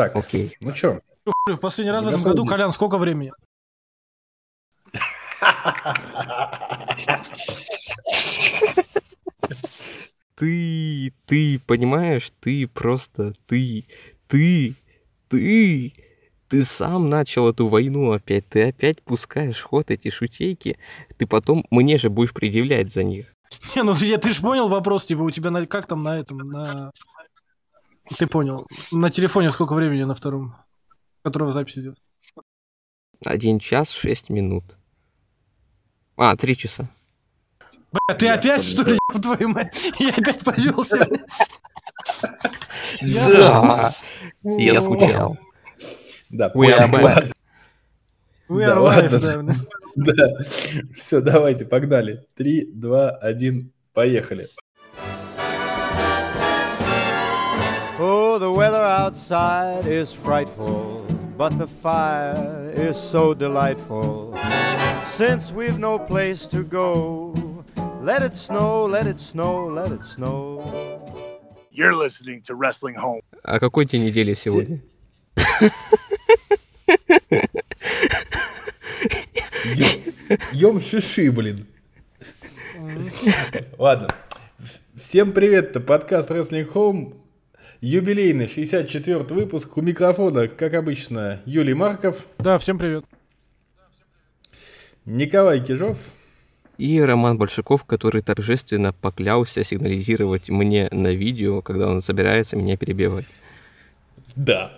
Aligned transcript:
Так, 0.00 0.16
Окей. 0.16 0.56
ну 0.60 0.72
чё? 0.72 1.00
В 1.46 1.58
последний 1.58 1.92
раз 1.92 2.06
в 2.06 2.08
этом 2.08 2.22
году, 2.22 2.46
Колян, 2.46 2.72
сколько 2.72 2.96
времени? 2.96 3.32
Ты, 10.36 11.12
ты 11.26 11.58
понимаешь, 11.66 12.32
ты 12.40 12.66
просто, 12.66 13.34
ты, 13.46 13.84
ты, 14.26 14.74
ты, 15.28 15.92
ты 16.48 16.64
сам 16.64 17.10
начал 17.10 17.50
эту 17.50 17.68
войну 17.68 18.12
опять, 18.12 18.48
ты 18.48 18.68
опять 18.68 19.02
пускаешь 19.02 19.60
ход 19.60 19.90
эти 19.90 20.08
шутейки, 20.08 20.78
ты 21.18 21.26
потом 21.26 21.66
мне 21.70 21.98
же 21.98 22.08
будешь 22.08 22.32
предъявлять 22.32 22.90
за 22.90 23.04
них. 23.04 23.26
Не, 23.76 23.82
ну 23.82 23.92
я, 23.92 24.16
ты 24.16 24.32
же 24.32 24.40
понял 24.40 24.70
вопрос, 24.70 25.04
типа, 25.04 25.20
у 25.20 25.30
тебя 25.30 25.50
на, 25.50 25.66
как 25.66 25.86
там 25.86 26.02
на 26.02 26.18
этом, 26.18 26.38
на... 26.38 26.90
Ты 28.18 28.26
понял. 28.26 28.66
На 28.92 29.10
телефоне 29.10 29.50
сколько 29.50 29.74
времени 29.74 30.04
на 30.04 30.14
втором, 30.14 30.56
которого 31.22 31.52
запись 31.52 31.78
идет? 31.78 31.98
Один 33.24 33.58
час 33.58 33.90
шесть 33.90 34.30
минут. 34.30 34.76
А, 36.16 36.36
три 36.36 36.56
часа. 36.56 36.88
Бля, 37.92 38.16
ты 38.16 38.26
Я 38.26 38.34
опять, 38.34 38.62
что 38.62 38.84
ли, 38.84 38.92
еб 38.92 39.22
твою 39.22 39.48
мать? 39.48 39.92
Я 39.98 40.10
опять 40.10 40.40
повел 40.40 40.84
сегодня. 40.84 41.24
Да, 43.02 43.92
я 44.42 44.80
скучал. 44.82 45.38
Да, 46.30 46.52
We 46.54 46.68
are 46.76 46.90
back. 46.90 47.32
We 48.48 48.64
are 48.64 48.78
live. 48.78 49.54
Да. 49.96 50.28
Все, 50.96 51.20
давайте, 51.20 51.64
погнали. 51.64 52.26
Три, 52.34 52.70
два, 52.72 53.10
один, 53.10 53.72
поехали. 53.92 54.48
The 58.40 58.50
weather 58.50 58.82
outside 58.82 59.84
is 59.86 60.14
frightful, 60.14 61.04
but 61.36 61.58
the 61.58 61.66
fire 61.66 62.72
is 62.74 62.96
so 62.96 63.34
delightful. 63.34 64.34
Since 65.04 65.52
we've 65.52 65.78
no 65.78 65.98
place 65.98 66.46
to 66.46 66.64
go, 66.64 67.34
let 68.00 68.22
it 68.22 68.38
snow, 68.38 68.86
let 68.86 69.06
it 69.06 69.18
snow, 69.18 69.66
let 69.66 69.92
it 69.92 70.06
snow. 70.06 70.64
You're 71.70 71.94
listening 71.94 72.40
to 72.44 72.54
Wrestling 72.54 72.94
Home. 72.94 73.20
А 73.44 73.58
какой 73.58 73.84
день 73.84 74.06
недели 74.06 74.32
сегодня? 74.32 74.80
Ем 80.52 80.80
шиши, 80.80 81.30
блин. 81.30 81.66
Ладно. 83.76 84.08
Всем 84.98 85.32
привет, 85.32 85.70
это 85.70 85.80
подкаст 85.80 86.30
Wrestling 86.30 86.72
Home. 86.72 87.19
Юбилейный 87.80 88.46
64 88.46 89.20
выпуск. 89.20 89.74
У 89.78 89.80
микрофона, 89.80 90.48
как 90.48 90.74
обычно, 90.74 91.40
Юлий 91.46 91.72
Марков, 91.72 92.26
Да, 92.38 92.58
всем 92.58 92.78
привет. 92.78 93.06
Николай 95.06 95.64
Кижов. 95.64 95.96
И 96.76 97.00
Роман 97.00 97.38
Большаков, 97.38 97.84
который 97.84 98.20
торжественно 98.20 98.92
поклялся 98.92 99.64
сигнализировать 99.64 100.50
мне 100.50 100.88
на 100.92 101.14
видео, 101.14 101.62
когда 101.62 101.88
он 101.88 102.02
собирается 102.02 102.54
меня 102.54 102.76
перебивать. 102.76 103.26
Да. 104.36 104.72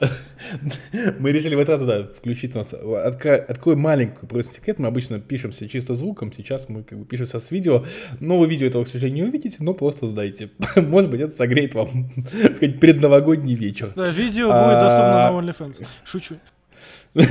Мы 1.18 1.32
решили 1.32 1.54
в 1.54 1.58
этот 1.58 1.80
раз 1.80 1.82
да, 1.82 2.04
включить 2.04 2.54
у 2.54 2.58
нас. 2.58 2.72
Откро- 2.72 3.36
Открою 3.36 3.78
маленькую 3.78 4.28
просто 4.28 4.54
секрет. 4.54 4.78
Мы 4.78 4.88
обычно 4.88 5.20
пишемся 5.20 5.68
чисто 5.68 5.94
звуком. 5.94 6.32
Сейчас 6.32 6.68
мы 6.68 6.82
как 6.82 6.98
бы 6.98 7.04
пишемся 7.04 7.38
с 7.38 7.50
видео. 7.50 7.84
Новое 8.20 8.48
видео 8.48 8.66
этого, 8.66 8.84
к 8.84 8.88
сожалению, 8.88 9.24
не 9.24 9.30
увидите, 9.30 9.56
но 9.60 9.74
просто 9.74 10.06
сдайте. 10.06 10.50
Может 10.76 11.10
быть, 11.10 11.20
это 11.20 11.32
согреет 11.32 11.74
вам, 11.74 12.10
так 12.42 12.56
сказать, 12.56 12.80
предновогодний 12.80 13.54
вечер. 13.54 13.92
Да, 13.94 14.08
видео 14.08 14.46
будет 14.46 14.56
А, 14.56 15.30
доступно 15.30 15.68
на 15.68 15.76
OnlyFans. 15.78 15.86
Шучу. 16.04 16.36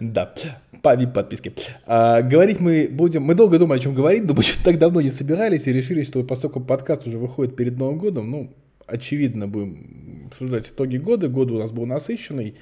Да, 0.00 0.32
по 0.82 0.94
VIP-подписке. 0.94 1.52
А, 1.86 2.22
говорить 2.22 2.60
мы 2.60 2.88
будем... 2.90 3.22
Мы 3.22 3.34
долго 3.34 3.58
думали, 3.58 3.78
о 3.78 3.82
чем 3.82 3.94
говорить, 3.94 4.24
но 4.24 4.34
мы 4.34 4.42
так 4.64 4.78
давно 4.78 5.00
не 5.00 5.10
собирались 5.10 5.66
и 5.66 5.72
решили, 5.72 6.02
что 6.02 6.22
поскольку 6.22 6.60
подкаст 6.60 7.06
уже 7.06 7.18
выходит 7.18 7.56
перед 7.56 7.76
Новым 7.76 7.98
годом, 7.98 8.30
ну, 8.30 8.50
очевидно, 8.90 9.46
будем 9.48 10.26
обсуждать 10.26 10.68
итоги 10.68 10.96
года. 10.98 11.28
Год 11.28 11.50
у 11.50 11.58
нас 11.58 11.70
был 11.72 11.86
насыщенный. 11.86 12.54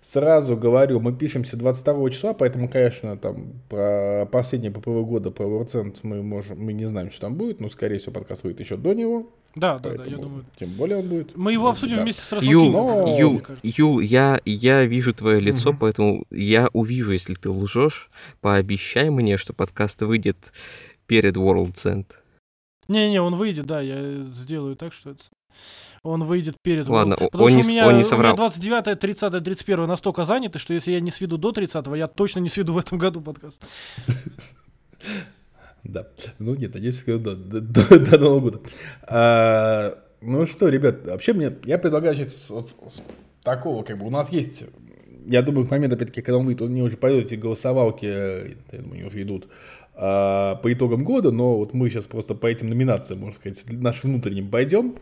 Сразу 0.00 0.56
говорю, 0.56 1.00
мы 1.00 1.12
пишемся 1.12 1.56
22 1.56 2.10
числа, 2.10 2.32
поэтому, 2.32 2.68
конечно, 2.68 3.16
там 3.16 3.54
про 3.68 4.26
последние 4.30 4.70
ППВ 4.70 4.86
года, 5.04 5.32
про 5.32 5.44
Warcent 5.46 5.96
мы 6.04 6.22
можем, 6.22 6.60
мы 6.64 6.72
не 6.72 6.86
знаем, 6.86 7.10
что 7.10 7.22
там 7.22 7.34
будет, 7.34 7.58
но, 7.60 7.68
скорее 7.68 7.98
всего, 7.98 8.12
подкаст 8.12 8.44
выйдет 8.44 8.60
еще 8.60 8.76
до 8.76 8.94
него. 8.94 9.28
Да, 9.56 9.80
да, 9.80 9.96
да, 9.96 10.04
я 10.04 10.16
думаю. 10.16 10.44
Тем 10.54 10.68
более 10.70 10.98
он 10.98 11.08
будет. 11.08 11.36
Мы 11.36 11.52
его 11.52 11.68
обсудим 11.68 11.96
Да. 11.96 12.02
вместе 12.04 12.22
с 12.22 12.30
Юл, 12.42 12.72
Расулкиным. 12.72 12.72
но- 12.72 13.18
Юл. 13.18 13.42
Юл, 13.64 14.00
я, 14.00 14.40
я 14.44 14.84
вижу 14.84 15.12
твое 15.12 15.40
лицо, 15.40 15.70
Мгм. 15.70 15.78
поэтому 15.80 16.24
я 16.30 16.68
увижу, 16.72 17.10
если 17.10 17.34
ты 17.34 17.50
лжешь. 17.50 18.08
Пообещай 18.40 19.10
мне, 19.10 19.36
что 19.36 19.52
подкаст 19.52 20.00
выйдет 20.02 20.52
перед 21.08 21.36
World 21.36 21.74
End. 21.74 22.06
Не-не, 22.88 23.20
он 23.20 23.34
выйдет, 23.34 23.66
да, 23.66 23.80
я 23.80 24.22
сделаю 24.22 24.74
так, 24.76 24.92
что 24.92 25.10
это... 25.10 25.22
Он 26.02 26.24
выйдет 26.24 26.56
перед... 26.62 26.88
Ладно, 26.88 27.16
Потому 27.16 27.44
он 27.44 27.50
что 27.50 27.58
не 27.60 27.64
у 27.66 27.68
меня, 27.68 27.88
он 27.88 27.96
не 27.96 28.02
у 28.02 28.06
соврал. 28.06 28.32
меня 28.32 28.36
29, 28.36 28.98
30, 28.98 29.44
31 29.44 29.86
настолько 29.86 30.24
заняты, 30.24 30.58
что 30.58 30.72
если 30.72 30.92
я 30.92 31.00
не 31.00 31.10
сведу 31.10 31.36
до 31.38 31.52
30 31.52 31.86
я 31.96 32.06
точно 32.06 32.40
не 32.40 32.48
сведу 32.48 32.72
в 32.72 32.78
этом 32.78 32.98
году 32.98 33.20
подкаст. 33.20 33.62
Да. 35.84 36.08
Ну 36.38 36.54
нет, 36.54 36.74
надеюсь, 36.74 37.02
до, 37.04 37.18
до- 37.18 37.60
до- 37.60 37.98
до 37.98 38.18
Нового 38.18 38.40
года. 38.40 38.60
А, 39.02 39.98
ну 40.20 40.46
что, 40.46 40.68
ребят, 40.68 41.04
вообще 41.06 41.32
мне, 41.32 41.52
я 41.64 41.78
предлагаю 41.78 42.16
начать 42.16 42.34
с, 42.34 42.50
вот 42.50 42.70
с 42.88 43.02
такого, 43.42 43.82
как 43.84 43.98
бы, 43.98 44.06
у 44.06 44.10
нас 44.10 44.30
есть, 44.30 44.64
я 45.26 45.42
думаю, 45.42 45.66
к 45.66 45.70
моменту, 45.70 45.96
опять-таки, 45.96 46.20
когда 46.22 46.38
он 46.38 46.46
выйдет, 46.46 46.62
они 46.62 46.82
уже 46.82 46.96
пойдут 46.96 47.26
эти 47.26 47.36
голосовалки, 47.36 48.06
э, 48.06 48.54
я 48.72 48.78
думаю, 48.80 48.94
они 49.00 49.04
уже 49.04 49.22
идут, 49.22 49.48
а, 50.00 50.54
по 50.56 50.72
итогам 50.72 51.02
года, 51.02 51.32
но 51.32 51.56
вот 51.58 51.74
мы 51.74 51.90
сейчас 51.90 52.04
просто 52.04 52.36
по 52.36 52.46
этим 52.46 52.68
номинациям, 52.68 53.18
можно 53.20 53.34
сказать, 53.34 53.64
нашим 53.68 54.10
внутренним 54.12 54.48
пойдем. 54.48 54.94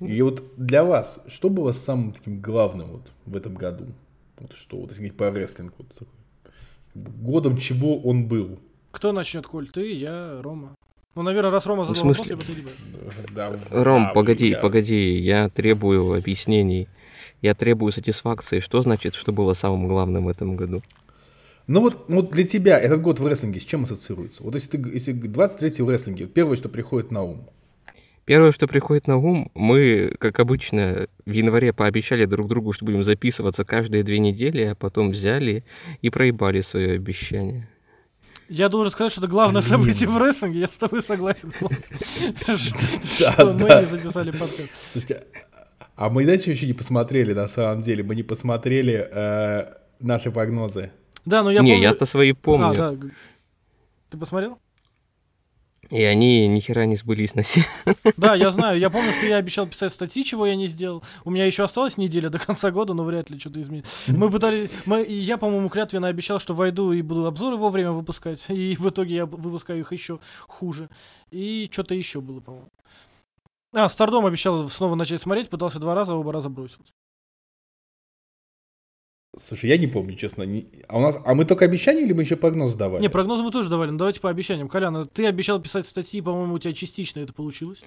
И 0.00 0.20
вот 0.20 0.42
для 0.56 0.82
вас, 0.82 1.20
что 1.28 1.48
было 1.48 1.70
самым 1.70 2.12
таким 2.12 2.40
главным 2.40 2.88
вот 2.88 3.02
в 3.24 3.36
этом 3.36 3.54
году? 3.54 3.86
Вот 4.40 4.52
что, 4.54 4.78
вот 4.78 4.88
если 4.90 5.02
говорить 5.02 5.16
по 5.16 5.30
рестлингу, 5.32 5.74
вот 5.78 5.88
такой, 5.90 6.08
годом 6.94 7.56
чего 7.56 7.96
он 8.00 8.26
был? 8.26 8.58
Кто 8.90 9.12
начнет, 9.12 9.46
Коль? 9.46 9.68
Ты, 9.68 9.92
я, 9.92 10.40
Рома. 10.42 10.74
Ну, 11.14 11.22
наверное, 11.22 11.52
раз 11.52 11.64
Рома 11.66 11.84
в 11.84 11.86
задал 11.86 12.02
вопрос, 12.02 12.26
смысле? 12.26 12.38
я 12.48 12.54
ребят. 12.56 12.72
Да, 13.34 13.52
Ром, 13.70 14.04
да, 14.06 14.12
погоди, 14.12 14.48
я- 14.48 14.58
погоди, 14.58 15.18
я 15.18 15.48
требую 15.50 16.14
объяснений. 16.14 16.88
Я 17.42 17.54
требую 17.54 17.92
сатисфакции. 17.92 18.60
Что 18.60 18.82
значит, 18.82 19.14
что 19.14 19.32
было 19.32 19.54
самым 19.54 19.88
главным 19.88 20.24
в 20.24 20.28
этом 20.28 20.56
году? 20.56 20.82
Ну 21.72 21.80
вот, 21.80 22.10
ну 22.10 22.16
вот 22.16 22.32
для 22.32 22.44
тебя 22.44 22.78
этот 22.78 23.00
год 23.00 23.18
в 23.18 23.26
рестлинге 23.26 23.58
с 23.58 23.64
чем 23.64 23.84
ассоциируется? 23.84 24.42
Вот 24.42 24.52
если 24.52 24.76
ты, 24.76 24.90
если 24.90 25.12
23 25.12 25.82
в 25.82 25.88
рестлинге, 25.88 26.26
первое, 26.26 26.56
что 26.56 26.68
приходит 26.68 27.10
на 27.10 27.22
ум. 27.22 27.48
Первое, 28.26 28.52
что 28.52 28.68
приходит 28.68 29.06
на 29.06 29.16
ум, 29.16 29.50
мы, 29.54 30.14
как 30.18 30.38
обычно, 30.38 31.08
в 31.24 31.30
январе 31.30 31.72
пообещали 31.72 32.26
друг 32.26 32.48
другу, 32.48 32.74
что 32.74 32.84
будем 32.84 33.02
записываться 33.02 33.64
каждые 33.64 34.02
две 34.02 34.18
недели, 34.18 34.60
а 34.64 34.74
потом 34.74 35.12
взяли 35.12 35.64
и 36.02 36.10
проебали 36.10 36.60
свое 36.60 36.92
обещание. 36.92 37.70
Я 38.50 38.68
должен 38.68 38.92
сказать, 38.92 39.12
что 39.12 39.22
это 39.22 39.30
главное 39.30 39.62
Блин. 39.62 39.72
событие 39.72 40.10
в 40.10 40.18
рестлинге, 40.18 40.60
я 40.60 40.68
с 40.68 40.76
тобой 40.76 41.02
согласен. 41.02 41.54
Что 41.54 43.54
мы 43.54 43.64
не 43.64 43.86
записали 43.86 44.30
подкаст. 44.30 44.68
Слушайте, 44.92 45.24
а 45.96 46.10
мы, 46.10 46.24
знаете, 46.24 46.50
еще 46.50 46.66
не 46.66 46.74
посмотрели, 46.74 47.32
на 47.32 47.48
самом 47.48 47.80
деле, 47.80 48.02
мы 48.02 48.14
не 48.14 48.24
посмотрели 48.24 49.08
э, 49.10 49.72
наши 50.00 50.30
прогнозы. 50.30 50.90
Да, 51.24 51.42
но 51.42 51.50
я 51.50 51.60
не, 51.60 51.72
помню... 51.72 51.82
я-то 51.82 52.06
свои 52.06 52.32
помню. 52.32 52.68
А, 52.68 52.74
да. 52.74 52.94
Ты 54.10 54.18
посмотрел? 54.18 54.58
И 55.92 56.02
они 56.04 56.48
ни 56.48 56.60
хера 56.60 56.86
не 56.86 56.96
сбылись 56.96 57.34
на 57.34 57.42
Да, 58.16 58.34
я 58.34 58.50
знаю. 58.50 58.78
Я 58.78 58.88
помню, 58.88 59.12
что 59.12 59.26
я 59.26 59.36
обещал 59.36 59.66
писать 59.66 59.92
статьи, 59.92 60.24
чего 60.24 60.46
я 60.46 60.56
не 60.56 60.66
сделал. 60.66 61.02
У 61.24 61.30
меня 61.30 61.44
еще 61.44 61.64
осталась 61.64 61.98
неделя 61.98 62.30
до 62.30 62.38
конца 62.38 62.70
года, 62.70 62.94
но 62.94 63.04
вряд 63.04 63.28
ли 63.28 63.38
что-то 63.38 63.60
изменится. 63.60 63.92
Мы 64.06 64.30
пытались... 64.30 64.70
Мы... 64.86 65.04
Я, 65.04 65.36
по-моему, 65.36 65.68
клятвенно 65.68 66.08
обещал, 66.08 66.40
что 66.40 66.54
войду 66.54 66.92
и 66.92 67.02
буду 67.02 67.26
обзоры 67.26 67.58
вовремя 67.58 67.92
выпускать. 67.92 68.42
И 68.48 68.74
в 68.76 68.88
итоге 68.88 69.16
я 69.16 69.26
выпускаю 69.26 69.80
их 69.80 69.92
еще 69.92 70.18
хуже. 70.48 70.88
И 71.30 71.68
что-то 71.70 71.94
еще 71.94 72.22
было, 72.22 72.40
по-моему. 72.40 72.70
А, 73.74 73.88
Стардом 73.90 74.24
обещал 74.24 74.70
снова 74.70 74.94
начать 74.94 75.20
смотреть, 75.20 75.50
пытался 75.50 75.78
два 75.78 75.94
раза, 75.94 76.14
оба 76.14 76.32
раза 76.32 76.48
бросил. 76.48 76.80
Слушай, 79.34 79.70
я 79.70 79.78
не 79.78 79.86
помню, 79.86 80.14
честно. 80.14 80.42
не- 80.42 80.66
А, 80.88 80.98
у 80.98 81.00
нас, 81.00 81.18
а 81.24 81.34
мы 81.34 81.46
только 81.46 81.64
обещания 81.64 82.02
или 82.02 82.12
мы 82.12 82.20
еще 82.22 82.36
прогноз 82.36 82.74
давали? 82.74 83.00
Не, 83.00 83.08
прогнозы 83.08 83.42
мы 83.42 83.50
тоже 83.50 83.70
давали, 83.70 83.90
но 83.90 83.96
давайте 83.96 84.20
по 84.20 84.28
обещаниям. 84.28 84.68
Колян, 84.68 85.08
ты 85.08 85.24
обещал 85.26 85.58
писать 85.58 85.86
статьи, 85.86 86.20
по-моему, 86.20 86.54
у 86.54 86.58
тебя 86.58 86.74
частично 86.74 87.20
это 87.20 87.32
получилось. 87.32 87.82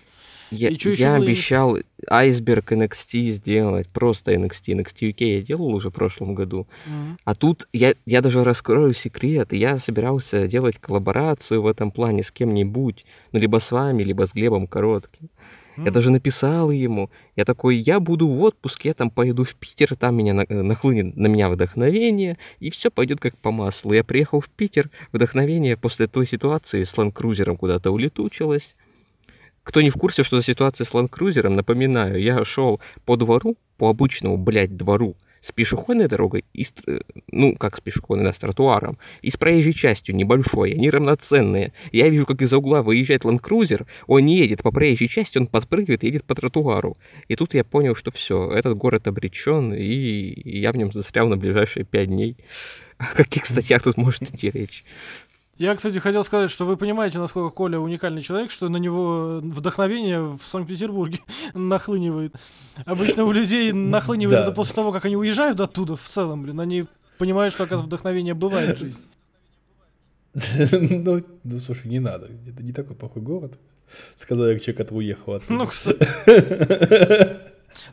Я, 0.49 0.69
И 0.69 0.73
ещё 0.73 0.89
я 0.91 0.95
было, 0.95 1.13
я 1.13 1.19
не- 1.19 1.25
обещал 1.25 1.77
айсберг 2.09 2.71
NXT 2.71 3.29
сделать, 3.33 3.87
просто 3.89 4.33
NXT. 4.33 4.73
NXT 4.73 5.09
UK 5.11 5.35
я 5.37 5.41
делал 5.43 5.67
уже 5.73 5.89
в 5.91 5.93
прошлом 5.93 6.33
году. 6.33 6.67
Мгм. 6.87 7.19
А 7.25 7.35
тут 7.35 7.67
я, 7.73 7.93
я 8.07 8.21
даже 8.21 8.43
раскрою 8.43 8.95
секрет. 8.95 9.53
Я 9.53 9.77
собирался 9.77 10.47
делать 10.47 10.79
коллаборацию 10.79 11.61
в 11.61 11.67
этом 11.67 11.91
плане 11.91 12.23
с 12.23 12.31
кем-нибудь. 12.31 13.05
Ну, 13.33 13.39
либо 13.39 13.59
с 13.59 13.71
вами, 13.71 14.01
либо 14.01 14.25
с 14.25 14.33
Глебом 14.33 14.65
Коротким. 14.65 15.29
Я 15.77 15.91
даже 15.91 16.09
написал 16.09 16.71
ему. 16.71 17.09
Я 17.35 17.45
такой, 17.45 17.77
я 17.77 17.99
буду 17.99 18.27
в 18.27 18.41
отпуске, 18.41 18.89
я 18.89 18.93
там 18.93 19.09
поеду 19.09 19.43
в 19.43 19.55
Питер, 19.55 19.95
там 19.95 20.15
меня 20.15 20.45
э, 20.47 20.61
нахлынет 20.61 21.15
на 21.15 21.27
меня 21.27 21.49
вдохновение, 21.49 22.37
и 22.59 22.69
все 22.69 22.89
пойдет 22.89 23.19
как 23.19 23.37
по 23.37 23.51
маслу. 23.51 23.93
Я 23.93 24.03
приехал 24.03 24.39
в 24.39 24.49
Питер, 24.49 24.89
вдохновение 25.11 25.75
после 25.75 26.07
той 26.07 26.25
ситуации 26.25 26.83
с 26.83 26.97
ленд-крузером 26.97 27.57
куда-то 27.57 27.91
улетучилось. 27.91 28.75
Кто 29.63 29.81
не 29.81 29.89
в 29.89 29.95
курсе, 29.95 30.23
что 30.23 30.37
за 30.37 30.45
ситуация 30.45 30.85
с 30.85 30.93
ленд-крузером, 30.93 31.55
напоминаю, 31.55 32.21
я 32.21 32.45
шел 32.45 32.79
по 33.05 33.17
двору, 33.17 33.57
по 33.77 33.89
обычному, 33.89 34.37
блядь, 34.37 34.77
двору, 34.77 35.15
с 35.45 35.51
пешеходной 35.51 36.07
дорогой, 36.07 36.43
и 36.53 36.63
с, 36.63 36.73
э, 36.87 37.01
ну, 37.31 37.55
как 37.55 37.77
с 37.77 37.79
пешеходной, 37.79 38.25
да, 38.25 38.33
с 38.33 38.39
тротуаром, 38.39 38.97
и 39.21 39.29
с 39.29 39.37
проезжей 39.37 39.73
частью 39.73 40.15
небольшой, 40.15 40.71
они 40.71 40.89
равноценные. 40.89 41.71
Я 41.91 42.09
вижу, 42.09 42.25
как 42.25 42.41
из-за 42.41 42.57
угла 42.57 42.81
выезжает 42.81 43.25
ленд-крузер, 43.25 43.85
он 44.07 44.25
не 44.25 44.37
едет 44.37 44.63
по 44.63 44.71
проезжей 44.71 45.07
части, 45.07 45.37
он 45.37 45.45
подпрыгивает 45.45 46.03
и 46.03 46.07
едет 46.07 46.23
по 46.23 46.33
тротуару. 46.33 46.97
И 47.27 47.35
тут 47.35 47.53
я 47.53 47.63
понял, 47.63 47.93
что 47.93 48.09
все, 48.11 48.49
этот 48.49 48.75
город 48.75 49.07
обречен, 49.07 49.71
и 49.71 50.49
я 50.49 50.71
в 50.71 50.77
нем 50.77 50.91
застрял 50.91 51.27
на 51.27 51.37
ближайшие 51.37 51.85
пять 51.85 52.07
дней. 52.07 52.37
О 52.97 53.13
каких 53.13 53.45
статьях 53.45 53.83
тут 53.83 53.97
может 53.97 54.23
идти 54.23 54.49
речь? 54.49 54.83
Я, 55.57 55.73
кстати, 55.75 55.99
хотел 55.99 56.25
сказать, 56.25 56.51
что 56.51 56.65
вы 56.65 56.75
понимаете, 56.75 57.17
насколько 57.17 57.53
Коля 57.53 57.79
уникальный 57.79 58.21
человек, 58.21 58.51
что 58.51 58.67
на 58.67 58.75
него 58.75 59.39
вдохновение 59.41 60.21
в 60.21 60.41
Санкт-Петербурге 60.43 61.19
нахлынивает. 61.53 62.35
Обычно 62.85 63.23
у 63.23 63.31
людей 63.31 63.71
нахлынивает 63.71 64.39
это 64.39 64.51
после 64.51 64.75
того, 64.75 64.91
как 64.91 65.05
они 65.05 65.15
уезжают 65.15 65.61
оттуда 65.61 65.95
в 65.95 66.03
целом, 66.03 66.43
блин. 66.43 66.59
Они 66.59 66.85
понимают, 67.17 67.53
что, 67.53 67.63
оказывается, 67.63 67.87
вдохновение 67.87 68.33
бывает 68.33 68.77
в 68.77 68.79
жизни. 68.79 69.03
Ну, 70.35 71.23
ну, 71.45 71.59
слушай, 71.59 71.87
не 71.87 71.99
надо. 71.99 72.25
Это 72.45 72.61
не 72.61 72.73
такой 72.73 72.97
плохой 72.97 73.21
город. 73.21 73.57
Сказал 74.17 74.47
я 74.47 74.59
человек, 74.59 74.77
который 74.77 74.97
уехал 74.97 75.35
оттуда. 75.35 75.53
Ну, 75.53 75.67
кстати. 75.67 75.97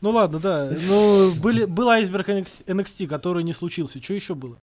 Ну 0.01 0.11
ладно, 0.11 0.41
да. 0.41 0.73
Ну, 0.89 1.33
были, 1.41 1.65
был 1.67 1.89
айсберг 1.89 2.29
NXT, 2.29 2.65
NXT, 2.67 3.07
который 3.07 3.45
не 3.45 3.53
случился. 3.53 4.03
Что 4.03 4.15
еще 4.15 4.35
было? 4.35 4.59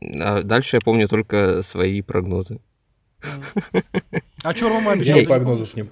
А 0.00 0.42
Дальше 0.42 0.76
я 0.76 0.80
помню 0.80 1.08
только 1.08 1.62
свои 1.62 2.02
прогнозы. 2.02 2.60
А 4.42 4.54
что 4.54 4.68
Рома 4.68 4.92
обещал? 4.92 5.18
Я 5.18 5.24
прогнозов 5.24 5.74
не... 5.76 5.84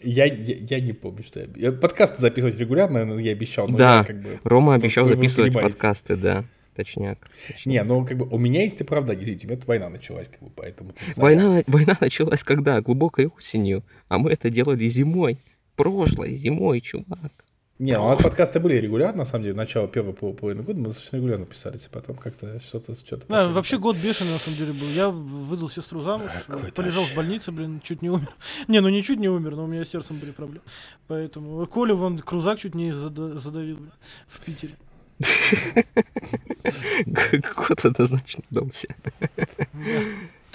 Я, 0.00 0.26
я, 0.26 0.56
я 0.56 0.80
не 0.80 0.92
помню, 0.92 1.24
что 1.24 1.40
я... 1.40 1.48
я 1.56 1.72
подкасты 1.72 2.20
записывать 2.20 2.56
регулярно, 2.56 3.04
но 3.04 3.18
я 3.18 3.32
обещал, 3.32 3.68
но 3.68 3.76
Да. 3.76 3.98
я 3.98 4.04
как 4.04 4.22
бы... 4.22 4.40
Рома 4.44 4.74
обещал 4.74 5.08
записывать 5.08 5.52
подкасты, 5.52 6.16
да. 6.16 6.44
Точняк. 6.76 7.18
точняк. 7.48 7.66
Не, 7.66 7.82
ну 7.82 8.06
как 8.06 8.16
бы 8.16 8.28
у 8.28 8.38
меня 8.38 8.62
есть 8.62 8.80
оправдание, 8.80 9.24
действительно, 9.24 9.54
у 9.54 9.56
меня 9.56 9.64
война 9.66 9.88
началась, 9.88 10.28
как 10.28 10.40
бы, 10.40 10.50
поэтому... 10.54 10.94
Война, 11.16 11.64
война 11.66 11.96
началась 12.00 12.44
когда? 12.44 12.80
Глубокой 12.80 13.26
осенью. 13.26 13.82
А 14.06 14.18
мы 14.18 14.30
это 14.30 14.48
делали 14.48 14.88
зимой. 14.88 15.38
Прошлой 15.74 16.36
зимой, 16.36 16.80
чувак. 16.80 17.32
Не, 17.78 17.96
у 17.96 18.08
нас 18.08 18.18
подкасты 18.20 18.58
были 18.58 18.74
регулярно, 18.74 19.18
на 19.18 19.24
самом 19.24 19.44
деле, 19.44 19.54
начало 19.54 19.86
первого 19.86 20.12
пол- 20.12 20.34
половины 20.34 20.64
года 20.64 20.80
мы 20.80 20.86
достаточно 20.86 21.16
регулярно 21.16 21.46
писались, 21.46 21.86
а 21.86 21.94
потом 21.94 22.16
как-то 22.16 22.58
что-то... 22.60 22.96
что-то 22.96 23.24
Да, 23.28 23.42
пошло 23.42 23.52
вообще 23.52 23.78
год 23.78 23.96
бешеный 23.96 24.32
на 24.32 24.38
самом 24.40 24.58
деле 24.58 24.72
был. 24.72 24.88
Я 24.88 25.10
выдал 25.10 25.70
сестру 25.70 26.02
замуж, 26.02 26.32
Какой 26.48 26.72
полежал 26.72 27.04
трэш. 27.04 27.12
в 27.12 27.16
больнице, 27.16 27.52
блин, 27.52 27.80
чуть 27.84 28.02
не 28.02 28.10
умер. 28.10 28.28
Не, 28.68 28.80
ну 28.80 28.88
не 28.88 29.02
чуть 29.04 29.20
не 29.20 29.28
умер, 29.28 29.54
но 29.54 29.64
у 29.64 29.66
меня 29.68 29.84
с 29.84 29.90
сердцем 29.90 30.18
были 30.18 30.32
проблемы. 30.32 30.64
Поэтому 31.06 31.64
Коля 31.66 31.94
вон 31.94 32.18
крузак 32.18 32.58
чуть 32.58 32.74
не 32.74 32.90
зада- 32.92 33.38
задавил 33.38 33.76
блин, 33.76 33.92
в 34.26 34.40
Питере. 34.40 34.74
Год 37.06 37.84
однозначно 37.84 38.42
дался. 38.50 38.88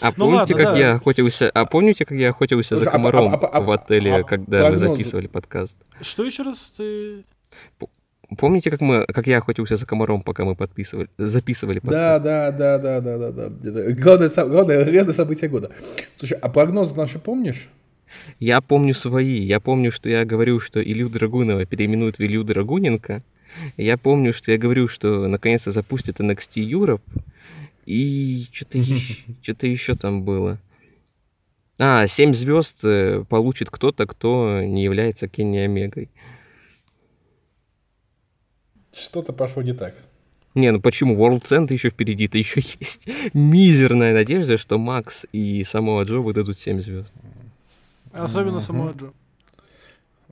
А 0.02 0.08
Ну 0.08 0.26
помните, 0.26 0.38
ладно, 0.54 0.56
как 0.58 0.66
да. 0.74 0.80
я 0.80 0.92
охотился... 0.96 1.50
А 1.50 1.66
помните, 1.66 2.06
как 2.06 2.18
я 2.18 2.30
охотился 2.30 2.76
за 2.78 2.86
а- 2.86 2.90
а- 2.90 2.92
комаром 2.92 3.34
а- 3.34 3.38
а- 3.38 3.62
в 3.62 3.72
отеле, 3.72 4.16
а- 4.16 4.24
когда 4.24 4.58
мы 4.64 4.70
прогнозы? 4.78 4.88
записывали 4.98 5.28
подкаст? 5.28 5.78
Что 6.02 6.24
еще 6.26 6.44
раз 6.44 6.74
ты... 6.76 7.24
Помните, 8.38 8.72
как 8.72 8.82
мы, 8.82 9.06
как 9.06 9.28
я 9.28 9.38
охотился 9.38 9.78
за 9.78 9.86
комаром, 9.86 10.24
пока 10.24 10.44
мы 10.44 10.56
подписывали, 10.56 11.08
записывали 11.20 11.80
Да, 11.84 12.20
подкаст? 12.20 12.24
да, 12.24 12.52
да, 12.52 12.80
да, 12.80 13.02
да, 13.02 13.32
да, 13.32 13.50
да. 13.50 13.70
Это 13.70 13.94
Главное, 13.94 14.30
главное, 14.30 14.86
главное 14.92 15.14
событие 15.14 15.50
года. 15.50 15.70
Слушай, 16.16 16.40
а 16.42 16.50
прогнозы 16.50 16.96
наши 16.98 17.20
помнишь? 17.20 17.70
Я 18.40 18.62
помню 18.62 18.96
свои. 18.96 19.42
Я 19.42 19.60
помню, 19.60 19.92
что 19.92 20.10
я 20.10 20.26
говорил, 20.26 20.60
что 20.62 20.82
Илью 20.82 21.10
Драгунова 21.10 21.66
переименуют 21.66 22.18
в 22.18 22.22
Илью 22.22 22.44
Драгуненко. 22.44 23.22
Я 23.78 23.98
помню, 23.98 24.34
что 24.34 24.52
я 24.52 24.58
говорил, 24.58 24.88
что 24.90 25.28
наконец-то 25.28 25.70
запустят 25.72 26.20
NXT 26.20 26.56
Europe. 26.68 27.02
И 27.86 28.48
что-то 28.52 28.78
еще, 28.78 29.16
что-то 29.42 29.68
еще 29.68 29.94
там 29.96 30.24
было. 30.24 30.60
А, 31.80 32.08
7 32.08 32.34
звезд 32.34 32.84
э, 32.84 33.26
получит 33.28 33.70
кто-то, 33.70 34.06
кто 34.06 34.62
не 34.62 34.84
является 34.84 35.28
Кенни 35.28 35.58
Омегой. 35.58 36.10
Что-то 38.94 39.34
пошло 39.34 39.64
не 39.64 39.74
так. 39.74 39.96
Не, 40.56 40.72
ну 40.72 40.80
почему? 40.80 41.16
World 41.16 41.44
Center 41.44 41.74
еще 41.74 41.90
впереди-то 41.90 42.38
еще 42.38 42.62
есть 42.80 43.08
мизерная 43.34 44.14
надежда, 44.14 44.58
что 44.58 44.78
Макс 44.78 45.26
и 45.32 45.64
самого 45.64 46.04
Джо 46.04 46.20
выдадут 46.20 46.60
7 46.60 46.80
звезд. 46.80 47.12
Особенно 48.12 48.60
самого 48.60 48.94
Джо. 48.94 49.14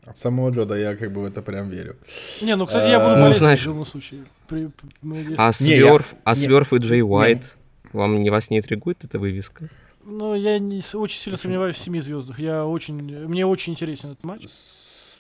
От 0.06 0.18
самого 0.18 0.50
Джода 0.50 0.76
я 0.76 0.96
как 0.96 1.12
бы 1.14 1.22
в 1.22 1.26
это 1.26 1.42
прям 1.42 1.70
верю. 1.70 1.96
Не, 2.42 2.56
ну, 2.56 2.66
кстати, 2.66 2.90
я 2.90 3.00
буду 3.00 3.16
Ну, 3.16 3.22
болеть 3.26 3.38
знаешь- 3.38 3.62
в 3.62 3.68
любом 3.68 3.86
случае. 3.86 4.24
При- 4.48 4.68
при- 4.68 4.90
А 5.04 5.06
Не, 5.06 5.24
я- 5.26 5.54
Сверф, 5.54 6.16
а 6.24 6.32
не- 6.32 6.36
Сверф 6.38 6.74
и 6.74 6.78
Джей 6.78 7.02
Уайт, 7.04 7.56
вам 7.94 8.22
не 8.24 8.30
вас 8.32 8.50
не 8.50 8.58
интригует 8.58 9.04
эта 9.04 9.20
вывеска? 9.20 9.70
Ну, 10.04 10.34
я 10.34 10.58
не, 10.58 10.82
очень 10.96 11.20
сильно 11.20 11.38
сомневаюсь 11.38 11.76
в 11.76 11.80
семи 11.80 12.00
звездах. 12.00 12.40
Я 12.40 12.66
очень, 12.66 12.96
мне 12.96 13.46
очень 13.46 13.74
интересен 13.74 14.12
этот 14.12 14.24
матч. 14.24 14.46
С- 14.48 15.18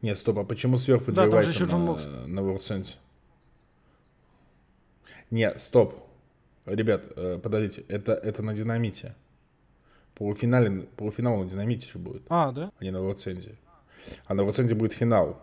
Не, 0.00 0.16
стоп, 0.16 0.38
а 0.38 0.44
почему 0.44 0.78
сверху 0.78 1.12
Да, 1.12 1.24
Джей 1.24 1.30
там 1.30 1.42
же 1.42 1.46
Уайт 1.48 1.54
еще 1.56 1.64
Джон 1.66 1.80
на, 1.80 1.86
Мокс. 1.86 2.04
на 2.26 2.40
World 2.40 2.60
Sense? 2.60 2.94
Не, 5.30 5.54
стоп. 5.58 6.06
Ребят, 6.66 7.04
э, 7.16 7.38
подождите, 7.42 7.84
это, 7.88 8.12
это 8.14 8.42
на 8.42 8.54
динамите. 8.54 9.14
Полуфинале, 10.14 10.86
полуфинал 10.96 11.42
на 11.42 11.50
динамите 11.50 11.86
же 11.86 11.98
будет, 11.98 12.22
А, 12.28 12.52
да? 12.52 12.70
а 12.78 12.84
не 12.84 12.90
на 12.90 12.98
World 12.98 13.16
Sense. 13.16 13.54
А 14.26 14.34
на 14.34 14.42
Sense 14.42 14.74
будет 14.74 14.92
финал. 14.92 15.40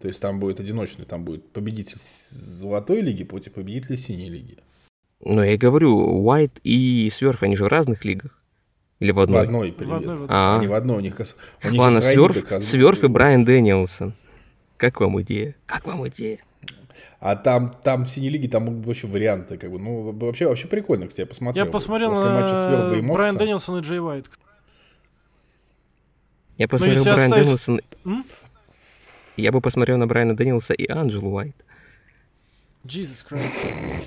То 0.00 0.08
есть 0.08 0.20
там 0.20 0.40
будет 0.40 0.60
одиночный, 0.60 1.04
там 1.04 1.24
будет 1.24 1.50
победитель 1.52 1.98
золотой 1.98 3.02
лиги 3.02 3.24
против 3.24 3.52
победителя 3.52 3.96
синей 3.96 4.30
лиги. 4.30 4.56
Ну, 5.22 5.42
я 5.42 5.52
и 5.52 5.56
говорю, 5.58 6.22
Уайт 6.24 6.58
и 6.64 7.10
Сверф, 7.12 7.42
они 7.42 7.54
же 7.56 7.64
в 7.64 7.68
разных 7.68 8.04
лигах. 8.04 8.38
Или 8.98 9.12
в 9.12 9.16
В 9.16 9.20
одной? 9.20 9.42
одной, 9.42 9.72
привет. 9.72 9.98
одной, 9.98 10.16
в 10.16 10.22
одной. 10.24 10.28
А, 10.30 10.56
Они 10.58 10.68
в 10.68 10.74
одной, 10.74 10.96
у 10.98 11.00
них, 11.00 11.18
у 11.18 11.68
них 11.68 11.80
ладно, 11.80 12.00
Сверф, 12.00 12.34
как 12.42 12.50
раз 12.52 12.64
Сверф 12.66 13.02
и. 13.04 13.08
Брайан 13.08 13.44
Дэниелсон. 13.44 14.14
Как 14.78 15.00
вам 15.00 15.20
идея? 15.22 15.54
Как 15.66 15.86
вам 15.86 16.08
идея? 16.08 16.38
А 17.18 17.36
там, 17.36 17.76
там 17.82 18.06
в 18.06 18.10
синей 18.10 18.30
лиге 18.30 18.48
там 18.48 18.64
могут 18.64 18.78
быть 18.78 18.86
вообще 18.88 19.06
варианты, 19.06 19.58
как 19.58 19.70
бы, 19.70 19.78
ну, 19.78 20.10
вообще, 20.12 20.46
вообще 20.48 20.66
прикольно, 20.68 21.06
кстати, 21.06 21.20
я 21.20 21.26
посмотрел. 21.26 21.66
Я 21.66 21.70
посмотрел 21.70 22.10
После 22.12 22.30
матча 22.30 22.56
Сверфа 22.56 22.94
и 22.94 23.00
на 23.02 23.06
Мокса. 23.06 23.14
Брайан 23.18 23.36
Дэнилсон 23.36 23.78
и 23.78 23.82
Джей 23.82 24.00
Уайт. 24.00 24.26
Я 26.60 26.68
посмотрел 26.68 26.98
если 26.98 27.10
Брайан 27.10 27.32
оставить- 27.32 27.46
Дэнилсон... 27.46 27.80
М? 28.04 28.24
Я 29.38 29.50
бы 29.50 29.62
посмотрел 29.62 29.96
на 29.96 30.06
Брайана 30.06 30.36
Дэнилса 30.36 30.74
и 30.74 30.86
Анджелу 30.92 31.30
Уайт. 31.30 31.56
Jesus 32.84 33.24
Christ. 33.26 34.04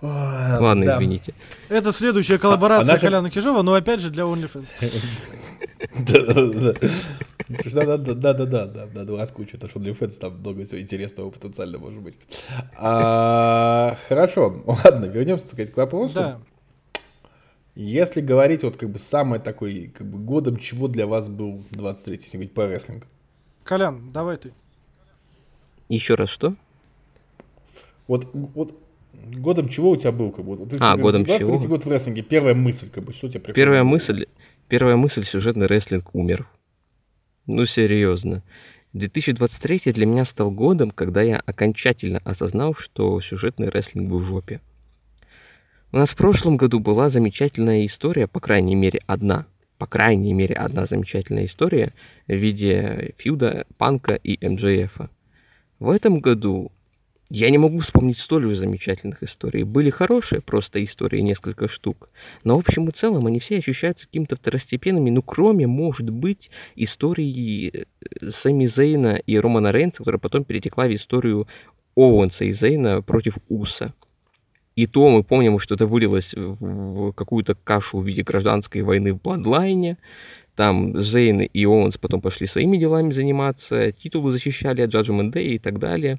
Ладно, 0.00 0.86
да. 0.86 0.94
извините. 0.96 1.34
Это 1.68 1.92
следующая 1.92 2.38
коллаборация 2.38 2.84
А 2.84 2.94
наша- 2.94 3.00
Коляна 3.02 3.30
Кижова, 3.30 3.60
но 3.60 3.74
опять 3.74 4.00
же 4.00 4.08
для 4.08 4.24
OnlyFans. 4.24 4.68
Да-да-да, 7.48 8.34
да, 8.86 8.86
да, 9.04 9.16
раскучу, 9.18 9.58
это 9.58 9.68
что 9.68 9.78
для 9.80 9.92
фэнс 9.92 10.16
там 10.16 10.38
много 10.38 10.64
всего 10.64 10.80
интересного 10.80 11.28
потенциально 11.28 11.78
может 11.78 12.00
быть. 12.00 12.14
А, 12.78 13.98
Хорошо, 14.08 14.62
ладно, 14.64 15.04
вернемся, 15.04 15.44
так 15.44 15.52
сказать, 15.56 15.74
к 15.74 15.76
вопросу. 15.76 16.40
Если 17.76 18.22
говорить 18.22 18.62
вот 18.62 18.78
как 18.78 18.88
бы 18.88 18.98
самый 18.98 19.38
такой, 19.38 19.92
как 19.94 20.06
бы 20.06 20.18
годом 20.18 20.56
чего 20.56 20.88
для 20.88 21.06
вас 21.06 21.28
был 21.28 21.62
23-й, 21.72 22.12
если 22.22 22.36
говорить 22.38 22.54
по 22.54 22.66
рестлингу? 22.66 23.04
Колян, 23.64 24.12
давай 24.12 24.38
ты. 24.38 24.52
Еще 25.90 26.14
раз 26.14 26.30
что? 26.30 26.54
Вот, 28.08 28.30
вот 28.32 28.80
годом 29.12 29.68
чего 29.68 29.90
у 29.90 29.96
тебя 29.96 30.10
был? 30.10 30.30
Как 30.30 30.42
бы, 30.42 30.56
вот, 30.56 30.72
если 30.72 30.82
А, 30.82 30.96
говорить 30.96 31.02
годом 31.02 31.22
23-й 31.22 31.38
чего? 31.38 31.68
год 31.68 31.84
в 31.84 31.88
рестлинге, 31.90 32.22
первая 32.22 32.54
мысль, 32.54 32.88
как 32.88 33.04
бы, 33.04 33.12
что 33.12 33.26
у 33.26 33.28
тебя 33.30 33.40
приходит? 33.40 33.56
Первая 33.56 33.84
мысль, 33.84 34.26
первая 34.68 34.96
мысль, 34.96 35.24
сюжетный 35.24 35.66
рестлинг 35.66 36.14
умер. 36.14 36.48
Ну, 37.44 37.66
серьезно. 37.66 38.42
2023 38.94 39.92
для 39.92 40.06
меня 40.06 40.24
стал 40.24 40.50
годом, 40.50 40.90
когда 40.90 41.20
я 41.20 41.42
окончательно 41.44 42.22
осознал, 42.24 42.74
что 42.74 43.20
сюжетный 43.20 43.68
рестлинг 43.68 44.10
в 44.10 44.24
жопе. 44.24 44.62
У 45.92 45.98
нас 45.98 46.10
в 46.10 46.16
прошлом 46.16 46.56
году 46.56 46.80
была 46.80 47.08
замечательная 47.08 47.86
история, 47.86 48.26
по 48.26 48.40
крайней 48.40 48.74
мере, 48.74 49.00
одна. 49.06 49.46
По 49.78 49.86
крайней 49.86 50.32
мере, 50.32 50.54
одна 50.54 50.86
замечательная 50.86 51.44
история 51.44 51.94
в 52.26 52.34
виде 52.34 53.14
фьюда, 53.18 53.66
панка 53.78 54.14
и 54.14 54.38
МДФ. 54.46 55.08
В 55.78 55.90
этом 55.90 56.20
году 56.20 56.72
Я 57.28 57.50
не 57.50 57.58
могу 57.58 57.78
вспомнить 57.78 58.18
столь 58.18 58.46
уж 58.46 58.56
замечательных 58.56 59.24
историй. 59.24 59.64
Были 59.64 59.90
хорошие 59.90 60.40
просто 60.40 60.84
истории, 60.84 61.20
несколько 61.20 61.66
штук. 61.68 62.08
Но 62.44 62.54
в 62.54 62.60
общем 62.60 62.88
и 62.88 62.92
целом 62.92 63.26
они 63.26 63.40
все 63.40 63.58
ощущаются 63.58 64.06
какими-то 64.06 64.36
второстепенными, 64.36 65.10
ну 65.10 65.22
кроме, 65.22 65.66
может 65.66 66.08
быть, 66.08 66.50
истории 66.76 67.86
э, 68.20 68.30
Сами 68.30 68.66
Зейна 68.66 69.16
и 69.16 69.38
Романа 69.38 69.72
Рейнса, 69.72 69.98
которая 69.98 70.20
потом 70.20 70.44
перетекла 70.44 70.86
в 70.86 70.94
историю 70.94 71.48
Оуэнса 71.96 72.44
и 72.44 72.52
Зейна 72.52 73.02
против 73.02 73.38
Уса. 73.48 73.92
И 74.76 74.86
то 74.86 75.08
мы 75.08 75.24
помним, 75.24 75.58
что 75.58 75.74
это 75.74 75.86
вылилось 75.86 76.34
в 76.34 77.12
какую-то 77.12 77.54
кашу 77.54 77.98
в 77.98 78.06
виде 78.06 78.22
гражданской 78.22 78.82
войны 78.82 79.14
в 79.14 79.22
Бладлайне. 79.22 79.96
Там 80.54 81.02
Зейн 81.02 81.40
и 81.40 81.64
Оуэнс 81.64 81.96
потом 81.96 82.20
пошли 82.20 82.46
своими 82.46 82.76
делами 82.76 83.10
заниматься, 83.12 83.92
титулы 83.92 84.32
защищали 84.32 84.82
от 84.82 84.94
Judgment 84.94 85.32
Day 85.32 85.54
и 85.54 85.58
так 85.58 85.78
далее. 85.78 86.18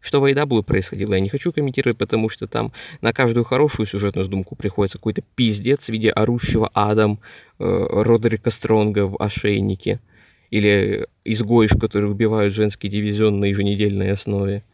Что 0.00 0.20
в 0.20 0.24
AEW 0.24 0.62
происходило, 0.62 1.12
я 1.12 1.20
не 1.20 1.28
хочу 1.28 1.52
комментировать, 1.52 1.98
потому 1.98 2.30
что 2.30 2.46
там 2.46 2.72
на 3.02 3.12
каждую 3.12 3.44
хорошую 3.44 3.86
сюжетную 3.86 4.24
сдумку 4.24 4.56
приходится 4.56 4.96
какой-то 4.96 5.22
пиздец 5.34 5.86
в 5.86 5.88
виде 5.90 6.10
орущего 6.10 6.70
Адам 6.72 7.20
э, 7.58 7.86
Родерика 7.90 8.50
Стронга 8.50 9.06
в 9.06 9.20
ошейнике. 9.20 10.00
Или 10.48 11.06
изгоев, 11.24 11.78
которые 11.78 12.10
убивают 12.10 12.54
женский 12.54 12.88
дивизион 12.88 13.40
на 13.40 13.44
еженедельной 13.46 14.12
основе. 14.12 14.64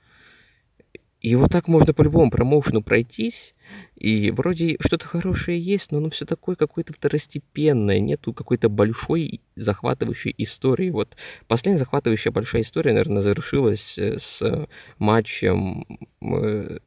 И 1.27 1.35
вот 1.35 1.51
так 1.51 1.67
можно 1.67 1.93
по 1.93 2.03
любому 2.03 2.31
промоушену 2.31 2.85
пройтись, 2.85 3.57
и 3.97 4.31
вроде 4.31 4.77
что-то 4.79 5.09
хорошее 5.09 5.61
есть, 5.61 5.91
но 5.91 5.99
оно 5.99 6.09
все 6.09 6.25
такое 6.25 6.55
какое-то 6.55 6.93
второстепенное, 6.93 7.99
нету 7.99 8.33
какой-то 8.33 8.69
большой 8.69 9.41
захватывающей 9.57 10.33
истории. 10.39 10.91
Вот 10.91 11.17
последняя 11.49 11.79
захватывающая 11.79 12.31
большая 12.31 12.63
история, 12.63 12.93
наверное, 12.93 13.23
завершилась 13.23 13.99
э, 13.99 14.21
с 14.21 14.69
матчем 14.99 15.85
э, 16.23 16.79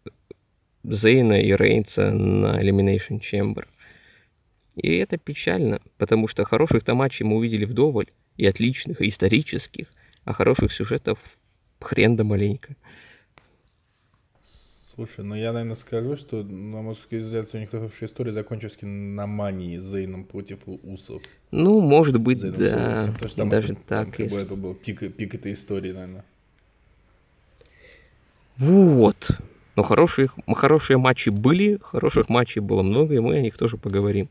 Зейна 0.85 1.41
и 1.41 1.51
Рейнса 1.51 2.11
на 2.11 2.63
Elimination 2.63 3.19
Chamber. 3.19 3.65
И 4.77 4.95
это 4.95 5.17
печально, 5.17 5.81
потому 5.97 6.29
что 6.29 6.45
хороших-то 6.45 6.95
матчей 6.95 7.25
мы 7.25 7.35
увидели 7.35 7.65
вдоволь, 7.65 8.07
и 8.37 8.45
отличных, 8.45 9.01
и 9.01 9.09
исторических, 9.09 9.87
а 10.23 10.31
хороших 10.31 10.71
сюжетов 10.71 11.19
хрен 11.81 12.15
да 12.15 12.23
маленько. 12.23 12.77
Слушай, 14.99 15.23
ну 15.23 15.33
я, 15.33 15.53
наверное, 15.53 15.75
скажу, 15.75 16.17
что, 16.17 16.43
на 16.43 16.81
мой 16.81 16.93
взгляд, 17.09 17.47
у 17.53 17.57
них 17.57 17.71
хорошая 17.71 18.09
история 18.09 18.33
закончилась 18.33 18.77
на 18.81 19.27
мании 19.27 19.77
с 19.77 19.83
Зейном 19.83 20.25
против 20.25 20.59
Усов. 20.65 21.21
Ну, 21.51 21.79
может 21.79 22.19
быть, 22.19 22.41
Зейном 22.41 22.59
да. 22.59 23.01
Усов, 23.03 23.13
потому 23.13 23.29
что 23.29 23.37
там 23.37 23.49
даже 23.49 23.71
это, 23.71 23.81
так. 23.87 24.07
Там, 24.07 24.11
как 24.11 24.27
бы, 24.29 24.37
это 24.41 24.55
был 24.57 24.73
пик, 24.73 25.15
пик 25.15 25.35
этой 25.35 25.53
истории, 25.53 25.93
наверное. 25.93 26.25
Вот. 28.57 29.31
Но 29.77 29.83
хорошие, 29.83 30.27
хорошие 30.53 30.97
матчи 30.97 31.29
были, 31.29 31.79
хороших 31.81 32.27
матчей 32.27 32.59
было 32.59 32.83
много, 32.83 33.15
и 33.15 33.19
мы 33.19 33.37
о 33.37 33.41
них 33.41 33.55
тоже 33.55 33.77
поговорим. 33.77 34.27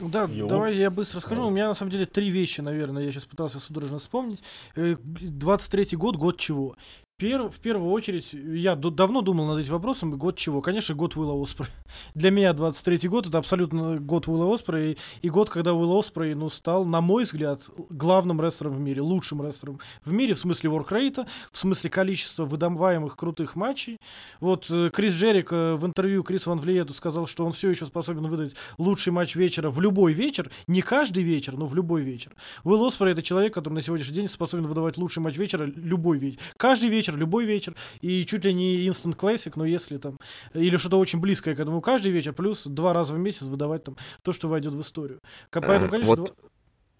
Да, 0.00 0.24
Йо. 0.24 0.46
давай 0.46 0.76
я 0.76 0.90
быстро 0.90 1.20
скажу. 1.20 1.46
У 1.46 1.50
меня 1.50 1.68
на 1.68 1.74
самом 1.74 1.92
деле 1.92 2.06
три 2.06 2.30
вещи, 2.30 2.60
наверное, 2.60 3.04
я 3.04 3.12
сейчас 3.12 3.24
пытался 3.24 3.60
судорожно 3.60 3.98
вспомнить. 3.98 4.42
23-й 4.74 5.94
э, 5.94 5.96
год, 5.96 6.16
год 6.16 6.38
чего? 6.38 6.76
Пер, 7.20 7.50
в 7.50 7.60
первую 7.60 7.90
очередь, 7.90 8.32
я 8.32 8.74
давно 8.76 9.20
думал 9.20 9.46
над 9.48 9.58
этим 9.58 9.74
вопросом, 9.74 10.16
год 10.16 10.38
чего? 10.38 10.62
Конечно, 10.62 10.94
год 10.94 11.16
Уилла 11.16 11.34
Оспрей. 11.34 11.68
Для 12.14 12.30
меня 12.30 12.52
23-й 12.52 13.08
год 13.08 13.26
это 13.26 13.36
абсолютно 13.36 13.98
год 13.98 14.26
Уилла 14.26 14.54
Оспрей, 14.54 14.96
и 15.20 15.28
год, 15.28 15.50
когда 15.50 15.74
Уилл 15.74 15.98
Оспрей, 15.98 16.32
ну, 16.32 16.48
стал, 16.48 16.86
на 16.86 17.02
мой 17.02 17.24
взгляд, 17.24 17.60
главным 17.90 18.40
рестлером 18.40 18.76
в 18.76 18.80
мире, 18.80 19.02
лучшим 19.02 19.46
рестлером 19.46 19.80
в 20.02 20.10
мире, 20.14 20.32
в 20.32 20.38
смысле 20.38 20.70
воркрейта, 20.70 21.26
в 21.52 21.58
смысле 21.58 21.90
количества 21.90 22.46
выдаваемых 22.46 23.16
крутых 23.16 23.54
матчей. 23.54 23.98
Вот 24.40 24.68
э, 24.70 24.88
Крис 24.90 25.12
Джерик 25.12 25.52
э, 25.52 25.74
в 25.74 25.84
интервью 25.84 26.22
Крису 26.22 26.48
Ван 26.48 26.58
Влиету 26.58 26.94
сказал, 26.94 27.26
что 27.26 27.44
он 27.44 27.52
все 27.52 27.68
еще 27.68 27.84
способен 27.84 28.28
выдать 28.28 28.54
лучший 28.78 29.12
матч 29.12 29.36
вечера 29.36 29.68
в 29.68 29.78
любой 29.82 30.14
вечер, 30.14 30.50
не 30.66 30.80
каждый 30.80 31.22
вечер, 31.22 31.58
но 31.58 31.66
в 31.66 31.74
любой 31.74 32.00
вечер. 32.00 32.32
Уилл 32.64 32.86
Оспрей 32.86 33.12
это 33.12 33.22
человек, 33.22 33.52
который 33.52 33.74
на 33.74 33.82
сегодняшний 33.82 34.14
день 34.14 34.28
способен 34.28 34.66
выдавать 34.66 34.96
лучший 34.96 35.22
матч 35.22 35.36
вечера 35.36 35.64
любой 35.66 36.16
вечер. 36.16 36.40
Каждый 36.56 36.88
вечер 36.88 37.09
вечер, 37.10 37.18
любой 37.18 37.44
вечер, 37.44 37.74
и 38.00 38.24
чуть 38.24 38.44
ли 38.44 38.54
не 38.54 38.86
instant 38.86 39.16
classic, 39.16 39.52
но 39.56 39.64
если 39.64 39.98
там, 39.98 40.18
или 40.54 40.76
что-то 40.76 40.98
очень 40.98 41.20
близкое 41.20 41.54
к 41.54 41.60
этому 41.60 41.80
каждый 41.80 42.12
вечер, 42.12 42.32
плюс 42.32 42.64
два 42.64 42.92
раза 42.92 43.14
в 43.14 43.18
месяц 43.18 43.42
выдавать 43.42 43.84
там 43.84 43.96
то, 44.22 44.32
что 44.32 44.48
войдет 44.48 44.74
в 44.74 44.80
историю. 44.80 45.20
Поэтому, 45.50 45.86
а, 45.86 45.88
конечно, 45.88 46.16
вот. 46.16 46.18
два... 46.18 46.34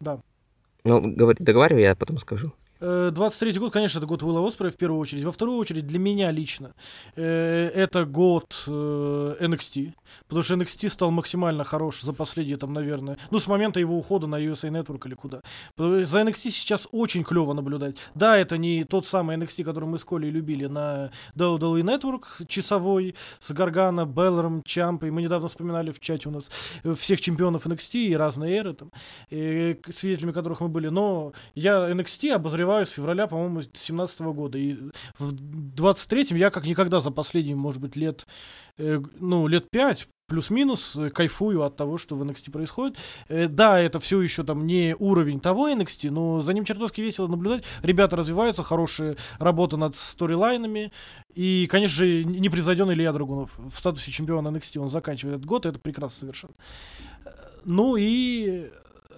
да. 0.01 0.21
Ну, 0.85 1.15
договаривай, 1.39 1.83
я 1.83 1.95
потом 1.95 2.19
скажу. 2.19 2.53
23 2.81 3.59
год, 3.59 3.73
конечно, 3.73 3.99
это 3.99 4.07
год 4.07 4.23
Уилла 4.23 4.47
Оспрея 4.47 4.71
в 4.71 4.77
первую 4.77 5.01
очередь. 5.01 5.25
Во 5.25 5.33
вторую 5.33 5.59
очередь, 5.59 5.87
для 5.87 5.99
меня 5.99 6.31
лично, 6.31 6.73
э, 7.15 7.71
это 7.75 8.07
год 8.07 8.65
э, 8.67 9.37
NXT. 9.41 9.93
Потому 10.29 10.43
что 10.43 10.55
NXT 10.55 10.89
стал 10.89 11.11
максимально 11.11 11.65
хорош 11.65 12.03
за 12.03 12.13
последние, 12.15 12.57
там, 12.57 12.73
наверное, 12.73 13.19
ну, 13.31 13.39
с 13.39 13.47
момента 13.47 13.81
его 13.81 13.99
ухода 13.99 14.27
на 14.27 14.37
USA 14.41 14.71
Network 14.71 15.07
или 15.07 15.15
куда. 15.15 15.43
За 15.77 16.23
NXT 16.23 16.51
сейчас 16.51 16.89
очень 16.91 17.23
клево 17.23 17.53
наблюдать. 17.53 17.97
Да, 18.15 18.39
это 18.39 18.57
не 18.57 18.85
тот 18.85 19.07
самый 19.07 19.37
NXT, 19.37 19.65
который 19.65 19.85
мы 19.85 19.99
с 19.99 20.05
Колей 20.05 20.31
любили 20.31 20.67
на 20.67 21.11
WWE 21.37 21.83
Network, 21.83 22.47
часовой, 22.47 23.15
с 23.41 23.53
Гаргана, 23.53 24.07
Беллером, 24.07 24.63
Чампой. 24.63 25.11
Мы 25.11 25.21
недавно 25.23 25.49
вспоминали 25.49 25.91
в 25.91 26.01
чате 26.01 26.29
у 26.29 26.33
нас 26.33 26.51
всех 26.99 27.21
чемпионов 27.21 27.67
NXT 27.67 27.99
и 28.07 28.17
разные 28.17 28.57
эры, 28.57 28.73
там, 28.73 28.91
и 29.29 29.79
свидетелями 29.95 30.33
которых 30.33 30.61
мы 30.61 30.69
были. 30.69 30.89
Но 30.89 31.33
я 31.55 31.91
NXT 31.91 32.33
обозревал 32.33 32.70
развиваю 32.71 32.87
с 32.87 32.91
февраля, 32.91 33.27
по-моему, 33.27 33.63
17 33.73 34.21
года. 34.21 34.59
И 34.59 34.77
в 35.19 35.35
23-м 35.35 36.37
я 36.37 36.51
как 36.51 36.67
никогда 36.67 37.01
за 37.01 37.11
последние, 37.11 37.57
может 37.57 37.81
быть, 37.81 37.97
лет, 37.97 38.27
э, 38.79 39.01
ну, 39.19 39.47
лет 39.49 39.71
5 39.71 40.09
плюс-минус 40.29 40.95
э, 40.97 41.11
кайфую 41.11 41.63
от 41.63 41.77
того, 41.77 41.99
что 41.99 42.15
в 42.15 42.23
NXT 42.23 42.53
происходит. 42.53 42.97
Э, 43.29 43.49
да, 43.49 43.81
это 43.81 43.99
все 43.99 44.21
еще 44.23 44.45
там 44.45 44.67
не 44.67 44.95
уровень 44.99 45.41
того 45.41 45.69
NXT, 45.69 46.11
но 46.11 46.41
за 46.41 46.53
ним 46.53 46.65
чертовски 46.65 47.01
весело 47.01 47.27
наблюдать. 47.27 47.65
Ребята 47.83 48.17
развиваются, 48.17 48.63
хорошая 48.63 49.17
работа 49.39 49.77
над 49.77 49.97
сторилайнами. 49.97 50.93
И, 51.35 51.67
конечно 51.71 51.97
же, 51.97 52.25
непревзойденный 52.25 52.95
Илья 52.95 53.13
Драгунов 53.13 53.59
в 53.59 53.77
статусе 53.77 54.13
чемпиона 54.13 54.49
NXT. 54.49 54.79
Он 54.79 54.89
заканчивает 54.89 55.37
этот 55.37 55.47
год, 55.47 55.67
и 55.67 55.71
это 55.71 55.81
прекрасно 55.81 56.21
совершенно. 56.21 56.55
Э, 57.25 57.31
ну 57.65 57.97
и 57.97 58.71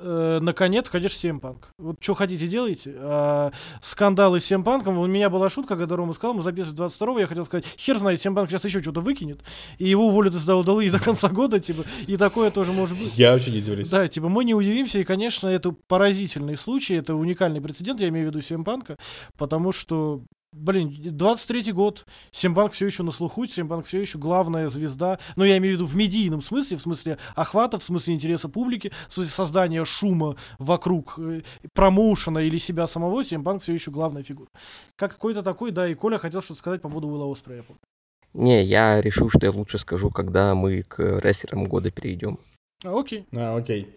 э, 0.03 0.39
наконец, 0.41 0.91
конечно, 0.91 1.29
Punk. 1.29 1.65
Вот 1.79 1.97
что 2.01 2.15
хотите, 2.15 2.47
делайте. 2.47 2.95
А, 2.97 3.53
скандалы 3.81 4.41
с 4.41 4.51
Punk. 4.51 4.89
У 4.89 5.07
меня 5.07 5.31
была 5.31 5.49
шутка, 5.49 5.77
когда 5.77 5.97
Рома 5.97 6.13
сказал, 6.13 6.35
мы 6.35 6.43
записываем 6.43 6.77
22 6.77 7.21
я 7.21 7.27
хотел 7.27 7.45
сказать, 7.45 7.65
хер 7.79 7.99
знает, 7.99 8.21
Punk 8.25 8.49
сейчас 8.49 8.65
еще 8.65 8.83
что-то 8.83 9.01
выкинет, 9.01 9.41
и 9.79 9.89
его 9.89 10.07
уволят 10.07 10.35
из 10.35 10.47
WWE 10.49 10.91
до 10.91 11.01
конца 11.01 11.29
года, 11.29 11.61
типа, 11.61 11.85
и 12.07 12.17
такое 12.17 12.51
тоже 12.51 12.73
может 12.73 12.99
быть. 12.99 13.17
Я 13.17 13.35
очень 13.35 13.57
удивлюсь. 13.57 13.89
Да, 13.89 14.09
типа, 14.09 14.29
мы 14.29 14.45
не 14.45 14.55
удивимся, 14.55 14.99
и, 14.99 15.05
конечно, 15.05 15.49
это 15.49 15.73
поразительный 15.73 16.57
случай, 16.57 16.95
это 16.95 17.15
уникальный 17.15 17.61
прецедент, 17.61 18.01
я 18.01 18.09
имею 18.09 18.31
в 18.31 18.35
виду 18.35 18.41
Punk, 18.63 18.99
потому 19.37 19.73
что 19.73 20.23
Блин, 20.53 20.91
23-й 20.91 21.73
год, 21.73 22.07
Симбанк 22.31 22.73
все 22.73 22.85
еще 22.85 23.03
на 23.03 23.11
слуху, 23.11 23.47
Симбанк 23.47 23.87
все 23.87 24.01
еще 24.01 24.19
главная 24.19 24.69
звезда, 24.69 25.19
но 25.35 25.47
я 25.47 25.57
имею 25.57 25.75
в 25.75 25.79
виду 25.79 25.87
в 25.87 25.97
медийном 25.97 26.43
смысле, 26.43 26.77
в 26.77 26.83
смысле 26.83 27.17
охвата, 27.35 27.79
в 27.79 27.83
смысле 27.83 28.15
интереса 28.15 28.51
публики, 28.51 28.93
в 29.09 29.15
смысле 29.15 29.33
создания 29.33 29.85
шума 29.87 30.37
вокруг 30.59 31.19
э, 31.19 31.41
промоушена 31.73 32.41
или 32.41 32.59
себя 32.59 32.87
самого, 32.87 33.25
Симбанк 33.25 33.63
все 33.63 33.73
еще 33.73 33.91
главная 33.91 34.23
фигура. 34.23 34.51
Как 34.97 35.13
какой-то 35.13 35.43
такой, 35.43 35.71
да, 35.71 35.89
и 35.89 35.95
Коля 35.95 36.19
хотел 36.19 36.43
что-то 36.43 36.61
сказать 36.61 36.83
по 36.83 36.91
поводу 36.91 37.09
Уилла 37.09 37.33
Оспрея, 37.33 37.59
я 37.59 37.63
помню. 37.63 37.81
Не, 38.35 38.63
я 38.63 39.01
решил, 39.01 39.31
что 39.31 39.47
я 39.47 39.53
лучше 39.53 39.79
скажу, 39.79 40.11
когда 40.11 40.55
мы 40.55 40.83
к 40.83 41.01
рестлерам 41.21 41.65
года 41.65 41.91
перейдем. 41.91 42.39
А, 42.85 42.99
окей. 42.99 43.27
А, 43.35 43.57
окей. 43.57 43.89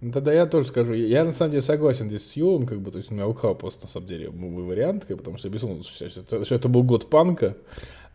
Ну, 0.00 0.12
тогда 0.12 0.32
я 0.32 0.46
тоже 0.46 0.68
скажу. 0.68 0.94
Я 0.94 1.24
на 1.24 1.30
самом 1.30 1.52
деле 1.52 1.62
согласен 1.62 2.08
здесь 2.08 2.30
с 2.30 2.36
Юлом, 2.36 2.66
как 2.66 2.80
бы, 2.80 2.90
то 2.90 2.98
есть 2.98 3.10
у 3.10 3.14
меня 3.14 3.28
украл 3.28 3.54
просто, 3.54 3.82
на 3.82 3.88
самом 3.88 4.06
деле, 4.06 4.30
мой 4.30 4.64
вариант, 4.64 5.06
потому 5.06 5.36
что 5.36 5.50
безумно, 5.50 5.82
что, 5.82 6.08
что 6.08 6.54
это 6.54 6.68
был 6.68 6.82
год 6.82 7.10
панка. 7.10 7.56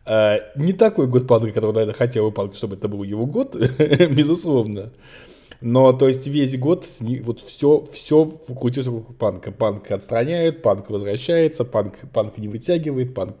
А, 0.04 0.38
не 0.56 0.72
такой 0.72 1.06
год 1.06 1.28
панка, 1.28 1.52
который, 1.52 1.72
наверное, 1.72 1.94
хотел 1.94 2.28
бы 2.28 2.32
панк, 2.32 2.56
чтобы 2.56 2.74
это 2.74 2.88
был 2.88 3.04
его 3.04 3.24
год, 3.26 3.54
безусловно. 4.10 4.92
Но, 5.60 5.92
то 5.92 6.08
есть, 6.08 6.26
весь 6.26 6.58
год 6.58 6.86
вот 7.22 7.40
все, 7.40 7.84
все 7.92 8.26
крутится 8.26 8.90
вокруг 8.90 9.16
панка. 9.16 9.52
Панк 9.52 9.90
отстраняют, 9.90 10.62
панк 10.62 10.90
возвращается, 10.90 11.64
панк, 11.64 11.98
панк 12.12 12.36
не 12.38 12.48
вытягивает, 12.48 13.14
панк 13.14 13.36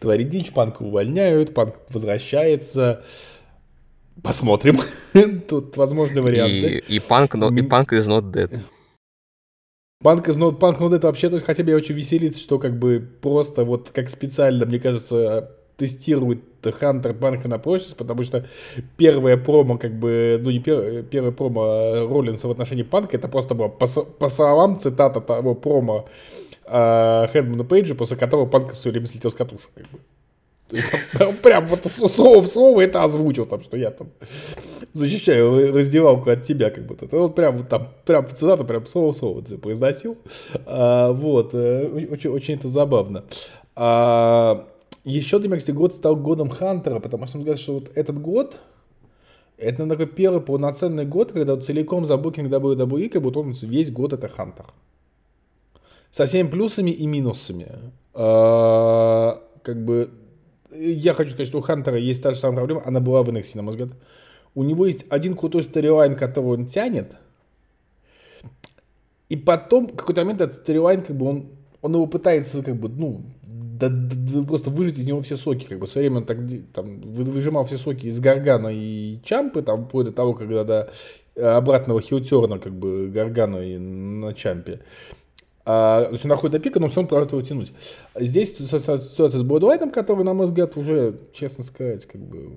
творит 0.00 0.28
дичь, 0.28 0.52
панк 0.52 0.80
увольняют, 0.80 1.54
панк 1.54 1.80
возвращается. 1.88 3.04
Посмотрим. 4.22 4.80
Тут 5.48 5.76
возможны 5.76 6.22
варианты. 6.22 6.82
И, 6.88 6.96
и 6.96 6.98
панк, 6.98 7.34
но, 7.34 7.48
и 7.48 7.62
панк 7.62 7.92
is 7.92 8.08
not 8.08 8.30
dead. 8.32 8.60
Панк 10.02 10.28
is 10.28 10.38
not, 10.38 10.58
панк 10.58 10.80
not 10.80 10.90
dead 10.90 11.02
вообще, 11.02 11.28
то 11.28 11.36
есть 11.36 11.46
хотя 11.46 11.64
бы 11.64 11.70
я 11.70 11.76
очень 11.76 11.94
веселит, 11.94 12.36
что 12.36 12.58
как 12.58 12.78
бы 12.78 13.00
просто 13.20 13.64
вот 13.64 13.90
как 13.92 14.08
специально, 14.08 14.64
мне 14.64 14.78
кажется, 14.78 15.50
тестирует 15.76 16.40
Хантер 16.62 17.14
Банка 17.14 17.48
на 17.48 17.58
прочность, 17.58 17.96
потому 17.96 18.22
что 18.22 18.46
первое 18.96 19.36
промо, 19.36 19.78
как 19.78 19.98
бы, 19.98 20.38
ну 20.42 20.50
не 20.50 20.58
пер, 20.58 21.04
первое 21.04 21.32
промо 21.32 22.06
Роллинса 22.08 22.48
в 22.48 22.50
отношении 22.50 22.82
Панка, 22.82 23.16
это 23.16 23.28
просто 23.28 23.54
было 23.54 23.68
по, 23.68 23.86
по 23.86 24.28
словам 24.28 24.78
цитата 24.78 25.20
того 25.20 25.54
промо 25.54 26.08
э, 26.64 27.26
Хэдмана 27.32 27.64
Пейджа, 27.64 27.94
после 27.94 28.16
которого 28.16 28.46
Панк 28.46 28.74
все 28.74 28.90
время 28.90 29.06
слетел 29.06 29.30
с 29.30 29.34
катушек. 29.34 29.70
Как 29.74 29.88
бы. 29.90 29.98
Там, 31.18 31.30
прям 31.42 31.66
вот 31.66 31.86
слово 31.86 32.42
в 32.42 32.46
слово 32.46 32.82
это 32.82 33.02
озвучил, 33.02 33.46
там, 33.46 33.62
что 33.62 33.76
я 33.76 33.90
там 33.90 34.08
защищаю 34.92 35.74
раздевалку 35.74 36.30
от 36.30 36.42
тебя, 36.42 36.70
как 36.70 36.86
будто. 36.86 37.06
Вот 37.10 37.34
прям 37.34 37.64
там, 37.64 37.88
прям 38.04 38.26
цитату, 38.26 38.64
прям 38.64 38.86
слово 38.86 39.12
в 39.12 39.16
слово 39.16 39.40
произносил. 39.40 40.18
А, 40.66 41.12
вот, 41.12 41.54
э, 41.54 42.08
очень, 42.10 42.30
очень 42.30 42.54
это 42.54 42.68
забавно. 42.68 43.24
А, 43.76 44.66
еще 45.04 45.38
для 45.38 45.48
меня, 45.48 45.58
кстати, 45.58 45.74
год 45.74 45.94
стал 45.94 46.16
годом 46.16 46.50
Хантера, 46.50 47.00
потому 47.00 47.26
что, 47.26 47.38
кажется, 47.38 47.62
что 47.62 47.74
вот 47.74 47.90
этот 47.94 48.20
год, 48.20 48.58
это 49.56 49.86
такой 49.86 50.06
первый 50.06 50.40
полноценный 50.40 51.06
год, 51.06 51.32
когда 51.32 51.54
вот 51.54 51.64
целиком 51.64 52.04
за 52.04 52.16
букинг 52.16 52.52
WWE, 52.52 53.08
как 53.08 53.22
будто 53.22 53.40
он 53.40 53.52
весь 53.52 53.90
год 53.90 54.12
это 54.12 54.28
Хантер. 54.28 54.66
Со 56.10 56.26
всеми 56.26 56.48
плюсами 56.48 56.90
и 56.90 57.06
минусами. 57.06 57.68
А, 58.14 59.42
как 59.62 59.84
бы, 59.84 60.10
я 60.72 61.12
хочу 61.14 61.30
сказать, 61.30 61.48
что 61.48 61.58
у 61.58 61.62
Хантера 61.62 61.98
есть 61.98 62.22
та 62.22 62.32
же 62.32 62.38
самая 62.38 62.58
проблема, 62.58 62.82
она 62.84 63.00
была 63.00 63.22
в 63.22 63.28
NXT, 63.28 63.56
на 63.56 63.62
мой 63.62 63.72
взгляд. 63.72 63.90
У 64.54 64.64
него 64.64 64.86
есть 64.86 65.04
один 65.08 65.36
крутой 65.36 65.62
storyline, 65.62 66.16
который 66.16 66.46
он 66.46 66.66
тянет, 66.66 67.14
и 69.28 69.36
потом, 69.36 69.88
в 69.88 69.96
какой-то 69.96 70.22
момент 70.22 70.40
этот 70.40 70.56
storyline, 70.56 71.02
как 71.02 71.16
бы 71.16 71.26
он, 71.26 71.48
он 71.82 71.94
его 71.94 72.06
пытается, 72.06 72.62
как 72.62 72.76
бы, 72.76 72.88
ну, 72.88 73.22
да, 73.42 73.88
да, 73.88 74.16
да, 74.16 74.42
просто 74.42 74.70
выжать 74.70 74.98
из 74.98 75.06
него 75.06 75.20
все 75.22 75.36
соки, 75.36 75.66
как 75.66 75.78
бы 75.78 75.86
все 75.86 76.00
время 76.00 76.18
он 76.18 76.26
так 76.26 76.38
там 76.72 77.00
выжимал 77.00 77.64
все 77.64 77.76
соки 77.76 78.06
из 78.06 78.18
Гаргано 78.20 78.68
и 78.68 79.20
Чампы, 79.22 79.62
там 79.62 79.86
вплоть 79.86 80.06
до 80.06 80.12
того, 80.12 80.34
когда 80.34 80.64
до 80.64 80.90
обратного 81.36 82.00
хил-терна, 82.00 82.58
как 82.58 82.72
бы 82.72 83.08
Гаргано 83.08 83.58
и 83.58 83.78
на 83.78 84.32
Чампе. 84.34 84.80
А, 85.70 86.06
то 86.06 86.12
есть 86.12 86.24
он 86.24 86.30
находит 86.30 86.52
до 86.52 86.60
пика, 86.60 86.80
но 86.80 86.88
все 86.88 87.02
равно 87.02 87.08
пытается 87.08 87.36
его 87.36 87.46
тянуть. 87.46 87.72
Здесь 88.14 88.56
ситуация 88.56 89.28
с 89.28 89.42
Бодуайтом, 89.42 89.90
который, 89.90 90.24
на 90.24 90.32
мой 90.32 90.46
взгляд, 90.46 90.78
уже, 90.78 91.20
честно 91.34 91.62
сказать, 91.62 92.06
как 92.06 92.22
бы, 92.22 92.52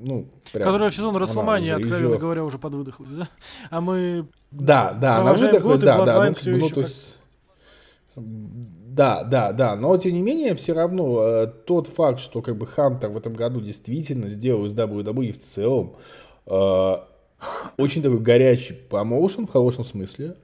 ну, 0.00 0.28
прям, 0.52 0.62
Которая 0.62 0.90
в 0.90 0.94
сезон 0.94 1.16
Расселмания, 1.16 1.74
откровенно 1.74 1.98
изжила. 1.98 2.16
говоря, 2.16 2.44
уже 2.44 2.60
подвыдохлась, 2.60 3.10
да? 3.10 3.28
А 3.70 3.80
мы 3.80 4.28
Да, 4.52 4.92
да, 4.92 5.16
она 5.16 5.32
выдохлась, 5.32 5.80
да, 5.80 6.04
да. 6.04 6.32
Ну, 6.44 6.56
ну, 6.58 6.68
то 6.68 6.80
есть... 6.82 7.16
Да, 8.14 9.24
да, 9.24 9.50
да, 9.50 9.74
но 9.74 9.96
тем 9.96 10.12
не 10.12 10.22
менее, 10.22 10.54
все 10.54 10.74
равно 10.74 11.20
э, 11.24 11.46
тот 11.48 11.88
факт, 11.88 12.20
что 12.20 12.40
как 12.40 12.56
бы 12.56 12.68
Хантер 12.68 13.10
в 13.10 13.16
этом 13.16 13.34
году 13.34 13.60
действительно 13.60 14.28
сделал 14.28 14.66
из 14.66 14.74
WWE 14.74 15.32
в 15.32 15.40
целом 15.40 15.96
э, 16.46 16.96
очень 17.78 18.00
такой 18.00 18.20
горячий 18.20 18.74
промоушен 18.74 19.48
в 19.48 19.50
хорошем 19.50 19.82
смысле, 19.82 20.36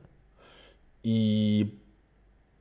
и 1.04 1.79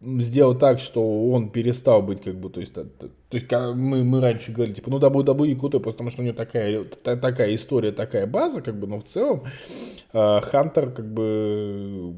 сделал 0.02 0.58
так, 0.58 0.80
что 0.80 1.30
он 1.30 1.50
перестал 1.50 2.02
быть 2.02 2.22
как 2.22 2.36
бы, 2.36 2.50
то 2.50 2.60
есть, 2.62 2.74
то, 2.74 2.86
то 2.86 3.12
есть 3.32 3.52
мы, 3.52 4.04
мы 4.04 4.22
раньше 4.22 4.52
говорили, 4.52 4.76
типа, 4.76 4.90
ну 4.90 5.00
WWE 5.00 5.56
крутой, 5.58 5.82
просто 5.82 5.98
потому 5.98 6.12
что 6.12 6.22
у 6.22 6.26
него 6.26 6.36
такая, 6.36 6.86
такая 6.86 7.54
история, 7.54 7.92
такая 7.92 8.26
база, 8.26 8.62
как 8.62 8.80
бы, 8.80 8.88
но 8.88 9.00
в 9.00 9.04
целом 9.04 9.44
э, 10.14 10.40
Хантер 10.42 10.92
как 10.92 11.14
бы 11.14 12.16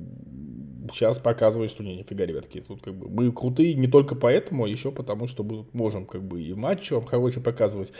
сейчас 0.91 1.17
показывает, 1.17 1.71
что 1.71 1.83
не, 1.83 1.97
нифига, 1.97 2.25
ребятки, 2.25 2.61
тут 2.61 2.81
как 2.83 2.93
бы 2.93 3.09
мы 3.09 3.31
крутые 3.31 3.73
не 3.73 3.87
только 3.87 4.15
поэтому, 4.15 4.65
а 4.65 4.69
еще 4.69 4.91
потому, 4.91 5.27
что 5.27 5.43
мы 5.43 5.65
можем 5.73 6.05
как 6.05 6.21
бы 6.23 6.41
и 6.41 6.53
матчи 6.53 6.93
вам 6.93 7.05
хорошие 7.05 7.41
показывать, 7.41 7.91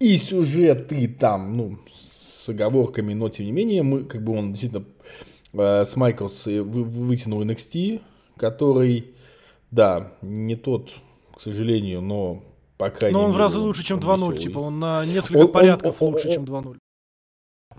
и 0.00 0.16
сюжеты 0.16 1.06
там, 1.06 1.52
ну, 1.52 1.78
с 1.92 2.48
оговорками, 2.48 3.14
но 3.14 3.28
тем 3.28 3.46
не 3.46 3.52
менее, 3.52 3.84
мы 3.84 4.04
как 4.04 4.24
бы 4.24 4.36
он 4.36 4.52
действительно 4.52 4.84
э, 5.52 5.84
с 5.84 5.94
Майклс 5.94 6.46
вы, 6.46 6.82
вытянул 6.82 7.44
NXT, 7.44 8.00
который, 8.36 9.14
да, 9.70 10.12
не 10.22 10.56
тот, 10.56 10.90
к 11.34 11.40
сожалению, 11.40 12.00
но 12.00 12.42
по 12.76 12.90
крайней 12.90 13.14
мере... 13.14 13.26
Но 13.26 13.28
он 13.28 13.34
в 13.34 13.38
разы 13.38 13.58
лучше, 13.58 13.84
чем 13.84 13.98
2-0, 13.98 14.38
типа 14.38 14.58
он 14.58 14.80
на 14.80 15.04
несколько 15.04 15.38
он, 15.38 15.52
порядков 15.52 16.02
он, 16.02 16.08
он, 16.08 16.14
лучше, 16.14 16.28
он, 16.28 16.34
чем 16.34 16.44
2-0. 16.44 16.76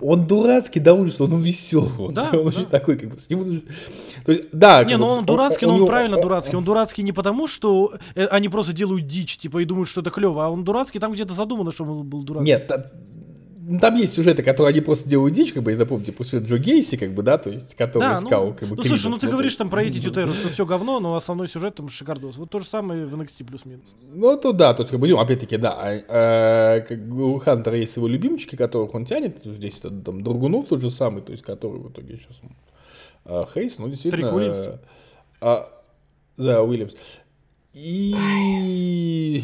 Он 0.02 0.28
дурацкий 0.28 0.80
до 0.80 0.94
ужаса, 0.94 1.24
он 1.24 1.42
веселый. 1.42 2.14
Да, 2.14 2.32
он 2.34 2.52
да. 2.52 2.66
такой, 2.66 2.98
как 2.98 3.12
бы, 3.12 3.18
с 3.18 3.30
ним... 3.30 3.62
То 4.26 4.32
есть, 4.32 4.50
да, 4.52 4.84
не, 4.84 4.98
но 4.98 5.18
он 5.18 5.26
дурацкий, 5.26 5.66
он, 5.66 5.72
но 5.72 5.76
он, 5.76 5.82
он 5.84 5.88
правильно 5.88 6.18
он, 6.18 6.24
дурацкий. 6.24 6.56
Он 6.56 6.64
дурацкий 6.64 7.03
не 7.03 7.14
потому, 7.14 7.48
что 7.48 7.94
э, 8.16 8.25
они 8.25 8.50
просто 8.50 8.74
делают 8.74 9.08
дичь, 9.08 9.38
типа, 9.38 9.60
и 9.60 9.66
думают, 9.66 9.88
что 9.88 10.01
это 10.01 10.12
клево, 10.12 10.46
а 10.46 10.50
он 10.50 10.64
дурацкий 10.64 11.00
там 11.00 11.14
где-то 11.14 11.34
задумано, 11.34 11.72
что 11.72 11.86
он 11.86 12.08
был 12.08 12.24
дурацкий. 12.24 12.51
Нет, 12.51 12.68
там 13.82 13.96
есть 13.96 14.14
сюжеты, 14.14 14.44
которые 14.44 14.72
они 14.72 14.82
просто 14.82 15.10
делают 15.10 15.34
дичь, 15.34 15.54
как 15.54 15.64
бы, 15.64 15.72
это 15.72 15.86
помните, 15.86 16.12
после 16.12 16.40
Джо 16.40 16.58
Гейси, 16.58 16.98
как 16.98 17.14
бы, 17.14 17.24
да, 17.24 17.38
то 17.38 17.50
есть, 17.50 17.75
который 17.75 18.04
да, 18.04 18.16
искал, 18.16 18.48
ну, 18.48 18.54
как 18.54 18.68
бы, 18.68 18.75
Ну, 18.75 18.84
слушай, 18.84 19.08
ну 19.08 19.18
ты 19.18 19.28
говоришь 19.28 19.56
там 19.56 19.70
про 19.70 19.84
эти 19.84 20.00
Тютеру, 20.00 20.34
что 20.34 20.50
все 20.50 20.66
говно, 20.66 21.00
но 21.00 21.16
основной 21.16 21.48
сюжет 21.48 21.75
там 21.75 21.90
шикардос. 21.90 22.38
Вот 22.38 22.50
то 22.50 22.60
же 22.60 22.66
самое 22.66 23.06
в 23.06 23.16
NXT 23.20 23.46
плюс-минус. 23.46 23.96
Ну, 24.14 24.38
то 24.38 24.51
да, 24.51 24.74
то 24.74 24.84
есть, 24.84 24.92
как 24.92 25.00
бы, 25.00 25.08
ну, 25.08 25.20
опять-таки, 25.20 25.58
да, 25.58 25.72
а, 25.72 26.01
а, 26.10 26.80
как 26.82 27.08
бы 27.08 27.34
у 27.34 27.40
Хантера 27.40 27.78
есть 27.78 27.96
его 27.96 28.08
любимчики, 28.08 28.56
которых 28.56 28.94
он 28.94 29.06
тянет, 29.06 29.40
здесь 29.44 29.80
там 29.82 30.24
Другунов 30.24 30.68
тот 30.68 30.82
же 30.82 30.92
самый, 30.92 31.22
то 31.22 31.32
есть, 31.32 31.44
который 31.44 31.80
в 31.80 31.90
итоге 31.90 32.18
сейчас 32.18 32.40
а, 33.25 33.48
Хейс, 33.51 33.80
ну, 33.80 33.90
действительно... 33.90 34.30
Трик 34.30 34.36
Уильямс. 34.36 34.80
А, 35.42 35.72
да, 36.38 36.62
Уильямс. 36.62 36.94
И... 37.74 39.44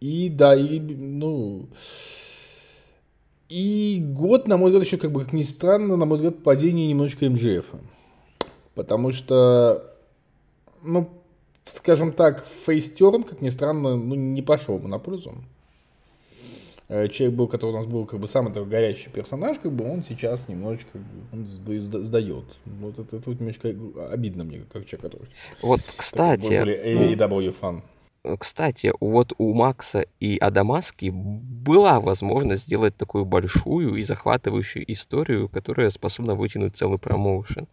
И, 0.00 0.28
да, 0.28 0.54
и, 0.54 0.78
ну... 0.78 1.68
И 3.48 4.02
год, 4.02 4.48
на 4.48 4.56
мой 4.56 4.70
взгляд, 4.70 4.86
еще, 4.86 4.96
как 4.96 5.12
бы, 5.12 5.24
как 5.24 5.32
ни 5.32 5.42
странно, 5.42 5.96
на 5.96 6.06
мой 6.06 6.16
взгляд, 6.16 6.42
падение 6.42 6.86
немножечко 6.86 7.28
МЖФ. 7.28 7.66
Потому 8.74 9.12
что, 9.12 9.94
ну, 10.82 11.10
скажем 11.66 12.12
так, 12.12 12.46
фейстерн, 12.46 13.22
как 13.22 13.40
ни 13.40 13.48
странно, 13.50 13.96
ну, 13.96 14.14
не 14.14 14.42
пошел 14.42 14.78
бы 14.78 14.88
на 14.88 14.98
пользу. 14.98 15.34
Э, 16.88 17.08
человек 17.08 17.36
был, 17.36 17.48
который 17.48 17.70
у 17.70 17.76
нас 17.76 17.86
был 17.86 18.04
как 18.04 18.20
бы 18.20 18.28
самый 18.28 18.52
такой 18.52 18.68
горячий 18.68 19.08
персонаж, 19.08 19.58
как 19.58 19.72
бы 19.72 19.90
он 19.90 20.02
сейчас 20.02 20.48
немножечко 20.48 20.98
он 21.32 21.46
сдает. 21.46 22.44
Вот 22.66 22.98
это, 22.98 23.16
это 23.16 23.30
вот 23.30 23.40
немножечко 23.40 23.74
обидно 24.10 24.44
мне, 24.44 24.64
как 24.70 24.84
человек, 24.86 25.12
который... 25.12 25.28
Вот, 25.62 25.80
кстати... 25.96 26.52
AEW 26.52 27.50
фан. 27.52 27.82
Кстати, 28.38 28.92
вот 29.00 29.34
у 29.36 29.52
Макса 29.52 30.06
и 30.18 30.38
Адамаски 30.38 31.10
была 31.12 32.00
возможность 32.00 32.62
сделать 32.62 32.96
такую 32.96 33.26
большую 33.26 33.96
и 33.96 34.02
захватывающую 34.02 34.90
историю, 34.90 35.48
которая 35.48 35.90
способна 35.90 36.34
вытянуть 36.34 36.76
целый 36.76 36.98
промоушен. 36.98 37.68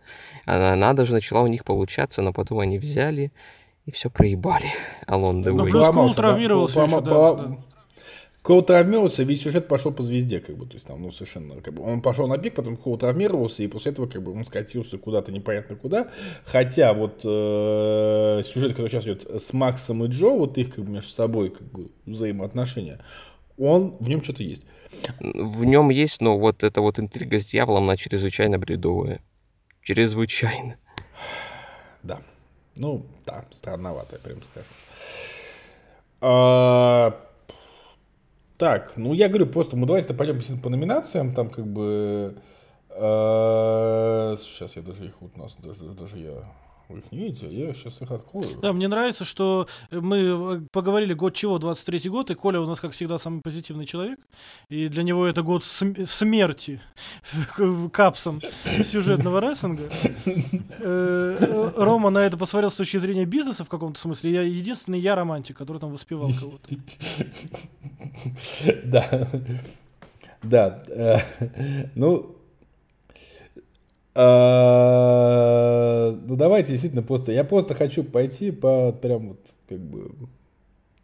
Она, 0.46 0.74
она 0.74 0.94
даже 0.94 1.14
начала 1.14 1.42
у 1.42 1.48
них 1.48 1.64
получаться, 1.64 2.22
но 2.22 2.34
потом 2.34 2.60
они 2.60 2.80
взяли 2.80 3.32
и 3.86 3.92
все 3.92 4.10
проебали. 4.10 4.72
Алон 5.08 5.42
Ну, 5.42 5.66
плюс 5.66 5.88
Кул 5.88 6.14
травмировался 6.14 6.82
еще, 6.82 7.02
да, 7.02 7.34
да. 7.34 7.58
Коул 8.42 8.64
травмировался, 8.64 9.22
весь 9.22 9.44
сюжет 9.44 9.68
пошел 9.68 9.94
по 9.94 10.02
звезде, 10.02 10.40
как 10.40 10.58
бы, 10.58 10.66
то 10.66 10.74
есть 10.74 10.88
там, 10.88 11.00
ну, 11.00 11.12
совершенно, 11.12 11.62
как 11.62 11.76
бы, 11.76 11.84
он 11.84 12.02
пошел 12.02 12.28
на 12.28 12.40
пик, 12.40 12.56
потом 12.56 12.76
Коул 12.76 12.98
травмировался, 12.98 13.62
и 13.62 13.68
после 13.68 13.92
этого, 13.92 14.08
как 14.08 14.24
бы, 14.24 14.32
он 14.32 14.46
скатился 14.46 14.98
куда-то 14.98 15.32
непонятно 15.32 15.76
куда, 15.76 16.10
хотя 16.46 16.94
вот 16.94 17.22
э, 17.24 18.42
сюжет, 18.44 18.72
который 18.72 18.90
сейчас 18.90 19.04
идет 19.04 19.30
с 19.30 19.54
Максом 19.54 20.04
и 20.06 20.08
Джо, 20.08 20.30
вот 20.30 20.58
их, 20.58 20.74
как 20.74 20.86
бы, 20.86 20.92
между 20.92 21.12
собой, 21.12 21.52
как 21.52 21.72
бы, 21.72 21.92
взаимоотношения, 22.08 23.00
он, 23.60 23.96
в 24.00 24.10
нем 24.10 24.24
что-то 24.24 24.42
есть. 24.42 24.64
В 25.20 25.64
нем 25.64 25.90
есть, 25.90 26.20
но 26.20 26.40
вот 26.40 26.64
эта 26.64 26.82
вот 26.82 26.98
интрига 26.98 27.38
с 27.40 27.46
дьяволом, 27.46 27.84
она 27.84 27.96
чрезвычайно 27.96 28.58
бредовая. 28.58 29.22
Чрезвычайно. 29.82 30.78
Да. 32.04 32.20
Ну, 32.76 33.06
да, 33.28 33.46
странноватая, 33.52 34.20
прям 34.20 34.40
скажем. 34.42 34.68
А, 36.22 37.16
так, 38.62 38.94
ну 38.96 39.14
я 39.14 39.28
говорю, 39.28 39.48
просто 39.48 39.76
мы 39.76 39.88
давайте 39.88 40.14
пойдем 40.14 40.40
по 40.60 40.70
номинациям, 40.70 41.34
там 41.34 41.50
как 41.50 41.66
бы... 41.66 42.36
Э, 42.90 44.36
сейчас 44.40 44.76
я 44.76 44.84
даже 44.84 45.06
их 45.06 45.20
вот 45.20 45.36
нас, 45.36 45.56
даже, 45.56 45.84
даже 45.86 46.20
я 46.20 46.44
видите, 47.12 47.48
я 47.52 47.74
сейчас 47.74 48.02
их 48.02 48.12
открою. 48.12 48.46
Да, 48.62 48.74
мне 48.74 48.88
нравится, 48.88 49.26
что 49.26 49.68
мы 49.92 50.18
э, 50.18 50.62
поговорили 50.72 51.14
год 51.14 51.34
чего, 51.36 51.58
23-й 51.58 52.10
год, 52.10 52.32
и 52.32 52.36
Коля 52.36 52.60
у 52.62 52.68
нас, 52.68 52.80
как 52.80 52.92
всегда, 52.92 53.18
самый 53.18 53.42
позитивный 53.42 53.86
человек. 53.86 54.20
И 54.70 54.88
для 54.88 55.04
него 55.04 55.26
это 55.26 55.42
год 55.44 55.64
см- 55.64 56.06
смерти 56.06 56.82
капсом 57.92 58.42
сюжетного 58.84 59.42
рестлинга. 59.42 59.84
Э, 60.80 61.38
э, 61.40 61.72
Рома 61.78 62.10
на 62.10 62.20
это 62.20 62.38
посмотрел 62.38 62.72
с 62.72 62.76
точки 62.76 62.98
зрения 62.98 63.26
бизнеса 63.26 63.64
в 63.64 63.70
каком-то 63.70 64.00
смысле. 64.00 64.32
Я 64.32 64.42
единственный 64.42 65.00
я 65.00 65.16
романтик, 65.16 65.58
который 65.58 65.78
там 65.80 65.92
воспевал 65.92 66.32
кого-то. 66.34 66.70
Да. 68.84 69.30
Да. 70.44 70.84
Ну, 71.96 72.36
ну 74.14 74.26
давайте 76.36 76.72
действительно 76.72 77.04
просто. 77.04 77.32
Я 77.32 77.44
просто 77.44 77.74
хочу 77.74 78.04
пойти 78.04 78.52
по 78.52 78.92
прям 78.92 79.30
вот 79.30 79.40
как 79.70 79.80
бы 79.80 80.12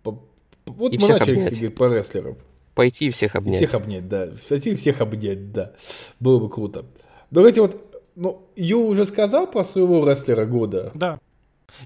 по, 0.04 0.24
Вот 0.66 0.94
И 0.94 0.98
мы 0.98 1.08
начали, 1.08 1.40
говорить 1.40 1.76
про 1.76 1.88
рестлеров. 1.94 2.38
Пойти 2.76 3.08
и 3.08 3.12
всех 3.12 3.36
И 3.36 3.38
обнять. 3.38 3.58
Всех 3.58 3.74
обнять, 3.74 4.08
да. 4.08 4.30
Всех, 4.46 4.78
всех 4.78 5.02
обнять, 5.02 5.52
да. 5.52 5.74
Было 6.20 6.40
бы 6.40 6.50
круто. 6.50 6.86
Давайте 7.32 7.62
вот, 7.62 8.04
ну, 8.16 8.46
Ю 8.56 8.86
уже 8.86 9.06
сказал 9.06 9.48
про 9.48 9.64
своего 9.64 10.08
рестлера 10.10 10.46
года. 10.46 10.92
Да. 10.94 11.20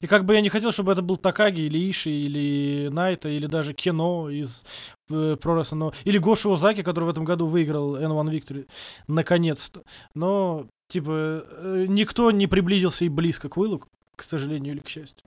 И 0.01 0.07
как 0.07 0.25
бы 0.25 0.35
я 0.35 0.41
не 0.41 0.49
хотел, 0.49 0.71
чтобы 0.71 0.91
это 0.91 1.01
был 1.01 1.17
Такаги 1.17 1.61
или 1.61 1.91
Иши, 1.91 2.11
или 2.11 2.89
Найта, 2.91 3.29
или 3.29 3.47
даже 3.47 3.73
Кино 3.73 4.29
из 4.29 4.63
э, 5.09 5.35
Wrestling, 5.41 5.75
но... 5.75 5.93
или 6.03 6.17
Гоши 6.17 6.49
Озаки, 6.49 6.83
который 6.83 7.05
в 7.05 7.09
этом 7.09 7.25
году 7.25 7.47
выиграл 7.47 7.97
N1 7.97 8.31
Victory, 8.31 8.67
наконец-то. 9.07 9.83
Но, 10.13 10.67
типа, 10.91 11.43
э, 11.47 11.85
никто 11.87 12.29
не 12.31 12.47
приблизился 12.47 13.05
и 13.05 13.09
близко 13.09 13.49
к 13.49 13.57
Уиллу, 13.57 13.83
к 14.15 14.23
сожалению 14.23 14.73
или 14.73 14.81
к 14.81 14.89
счастью. 14.89 15.23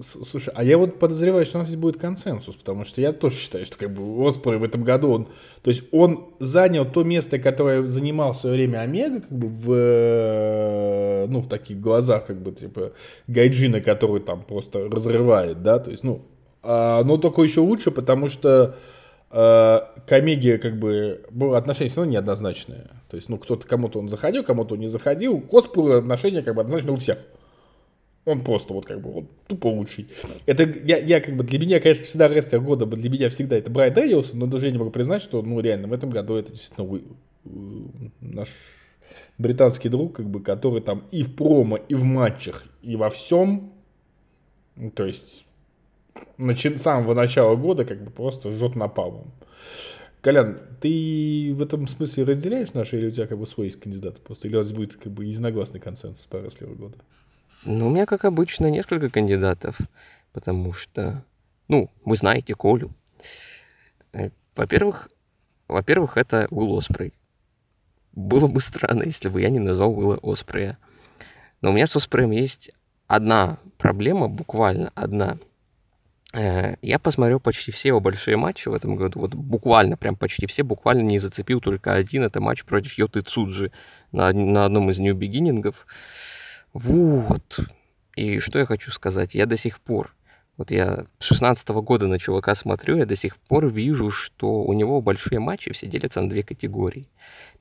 Слушай, 0.00 0.52
а 0.54 0.64
я 0.64 0.78
вот 0.78 0.98
подозреваю, 0.98 1.44
что 1.44 1.58
у 1.58 1.60
нас 1.60 1.68
здесь 1.68 1.78
будет 1.78 1.98
консенсус, 1.98 2.56
потому 2.56 2.86
что 2.86 3.02
я 3.02 3.12
тоже 3.12 3.36
считаю, 3.36 3.66
что 3.66 3.76
как 3.76 3.92
бы 3.92 4.26
Оспрей 4.26 4.56
в 4.56 4.64
этом 4.64 4.84
году, 4.84 5.10
он, 5.10 5.28
то 5.62 5.68
есть 5.68 5.82
он 5.92 6.34
занял 6.40 6.86
то 6.86 7.04
место, 7.04 7.38
которое 7.38 7.84
занимал 7.84 8.32
в 8.32 8.38
свое 8.38 8.56
время 8.56 8.78
Омега, 8.78 9.20
как 9.20 9.32
бы 9.32 9.48
в, 9.48 9.70
э, 9.70 11.26
ну, 11.28 11.40
в 11.40 11.48
таких 11.48 11.78
глазах, 11.78 12.26
как 12.26 12.40
бы, 12.40 12.52
типа, 12.52 12.92
Гайджина, 13.26 13.82
который 13.82 14.20
там 14.20 14.42
просто 14.42 14.88
разрывает, 14.88 15.62
да, 15.62 15.78
то 15.78 15.90
есть, 15.90 16.04
ну, 16.04 16.22
а, 16.62 17.02
но 17.04 17.18
только 17.18 17.42
еще 17.42 17.60
лучше, 17.60 17.90
потому 17.90 18.28
что 18.28 18.76
к 19.32 20.12
Омеге, 20.12 20.58
как 20.58 20.78
бы, 20.78 21.24
было 21.30 21.56
отношение 21.56 21.90
все 21.90 22.00
равно 22.00 22.12
неоднозначное. 22.12 22.90
То 23.08 23.16
есть, 23.16 23.28
ну, 23.28 23.38
кто-то, 23.38 23.66
кому-то 23.66 23.98
он 23.98 24.08
заходил, 24.08 24.44
кому-то 24.44 24.74
он 24.74 24.80
не 24.80 24.88
заходил. 24.88 25.40
К 25.40 25.54
Оспру 25.54 25.90
отношение, 25.92 26.42
как 26.42 26.54
бы, 26.54 26.60
однозначно 26.60 26.92
у 26.92 26.96
всех. 26.96 27.18
Он 28.24 28.44
просто 28.44 28.72
вот 28.72 28.86
как 28.86 29.00
бы 29.00 29.10
вот 29.10 29.24
тупо 29.48 29.66
лучший. 29.66 30.06
Это 30.46 30.62
я, 30.62 30.98
я 30.98 31.20
как 31.20 31.36
бы 31.36 31.42
для 31.42 31.58
меня, 31.58 31.80
конечно, 31.80 32.04
всегда 32.04 32.28
рестлер 32.28 32.60
года, 32.60 32.86
для 32.86 33.10
меня 33.10 33.30
всегда 33.30 33.56
это 33.56 33.68
Брайан 33.68 33.94
Дэниелсон, 33.94 34.38
но 34.38 34.46
даже 34.46 34.66
я 34.66 34.72
не 34.72 34.78
могу 34.78 34.92
признать, 34.92 35.22
что 35.22 35.42
ну 35.42 35.58
реально 35.58 35.88
в 35.88 35.92
этом 35.92 36.10
году 36.10 36.36
это 36.36 36.52
действительно 36.52 36.86
вы- 36.86 37.02
э, 37.46 37.48
наш 38.20 38.48
британский 39.38 39.88
друг, 39.88 40.14
как 40.16 40.26
бы, 40.26 40.40
который 40.40 40.80
там 40.80 41.02
и 41.10 41.24
в 41.24 41.34
промо, 41.34 41.78
и 41.78 41.94
в 41.94 42.04
матчах, 42.04 42.64
и 42.80 42.94
во 42.94 43.10
всем, 43.10 43.72
ну, 44.76 44.92
то 44.92 45.04
есть 45.04 45.44
начи- 46.38 46.76
с 46.76 46.82
самого 46.82 47.14
начала 47.14 47.56
года 47.56 47.84
как 47.84 48.02
бы 48.02 48.10
просто 48.10 48.52
жжет 48.52 48.76
напалмом. 48.76 49.32
Колян, 50.20 50.60
ты 50.80 51.52
в 51.54 51.60
этом 51.62 51.88
смысле 51.88 52.24
разделяешь 52.24 52.72
наши 52.74 52.96
или 52.96 53.08
у 53.08 53.10
тебя 53.10 53.26
как 53.26 53.38
бы 53.38 53.46
свой 53.46 53.66
есть 53.66 53.80
кандидат 53.80 54.20
просто? 54.20 54.46
Или 54.46 54.54
у 54.54 54.58
вас 54.58 54.72
будет 54.72 54.94
как 54.94 55.12
бы 55.12 55.24
единогласный 55.24 55.80
консенсус 55.80 56.26
по 56.26 56.36
рестлеру 56.36 56.74
года? 56.76 56.96
Ну, 57.64 57.88
у 57.88 57.90
меня, 57.90 58.06
как 58.06 58.24
обычно, 58.24 58.66
несколько 58.68 59.08
кандидатов, 59.08 59.78
потому 60.32 60.72
что, 60.72 61.24
ну, 61.68 61.90
вы 62.04 62.16
знаете 62.16 62.54
Колю. 62.54 62.90
Э, 64.12 64.30
Во-первых, 64.56 65.08
во-первых, 65.68 66.16
это 66.16 66.46
Уилл 66.50 66.76
Оспрей. 66.76 67.14
Было 68.12 68.46
бы 68.46 68.60
странно, 68.60 69.04
если 69.04 69.28
бы 69.28 69.40
я 69.40 69.48
не 69.48 69.58
назвал 69.58 69.96
Уилла 69.96 70.18
Оспрея. 70.22 70.76
Но 71.62 71.70
у 71.70 71.72
меня 71.72 71.86
с 71.86 71.96
Оспреем 71.96 72.30
есть 72.32 72.72
одна 73.06 73.58
проблема, 73.78 74.28
буквально 74.28 74.92
одна. 74.94 75.38
Э, 76.32 76.76
Я 76.82 76.98
посмотрел 76.98 77.40
почти 77.40 77.72
все 77.72 77.88
его 77.88 78.00
большие 78.00 78.36
матчи 78.36 78.68
в 78.68 78.74
этом 78.74 78.96
году, 78.96 79.20
вот 79.20 79.34
буквально, 79.34 79.96
прям 79.96 80.16
почти 80.16 80.46
все, 80.46 80.62
буквально 80.62 81.02
не 81.02 81.18
зацепил 81.18 81.60
только 81.60 81.94
один, 81.94 82.24
это 82.24 82.40
матч 82.40 82.64
против 82.64 82.96
Йоты 82.96 83.20
Цуджи 83.20 83.70
на, 84.12 84.32
на 84.32 84.64
одном 84.64 84.90
из 84.90 84.98
Beginning'ов. 84.98 85.74
Вот. 86.72 87.60
И 88.16 88.38
что 88.38 88.58
я 88.58 88.66
хочу 88.66 88.90
сказать? 88.90 89.34
Я 89.34 89.46
до 89.46 89.56
сих 89.56 89.80
пор, 89.80 90.14
вот 90.56 90.70
я 90.70 91.06
с 91.18 91.26
16 91.26 91.68
года 91.68 92.06
на 92.06 92.18
чувака 92.18 92.54
смотрю, 92.54 92.96
я 92.96 93.06
до 93.06 93.16
сих 93.16 93.36
пор 93.36 93.68
вижу, 93.68 94.10
что 94.10 94.62
у 94.62 94.72
него 94.72 95.00
большие 95.00 95.38
матчи 95.38 95.72
все 95.72 95.86
делятся 95.86 96.20
на 96.22 96.30
две 96.30 96.42
категории. 96.42 97.08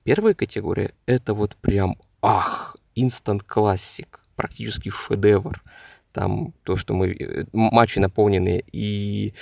Первая 0.03 0.33
категория— 0.33 0.93
это 1.05 1.33
вот 1.33 1.55
прям, 1.57 1.97
ах, 2.21 2.77
инстант 2.95 3.43
классик, 3.43 4.19
практически 4.35 4.89
шедевр. 4.89 5.61
Там 6.13 6.53
то, 6.63 6.75
что 6.75 6.93
мы... 6.93 7.11
э, 7.13 7.45
Матчи 7.53 7.99
наполнены 7.99 8.63
и 8.71 9.33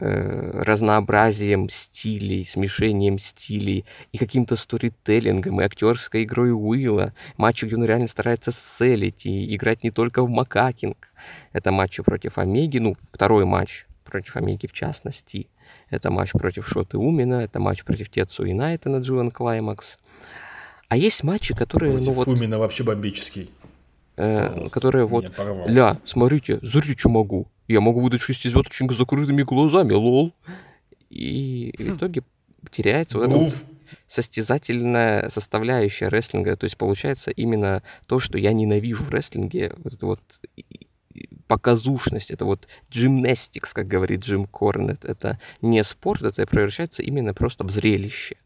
э, 0.00 0.62
разнообразием 0.62 1.68
стилей, 1.68 2.44
смешением 2.44 3.18
стилей, 3.18 3.84
и 4.12 4.18
каким-то 4.18 4.56
сторителлингом, 4.56 5.60
и 5.60 5.64
актерской 5.64 6.24
игрой 6.24 6.52
Уилла. 6.52 7.12
Матчи, 7.36 7.66
где 7.66 7.76
он 7.76 7.84
реально 7.84 8.08
старается 8.08 8.52
селить 8.52 9.26
и 9.26 9.54
играть 9.54 9.82
не 9.84 9.90
только 9.90 10.22
в 10.22 10.30
макакинг. 10.30 11.08
Это 11.52 11.72
матчи 11.72 12.02
против 12.02 12.38
Омеги, 12.38 12.78
ну, 12.78 12.96
второй 13.12 13.44
матч 13.44 13.86
против 14.04 14.36
Омеги 14.36 14.66
в 14.66 14.72
частности. 14.72 15.48
Это 15.90 16.10
матч 16.10 16.32
против 16.32 16.66
Шоты 16.66 16.98
Умина, 16.98 17.42
это 17.42 17.60
матч 17.60 17.84
против 17.84 18.08
Тецу 18.08 18.44
и 18.44 18.52
Найта 18.52 18.88
на 18.88 18.98
Джуэн 18.98 19.30
Клаймакс. 19.30 19.98
А 20.88 20.96
есть 20.96 21.24
матчи, 21.24 21.54
которые, 21.54 21.92
Против 21.92 22.06
ну 22.06 22.12
вот, 22.12 22.24
Фумина 22.26 22.58
вообще 22.58 22.84
бомбический. 22.84 23.50
Э, 24.16 24.68
которые 24.70 25.06
вот 25.06 25.34
порвал. 25.34 25.68
Ля, 25.68 25.98
смотрите, 26.04 26.60
смотрите, 26.62 26.98
что 26.98 27.08
могу. 27.08 27.48
Я 27.68 27.80
могу 27.80 28.00
выдать 28.00 28.20
шестизвездочник 28.20 28.92
с 28.92 28.96
закрытыми 28.96 29.42
глазами, 29.42 29.92
лол. 29.92 30.34
И 31.10 31.74
в 31.78 31.96
итоге 31.96 32.22
теряется 32.70 33.18
вот 33.18 33.28
эта 33.28 33.36
вот 33.36 33.54
состязательная 34.08 35.28
составляющая 35.28 36.08
рестлинга. 36.08 36.56
То 36.56 36.64
есть 36.64 36.76
получается 36.76 37.30
именно 37.30 37.82
то, 38.06 38.18
что 38.18 38.38
я 38.38 38.52
ненавижу 38.52 39.04
в 39.04 39.10
рестлинге. 39.10 39.72
Вот 39.78 39.94
это 39.94 40.06
вот 40.06 40.20
показушность, 41.46 42.30
это 42.30 42.44
вот 42.44 42.66
gymnastics, 42.90 43.70
как 43.72 43.86
говорит 43.86 44.24
Джим 44.24 44.46
Корнет. 44.46 45.04
Это 45.04 45.38
не 45.62 45.82
спорт, 45.84 46.22
это 46.22 46.46
превращается 46.46 47.02
именно 47.02 47.34
просто 47.34 47.64
в 47.64 47.70
зрелище. 47.70 48.36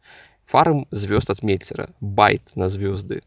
Фарм 0.46 0.86
звезд 0.90 1.30
от 1.30 1.42
Мельцера, 1.42 1.90
байт 2.00 2.54
на 2.54 2.68
звезды. 2.68 3.22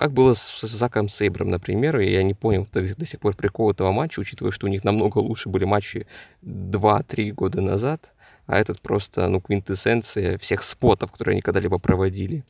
Как 0.00 0.12
было 0.12 0.32
с, 0.32 0.62
Заком 0.62 1.10
Сейбром, 1.10 1.50
например, 1.50 2.00
и 2.00 2.10
я 2.10 2.22
не 2.22 2.32
понял 2.32 2.66
до, 2.72 2.80
до 2.96 3.04
сих 3.04 3.20
пор 3.20 3.36
прикол 3.36 3.70
этого 3.70 3.92
матча, 3.92 4.20
учитывая, 4.20 4.50
что 4.50 4.66
у 4.66 4.70
них 4.70 4.82
намного 4.82 5.18
лучше 5.18 5.50
были 5.50 5.66
матчи 5.66 6.06
2-3 6.42 7.32
года 7.32 7.60
назад, 7.60 8.10
а 8.46 8.58
этот 8.58 8.80
просто, 8.80 9.28
ну, 9.28 9.42
квинтэссенция 9.42 10.38
всех 10.38 10.62
спотов, 10.62 11.12
которые 11.12 11.34
они 11.34 11.42
когда-либо 11.42 11.78
проводили. 11.78 12.44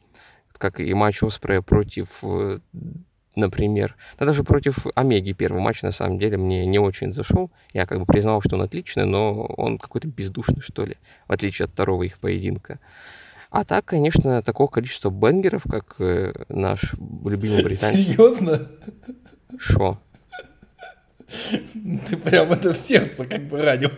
Как 0.59 0.79
и 0.79 0.95
матч 0.95 1.25
Оспрея 1.25 1.61
против, 1.61 2.21
э, 2.23 2.61
например, 3.35 3.97
да 4.17 4.27
даже 4.27 4.45
против 4.45 4.87
Омеги 4.95 5.33
первый 5.33 5.61
матч, 5.61 5.83
на 5.83 5.91
самом 5.91 6.21
деле, 6.21 6.37
мне 6.37 6.65
не 6.67 6.79
очень 6.79 7.13
зашел. 7.13 7.51
Я 7.73 7.85
как 7.85 7.99
бы 7.99 8.07
признал, 8.07 8.43
что 8.43 8.55
он 8.55 8.63
отличный, 8.63 9.07
но 9.07 9.47
он 9.47 9.79
какой-то 9.79 10.07
бездушный, 10.07 10.61
что 10.61 10.85
ли, 10.85 10.99
в 11.27 11.33
отличие 11.33 11.65
от 11.65 11.73
второго 11.73 12.05
их 12.05 12.21
поединка. 12.21 12.79
А 13.51 13.65
так, 13.65 13.85
конечно, 13.85 14.43
такого 14.43 14.69
количества 14.69 15.11
бенгеров, 15.11 15.65
как 15.69 15.97
э, 15.99 16.33
наш 16.49 16.95
любимый 17.25 17.65
британец. 17.65 18.07
Серьезно? 18.07 18.69
Шо? 19.59 19.99
Ты 22.09 22.17
прям 22.17 22.53
это 22.53 22.73
в 22.73 22.77
сердце 22.77 23.25
как 23.25 23.43
бы 23.49 23.61
ранил. 23.61 23.91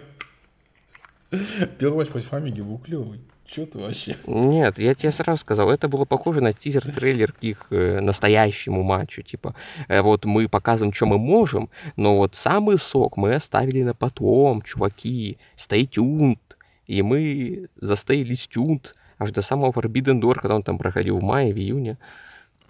Первый 1.78 1.98
матч 1.98 2.08
против 2.08 2.32
Омеги 2.32 2.62
был 2.62 2.78
клевый. 2.78 3.20
Че 3.46 3.66
ты 3.66 3.78
вообще? 3.78 4.16
Нет, 4.26 4.78
я 4.78 4.94
тебе 4.94 5.12
сразу 5.12 5.40
сказал, 5.40 5.70
это 5.70 5.86
было 5.86 6.06
похоже 6.06 6.40
на 6.40 6.54
тизер-трейлер 6.54 7.32
к 7.32 7.42
их 7.42 7.66
э, 7.68 8.00
настоящему 8.00 8.82
матчу. 8.82 9.22
Типа, 9.22 9.54
э, 9.88 10.00
вот 10.00 10.24
мы 10.24 10.48
показываем, 10.48 10.94
что 10.94 11.04
мы 11.04 11.18
можем, 11.18 11.68
но 11.96 12.16
вот 12.16 12.34
самый 12.34 12.78
сок 12.78 13.18
мы 13.18 13.34
оставили 13.34 13.82
на 13.82 13.92
потом, 13.92 14.62
чуваки. 14.62 15.36
Stay 15.58 15.86
tuned. 15.86 16.38
И 16.86 17.02
мы 17.02 17.68
застоялись 17.76 18.48
tuned 18.54 18.94
аж 19.22 19.30
до 19.32 19.42
самого 19.42 19.72
Forbidden 19.72 20.20
Door, 20.20 20.34
когда 20.40 20.54
он 20.54 20.62
там 20.62 20.78
проходил 20.78 21.18
в 21.18 21.22
мае, 21.22 21.52
в 21.52 21.58
июне. 21.58 21.96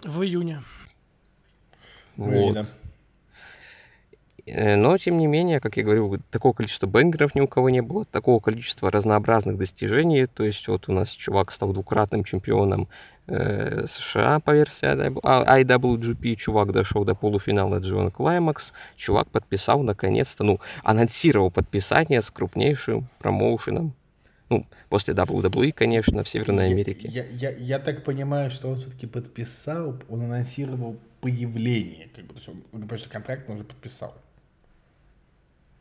В 0.03 0.21
июне. 0.23 0.63
Вот. 2.55 2.71
Э, 4.45 4.75
Но, 4.75 4.97
тем 4.97 5.17
не 5.17 5.27
менее, 5.27 5.59
как 5.59 5.77
я 5.77 5.83
говорил, 5.83 6.19
такого 6.29 6.53
количества 6.53 6.85
бенгеров 6.87 7.33
ни 7.35 7.41
у 7.41 7.47
кого 7.47 7.69
не 7.69 7.81
было, 7.81 8.05
такого 8.05 8.39
количества 8.39 8.91
разнообразных 8.91 9.57
достижений. 9.57 10.25
То 10.27 10.43
есть 10.43 10.67
вот 10.67 10.89
у 10.89 10.91
нас 10.93 11.09
чувак 11.11 11.51
стал 11.51 11.71
двукратным 11.73 12.23
чемпионом 12.23 12.87
э, 13.27 13.85
США 13.87 14.39
по 14.39 14.51
версии 14.51 14.85
IW- 14.85 15.19
а- 15.23 15.59
IWGP, 15.61 16.35
чувак 16.35 16.71
дошел 16.73 17.05
до 17.05 17.15
полуфинала 17.15 17.79
Джон 17.79 18.11
Клаймакс, 18.11 18.73
чувак 18.97 19.29
подписал 19.29 19.81
наконец-то, 19.81 20.43
ну, 20.43 20.59
анонсировал 20.83 21.49
подписание 21.49 22.21
с 22.21 22.29
крупнейшим 22.29 23.07
промоушеном. 23.19 23.93
Ну, 24.53 24.67
после 24.89 25.15
WWE, 25.15 25.71
конечно, 25.71 26.23
в 26.23 26.29
Северной 26.29 26.67
Америке. 26.69 27.09
Я, 27.11 27.25
я, 27.25 27.49
я 27.49 27.79
так 27.79 28.03
понимаю, 28.03 28.51
что 28.51 28.69
он 28.69 28.79
все-таки 28.79 29.07
подписал, 29.07 29.95
он 30.09 30.21
анонсировал 30.21 30.99
появление. 31.21 32.09
Как 32.15 32.25
бы, 32.25 32.33
то 32.33 32.35
есть 32.35 32.49
он, 32.49 32.63
он 32.71 32.81
говорит, 32.81 32.99
что 32.99 33.09
контракт 33.09 33.49
он 33.49 33.55
уже 33.55 33.63
подписал. 33.63 34.13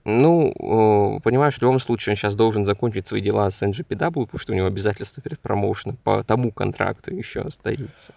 Ну, 0.04 1.20
понимаешь, 1.22 1.58
в 1.58 1.62
любом 1.62 1.80
случае 1.80 2.12
он 2.12 2.16
сейчас 2.16 2.34
должен 2.34 2.64
закончить 2.64 3.06
свои 3.06 3.20
дела 3.20 3.50
с 3.50 3.62
NGPW, 3.62 4.24
потому 4.24 4.38
что 4.38 4.52
у 4.52 4.56
него 4.56 4.66
обязательства 4.66 5.22
перед 5.22 5.38
промоушеном 5.38 5.98
по 6.02 6.24
тому 6.24 6.50
контракту 6.50 7.14
еще 7.14 7.42
остаются. 7.42 8.14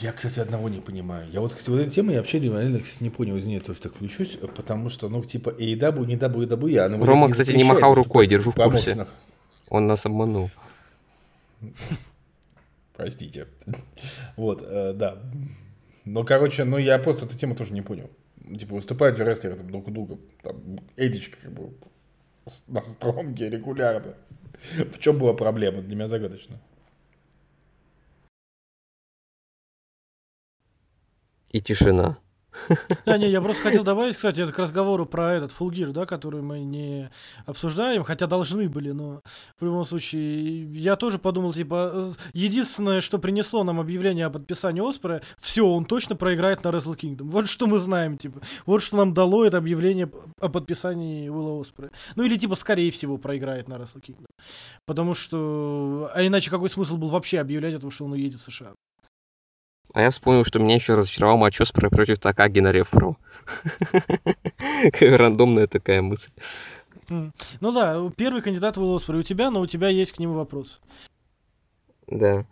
Я, 0.00 0.12
кстати, 0.12 0.38
одного 0.40 0.68
не 0.68 0.80
понимаю. 0.80 1.28
Я 1.30 1.40
вот, 1.40 1.52
кстати, 1.52 1.70
вот 1.70 1.80
этой 1.80 1.90
темы 1.90 2.12
я 2.12 2.18
вообще 2.18 2.40
реально, 2.40 2.80
кстати, 2.80 3.02
не 3.02 3.10
понял, 3.10 3.38
извини, 3.38 3.60
то, 3.60 3.74
что 3.74 3.88
включусь, 3.88 4.38
потому 4.56 4.90
что, 4.90 5.08
ну, 5.08 5.22
типа, 5.24 5.50
AEW, 5.50 6.06
не 6.06 6.16
WWE, 6.16 6.78
а... 6.78 6.88
ну, 6.88 7.04
Рома, 7.04 7.22
вот 7.22 7.32
кстати, 7.32 7.52
не 7.52 7.64
махал 7.64 7.94
рукой, 7.94 8.26
держу 8.26 8.50
в 8.50 8.54
курсе. 8.54 9.06
Он 9.70 9.86
нас 9.86 10.04
обманул. 10.04 10.50
Простите. 12.92 13.46
Вот, 14.36 14.62
э, 14.62 14.92
да. 14.92 15.22
Ну, 16.04 16.24
короче, 16.24 16.64
ну, 16.64 16.76
я 16.76 16.98
просто 16.98 17.24
эту 17.24 17.36
тему 17.36 17.54
тоже 17.54 17.72
не 17.72 17.82
понял. 17.82 18.10
Типа, 18.58 18.74
выступают 18.74 19.16
же 19.16 19.24
рестлеры 19.24 19.56
там 19.56 19.70
друг 19.70 19.88
у 19.88 19.90
друга. 19.90 20.18
Там, 20.42 20.80
Эдичка, 20.96 21.38
как 21.40 21.52
бы, 21.52 21.72
на 22.66 22.82
стронге 22.82 23.48
регулярно. 23.48 24.16
В 24.90 24.98
чем 24.98 25.18
была 25.18 25.34
проблема? 25.34 25.82
Для 25.82 25.94
меня 25.94 26.08
загадочно. 26.08 26.60
И 31.50 31.60
тишина. 31.60 32.18
Да, 33.06 33.18
не, 33.18 33.30
я 33.30 33.40
просто 33.40 33.62
хотел 33.62 33.84
добавить, 33.84 34.16
кстати, 34.16 34.40
это 34.40 34.52
к 34.52 34.58
разговору 34.58 35.06
про 35.06 35.34
этот 35.34 35.52
Gear, 35.52 35.92
да, 35.92 36.06
который 36.06 36.42
мы 36.42 36.60
не 36.60 37.10
обсуждаем, 37.46 38.02
хотя 38.02 38.26
должны 38.26 38.68
были, 38.68 38.90
но 38.90 39.22
в 39.58 39.64
любом 39.64 39.84
случае, 39.84 40.72
я 40.72 40.96
тоже 40.96 41.18
подумал, 41.18 41.52
типа, 41.52 42.12
единственное, 42.32 43.00
что 43.00 43.18
принесло 43.18 43.64
нам 43.64 43.80
объявление 43.80 44.26
о 44.26 44.30
подписании 44.30 44.80
Оспера, 44.80 45.22
все, 45.38 45.66
он 45.66 45.84
точно 45.84 46.16
проиграет 46.16 46.64
на 46.64 46.68
Wrestle 46.68 46.96
Kingdom. 46.96 47.24
Вот 47.24 47.48
что 47.48 47.66
мы 47.66 47.78
знаем, 47.78 48.18
типа. 48.18 48.40
Вот 48.66 48.82
что 48.82 48.96
нам 48.96 49.14
дало 49.14 49.44
это 49.44 49.58
объявление 49.58 50.10
о 50.40 50.48
подписании 50.48 51.28
Уилла 51.28 51.60
Оспера. 51.60 51.90
Ну 52.16 52.24
или, 52.24 52.36
типа, 52.36 52.54
скорее 52.54 52.90
всего, 52.90 53.18
проиграет 53.18 53.68
на 53.68 53.74
Wrestle 53.74 54.00
Kingdom. 54.00 54.30
Потому 54.86 55.14
что... 55.14 56.10
А 56.14 56.26
иначе 56.26 56.50
какой 56.50 56.68
смысл 56.68 56.96
был 56.96 57.08
вообще 57.08 57.38
объявлять 57.38 57.74
этого, 57.74 57.92
что 57.92 58.04
он 58.04 58.12
уедет 58.12 58.40
в 58.40 58.50
США? 58.50 58.74
А 59.92 60.02
я 60.02 60.10
вспомнил, 60.10 60.44
что 60.44 60.58
меня 60.58 60.76
еще 60.76 60.94
разочаровал 60.94 61.36
матч 61.36 61.60
Оспера 61.60 61.90
против 61.90 62.18
Такаги 62.18 62.60
на 62.60 62.70
Ревпро. 62.70 63.16
Рандомная 65.00 65.66
такая 65.66 66.00
мысль. 66.00 66.30
Ну 67.08 67.72
да, 67.72 68.00
первый 68.16 68.40
кандидат 68.40 68.78
Уилл 68.78 68.94
Оспер 68.94 69.16
у 69.16 69.22
тебя, 69.22 69.50
но 69.50 69.60
у 69.60 69.66
тебя 69.66 69.88
есть 69.88 70.12
к 70.12 70.18
нему 70.20 70.34
вопрос. 70.34 70.80
Да. 72.06 72.44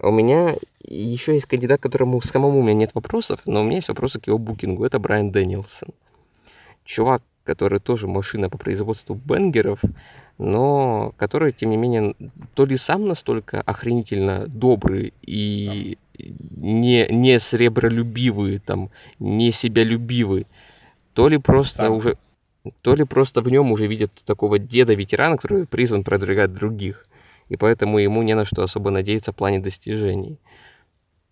У 0.00 0.10
меня 0.10 0.56
еще 0.82 1.34
есть 1.34 1.46
кандидат, 1.46 1.80
которому 1.80 2.20
самому 2.20 2.60
у 2.60 2.62
меня 2.62 2.74
нет 2.74 2.94
вопросов, 2.94 3.40
но 3.46 3.60
у 3.60 3.64
меня 3.64 3.76
есть 3.76 3.88
вопросы 3.88 4.20
к 4.20 4.26
его 4.26 4.36
букингу. 4.36 4.84
Это 4.84 4.98
Брайан 4.98 5.30
Дэнилсон. 5.30 5.88
Чувак, 6.84 7.22
который 7.44 7.80
тоже 7.80 8.06
машина 8.06 8.50
по 8.50 8.58
производству 8.58 9.14
бенгеров, 9.14 9.80
но 10.36 11.14
который, 11.16 11.52
тем 11.52 11.70
не 11.70 11.78
менее, 11.78 12.14
то 12.54 12.66
ли 12.66 12.76
сам 12.76 13.06
настолько 13.06 13.62
охренительно 13.62 14.46
добрый 14.46 15.14
и 15.22 15.96
не, 16.18 17.06
не 17.08 17.38
сребролюбивый, 17.38 18.58
там, 18.58 18.90
не 19.18 19.52
себялюбивый, 19.52 20.46
то 21.14 21.28
ли 21.28 21.38
просто 21.38 21.84
Сам. 21.84 21.92
уже 21.94 22.16
то 22.82 22.94
ли 22.94 23.04
просто 23.04 23.42
в 23.42 23.48
нем 23.48 23.70
уже 23.70 23.86
видят 23.86 24.10
такого 24.24 24.58
деда-ветерана, 24.58 25.36
который 25.36 25.66
призван 25.66 26.02
продвигать 26.02 26.52
других, 26.52 27.06
и 27.48 27.56
поэтому 27.56 27.98
ему 27.98 28.22
не 28.22 28.34
на 28.34 28.44
что 28.44 28.62
особо 28.62 28.90
надеяться 28.90 29.32
в 29.32 29.36
плане 29.36 29.60
достижений. 29.60 30.38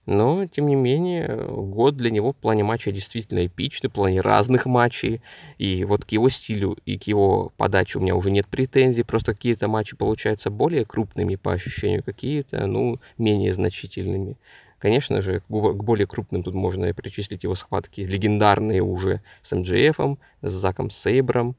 Но, 0.07 0.47
тем 0.47 0.67
не 0.69 0.75
менее, 0.75 1.35
год 1.49 1.97
для 1.97 2.11
него 2.11 2.33
в 2.33 2.37
плане 2.37 2.63
матча 2.63 2.93
действительно 2.93 3.47
эпичный, 3.47 3.89
в 3.89 3.95
плане 3.95 4.21
разных 4.21 4.67
матчей. 4.67 5.23
И 5.57 5.85
вот 5.85 6.05
к 6.05 6.13
его 6.13 6.29
стилю 6.29 6.77
и 6.85 6.99
к 6.99 7.05
его 7.05 7.53
подаче 7.57 7.99
у 7.99 8.03
меня 8.03 8.15
уже 8.15 8.31
нет 8.31 8.47
претензий. 8.47 9.03
Просто 9.03 9.33
какие-то 9.33 9.67
матчи 9.67 9.97
получаются 9.97 10.51
более 10.51 10.85
крупными 10.85 11.37
по 11.37 11.53
ощущению, 11.53 12.03
какие-то, 12.03 12.67
ну, 12.67 13.01
менее 13.17 13.55
значительными. 13.55 14.37
Конечно 14.85 15.23
же, 15.23 15.41
к 15.41 15.45
бо- 15.49 15.73
к 15.73 15.83
более 15.83 16.07
крупным 16.07 16.43
тут 16.43 16.53
можно 16.53 16.93
причислить 16.93 17.43
его 17.43 17.55
схватки 17.55 18.03
легендарные 18.03 18.83
уже 18.83 19.23
с 19.41 19.51
МДФом, 19.57 20.19
с 20.43 20.53
Заком 20.53 20.91
Сейбром. 20.91 21.57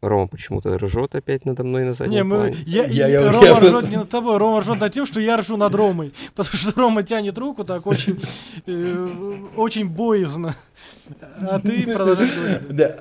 Рома 0.00 0.28
почему-то 0.28 0.78
ржет 0.78 1.16
опять 1.16 1.44
надо 1.44 1.64
мной 1.64 1.84
на 1.84 1.92
заднем 1.94 2.14
Не, 2.14 2.22
мы, 2.22 2.36
плане. 2.36 2.56
я, 2.66 2.84
Я- 2.84 3.08
и 3.08 3.12
я- 3.14 3.32
Рома 3.32 3.44
я 3.44 3.54
ржет 3.58 3.70
просто- 3.72 3.90
не 3.90 3.96
над 3.96 4.08
тобой, 4.10 4.36
Рома 4.38 4.60
ржет 4.60 4.78
над 4.78 4.92
тем, 4.92 5.06
что 5.06 5.18
я 5.18 5.38
ржу 5.38 5.56
над 5.56 5.74
Ромой. 5.74 6.12
Потому 6.36 6.56
что 6.56 6.80
Рома 6.80 7.02
тянет 7.02 7.36
руку 7.36 7.64
так 7.64 7.84
очень, 7.84 8.20
э, 8.66 9.06
очень 9.56 9.88
боязно. 9.88 10.54
А 11.40 11.58
ты 11.58 11.82
продолжаешь 11.82 12.36
говорить. 12.36 12.68
Да. 12.70 12.96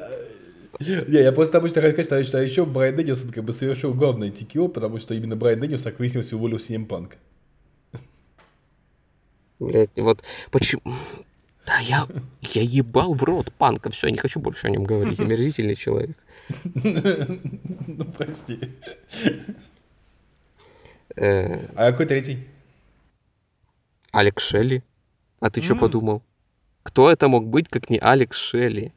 Не, 0.80 1.22
я 1.22 1.32
просто 1.32 1.60
обычно 1.60 1.82
хочу 1.82 1.94
сказать, 2.04 2.08
что 2.08 2.24
считаю, 2.24 2.46
еще 2.48 2.66
Брайан 2.66 2.96
Дэнилсон 2.96 3.30
как 3.32 3.44
бы 3.44 3.54
совершил 3.54 3.94
главное 3.94 4.32
TKO, 4.32 4.70
потому 4.70 4.98
что 4.98 5.14
именно 5.14 5.36
Брайан 5.36 5.60
Дэнилсон, 5.60 5.92
как 5.92 6.00
выяснилось, 6.00 6.34
уволил 6.34 6.58
CM 6.58 6.88
Punk. 6.88 7.12
Блять, 9.68 9.90
вот 9.96 10.24
почему... 10.52 10.82
Да 11.66 11.80
я, 11.80 12.08
я 12.42 12.62
ебал 12.62 13.14
в 13.14 13.24
рот 13.24 13.54
панка, 13.54 13.90
все, 13.90 14.08
я 14.08 14.12
не 14.12 14.18
хочу 14.18 14.40
больше 14.40 14.68
о 14.68 14.70
нем 14.70 14.84
говорить, 14.84 15.20
омерзительный 15.20 15.76
человек. 15.76 16.18
Ну, 17.86 18.06
прости. 18.06 18.60
Э, 21.16 21.66
А 21.76 21.92
какой 21.92 22.06
третий? 22.06 22.40
Алекс 24.12 24.44
Шелли. 24.44 24.84
А 25.40 25.50
ты 25.50 25.62
что 25.62 25.76
подумал? 25.76 26.22
Кто 26.84 27.10
это 27.12 27.28
мог 27.28 27.48
быть, 27.48 27.70
как 27.70 27.90
не 27.90 27.98
Алекс 27.98 28.38
Шелли? 28.38 28.94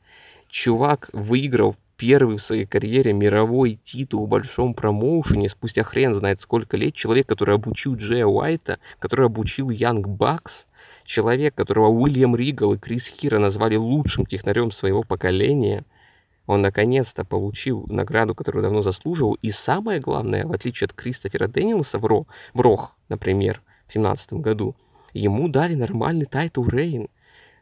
Чувак 0.48 1.08
выиграл 1.12 1.76
первый 1.96 2.36
в 2.36 2.42
своей 2.42 2.66
карьере 2.66 3.12
мировой 3.12 3.78
титул 3.82 4.26
в 4.26 4.28
большом 4.28 4.74
промоушене 4.74 5.48
спустя 5.48 5.82
хрен 5.82 6.14
знает 6.14 6.40
сколько 6.40 6.76
лет. 6.76 6.94
Человек, 6.94 7.26
который 7.26 7.54
обучил 7.54 7.96
Джея 7.96 8.26
Уайта, 8.26 8.78
который 8.98 9.26
обучил 9.26 9.70
Янг 9.70 10.06
Бакс. 10.06 10.66
Человек, 11.04 11.54
которого 11.54 11.88
Уильям 11.88 12.34
Ригал 12.34 12.74
и 12.74 12.78
Крис 12.78 13.08
Хира 13.08 13.38
назвали 13.38 13.76
лучшим 13.76 14.26
технарем 14.26 14.70
своего 14.70 15.02
поколения. 15.02 15.84
Он 16.46 16.62
наконец-то 16.62 17.24
получил 17.24 17.86
награду, 17.88 18.34
которую 18.34 18.62
давно 18.62 18.82
заслуживал. 18.82 19.34
И 19.42 19.50
самое 19.50 20.00
главное, 20.00 20.46
в 20.46 20.52
отличие 20.52 20.86
от 20.86 20.92
Кристофера 20.92 21.48
Дэнилса 21.48 21.98
в, 21.98 22.04
Ро, 22.04 22.26
в 22.54 22.60
ROH, 22.60 22.96
например, 23.08 23.62
в 23.88 23.92
2017 23.92 24.34
году, 24.34 24.76
ему 25.12 25.48
дали 25.48 25.74
нормальный 25.74 26.26
title 26.26 26.64
reign 26.64 27.08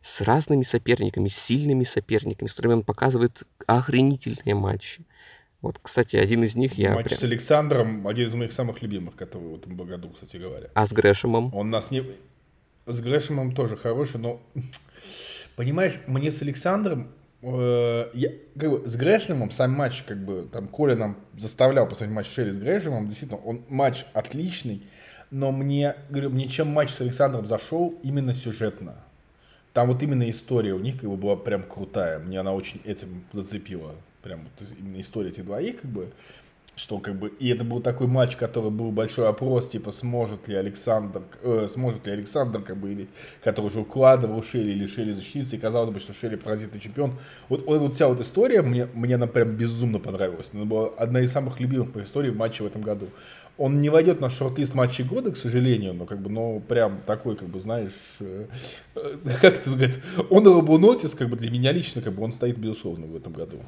с 0.05 0.21
разными 0.21 0.65
соперниками, 0.65 1.29
с 1.29 1.37
сильными 1.37 1.83
соперниками, 1.85 2.47
с 2.49 2.53
которыми 2.53 2.75
он 2.75 2.83
показывает 2.83 3.45
охренительные 3.67 4.55
матчи. 4.55 5.03
Вот, 5.63 5.79
кстати, 5.81 6.17
один 6.17 6.45
из 6.45 6.55
них 6.57 6.75
я 6.75 6.93
Матч 6.93 7.07
прям... 7.07 7.19
с 7.19 7.23
Александром, 7.23 8.07
один 8.07 8.27
из 8.27 8.35
моих 8.35 8.53
самых 8.53 8.83
любимых, 8.83 9.17
который 9.17 9.49
в 9.49 9.55
этом 9.55 9.75
году, 9.77 10.11
кстати 10.11 10.37
говоря. 10.37 10.69
А 10.75 10.85
с 10.85 10.93
Грэшемом? 10.93 11.55
Он 11.55 11.71
нас 11.71 11.91
не... 11.91 12.05
С 12.85 13.01
Грэшемом 13.01 13.55
тоже 13.55 13.79
хороший, 13.79 14.21
но... 14.21 14.43
Понимаешь, 15.57 15.99
мне 16.07 16.31
с 16.31 16.43
Александром... 16.43 17.09
э, 17.41 18.11
я, 18.13 18.29
как 18.61 18.71
бы, 18.71 18.87
с 18.87 18.97
Грэшемом 18.97 19.51
сам 19.53 19.71
матч, 19.71 20.03
как 20.03 20.23
бы, 20.23 20.47
там, 20.53 20.69
Коля 20.69 20.97
нам 20.97 21.17
заставлял 21.39 21.89
посмотреть 21.89 22.15
матч 22.15 22.27
Шерри 22.31 22.51
с 22.51 22.59
Грэшемом, 22.59 23.09
действительно, 23.09 23.41
он 23.41 23.65
матч 23.71 24.05
отличный, 24.13 24.83
но 25.31 25.51
мне, 25.51 25.97
говорю, 26.11 26.29
мне 26.29 26.47
чем 26.47 26.69
матч 26.69 26.91
с 26.91 27.01
Александром 27.01 27.47
зашел, 27.47 27.99
именно 28.03 28.35
сюжетно. 28.35 29.03
Там 29.75 29.89
вот 29.89 30.03
именно 30.05 30.31
история 30.31 30.73
у 30.73 30.79
них 30.79 31.01
как 31.01 31.11
бы 31.11 31.17
была 31.17 31.37
прям 31.37 31.65
крутая. 31.65 32.21
Мне 32.21 32.39
она 32.41 32.55
очень 32.55 32.81
этим 32.85 33.25
зацепила. 33.33 33.97
Прям 34.23 34.41
вот 34.45 34.69
именно 34.79 35.01
история 35.01 35.31
этих 35.31 35.45
двоих, 35.45 35.83
как 35.83 35.91
бы. 35.91 36.13
Что 36.77 36.99
как 36.99 37.17
бы. 37.17 37.29
И 37.29 37.49
это 37.49 37.65
был 37.65 37.81
такой 37.81 38.07
матч, 38.07 38.37
который 38.37 38.71
был 38.71 38.91
большой 38.91 39.29
опрос, 39.29 39.71
типа, 39.71 39.93
сможет 39.93 40.49
ли 40.49 40.55
Александр, 40.55 41.23
э, 41.43 41.69
сможет 41.73 42.07
ли 42.07 42.13
Александр, 42.13 42.63
как 42.63 42.77
бы, 42.77 42.93
или 42.93 43.09
который 43.43 43.67
уже 43.67 43.81
укладывал 43.81 44.43
Шелли, 44.43 44.73
или 44.73 44.87
Шелли 44.87 45.13
защититься. 45.13 45.57
И 45.57 45.59
казалось 45.59 45.91
бы, 45.91 46.01
что 46.01 46.13
Шелли 46.13 46.37
паразитный 46.37 46.81
чемпион. 46.81 47.17
Вот, 47.49 47.67
вот, 47.67 47.81
вот 47.81 47.95
вся 47.95 48.09
вот 48.09 48.21
история, 48.21 48.63
мне, 48.63 48.87
мне 48.95 49.17
она 49.17 49.27
прям 49.27 49.57
безумно 49.57 49.99
понравилась. 49.99 50.51
Она 50.53 50.65
была 50.65 50.89
одна 50.97 51.21
из 51.21 51.33
самых 51.33 51.61
любимых 51.61 51.93
по 51.93 52.01
истории 52.03 52.31
матчей 52.31 52.65
в 52.65 52.69
этом 52.69 52.83
году. 52.83 53.09
Он 53.57 53.81
не 53.81 53.89
войдет 53.89 54.21
на 54.21 54.29
шорт-лист 54.29 54.75
матчей 54.75 55.05
года, 55.05 55.31
к 55.31 55.37
сожалению, 55.37 55.95
но 55.95 56.07
как 56.07 56.21
бы, 56.21 56.29
ну, 56.29 56.61
прям 56.67 57.01
такой, 57.07 57.37
как 57.37 57.49
бы, 57.49 57.61
знаешь, 57.61 57.93
э, 58.19 58.47
э, 58.97 59.17
как 59.41 59.59
это 59.59 59.71
говорит, 59.71 60.01
он 60.31 60.45
Нотис, 60.81 61.15
как 61.15 61.29
бы 61.29 61.37
для 61.37 61.51
меня 61.51 61.71
лично, 61.71 62.03
как 62.03 62.15
бы 62.15 62.25
он 62.25 62.33
стоит, 62.33 62.59
безусловно, 62.59 63.07
в 63.07 63.17
этом 63.17 63.33
году. 63.33 63.59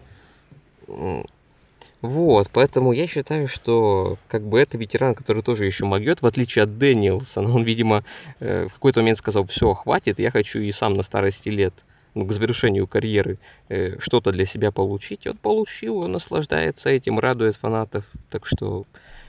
Вот, 2.02 2.50
поэтому 2.52 2.92
я 2.92 3.06
считаю, 3.06 3.48
что 3.48 4.18
как 4.28 4.42
бы 4.42 4.60
это 4.60 4.76
ветеран, 4.76 5.14
который 5.14 5.42
тоже 5.42 5.64
еще 5.64 5.86
могет, 5.86 6.20
в 6.20 6.26
отличие 6.26 6.64
от 6.64 6.78
Дэниелсона. 6.78 7.52
Он, 7.52 7.64
видимо, 7.64 8.04
э, 8.38 8.68
в 8.68 8.74
какой-то 8.74 9.00
момент 9.00 9.18
сказал, 9.18 9.46
все, 9.46 9.72
хватит, 9.74 10.18
я 10.18 10.30
хочу 10.30 10.60
и 10.60 10.70
сам 10.72 10.94
на 10.94 11.02
старости 11.02 11.48
лет, 11.48 11.72
ну, 12.14 12.26
к 12.26 12.32
завершению 12.32 12.86
карьеры, 12.86 13.38
э, 13.68 13.98
что-то 13.98 14.30
для 14.30 14.44
себя 14.44 14.72
получить. 14.72 15.26
И 15.26 15.30
он 15.30 15.36
получил, 15.38 15.98
он 15.98 16.12
наслаждается 16.12 16.90
этим, 16.90 17.18
радует 17.18 17.56
фанатов. 17.56 18.04
Так 18.30 18.46
что 18.46 18.84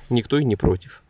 никто 0.10 0.38
и 0.40 0.46
не 0.46 0.56
против. 0.56 1.04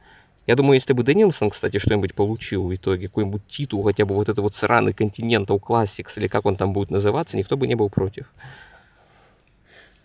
Я 0.45 0.55
думаю, 0.55 0.75
если 0.75 0.93
бы 0.93 1.03
Дэнилсон, 1.03 1.49
кстати, 1.49 1.77
что-нибудь 1.77 2.13
получил 2.15 2.67
в 2.67 2.73
итоге, 2.73 3.07
какой-нибудь 3.07 3.45
титул, 3.47 3.83
хотя 3.83 4.05
бы 4.05 4.15
вот 4.15 4.29
это 4.29 4.41
вот 4.41 4.55
сраный 4.55 4.93
Continental 4.93 5.59
Classics, 5.59 6.13
или 6.17 6.27
как 6.27 6.45
он 6.45 6.55
там 6.55 6.71
будет 6.71 6.89
называться, 6.89 7.35
никто 7.35 7.57
бы 7.57 7.67
не 7.67 7.75
был 7.75 7.89
против. 7.89 8.31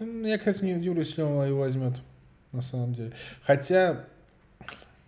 М, 0.01 0.25
Я, 0.25 0.39
кстати, 0.39 0.65
не 0.65 0.75
удивлюсь, 0.75 1.09
если 1.09 1.23
он 1.23 1.47
его 1.47 1.61
возьмет, 1.61 1.95
на 2.51 2.61
самом 2.61 2.93
деле. 2.95 3.13
Хотя, 3.43 4.05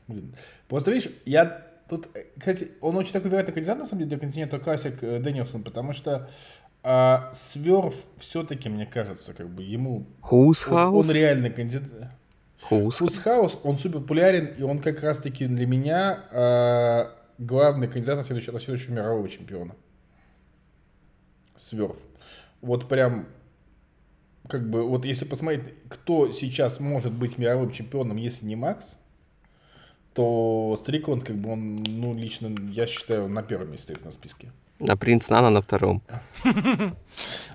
блин, 0.07 0.35
просто 0.69 0.93
видишь, 0.93 1.11
я 1.25 1.67
тут, 1.89 2.09
кстати, 2.39 2.69
он 2.81 2.97
очень 2.97 3.13
такой 3.13 3.31
вероятный 3.31 3.55
кандидат, 3.55 3.79
на 3.79 3.87
самом 3.87 4.01
деле, 4.01 4.11
для 4.11 4.19
континента 4.19 4.59
классик 4.61 5.03
э, 5.03 5.19
Дэнилсон, 5.19 5.65
потому 5.65 5.93
что 5.93 6.31
а, 6.85 7.31
Сверф 7.35 7.97
все-таки, 8.19 8.69
мне 8.69 8.87
кажется, 8.87 9.35
как 9.35 9.49
бы 9.49 9.63
ему... 9.63 10.07
Whose 10.23 10.69
Он, 10.71 10.95
он 10.95 11.05
house? 11.07 11.13
реальный 11.13 11.51
кандидат. 11.51 12.13
Whose 12.71 12.93
Фудсхаус, 12.93 13.59
он 13.63 13.77
супер 13.77 14.01
популярен, 14.01 14.47
и 14.47 14.63
он 14.63 14.79
как 14.79 15.03
раз-таки 15.03 15.47
для 15.47 15.67
меня 15.67 16.25
а, 16.31 17.15
главный 17.39 17.89
кандидат 17.89 18.17
на 18.17 18.25
следующего, 18.25 18.55
на 18.55 18.61
следующего 18.61 18.93
мирового 18.93 19.29
чемпиона. 19.29 19.75
Сверф. 21.57 21.97
Вот 22.63 22.89
прям, 22.89 23.27
как 24.49 24.69
бы, 24.69 24.89
вот 24.89 25.05
если 25.05 25.25
посмотреть, 25.25 25.75
кто 25.89 26.33
сейчас 26.33 26.81
может 26.81 27.13
быть 27.13 27.39
мировым 27.39 27.71
чемпионом, 27.71 28.17
если 28.17 28.47
не 28.47 28.57
Макс, 28.57 28.97
то 30.15 30.77
Стрикланд, 30.81 31.25
как 31.25 31.37
бы 31.37 31.53
он, 31.53 31.77
ну, 31.77 32.15
лично, 32.15 32.55
я 32.71 32.87
считаю, 32.87 33.29
на 33.29 33.43
первом 33.43 33.73
месте 33.73 33.93
стоит 33.93 34.05
на 34.05 34.13
списке. 34.13 34.49
А 34.81 34.97
принц 34.97 35.29
Нана 35.29 35.51
на 35.51 35.61
втором. 35.61 36.03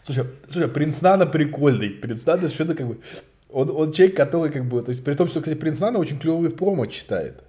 Слушай, 0.06 0.26
слушай, 0.50 0.70
Принц 0.70 1.02
Нана 1.02 1.26
прикольный. 1.26 1.90
Принц 1.90 2.26
Нана 2.26 2.50
что-то 2.50 2.76
как 2.76 2.88
бы... 2.88 3.00
Он, 3.50 3.70
он 3.70 3.92
человек, 3.92 4.16
который 4.16 4.52
как 4.52 4.66
бы... 4.66 4.82
То 4.82 4.90
есть, 4.90 5.04
при 5.04 5.14
том, 5.14 5.28
что, 5.28 5.40
кстати, 5.42 5.58
Принц 5.58 5.80
Нана 5.80 5.98
очень 6.00 6.20
клевый 6.20 6.50
в 6.50 6.56
промо 6.56 6.86
читает. 6.86 7.44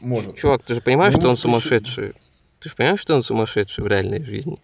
Может. 0.00 0.36
Чувак, 0.36 0.62
ты 0.62 0.74
же 0.74 0.80
понимаешь, 0.80 1.14
Ну, 1.14 1.20
что 1.20 1.28
он 1.28 1.34
еще- 1.34 1.42
сумасшедший? 1.42 2.12
Ты 2.60 2.68
же 2.68 2.74
понимаешь, 2.74 3.00
что 3.00 3.14
он 3.14 3.22
сумасшедший 3.22 3.84
в 3.84 3.86
реальной 3.86 4.22
жизни? 4.22 4.58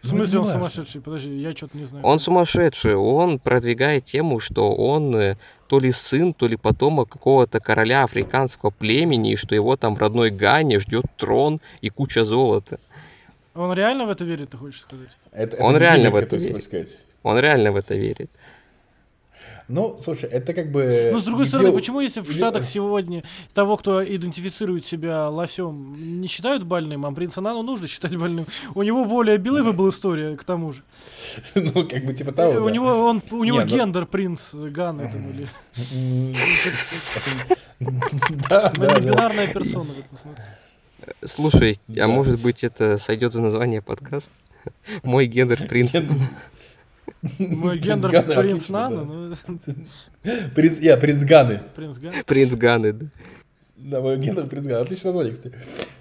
В 0.00 0.06
смысле 0.06 0.38
он 0.38 0.44
Ну, 0.44 0.50
это 0.50 0.58
сумасшедший? 0.58 1.00
Подожди, 1.00 1.36
я 1.38 1.52
что-то 1.52 1.76
не 1.76 1.84
знаю. 1.84 2.04
Он 2.04 2.20
сумасшедший, 2.20 2.94
он 2.94 3.38
продвигает 3.38 4.04
тему, 4.04 4.40
что 4.40 4.74
он 4.74 5.14
э, 5.16 5.36
то 5.66 5.78
ли 5.78 5.92
сын, 5.92 6.32
то 6.32 6.46
ли 6.46 6.56
потомок 6.56 7.08
какого-то 7.10 7.60
короля 7.60 8.04
африканского 8.04 8.70
племени, 8.70 9.32
и 9.32 9.36
что 9.36 9.54
его 9.54 9.76
там 9.76 9.94
в 9.94 9.98
родной 9.98 10.30
Гане 10.30 10.78
ждет 10.78 11.04
трон 11.16 11.60
и 11.80 11.88
куча 11.88 12.24
золота. 12.24 12.78
Он 13.54 13.72
реально 13.74 14.06
в 14.06 14.10
это 14.10 14.24
верит, 14.24 14.50
ты 14.50 14.56
хочешь 14.56 14.80
сказать? 14.80 15.16
Это, 15.32 15.62
Он 15.62 15.74
не 15.74 15.78
реально 15.80 16.10
в 16.10 16.16
это 16.16 16.36
верит. 16.36 17.06
Он 17.22 17.38
реально 17.38 17.72
в 17.72 17.76
это 17.76 17.94
верит. 17.94 18.30
Ну, 19.72 19.96
слушай, 19.98 20.28
это 20.28 20.52
как 20.52 20.70
бы... 20.70 21.10
Ну, 21.14 21.18
с 21.20 21.24
другой 21.24 21.44
где- 21.46 21.48
стороны, 21.56 21.72
почему 21.72 22.00
если 22.00 22.20
в 22.20 22.30
Штатах 22.30 22.66
сегодня 22.66 23.24
того, 23.54 23.78
кто 23.78 24.04
идентифицирует 24.04 24.84
себя 24.84 25.30
лосем, 25.30 26.20
не 26.20 26.28
считают 26.28 26.64
больным, 26.64 27.06
а 27.06 27.12
принца 27.12 27.40
Нану 27.40 27.62
нужно 27.62 27.88
считать 27.88 28.14
больным? 28.16 28.46
У 28.74 28.82
него 28.82 29.06
более 29.06 29.38
белывая 29.38 29.72
была 29.72 29.88
история, 29.88 30.36
к 30.36 30.44
тому 30.44 30.74
же. 30.74 30.82
Ну, 31.54 31.88
как 31.88 32.04
бы 32.04 32.12
типа 32.12 32.32
того, 32.32 32.64
у 32.64 32.68
него, 32.68 32.88
он, 32.88 33.22
у 33.30 33.44
него 33.44 33.62
Не, 33.62 33.64
ну- 33.64 33.76
гендер 33.78 34.04
принц 34.04 34.52
Ган 34.52 35.00
это 35.00 35.16
М, 35.94 36.32
Да, 38.50 38.68
да, 38.70 39.00
бинарная 39.00 39.48
персона 39.48 39.84
в 39.84 39.98
этом 39.98 40.18
смысле. 40.18 40.44
Слушай, 41.24 41.80
а 41.98 42.06
может 42.08 42.42
быть 42.42 42.62
это 42.62 42.98
сойдет 42.98 43.32
за 43.32 43.40
название 43.40 43.80
подкаста? 43.80 44.30
Мой 45.02 45.26
гендер 45.26 45.66
принц. 45.66 45.92
Мой 47.38 47.78
Принц 47.80 47.84
гендер 48.02 48.10
принц 48.10 48.36
отлично, 48.36 48.72
Нана, 48.90 49.04
да. 49.04 49.36
ну, 49.48 49.58
Принц, 50.54 50.78
я, 50.80 50.96
принц 50.96 51.22
Ганы. 51.22 51.60
принц 51.74 51.98
Ган. 51.98 52.14
Принц 52.26 52.54
Ганы, 52.54 52.92
да. 52.92 53.06
Да, 53.76 54.00
мой 54.00 54.16
гендер 54.18 54.46
принц 54.46 54.66
Ганы. 54.66 54.80
Отличное 54.82 55.10
название, 55.10 55.32
кстати. 55.32 55.56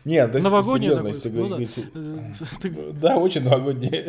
Нет, 0.06 0.30
то 0.32 0.38
есть, 0.38 0.44
Новогодний 0.46 0.90
серьезно, 0.90 1.12
такой, 1.12 1.12
если 1.12 1.30
ну 1.30 1.44
да. 1.44 1.50
говорить- 1.50 1.86
Э, 1.96 2.60
ты- 2.62 2.94
Да, 3.02 3.18
очень 3.18 3.44
новогодний. 3.44 4.06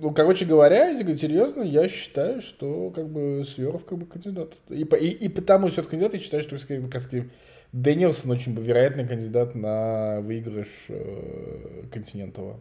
Ну, 0.00 0.12
короче 0.12 0.44
говоря, 0.44 0.88
если 0.90 1.02
говорить 1.02 1.20
серьезно, 1.20 1.62
я 1.62 1.88
считаю, 1.88 2.40
что 2.42 2.90
как 2.90 3.08
бы 3.08 3.44
Сверв 3.44 3.84
как 3.84 3.98
бы 3.98 4.06
кандидат. 4.06 4.52
И, 4.68 4.84
по- 4.84 4.94
и, 4.94 5.08
и 5.08 5.28
потому 5.28 5.68
что 5.68 5.80
это 5.80 5.90
кандидат, 5.90 6.14
я 6.14 6.20
считаю, 6.20 6.42
что 6.42 6.56
как 6.90 7.00
сказать, 7.00 7.26
Дэнилсон 7.72 8.30
очень 8.30 8.54
бы 8.54 8.62
вероятный 8.62 9.06
кандидат 9.06 9.54
на 9.56 10.20
выигрыш 10.20 10.68
э, 10.88 11.82
континентова. 11.92 12.60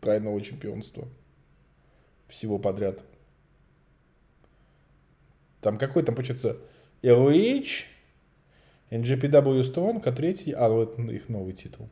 Тройного 0.00 0.40
чемпионства. 0.40 1.08
Всего 2.28 2.58
подряд. 2.58 3.02
Там 5.60 5.78
какой 5.78 6.02
там, 6.02 6.14
получается, 6.14 6.58
LH, 7.02 7.84
NGPW 8.90 9.60
Strong, 9.62 10.02
а 10.04 10.12
третий, 10.12 10.52
а, 10.52 10.68
вот 10.68 10.98
их 10.98 11.28
новый 11.28 11.52
титул. 11.52 11.88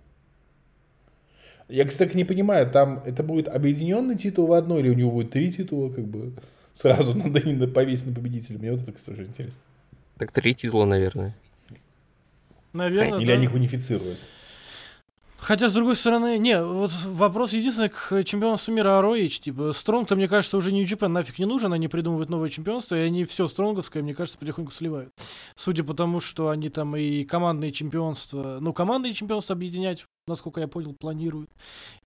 Я, 1.69 1.85
кстати, 1.87 2.17
не 2.17 2.25
понимаю, 2.25 2.71
там 2.71 3.03
это 3.07 3.23
будет 3.23 3.49
объединенный 3.49 4.17
титул 4.17 4.47
в 4.47 4.53
одной, 4.53 4.81
или 4.81 4.91
у 4.91 4.95
него 4.95 5.11
будет 5.11 5.31
три 5.31 5.53
титула, 5.53 5.91
как 5.91 6.05
бы 6.05 6.33
сразу 6.73 7.17
надо 7.19 7.41
не 7.41 7.67
повесить 7.67 8.07
на 8.07 8.15
победителя. 8.15 8.59
Мне 8.59 8.73
вот 8.73 8.83
это, 8.83 8.93
кстати, 8.93 9.17
тоже 9.17 9.29
интересно. 9.29 9.63
Так 10.19 10.31
три 10.31 10.55
титула, 10.55 10.85
наверное. 10.85 11.35
Наверное, 12.73 13.21
Или 13.21 13.27
да. 13.27 13.33
они 13.35 13.45
их 13.45 13.55
унифицируют. 13.55 14.19
Хотя, 15.45 15.69
с 15.69 15.75
другой 15.75 15.95
стороны, 15.95 16.39
не, 16.39 16.63
вот 16.63 16.91
вопрос 17.05 17.53
единственный 17.53 17.91
к 17.91 18.25
чемпионству 18.25 18.73
мира 18.73 18.99
ROH, 19.03 19.41
типа, 19.41 19.75
Стронг-то, 19.75 20.17
мне 20.17 20.27
кажется, 20.27 20.57
уже 20.57 20.73
New 20.73 20.87
Japan 20.87 21.09
нафиг 21.09 21.39
не 21.39 21.45
нужен, 21.45 21.71
они 21.75 21.87
придумывают 21.87 22.31
новое 22.31 22.49
чемпионство, 22.49 22.95
и 22.95 23.01
они 23.01 23.27
все 23.27 23.47
стронговское, 23.47 24.03
мне 24.03 24.15
кажется, 24.15 24.39
потихоньку 24.39 24.73
сливают. 24.73 25.13
Судя 25.55 25.85
по 25.85 25.93
тому, 25.93 26.21
что 26.21 26.49
они 26.49 26.71
там 26.71 26.97
и 26.97 27.25
командные 27.25 27.73
чемпионства, 27.73 28.57
ну, 28.59 28.73
командные 28.73 29.13
чемпионства 29.13 29.55
объединять, 29.55 30.07
насколько 30.27 30.63
я 30.63 30.67
понял, 30.67 30.95
планируют, 30.99 31.51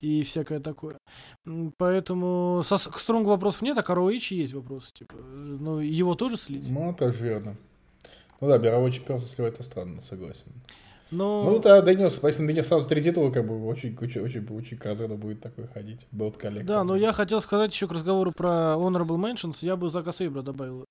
и 0.01 0.25
всякое 0.25 0.59
такое. 0.59 0.99
Поэтому 1.77 2.63
со, 2.65 2.77
к 2.79 2.99
Strong 2.99 3.26
у 3.26 3.31
вопросов 3.31 3.63
нет, 3.63 3.79
а 3.79 3.85
к 3.85 3.91
ROH 3.91 4.35
есть 4.35 4.55
вопросы, 4.55 4.91
типа, 4.93 5.15
ну, 5.15 5.79
его 5.79 6.17
тоже 6.17 6.39
слить. 6.39 6.69
Ну, 6.69 6.93
тоже 6.93 7.23
верно. 7.23 7.55
Ну 8.41 8.49
да, 8.49 8.59
мировой 8.59 8.91
чемпионство 8.91 9.33
сливать 9.33 9.55
это 9.55 9.63
странно, 9.63 10.01
согласен. 10.01 10.51
Но... 11.11 11.45
Ну 11.45 11.59
да, 11.59 11.81
Дэнилс, 11.81 12.21
если 12.23 12.47
Дэнилс 12.47 12.67
сразу 12.67 12.89
три 12.89 13.03
титула, 13.03 13.31
как 13.31 13.47
бы 13.47 13.67
очень, 13.67 13.97
очень, 14.01 14.21
очень, 14.21 14.47
очень 14.51 14.77
казано 14.77 15.17
будет 15.17 15.41
такой 15.41 15.67
ходить. 15.69 16.07
Belt 16.13 16.37
collector. 16.37 16.67
Да, 16.67 16.85
но 16.85 16.97
я 16.97 17.13
хотел 17.13 17.41
сказать 17.41 17.73
еще 17.73 17.89
к 17.89 17.93
разговору 17.93 18.33
про 18.33 18.75
Honorable 18.77 19.17
Mentions, 19.17 19.57
я 19.63 19.77
бы 19.77 19.89
Зака 19.89 20.13
Сейбра 20.13 20.43
добавил 20.43 20.85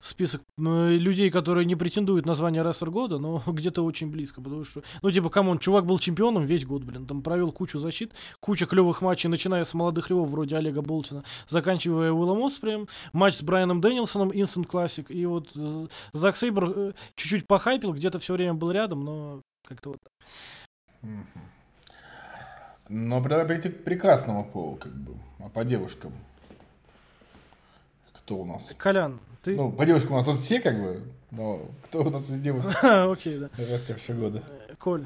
в 0.00 0.08
список 0.08 0.42
э, 0.58 0.94
людей, 0.94 1.30
которые 1.30 1.64
не 1.64 1.76
претендуют 1.76 2.26
на 2.26 2.34
звание 2.34 2.62
рестлер 2.62 2.90
года, 2.90 3.18
но 3.18 3.42
где-то 3.46 3.84
очень 3.84 4.10
близко, 4.10 4.40
потому 4.40 4.64
что, 4.64 4.82
ну, 5.02 5.10
типа, 5.10 5.30
come 5.30 5.46
on, 5.46 5.58
чувак 5.58 5.86
был 5.86 5.98
чемпионом 5.98 6.44
весь 6.44 6.64
год, 6.64 6.82
блин, 6.82 7.06
там 7.06 7.22
провел 7.22 7.52
кучу 7.52 7.78
защит, 7.78 8.12
куча 8.40 8.66
клевых 8.66 9.02
матчей, 9.02 9.28
начиная 9.28 9.64
с 9.64 9.74
молодых 9.74 10.10
львов 10.10 10.28
вроде 10.28 10.56
Олега 10.56 10.82
Болтина, 10.82 11.24
заканчивая 11.48 12.12
Уиллом 12.12 12.42
Оспреем, 12.44 12.88
матч 13.12 13.36
с 13.36 13.42
Брайаном 13.42 13.80
Дэнилсоном, 13.80 14.30
Instant 14.30 14.68
Classic, 14.68 15.06
и 15.08 15.26
вот 15.26 15.50
Зак 16.12 16.36
Сейбр 16.36 16.72
э, 16.74 16.92
чуть-чуть 17.14 17.46
похайпил, 17.46 17.92
где-то 17.92 18.18
все 18.18 18.34
время 18.34 18.54
был 18.54 18.70
рядом, 18.70 19.04
но 19.04 19.42
как-то 19.66 19.90
вот 19.90 20.00
так. 20.02 20.12
Мгм. 21.02 21.26
Но 22.88 23.20
давай 23.20 23.46
перейти 23.46 23.68
к 23.68 23.84
прекрасному 23.84 24.44
полу, 24.44 24.76
как 24.76 24.92
бы. 24.92 25.14
А 25.38 25.48
по 25.48 25.64
девушкам? 25.64 26.12
Кто 28.14 28.38
у 28.38 28.44
нас? 28.44 28.74
Колян, 28.76 29.20
ты... 29.42 29.54
Ну, 29.56 29.70
по 29.72 29.86
девушкам 29.86 30.12
у 30.12 30.16
нас 30.16 30.24
тут 30.24 30.38
все, 30.38 30.60
как 30.60 30.80
бы. 30.80 31.04
Но 31.30 31.70
кто 31.84 32.02
у 32.02 32.10
нас 32.10 32.28
из 32.28 32.40
девушек 32.40 32.76
Окей, 32.82 33.38
да. 33.38 33.50
рестлерши 33.56 34.12
года? 34.14 34.42
Коль, 34.78 35.04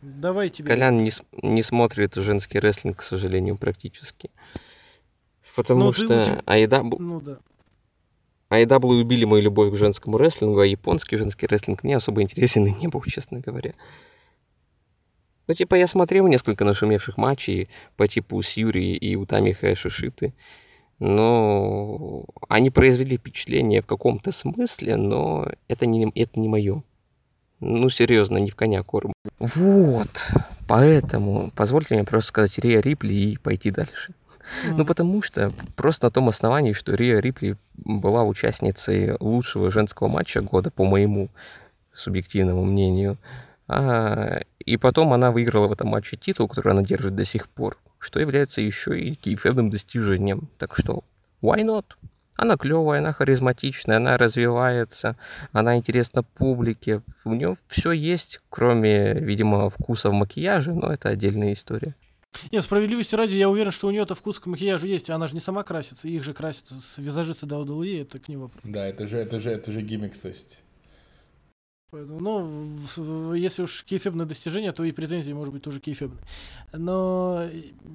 давай 0.00 0.50
тебе. 0.50 0.66
Колян 0.68 0.96
не, 0.98 1.12
не 1.42 1.62
смотрит 1.62 2.14
женский 2.16 2.58
рестлинг, 2.58 2.98
к 2.98 3.02
сожалению, 3.02 3.56
практически. 3.56 4.30
Потому 5.54 5.84
Ну, 5.84 5.92
ты 5.92 6.04
что 6.04 6.20
очень- 6.22 6.38
AEW, 6.46 6.96
Ну 6.98 7.20
да. 7.20 7.38
AEW 8.52 9.00
убили 9.00 9.24
мою 9.24 9.42
любовь 9.42 9.72
к 9.72 9.76
женскому 9.76 10.18
рестлингу, 10.18 10.60
а 10.60 10.66
японский 10.66 11.16
женский 11.16 11.46
рестлинг 11.46 11.82
мне 11.82 11.96
особо 11.96 12.22
интересен 12.22 12.66
и 12.66 12.72
не 12.80 12.88
был, 12.88 13.02
честно 13.02 13.40
говоря. 13.40 13.72
Ну, 15.48 15.54
типа, 15.54 15.74
я 15.74 15.86
смотрел 15.86 16.26
несколько 16.28 16.64
нашумевших 16.64 17.16
матчей 17.16 17.68
по 17.96 18.06
типу 18.06 18.42
Сьюри 18.42 18.94
и 18.94 19.16
Утами 19.16 19.52
Хэшишиты, 19.52 20.34
но 20.98 22.24
они 22.48 22.70
произвели 22.70 23.16
впечатление 23.16 23.82
в 23.82 23.86
каком-то 23.86 24.30
смысле, 24.30 24.96
но 24.96 25.48
это 25.66 25.86
не, 25.86 26.10
это 26.14 26.38
не 26.38 26.48
мое. 26.48 26.82
Ну, 27.58 27.88
серьезно, 27.90 28.38
не 28.38 28.50
в 28.50 28.56
коня 28.56 28.82
корм. 28.82 29.12
Вот, 29.38 30.30
поэтому 30.68 31.50
позвольте 31.54 31.94
мне 31.94 32.04
просто 32.04 32.28
сказать 32.28 32.58
Риа 32.58 32.80
Рипли 32.80 33.14
и 33.14 33.36
пойти 33.36 33.70
дальше. 33.70 34.14
Ну, 34.64 34.84
потому 34.84 35.22
что 35.22 35.52
просто 35.76 36.06
на 36.06 36.10
том 36.10 36.28
основании, 36.28 36.72
что 36.72 36.94
Риа 36.94 37.20
Рипли 37.20 37.56
была 37.74 38.24
участницей 38.24 39.16
лучшего 39.20 39.70
женского 39.70 40.08
матча 40.08 40.40
года, 40.40 40.70
по 40.70 40.84
моему 40.84 41.30
субъективному 41.92 42.64
мнению. 42.64 43.18
А, 43.68 44.40
и 44.58 44.76
потом 44.76 45.12
она 45.12 45.30
выиграла 45.30 45.68
в 45.68 45.72
этом 45.72 45.88
матче 45.88 46.16
титул, 46.16 46.48
который 46.48 46.72
она 46.72 46.82
держит 46.82 47.14
до 47.14 47.24
сих 47.24 47.48
пор, 47.48 47.78
что 47.98 48.20
является 48.20 48.60
еще 48.60 48.98
и 48.98 49.14
кейфебным 49.14 49.70
достижением. 49.70 50.48
Так 50.58 50.76
что, 50.76 51.04
why 51.42 51.60
not? 51.64 51.84
Она 52.34 52.56
клевая, 52.56 53.00
она 53.00 53.12
харизматичная, 53.12 53.98
она 53.98 54.16
развивается, 54.16 55.16
она 55.52 55.76
интересна 55.76 56.22
публике. 56.22 57.02
У 57.24 57.34
нее 57.34 57.54
все 57.68 57.92
есть, 57.92 58.40
кроме, 58.48 59.14
видимо, 59.14 59.68
вкуса 59.70 60.10
в 60.10 60.12
макияже, 60.12 60.72
но 60.72 60.92
это 60.92 61.10
отдельная 61.10 61.52
история. 61.52 61.94
Нет, 62.50 62.64
справедливости 62.64 63.14
ради, 63.14 63.36
я 63.36 63.48
уверен, 63.48 63.70
что 63.70 63.88
у 63.88 63.90
нее-то 63.90 64.14
вкус 64.14 64.38
к 64.38 64.46
макияжу 64.46 64.86
есть, 64.86 65.10
она 65.10 65.26
же 65.26 65.34
не 65.34 65.40
сама 65.40 65.62
красится, 65.62 66.08
их 66.08 66.24
же 66.24 66.34
красят 66.34 66.68
с 66.68 66.98
визажисты 66.98 67.46
WWE, 67.46 68.02
это 68.02 68.18
к 68.18 68.28
ним 68.28 68.40
вопрос. 68.40 68.62
Да, 68.64 68.86
это 68.86 69.06
же, 69.06 69.18
это 69.18 69.40
же, 69.40 69.50
это 69.50 69.70
же 69.70 69.80
гиммик, 69.80 70.16
то 70.18 70.28
есть. 70.28 70.58
Поэтому, 71.92 72.20
ну, 72.20 73.34
если 73.34 73.64
уж 73.64 73.84
кейфебное 73.84 74.24
достижение, 74.24 74.72
то 74.72 74.82
и 74.82 74.92
претензии, 74.92 75.32
может 75.32 75.52
быть, 75.52 75.62
тоже 75.62 75.78
кейфебные. 75.78 76.22
Но 76.72 77.46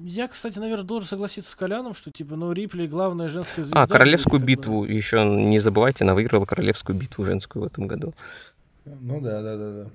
я, 0.04 0.28
кстати, 0.28 0.60
наверное, 0.60 0.84
должен 0.84 1.08
согласиться 1.08 1.50
с 1.50 1.54
Коляном, 1.56 1.94
что, 1.94 2.12
типа, 2.12 2.36
ну, 2.36 2.52
Рипли 2.52 2.86
главная 2.86 3.28
женская 3.28 3.64
звезда. 3.64 3.82
А, 3.82 3.88
королевскую 3.88 4.40
будет, 4.40 4.60
как 4.60 4.66
бы. 4.66 4.82
битву 4.82 4.84
еще 4.84 5.24
не 5.24 5.58
забывайте, 5.58 6.04
она 6.04 6.14
выиграла 6.14 6.44
королевскую 6.44 6.96
битву 6.96 7.24
женскую 7.24 7.64
в 7.64 7.66
этом 7.66 7.88
году. 7.88 8.14
Ну 8.84 9.20
да, 9.20 9.42
да, 9.42 9.56
да, 9.56 9.72
да. 9.72 9.90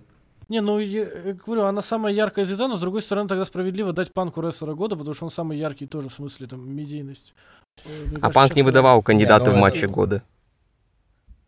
Не, 0.53 0.61
ну, 0.61 0.77
я 0.77 1.01
э, 1.01 1.33
говорю, 1.33 1.63
она 1.63 1.81
самая 1.81 2.13
яркая 2.13 2.45
звезда, 2.45 2.67
но, 2.67 2.75
с 2.75 2.79
другой 2.79 3.01
стороны, 3.01 3.27
тогда 3.27 3.43
справедливо 3.43 3.91
дать 3.91 4.13
Панку 4.13 4.39
рестлера 4.39 4.75
года, 4.75 4.95
потому 4.95 5.15
что 5.15 5.25
он 5.25 5.31
самый 5.31 5.57
яркий 5.57 5.87
тоже 5.87 6.09
в 6.09 6.13
смысле, 6.13 6.45
там, 6.45 6.71
медийность. 6.75 7.33
Э, 7.85 7.89
мне 8.05 8.17
А 8.17 8.19
кажется, 8.19 8.39
Панк 8.39 8.55
не 8.55 8.61
выдавал 8.61 9.01
кандидаты 9.01 9.45
ну 9.45 9.51
в 9.51 9.53
это- 9.55 9.61
матче 9.61 9.87
года. 9.87 10.21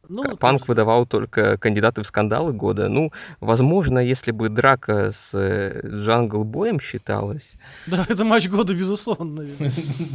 Ну, 0.09 0.23
Панк 0.37 0.61
есть- 0.61 0.67
выдавал 0.67 1.05
только 1.05 1.57
кандидаты 1.59 2.01
в 2.01 2.07
скандалы 2.07 2.51
года. 2.51 2.89
Ну, 2.89 3.11
возможно, 3.39 3.99
если 3.99 4.31
бы 4.31 4.49
драка 4.49 5.11
с 5.11 5.35
э, 5.35 5.81
Джангл 5.87 6.43
Боем 6.43 6.79
считалась, 6.79 7.51
Да, 7.85 8.07
это 8.09 8.25
матч 8.25 8.49
года, 8.49 8.73
безусловно, 8.73 9.43
наверное. 9.43 9.71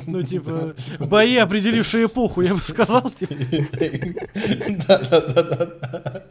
Ну, 0.08 0.20
типа, 0.22 0.74
бои, 0.98 1.36
определившие 1.36 2.06
эпоху, 2.06 2.40
я 2.40 2.54
бы 2.54 2.60
сказал, 2.60 3.08
типа. 3.08 3.34
Да, 4.88 4.98
да, 4.98 5.20
да, 5.20 5.42
да. 5.44 6.22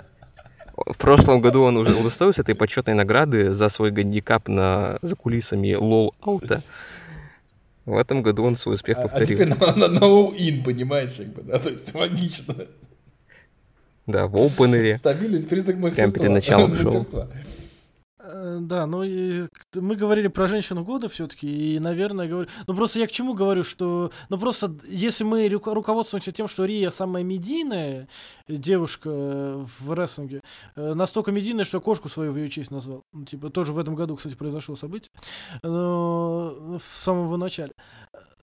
В 0.85 0.97
прошлом 0.97 1.41
году 1.41 1.61
он 1.63 1.77
уже 1.77 1.95
удостоился 1.95 2.41
этой 2.41 2.55
почетной 2.55 2.93
награды 2.93 3.51
за 3.53 3.69
свой 3.69 3.91
гандикап 3.91 4.47
на 4.47 4.99
за 5.01 5.15
кулисами 5.15 5.73
лол 5.73 6.13
аута. 6.21 6.63
В 7.85 7.97
этом 7.97 8.21
году 8.21 8.43
он 8.43 8.55
свой 8.55 8.75
успех 8.75 8.97
А, 8.97 9.01
а 9.01 9.07
повторил. 9.07 9.27
теперь 9.27 9.47
на, 9.49 9.75
на, 9.75 9.87
на 9.87 9.99
all-in, 9.99 10.63
понимаешь, 10.63 11.13
как 11.17 11.33
бы, 11.33 11.41
да, 11.41 11.57
то 11.59 11.69
есть 11.69 11.93
логично. 11.95 12.55
Да, 14.05 14.27
в 14.27 14.35
опенере. 14.35 14.97
Стабильность, 14.97 15.49
признак 15.49 15.77
мастерства. 15.77 16.19
перед 16.19 16.31
началом 16.31 16.77
шоу. 16.81 17.05
Э, 18.31 18.57
Да, 18.61 18.85
ну 18.85 19.03
и 19.03 19.47
мы 19.75 19.95
говорили 19.95 20.27
про 20.27 20.47
женщину 20.47 20.83
года 20.83 21.07
все-таки, 21.09 21.47
и, 21.75 21.79
наверное, 21.79 22.27
говорю. 22.27 22.47
Ну 22.67 22.75
просто 22.75 22.99
я 22.99 23.07
к 23.07 23.11
чему 23.11 23.33
говорю, 23.33 23.63
что. 23.63 24.11
Ну 24.29 24.37
просто 24.37 24.75
если 24.87 25.23
мы 25.23 25.47
руко- 25.47 25.73
руководствуемся 25.73 26.31
тем, 26.31 26.47
что 26.47 26.65
Рия 26.65 26.91
самая 26.91 27.23
медийная 27.23 28.07
э, 28.47 28.55
девушка 28.55 29.09
э, 29.11 29.65
в 29.79 29.93
рестлинге, 29.93 30.41
э, 30.75 30.93
настолько 30.93 31.31
медийная, 31.31 31.65
что 31.65 31.81
кошку 31.81 32.09
свою 32.09 32.31
в 32.31 32.37
ее 32.37 32.49
честь 32.49 32.71
назвал. 32.71 33.03
Ну, 33.13 33.25
типа, 33.25 33.49
тоже 33.49 33.73
в 33.73 33.79
этом 33.79 33.95
году, 33.95 34.15
кстати, 34.15 34.35
произошло 34.35 34.75
событие. 34.75 35.09
Но 35.63 36.77
в 36.79 36.95
самого 36.95 37.37
начале. 37.37 37.71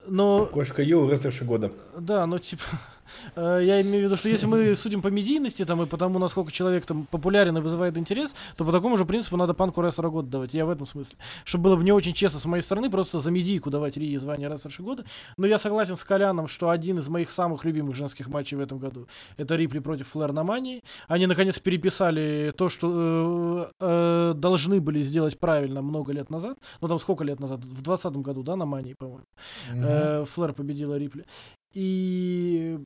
Но 0.08 0.46
Кошка 0.46 0.82
Ю, 0.82 1.08
рестлерша 1.10 1.44
года. 1.44 1.72
Да, 1.98 2.26
ну 2.26 2.38
типа, 2.38 2.62
э, 2.72 2.76
я 3.36 3.80
имею 3.82 4.02
в 4.02 4.04
виду, 4.06 4.16
что 4.16 4.28
если 4.28 4.46
мы 4.46 4.74
судим 4.76 5.02
по 5.02 5.08
медийности 5.08 5.64
там 5.64 5.82
и 5.82 5.86
по 5.86 5.96
тому, 5.96 6.18
насколько 6.18 6.52
человек 6.52 6.86
там 6.86 7.06
популярен 7.06 7.56
и 7.56 7.60
вызывает 7.60 7.96
интерес, 7.98 8.34
то 8.56 8.64
по 8.64 8.72
такому 8.72 8.96
же 8.96 9.04
принципу 9.04 9.36
надо 9.36 9.54
панку 9.54 9.82
рестлера 9.82 10.10
года 10.10 10.28
давать. 10.28 10.54
Я 10.54 10.66
в 10.66 10.70
этом 10.70 10.86
смысле. 10.86 11.18
Чтобы 11.44 11.64
было 11.64 11.76
бы 11.76 11.84
не 11.84 11.92
очень 11.92 12.12
честно 12.12 12.40
с 12.40 12.44
моей 12.44 12.62
стороны, 12.62 12.90
просто 12.90 13.18
за 13.18 13.30
медийку 13.30 13.70
давать 13.70 13.96
Рии 13.96 14.16
звание 14.16 14.48
рестлерши 14.48 14.82
года. 14.82 15.04
Но 15.36 15.46
я 15.46 15.58
согласен 15.58 15.96
с 15.96 16.04
Коляном, 16.04 16.48
что 16.48 16.70
один 16.70 16.98
из 16.98 17.08
моих 17.08 17.30
самых 17.30 17.64
любимых 17.64 17.94
женских 17.94 18.28
матчей 18.28 18.56
в 18.56 18.60
этом 18.60 18.78
году 18.78 19.08
это 19.36 19.56
Рипли 19.56 19.78
против 19.80 20.08
Флэр 20.08 20.32
на 20.32 20.44
Мании. 20.44 20.82
Они 21.08 21.26
наконец 21.26 21.58
переписали 21.58 22.52
то, 22.56 22.68
что 22.68 23.72
э, 23.80 24.32
э, 24.32 24.34
должны 24.36 24.80
были 24.80 25.00
сделать 25.02 25.38
правильно 25.38 25.82
много 25.82 26.12
лет 26.12 26.30
назад. 26.30 26.58
Ну 26.80 26.88
там 26.88 26.98
сколько 26.98 27.24
лет 27.24 27.40
назад? 27.40 27.60
В 27.60 27.68
2020 27.68 28.16
году, 28.16 28.42
да, 28.42 28.56
на 28.56 28.66
Мании, 28.66 28.94
по-моему. 28.94 29.26
Э, 29.72 30.24
Флэр 30.24 30.52
победила 30.52 30.96
Рипли. 30.98 31.24
И 31.72 32.78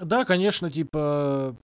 да, 0.00 0.24
конечно, 0.24 0.70
типа 0.70 1.56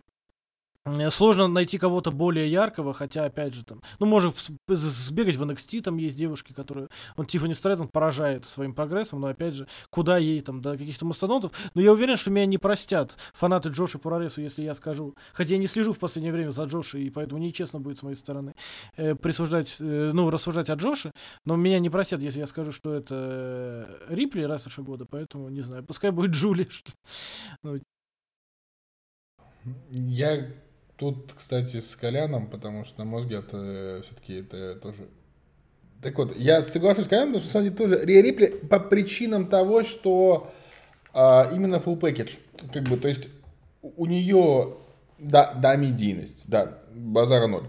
Сложно 1.10 1.46
найти 1.46 1.76
кого-то 1.76 2.10
более 2.10 2.50
яркого, 2.50 2.94
хотя, 2.94 3.26
опять 3.26 3.52
же, 3.52 3.64
там, 3.64 3.82
ну, 3.98 4.18
с- 4.18 4.50
сбегать 4.66 5.36
в 5.36 5.42
NXT, 5.42 5.82
там 5.82 5.98
есть 5.98 6.16
девушки, 6.16 6.54
которые, 6.54 6.88
он 7.18 7.26
Тиффани 7.26 7.52
Стрэттон 7.52 7.88
поражает 7.88 8.46
своим 8.46 8.72
прогрессом, 8.74 9.20
но, 9.20 9.26
опять 9.26 9.52
же, 9.54 9.66
куда 9.90 10.16
ей, 10.16 10.40
там, 10.40 10.62
до 10.62 10.78
каких-то 10.78 11.04
мастодонтов, 11.04 11.52
но 11.74 11.82
я 11.82 11.92
уверен, 11.92 12.16
что 12.16 12.30
меня 12.30 12.46
не 12.46 12.56
простят 12.56 13.18
фанаты 13.34 13.68
Джоши 13.68 13.98
Пураресу, 13.98 14.40
если 14.40 14.62
я 14.62 14.74
скажу, 14.74 15.14
хотя 15.34 15.52
я 15.54 15.60
не 15.60 15.66
слежу 15.66 15.92
в 15.92 15.98
последнее 15.98 16.32
время 16.32 16.48
за 16.48 16.64
Джоши, 16.64 16.98
и 17.02 17.10
поэтому 17.10 17.38
нечестно 17.42 17.78
будет 17.78 17.98
с 17.98 18.02
моей 18.02 18.16
стороны 18.16 18.54
э, 18.96 19.14
присуждать, 19.14 19.76
э, 19.80 20.10
ну, 20.14 20.30
рассуждать 20.30 20.70
о 20.70 20.74
Джоше, 20.76 21.12
но 21.44 21.56
меня 21.56 21.78
не 21.78 21.90
простят, 21.90 22.22
если 22.22 22.38
я 22.40 22.46
скажу, 22.46 22.72
что 22.72 22.94
это 22.94 23.14
э, 24.08 24.14
Рипли 24.14 24.44
рестлерша 24.44 24.80
года, 24.80 25.04
поэтому, 25.04 25.50
не 25.50 25.60
знаю, 25.60 25.84
пускай 25.84 26.10
будет 26.10 26.30
Джули, 26.30 26.66
что- 26.70 26.92
ну, 27.62 27.78
Я 29.90 30.46
тут, 31.00 31.32
кстати, 31.32 31.80
с 31.80 31.96
Коляном, 31.96 32.46
потому 32.46 32.84
что, 32.84 32.98
на 32.98 33.04
мой 33.06 33.22
взгляд, 33.22 33.46
все-таки 33.46 34.34
это 34.34 34.74
тоже... 34.76 35.08
Так 36.02 36.16
вот, 36.18 36.36
я 36.36 36.60
соглашусь 36.60 37.06
с 37.06 37.08
Коляном, 37.08 37.32
потому 37.32 37.44
что, 37.44 37.48
на 37.48 37.52
самом 37.52 37.64
деле, 37.64 37.76
тоже 37.76 38.04
Риа 38.04 38.22
Рипли 38.22 38.46
по 38.46 38.78
причинам 38.78 39.46
того, 39.46 39.82
что 39.82 40.52
а, 41.14 41.50
именно 41.54 41.76
full 41.76 41.98
package. 41.98 42.38
Как 42.72 42.82
бы, 42.82 42.98
то 42.98 43.08
есть, 43.08 43.28
у 43.80 44.04
нее, 44.04 44.74
да, 45.18 45.54
да, 45.54 45.74
медийность, 45.76 46.44
да, 46.46 46.78
базара 46.94 47.46
ноль. 47.46 47.64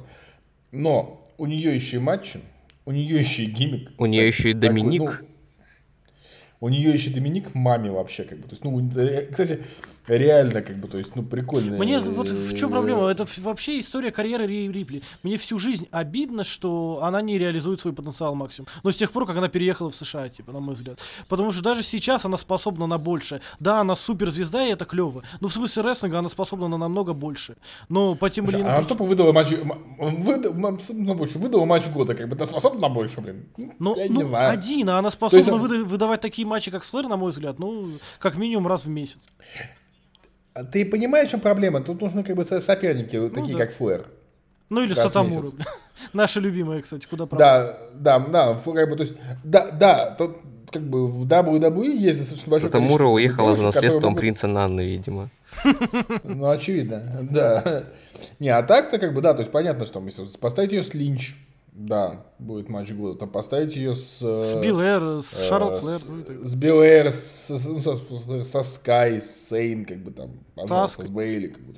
Но 0.73 1.25
у 1.37 1.45
нее 1.45 1.73
еще 1.73 1.97
и 1.97 1.99
матчи, 2.01 2.41
у 2.85 2.91
нее 2.91 3.17
еще 3.17 3.43
и 3.43 3.45
гиммик. 3.49 3.91
У 3.97 4.07
нее 4.07 4.27
еще 4.27 4.49
и 4.49 4.53
такой, 4.53 4.67
Доминик. 4.67 5.01
ну, 5.01 5.27
у 6.59 6.67
нее 6.67 6.91
еще 6.91 7.11
Доминик 7.11 7.55
маме 7.55 7.91
вообще, 7.91 8.25
как 8.25 8.39
бы. 8.39 8.43
То 8.43 8.51
есть, 8.51 8.63
ну, 8.65 8.91
э, 8.97 9.27
кстати, 9.27 9.61
реально, 10.07 10.61
как 10.61 10.77
бы, 10.77 10.87
то 10.87 10.97
есть, 10.97 11.15
ну, 11.15 11.23
прикольно. 11.23 11.77
Мне 11.77 11.99
вот 11.99 12.29
в 12.29 12.57
чем 12.57 12.71
проблема? 12.71 13.07
Это 13.07 13.25
вообще 13.37 13.79
история 13.79 14.11
карьеры 14.11 14.45
Рии 14.47 14.71
Рипли. 14.71 15.01
Мне 15.23 15.37
всю 15.37 15.57
жизнь 15.57 15.87
обидно, 15.91 16.43
что 16.43 16.99
она 17.03 17.21
не 17.21 17.37
реализует 17.37 17.81
свой 17.81 17.93
потенциал 17.93 18.35
максимум. 18.35 18.67
Но 18.83 18.91
с 18.91 18.97
тех 18.97 19.11
пор, 19.11 19.25
как 19.25 19.37
она 19.37 19.47
переехала 19.47 19.89
в 19.89 19.95
США, 19.95 20.29
типа, 20.29 20.51
на 20.51 20.59
мой 20.59 20.75
взгляд. 20.75 20.99
Потому 21.27 21.51
что 21.51 21.63
даже 21.63 21.83
сейчас 21.83 22.25
она 22.25 22.37
способна 22.37 22.87
на 22.87 22.97
большее. 22.97 23.41
Да, 23.59 23.81
она 23.81 23.95
суперзвезда, 23.95 24.65
и 24.65 24.71
это 24.71 24.85
клево. 24.85 25.23
Но 25.39 25.47
в 25.47 25.53
смысле 25.53 25.83
рестлинга 25.83 26.19
она 26.19 26.29
способна 26.29 26.67
на 26.67 26.77
намного 26.77 27.13
больше. 27.13 27.55
Но 27.89 28.15
по 28.15 28.29
тем 28.29 28.45
или 28.45 28.57
иным 28.57 28.67
а 28.67 28.77
она 28.77 28.87
тупо 28.87 29.05
выдала 29.05 29.31
матч, 29.31 29.51
выда- 29.51 30.51
больше, 30.51 31.39
выдала 31.39 31.65
матч 31.65 31.87
года, 31.87 32.13
как 32.15 32.29
бы, 32.29 32.35
ты 32.35 32.45
способна 32.45 32.81
на 32.81 32.89
больше, 32.89 33.21
блин? 33.21 33.45
Ну, 33.79 33.95
я 33.95 34.07
ну, 34.09 34.17
не 34.17 34.23
знаю. 34.23 34.51
один, 34.51 34.89
а 34.89 34.99
она 34.99 35.07
есть 35.07 35.15
способна 35.15 35.53
выда- 35.53 35.83
выдавать 35.83 36.21
такие 36.21 36.47
матчи, 36.47 36.71
как 36.71 36.83
Слэр, 36.83 37.07
на 37.07 37.17
мой 37.17 37.31
взгляд, 37.31 37.59
ну, 37.59 37.99
как 38.19 38.37
минимум 38.37 38.67
раз 38.67 38.85
в 38.85 38.89
месяц. 38.89 39.19
А 40.53 40.63
Ты 40.63 40.85
понимаешь, 40.85 41.27
в 41.29 41.31
чем 41.31 41.39
проблема? 41.39 41.81
Тут 41.81 42.01
нужны 42.01 42.23
как 42.23 42.35
бы 42.35 42.43
со- 42.43 42.59
соперники, 42.61 43.15
вот 43.15 43.33
такие 43.33 43.53
Ну 43.53 43.57
да. 43.57 43.65
как 43.65 43.73
Флэр. 43.75 44.05
Ну 44.69 44.83
или 44.83 44.93
бля. 44.93 45.65
Наша 46.13 46.39
любимая, 46.39 46.81
кстати, 46.81 47.05
куда 47.09 47.25
правда. 47.25 47.77
Да, 47.93 48.19
да, 48.19 48.53
да, 48.53 48.53
как 48.73 48.89
бы, 48.89 48.95
то 48.95 49.03
есть, 49.03 49.15
да, 49.43 49.69
да, 49.71 50.15
тут 50.17 50.37
как 50.71 50.83
бы 50.83 51.07
в 51.07 51.25
WWE 51.27 51.87
есть 51.97 52.19
достаточно 52.19 52.49
большое 52.51 52.71
Сатамура 52.71 53.05
уехала 53.07 53.55
за 53.55 53.63
наследством 53.63 54.11
могут- 54.11 54.21
принца 54.21 54.47
Нанны, 54.47 54.81
видимо. 54.81 55.29
Ну, 56.23 56.49
очевидно, 56.49 57.27
да. 57.29 57.83
Не, 58.39 58.49
а 58.49 58.63
так-то 58.63 58.99
как 58.99 59.13
бы, 59.13 59.21
да, 59.21 59.33
то 59.33 59.39
есть 59.39 59.51
понятно, 59.51 59.85
что 59.85 60.01
если 60.03 60.25
поставить 60.37 60.71
ее 60.71 60.83
с 60.83 60.93
Линч, 60.93 61.35
да, 61.87 62.25
будет 62.39 62.69
матч 62.69 62.91
года, 62.91 63.17
там 63.19 63.29
поставить 63.29 63.75
ее 63.75 63.95
с... 63.95 64.19
С 64.19 64.55
э, 64.55 64.61
Билл 64.61 64.79
Эр, 64.79 65.21
с 65.21 65.39
э, 65.39 65.43
Шарлотт 65.45 65.77
с- 65.77 65.79
Флэр. 65.79 66.01
ну 66.09 66.19
и 66.19 66.23
так 66.23 66.37
С 66.39 66.55
Эйр, 66.63 67.11
с- 67.11 67.49
с- 67.49 67.65
ну, 67.65 67.81
со, 67.81 67.95
с- 67.95 68.47
со 68.49 68.63
Скай, 68.63 69.19
с 69.21 69.47
Сейн, 69.49 69.85
как 69.85 69.97
бы 70.03 70.11
там, 70.11 70.31
пожалуйста, 70.55 70.97
Саской. 70.97 71.05
с 71.05 71.09
Бейли, 71.09 71.47
как 71.47 71.61
бы, 71.63 71.73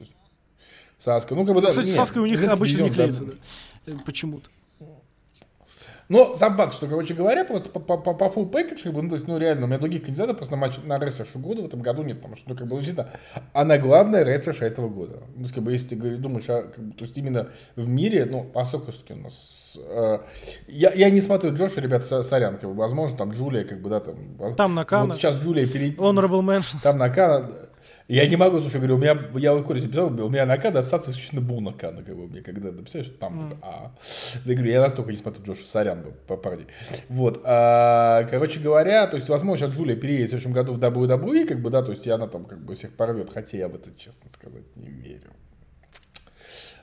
Саска, 1.00 1.36
ну, 1.36 1.46
как 1.46 1.56
бы, 1.56 1.62
да, 1.62 1.68
Ну, 1.68 1.72
Кстати, 1.72 1.88
не, 1.88 1.92
с 1.94 1.96
Саской 1.96 2.22
у 2.22 2.26
них 2.26 2.44
обычно 2.48 2.84
не 2.84 2.90
клеится, 2.90 3.26
да. 3.26 3.32
да. 3.86 3.94
Э, 3.94 3.96
Почему-то. 4.06 4.50
Но 6.10 6.34
сам 6.34 6.58
факт, 6.58 6.74
что, 6.74 6.88
короче 6.88 7.14
говоря, 7.14 7.46
просто 7.46 7.70
по, 7.70 7.80
по, 7.80 7.98
по, 7.98 8.14
по 8.14 8.26
full 8.26 8.50
package, 8.52 8.84
как 8.84 8.94
бы, 8.94 9.02
ну, 9.02 9.10
то 9.10 9.16
есть, 9.16 9.28
ну, 9.28 9.38
реально, 9.38 9.66
у 9.66 9.68
меня 9.68 9.80
других 9.80 10.04
кандидатов 10.04 10.38
просто 10.38 10.56
на 10.56 10.62
матч 10.62 10.78
на 10.84 11.00
рестлершу 11.00 11.40
года 11.40 11.62
в 11.62 11.66
этом 11.66 11.82
году 11.82 12.04
нет, 12.04 12.18
потому 12.18 12.36
что, 12.36 12.50
ну, 12.50 12.56
как 12.56 12.68
бы, 12.68 12.76
действительно, 12.76 13.10
она 13.54 13.78
главная 13.78 14.24
рестлерша 14.24 14.66
этого 14.66 14.90
года. 14.90 15.24
Ну, 15.30 15.36
то 15.36 15.42
есть, 15.42 15.54
как 15.54 15.64
бы, 15.64 15.72
если 15.72 15.90
ты 15.90 15.96
говоришь, 15.96 16.20
думаешь, 16.20 16.50
а, 16.50 16.64
как 16.64 16.84
бы, 16.84 16.94
то 16.94 17.06
есть, 17.06 17.18
именно 17.18 17.48
в 17.76 17.88
мире, 17.88 18.26
ну, 18.26 18.44
поскольку 18.44 18.92
все-таки 18.92 19.14
у 19.14 19.24
нас... 19.24 19.78
э, 19.78 20.20
я, 20.68 20.92
я 20.94 21.10
не 21.10 21.22
смотрю 21.22 21.54
Джоша, 21.56 21.82
ребят, 21.82 22.06
со- 22.06 22.24
сорян, 22.24 22.58
как 22.58 22.70
бы, 22.70 22.76
возможно, 22.76 23.18
там 23.18 23.32
Джулия, 23.32 23.64
как 23.64 23.82
бы, 23.82 23.90
да, 23.90 24.00
там... 24.00 24.56
Там 24.56 24.76
Накана. 24.76 25.06
Вот 25.08 25.16
сейчас 25.16 25.38
Джулия 25.38 25.68
перейдет... 25.68 26.00
Honorable 26.00 26.42
Mention. 26.42 26.78
Там 26.84 26.98
Накана... 26.98 27.50
Я 28.10 28.28
не 28.28 28.36
могу, 28.36 28.60
слушай, 28.60 28.78
говорю, 28.78 28.96
у 28.96 28.98
меня, 28.98 29.18
я 29.36 29.54
вот 29.54 29.66
Коля 29.66 29.82
написал, 29.82 30.08
у 30.08 30.30
меня 30.30 30.46
Накана 30.46 30.80
ассоциация 30.80 31.12
исключительно 31.12 31.42
был 31.42 31.62
Накана, 31.62 32.04
как 32.04 32.16
бы, 32.18 32.28
мне 32.28 32.42
когда 32.42 32.72
написали, 32.72 33.04
что 33.04 33.14
там, 33.18 33.46
Мгм. 33.48 33.60
а, 33.62 33.96
я 34.46 34.54
говорю, 34.56 34.72
я 34.72 34.82
настолько 34.82 35.12
не 35.12 35.18
смотрю 35.18 35.44
Джоша, 35.46 35.66
сорян 35.66 36.02
был, 36.02 36.12
по 36.28 36.36
парни. 36.36 36.66
Вот, 37.08 37.42
а, 37.46 38.24
короче 38.30 38.60
говоря, 38.60 39.08
то 39.08 39.16
есть, 39.16 39.30
возможно, 39.30 39.66
сейчас 39.68 39.76
Джулия 39.78 39.96
переедет 39.96 40.28
в 40.28 40.30
следующем 40.32 40.52
году 40.54 40.74
в 40.74 40.80
WWE, 40.80 41.46
как 41.48 41.62
бы, 41.62 41.70
да, 41.70 41.82
то 41.82 41.92
есть, 41.92 42.06
и 42.06 42.10
она 42.10 42.28
там, 42.28 42.44
как 42.46 42.60
бы, 42.60 42.76
всех 42.76 42.92
порвет, 42.94 43.30
хотя 43.34 43.58
я 43.58 43.70
в 43.70 43.76
это, 43.76 43.90
честно 43.98 44.30
сказать, 44.30 44.66
не 44.76 44.90
верю. 44.90 45.32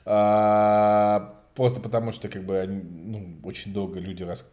А, 0.05 1.35
просто 1.55 1.81
потому 1.81 2.11
что, 2.11 2.29
как 2.29 2.43
бы, 2.43 2.57
они, 2.59 2.81
ну, 2.81 3.37
очень 3.43 3.73
долго 3.73 3.99
люди 3.99 4.23
рас... 4.23 4.43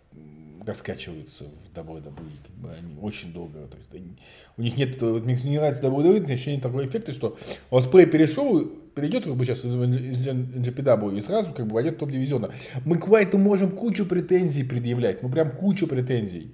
раскачиваются 0.69 1.45
в 1.45 1.77
WWE. 1.77 2.13
Как 2.47 2.55
бы 2.57 2.71
они 2.71 2.97
очень 3.01 3.33
долго. 3.33 3.67
То 3.67 3.77
есть, 3.77 3.93
они- 3.95 4.17
у 4.57 4.63
них 4.63 4.77
нет, 4.77 5.01
вот 5.03 5.25
мне 5.25 5.37
не 5.45 5.57
нравится 5.59 5.83
WWE, 5.83 6.21
но 6.21 6.33
еще 6.33 6.53
нет 6.53 6.63
такого 6.63 6.87
эффекта, 6.87 7.13
что 7.13 7.37
Оспрей 7.71 8.07
перешел, 8.07 8.65
перейдет 8.95 9.25
как 9.25 9.37
бы 9.37 9.45
сейчас 9.45 9.65
из, 9.65 9.73
NJPW 9.73 11.17
и 11.19 11.21
сразу 11.23 11.53
как 11.53 11.67
бы 11.67 11.75
войдет 11.75 11.97
в 11.97 11.99
топ-дивизиона. 11.99 12.51
Мы 12.85 12.99
к 12.99 13.09
Уайту 13.09 13.39
можем 13.39 13.71
кучу 13.71 14.07
претензий 14.07 14.65
предъявлять, 14.65 15.23
ну 15.23 15.29
прям 15.31 15.51
кучу 15.53 15.87
претензий 15.87 16.53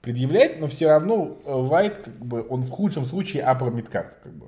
предъявлять, 0.00 0.60
но 0.60 0.66
все 0.68 0.88
равно 0.88 1.38
э, 1.44 1.50
Вайт, 1.50 1.98
как 1.98 2.18
бы, 2.18 2.46
он 2.48 2.60
в 2.62 2.70
худшем 2.70 3.04
случае 3.06 3.42
upper 3.42 3.72
midcard, 3.74 4.08
как 4.22 4.32
бы. 4.34 4.46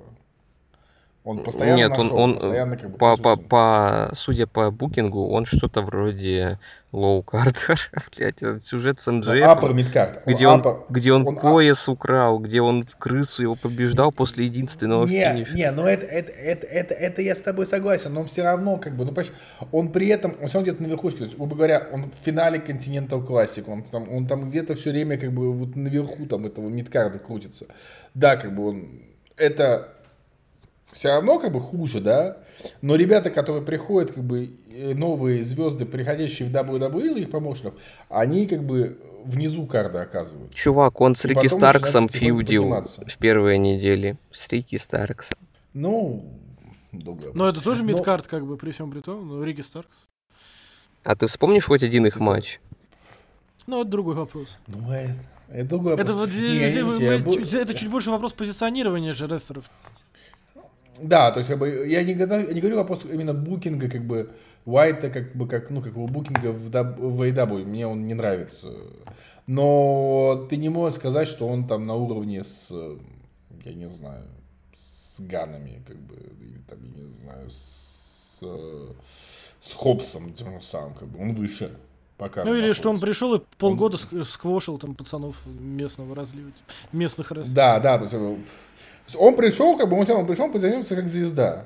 Он 1.27 1.43
постоянно 1.43 1.75
Нет, 1.75 1.89
на 1.89 1.99
он, 1.99 2.11
он 2.13 2.33
постоянно 2.35 2.77
как 2.77 2.89
бы 2.89 2.97
по, 2.97 3.17
по, 3.17 3.35
по, 3.35 4.11
судя 4.13 4.47
по 4.47 4.71
букингу, 4.71 5.27
он 5.27 5.45
что-то 5.45 5.81
вроде 5.81 6.57
low 6.93 7.21
carder, 7.21 7.91
блять, 8.15 8.41
этот 8.41 8.65
сюжет 8.65 9.01
с 9.01 9.11
MJF, 9.11 9.27
upper 9.27 9.73
midcard. 9.73 10.21
где 10.25 10.47
он, 10.47 10.61
upper- 10.61 10.85
где 10.87 11.11
он, 11.11 11.27
он 11.27 11.35
пояс 11.35 11.89
украл, 11.89 12.39
где 12.39 12.61
он 12.61 12.85
в 12.85 12.95
крысу 12.95 13.41
его 13.41 13.55
побеждал 13.55 14.13
после 14.13 14.45
единственного 14.45 15.05
Не, 15.05 15.33
финиша. 15.33 15.53
не, 15.53 15.69
ну 15.71 15.85
это, 15.85 16.05
это, 16.05 16.31
это, 16.31 16.65
это, 16.65 16.93
это 16.93 17.21
я 17.21 17.35
с 17.35 17.41
тобой 17.41 17.67
согласен, 17.67 18.13
но 18.13 18.23
все 18.23 18.43
равно, 18.43 18.77
как 18.77 18.95
бы, 18.95 19.03
ну, 19.03 19.11
понимаешь, 19.11 19.33
он 19.73 19.91
при 19.91 20.07
этом, 20.07 20.37
он 20.39 20.47
все 20.47 20.59
равно 20.59 20.71
где-то 20.71 20.83
на 20.83 20.87
верхушке, 20.87 21.17
то 21.17 21.23
есть, 21.25 21.35
грубо 21.35 21.57
говоря, 21.57 21.89
он 21.91 22.03
в 22.03 22.23
финале 22.23 22.59
Continental 22.65 23.27
Classic, 23.27 23.65
он 23.67 23.83
там, 23.83 24.09
он 24.09 24.27
там 24.27 24.47
где-то 24.47 24.75
все 24.75 24.91
время, 24.91 25.17
как 25.17 25.33
бы, 25.33 25.51
вот 25.51 25.75
наверху 25.75 26.25
там 26.25 26.45
этого 26.45 26.69
мидкарда 26.69 27.19
крутится. 27.19 27.65
Да, 28.13 28.37
как 28.37 28.55
бы 28.55 28.69
он, 28.69 29.01
это 29.35 29.89
все 30.97 31.09
равно, 31.09 31.37
как 31.37 31.51
бы, 31.53 31.61
хуже, 31.61 32.01
да, 32.01 32.37
но 32.81 32.95
ребята, 32.95 33.29
которые 33.29 33.61
приходят, 33.63 34.13
как 34.13 34.23
бы, 34.23 34.49
э, 34.73 34.95
новые 34.95 35.43
звезды, 35.43 35.85
приходящие 35.85 36.49
в 36.49 36.51
WWE, 36.51 37.19
их 37.19 37.29
помощников, 37.29 37.75
они, 38.09 38.47
как 38.47 38.63
бы, 38.63 38.97
внизу 39.23 39.67
карда 39.67 40.01
оказывают. 40.01 40.53
Чувак, 40.55 40.99
он 40.99 41.15
с 41.15 41.23
И 41.25 41.27
Рики 41.27 41.47
Старксом 41.47 42.09
фьюдил 42.09 42.65
в 42.73 43.17
первые 43.19 43.59
недели. 43.59 44.17
С 44.31 44.47
Рики 44.47 44.77
Старксом. 44.77 45.37
Ну, 45.75 46.25
долго. 46.91 47.31
Но 47.35 47.47
это 47.47 47.61
тоже 47.61 47.83
Но- 47.83 47.89
мидкарт, 47.91 48.25
как 48.25 48.47
бы, 48.47 48.57
при 48.57 48.71
всем 48.71 48.89
при 48.89 49.01
том, 49.01 49.27
ну, 49.27 49.43
Рики 49.43 49.61
Старкс. 49.61 49.97
А 51.03 51.15
ты 51.15 51.27
вспомнишь 51.27 51.65
хоть 51.65 51.83
один 51.83 52.07
их 52.07 52.19
матч? 52.19 52.59
Ну, 53.67 53.81
это 53.81 53.89
другой 53.91 54.15
вопрос. 54.15 54.57
Ну, 54.65 54.91
это, 54.91 55.13
это 55.49 55.69
другой 55.69 55.93
Это, 55.93 56.13
вопрос. 56.13 56.33
вот, 56.33 56.41
Не, 56.41 56.71
я 56.71 56.85
мы- 56.85 56.97
не 56.97 57.43
чуть- 57.43 57.53
это 57.53 57.73
чуть 57.75 57.89
больше 57.89 58.09
вопрос 58.09 58.33
позиционирования 58.33 59.13
же 59.13 59.27
рестлеров. 59.27 59.65
Да, 61.01 61.31
то 61.31 61.39
есть, 61.39 61.49
как 61.49 61.59
бы, 61.59 61.87
я 61.87 62.03
не, 62.03 62.13
я 62.13 62.53
не 62.53 62.61
говорю 62.61 62.77
вопрос 62.77 63.05
именно 63.05 63.33
букинга, 63.33 63.89
как 63.89 64.03
бы, 64.03 64.31
Уайта, 64.65 65.09
как 65.09 65.35
бы, 65.35 65.47
как, 65.47 65.69
ну, 65.69 65.81
как 65.81 65.93
его 65.93 66.07
букинга 66.07 66.51
в, 66.51 66.69
в 66.69 67.21
AEW, 67.21 67.65
мне 67.65 67.87
он 67.87 68.05
не 68.07 68.13
нравится. 68.13 68.69
Но 69.45 70.45
ты 70.49 70.57
не 70.57 70.69
можешь 70.69 70.97
сказать, 70.97 71.27
что 71.27 71.47
он 71.47 71.67
там 71.67 71.85
на 71.85 71.95
уровне 71.95 72.43
с, 72.43 72.69
я 73.63 73.73
не 73.73 73.89
знаю, 73.89 74.23
с 74.77 75.19
Ганами, 75.21 75.81
как 75.87 75.97
бы, 75.97 76.15
или 76.15 76.59
там, 76.69 76.79
я 76.83 77.03
не 77.03 77.13
знаю, 77.23 77.49
с, 77.49 78.41
с 79.61 79.73
Хобсом, 79.73 80.33
тем 80.33 80.59
же 80.59 80.65
самым, 80.65 80.93
как 80.95 81.07
бы, 81.07 81.21
он 81.21 81.33
выше. 81.33 81.71
Пока 82.17 82.43
Ну 82.43 82.55
или 82.55 82.73
что 82.73 82.89
он 82.89 82.99
пришел 82.99 83.35
и 83.35 83.41
полгода 83.59 83.97
ск- 83.97 84.23
сквошил 84.23 84.79
там 84.79 84.95
пацанов 84.95 85.37
местного 85.45 86.15
разлива, 86.15 86.51
местных 86.91 87.31
рестлеров. 87.31 87.53
Да, 87.53 87.79
да, 87.79 87.97
то 87.99 88.03
есть, 88.05 88.13
э, 88.15 88.17
то 88.17 88.33
есть 88.35 88.47
он 89.15 89.35
пришел, 89.35 89.77
как 89.77 89.89
бы 89.89 89.97
он, 89.99 90.09
он 90.11 90.25
пришел 90.27 90.47
позиционироваться 90.49 90.95
как 90.95 91.07
звезда. 91.07 91.65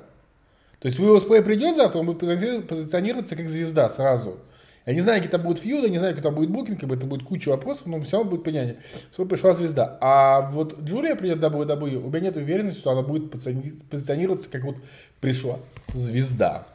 То 0.78 0.88
есть 0.88 0.98
Уилл 0.98 1.20
Спрей 1.20 1.42
придет 1.42 1.76
завтра, 1.76 1.98
он 2.00 2.06
будет 2.06 2.18
позиционироваться- 2.22 3.36
как 3.36 3.48
звезда 3.48 3.88
сразу. 3.88 4.38
Я 4.84 4.94
не 4.94 5.00
знаю, 5.00 5.20
какие 5.20 5.30
там 5.30 5.42
будут 5.42 5.62
фьюды, 5.62 5.88
не 5.88 5.98
знаю, 5.98 6.16
там 6.20 6.34
будет 6.34 6.50
букинг, 6.50 6.80
как 6.80 6.88
бы 6.88 6.96
это 6.96 7.06
будет 7.06 7.22
куча 7.24 7.50
вопросов, 7.50 7.86
но 7.86 8.00
все 8.02 8.16
равно 8.16 8.32
будет 8.32 8.42
понятие, 8.42 8.78
что 9.12 9.24
пришла 9.24 9.54
звезда. 9.54 9.96
А 10.00 10.40
вот 10.50 10.80
Джулия 10.80 11.14
придет 11.14 11.38
в 11.38 11.44
WWE, 11.44 11.98
у 12.04 12.08
меня 12.10 12.20
нет 12.20 12.36
уверенности, 12.36 12.80
что 12.80 12.90
она 12.90 13.02
будет 13.02 13.32
позициони- 13.32 13.80
позиционироваться 13.88 14.50
как 14.50 14.64
вот 14.64 14.74
пришла 15.20 15.58
звезда. 15.94 16.66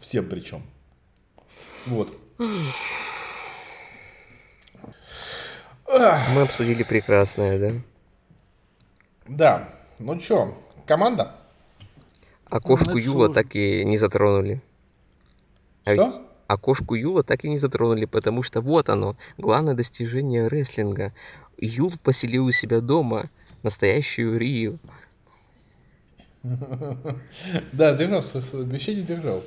Всем 0.00 0.28
причем. 0.28 0.62
Вот. 1.86 2.12
Мы 6.34 6.40
обсудили 6.42 6.82
прекрасное, 6.82 7.58
да? 7.60 7.70
Да. 9.26 9.68
Ну 9.98 10.18
что, 10.20 10.56
команда? 10.86 11.32
А 12.46 12.60
кошку 12.60 12.90
это 12.90 12.98
Юла 12.98 13.26
сложно. 13.26 13.34
так 13.34 13.56
и 13.56 13.84
не 13.84 13.96
затронули. 13.96 14.60
А 15.84 15.92
Что? 15.92 16.22
А 16.46 16.58
кошку 16.58 16.94
Юла 16.94 17.22
так 17.22 17.44
и 17.44 17.48
не 17.48 17.58
затронули, 17.58 18.04
потому 18.04 18.42
что 18.42 18.60
вот 18.60 18.88
оно, 18.90 19.16
главное 19.38 19.74
достижение 19.74 20.46
рестлинга. 20.48 21.12
Юл 21.58 21.92
поселил 22.02 22.46
у 22.46 22.52
себя 22.52 22.80
дома 22.80 23.30
настоящую 23.62 24.38
Рию. 24.38 24.78
Да, 27.72 27.94
держал, 27.94 28.22
обещание 28.60 29.02
держал. 29.02 29.42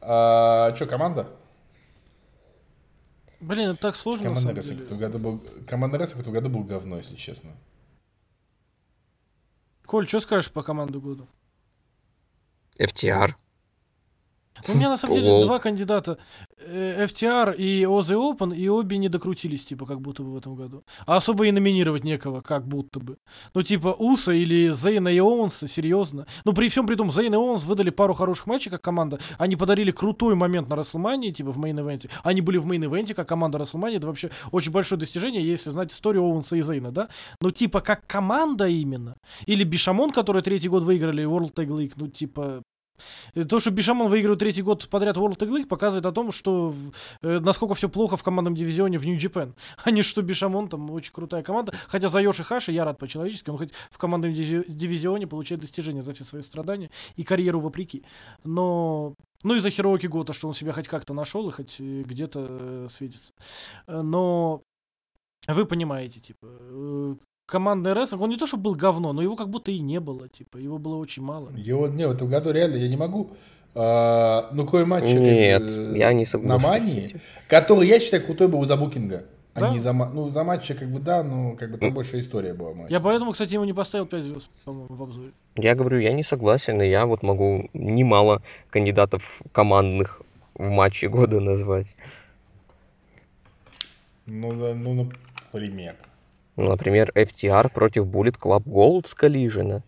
А, 0.00 0.72
что, 0.76 0.86
команда? 0.86 1.28
Блин, 3.40 3.70
это 3.70 3.80
так 3.80 3.96
сложно 3.96 4.26
команда 4.26 4.54
Рестлинг 4.54 4.82
в 4.82 4.84
этом 6.20 6.32
году 6.32 6.48
был 6.48 6.64
говно, 6.64 6.98
если 6.98 7.16
честно. 7.16 7.50
Коль, 9.88 10.06
что 10.06 10.20
скажешь 10.20 10.52
по 10.52 10.62
команду 10.62 11.00
года? 11.00 11.26
FTR. 12.78 13.32
Ну, 14.68 14.74
У 14.74 14.76
меня 14.76 14.90
на 14.90 14.98
самом 14.98 15.14
деле 15.14 15.40
два 15.40 15.58
кандидата. 15.60 16.18
Э, 16.60 17.04
FTR 17.06 17.56
и 17.56 17.84
Aussie 17.84 18.14
Open, 18.14 18.54
и 18.54 18.68
обе 18.68 18.98
не 18.98 19.08
докрутились, 19.08 19.64
типа, 19.64 19.86
как 19.86 20.00
будто 20.00 20.22
бы 20.22 20.32
в 20.32 20.36
этом 20.36 20.56
году. 20.56 20.84
А 21.06 21.16
особо 21.16 21.46
и 21.46 21.52
номинировать 21.52 22.04
некого, 22.04 22.40
как 22.40 22.66
будто 22.66 22.98
бы. 22.98 23.18
Ну, 23.54 23.62
типа, 23.62 23.94
Уса 23.98 24.32
или 24.32 24.70
Зейна 24.70 25.08
и 25.08 25.20
Оуэнса, 25.20 25.68
серьезно. 25.68 26.26
Ну, 26.44 26.52
при 26.52 26.68
всем 26.68 26.86
при 26.86 26.96
том, 26.96 27.12
Зейн 27.12 27.32
и 27.32 27.36
Оуэнс 27.36 27.64
выдали 27.64 27.90
пару 27.90 28.14
хороших 28.14 28.46
матчей 28.46 28.70
как 28.70 28.82
команда. 28.82 29.18
Они 29.38 29.54
подарили 29.56 29.92
крутой 29.92 30.34
момент 30.34 30.68
на 30.68 30.76
Рестлмании, 30.76 31.30
типа, 31.30 31.52
в 31.52 31.58
main 31.58 31.77
event 31.77 32.01
е. 32.01 32.10
Они 32.24 32.40
были 32.40 32.58
в 32.58 32.66
main 32.66 32.85
event 32.85 33.09
е 33.09 33.14
как 33.14 33.28
команда 33.28 33.58
Рестлмании. 33.58 33.98
Это 33.98 34.08
вообще 34.08 34.30
очень 34.50 34.72
большое 34.72 34.98
достижение, 34.98 35.44
если 35.44 35.70
знать 35.70 35.92
историю 35.92 36.24
Оуэнса 36.24 36.56
и 36.56 36.62
Зейна, 36.62 36.90
да? 36.90 37.08
Ну, 37.40 37.50
типа, 37.50 37.80
как 37.80 38.06
команда 38.06 38.66
именно. 38.66 39.16
Или 39.46 39.62
Бишамон, 39.62 40.10
который 40.10 40.42
третий 40.42 40.68
год 40.68 40.82
выиграли 40.82 41.24
World 41.24 41.54
Tag 41.54 41.68
League, 41.68 41.92
ну, 41.96 42.08
типа, 42.08 42.62
То, 43.48 43.60
что 43.60 43.70
Бишамон 43.70 44.08
выигрывает 44.08 44.38
третий 44.40 44.62
год 44.62 44.88
подряд 44.88 45.16
World 45.16 45.38
Tag 45.38 45.48
League, 45.48 45.66
показывает 45.66 46.06
о 46.06 46.12
том, 46.12 46.32
что 46.32 46.74
э, 47.22 47.38
насколько 47.40 47.74
все 47.74 47.88
плохо 47.88 48.16
в 48.16 48.22
командном 48.22 48.54
дивизионе 48.54 48.98
в 48.98 49.06
New 49.06 49.22
Japan. 49.22 49.54
А 49.84 49.90
не 49.90 50.02
что 50.02 50.22
Бишамон 50.22 50.68
там 50.68 50.90
очень 50.90 51.12
крутая 51.12 51.42
команда. 51.42 51.72
Хотя 51.86 52.08
за 52.08 52.20
Йоши 52.20 52.44
Хаши 52.44 52.72
я 52.72 52.84
рад 52.84 52.98
по-человечески. 52.98 53.50
Он 53.50 53.58
хоть 53.58 53.72
в 53.90 53.98
командном 53.98 54.32
диви- 54.32 54.64
дивизионе 54.68 55.26
получает 55.26 55.60
достижения 55.60 56.02
за 56.02 56.12
все 56.12 56.24
свои 56.24 56.42
страдания 56.42 56.90
и 57.16 57.24
карьеру 57.24 57.60
вопреки. 57.60 58.04
Но... 58.44 59.14
Ну 59.44 59.54
и 59.54 59.60
за 59.60 59.70
Хироки 59.70 60.08
Гота, 60.08 60.32
что 60.32 60.48
он 60.48 60.54
себя 60.54 60.72
хоть 60.72 60.88
как-то 60.88 61.14
нашел 61.14 61.48
и 61.48 61.52
хоть 61.52 61.76
э, 61.78 62.02
где-то 62.02 62.46
э, 62.50 62.86
светится. 62.90 63.32
Э, 63.86 64.02
Но 64.02 64.62
вы 65.46 65.64
понимаете, 65.64 66.20
типа, 66.20 66.46
э, 66.50 67.14
командный 67.48 67.94
рестлинг, 67.94 68.22
он 68.22 68.30
не 68.30 68.36
то, 68.36 68.46
что 68.46 68.58
был 68.58 68.74
говно, 68.74 69.12
но 69.12 69.22
его 69.22 69.34
как 69.34 69.48
будто 69.48 69.70
и 69.70 69.78
не 69.80 70.00
было, 70.00 70.28
типа, 70.28 70.58
его 70.58 70.78
было 70.78 70.96
очень 70.96 71.22
мало. 71.22 71.50
Его, 71.56 71.88
не, 71.88 72.06
в 72.06 72.10
этом 72.12 72.28
году 72.28 72.50
реально 72.50 72.76
я 72.76 72.88
не 72.88 72.96
могу. 72.96 73.30
а, 73.74 74.48
ну, 74.52 74.66
кое 74.66 74.84
матч 74.84 75.04
Нет, 75.04 75.62
э, 75.62 75.92
я 75.96 76.12
не 76.12 76.20
на 76.20 76.26
соглашусь. 76.26 76.64
Мании, 76.64 77.16
который 77.48 77.86
я 77.88 78.00
считаю 78.00 78.24
крутой 78.24 78.48
был 78.48 78.64
за 78.64 78.76
букинга. 78.76 79.24
А 79.54 79.60
Да. 79.60 79.70
не 79.70 79.78
за, 79.78 79.92
ну, 79.92 80.30
за 80.30 80.44
матча, 80.44 80.74
как 80.74 80.88
бы, 80.88 81.00
да, 81.00 81.22
но 81.22 81.56
как 81.56 81.70
бы 81.72 81.78
там 81.78 81.92
больше 81.94 82.18
история 82.20 82.54
была 82.54 82.74
матча. 82.74 82.92
Я 82.92 83.00
поэтому, 83.00 83.32
кстати, 83.32 83.54
ему 83.54 83.64
не 83.64 83.72
поставил 83.72 84.06
5 84.06 84.24
звезд, 84.24 84.48
по-моему, 84.64 84.94
в 84.94 85.02
обзоре. 85.02 85.32
Я 85.56 85.74
говорю, 85.74 85.98
я 85.98 86.12
не 86.12 86.22
согласен, 86.22 86.80
и 86.82 86.88
я 86.88 87.06
вот 87.06 87.22
могу 87.22 87.68
немало 87.72 88.42
кандидатов 88.70 89.42
командных 89.52 90.22
в 90.54 90.68
матче 90.68 91.08
года 91.08 91.40
назвать. 91.40 91.96
Ну, 94.26 94.52
да, 94.52 94.74
ну, 94.74 95.08
например. 95.52 95.96
Например, 96.58 97.12
FTR 97.14 97.72
против 97.72 98.06
Bullet 98.06 98.36
Club 98.36 98.64
Gold 98.64 99.06
с 99.06 99.14
Collision. 99.14 99.82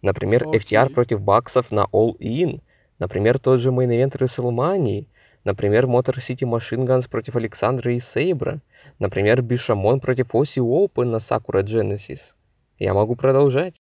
Например, 0.00 0.44
FTR 0.44 0.84
Окей. 0.84 0.94
против 0.94 1.20
Баксов 1.20 1.70
на 1.70 1.84
All 1.92 2.16
In. 2.18 2.62
Например, 2.98 3.38
тот 3.38 3.60
же 3.60 3.70
Main 3.70 3.88
Event 3.88 4.18
WrestleMania. 4.18 5.06
Например, 5.44 5.84
Motor 5.84 6.16
City 6.16 6.48
Machine 6.48 6.86
Guns 6.86 7.10
против 7.10 7.36
Александра 7.36 7.92
и 7.92 8.00
Сейбра. 8.00 8.62
Например, 8.98 9.42
Бишамон 9.42 10.00
против 10.00 10.34
Оси 10.34 10.60
Оупен 10.60 11.10
на 11.10 11.16
Sakura 11.16 11.62
Genesis. 11.62 12.34
Я 12.78 12.94
могу 12.94 13.14
продолжать. 13.14 13.76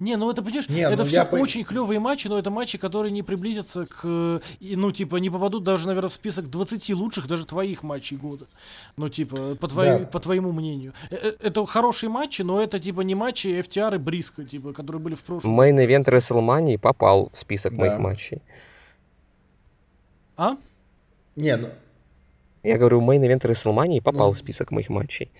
Не, 0.00 0.16
ну 0.16 0.30
это, 0.30 0.42
понимаешь, 0.42 0.68
Не, 0.70 0.80
это 0.80 0.96
ну 0.96 1.04
все 1.04 1.16
я 1.16 1.24
по- 1.26 1.36
очень 1.36 1.62
клевые 1.62 2.00
матчи, 2.00 2.26
но 2.26 2.38
это 2.38 2.50
матчи, 2.50 2.78
которые 2.78 3.12
не 3.12 3.22
приблизятся 3.22 3.84
к, 3.84 4.40
ну, 4.60 4.92
типа, 4.92 5.16
не 5.16 5.28
попадут 5.28 5.62
даже, 5.62 5.86
наверное, 5.86 6.08
в 6.08 6.12
список 6.14 6.48
20 6.48 6.94
лучших 6.94 7.26
даже 7.28 7.44
твоих 7.44 7.82
матчей 7.82 8.16
года. 8.16 8.46
Ну, 8.96 9.10
типа, 9.10 9.56
по, 9.60 9.68
твоей- 9.68 9.98
Да. 10.00 10.06
по 10.06 10.18
твоему 10.18 10.52
мнению. 10.52 10.94
Э, 11.10 11.16
э, 11.16 11.32
Это 11.40 11.66
хорошие 11.66 12.08
матчи, 12.08 12.40
но 12.42 12.62
это, 12.62 12.80
типа, 12.80 13.02
не 13.02 13.14
матчи 13.14 13.48
FTR 13.48 13.94
и 13.96 13.98
Бриско, 13.98 14.42
типа, 14.44 14.72
которые 14.72 15.02
были 15.02 15.14
в 15.14 15.22
прошлом. 15.22 15.60
Event 15.60 16.04
WrestleMania 16.06 16.78
попал 16.80 17.30
в 17.32 17.38
список 17.38 17.74
Да. 17.74 17.80
моих 17.80 17.98
матчей. 17.98 18.40
А? 20.36 20.56
Не, 21.36 21.56
ну, 21.56 21.68
Я 22.62 22.78
говорю, 22.78 23.00
main 23.00 23.20
event 23.20 23.44
WrestleMania 23.44 24.00
попал 24.02 24.28
Ну, 24.28 24.32
в 24.34 24.38
список 24.38 24.70
моих 24.70 24.88
матчей. 24.88 25.30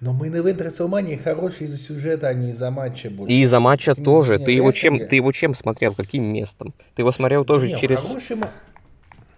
Но 0.00 0.12
мы 0.12 0.30
на 0.30 0.36
WrestleMania 0.36 1.16
хороший 1.16 1.66
из-за 1.66 1.78
сюжета, 1.78 2.28
а 2.28 2.34
не 2.34 2.50
из-за 2.50 2.70
матча 2.70 3.10
больше. 3.10 3.32
И 3.32 3.42
из-за 3.42 3.60
матча 3.60 3.94
С 3.94 3.96
тоже. 3.96 4.38
Ты 4.38 4.52
его, 4.52 4.72
чем, 4.72 4.98
ты 5.06 5.16
его 5.16 5.32
чем 5.32 5.54
смотрел? 5.54 5.94
Каким 5.94 6.24
местом? 6.24 6.74
Ты 6.94 7.02
его 7.02 7.12
смотрел 7.12 7.44
тоже 7.44 7.68
не, 7.68 7.76
через, 7.78 8.00
хороший 8.00 8.36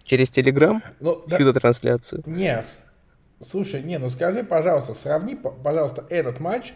через 0.05 0.29
Телеграм? 0.31 0.83
Ну, 0.99 1.23
да- 1.27 1.39
Чудо-трансляцию? 1.39 2.23
Не, 2.27 2.63
с- 2.63 2.81
слушай, 3.41 3.83
не, 3.83 3.99
ну 3.99 4.11
скажи, 4.11 4.43
пожалуйста, 4.43 4.95
сравни, 4.95 5.37
пожалуйста, 5.37 6.05
этот 6.11 6.41
матч 6.41 6.73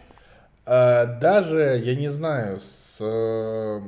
э, 0.65 1.05
даже, 1.19 1.81
я 1.83 1.95
не 1.95 2.09
знаю, 2.09 2.59
с, 2.61 2.97
э, 3.01 3.81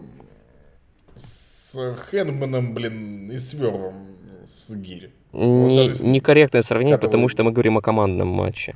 с 1.16 1.95
Хэндманом, 2.10 2.74
блин, 2.74 3.32
и 3.32 3.38
Свервом 3.38 4.08
с 4.45 4.74
Гири. 4.76 5.12
Вот 5.32 5.68
Не- 5.70 5.78
даже 5.78 5.95
с- 5.95 6.02
Некорректное 6.02 6.62
сравнение, 6.62 6.95
который- 6.98 7.08
потому 7.10 7.30
что 7.30 7.43
мы 7.43 7.52
говорим 7.52 7.78
о 7.78 7.82
командном 7.82 8.28
матче. 8.28 8.76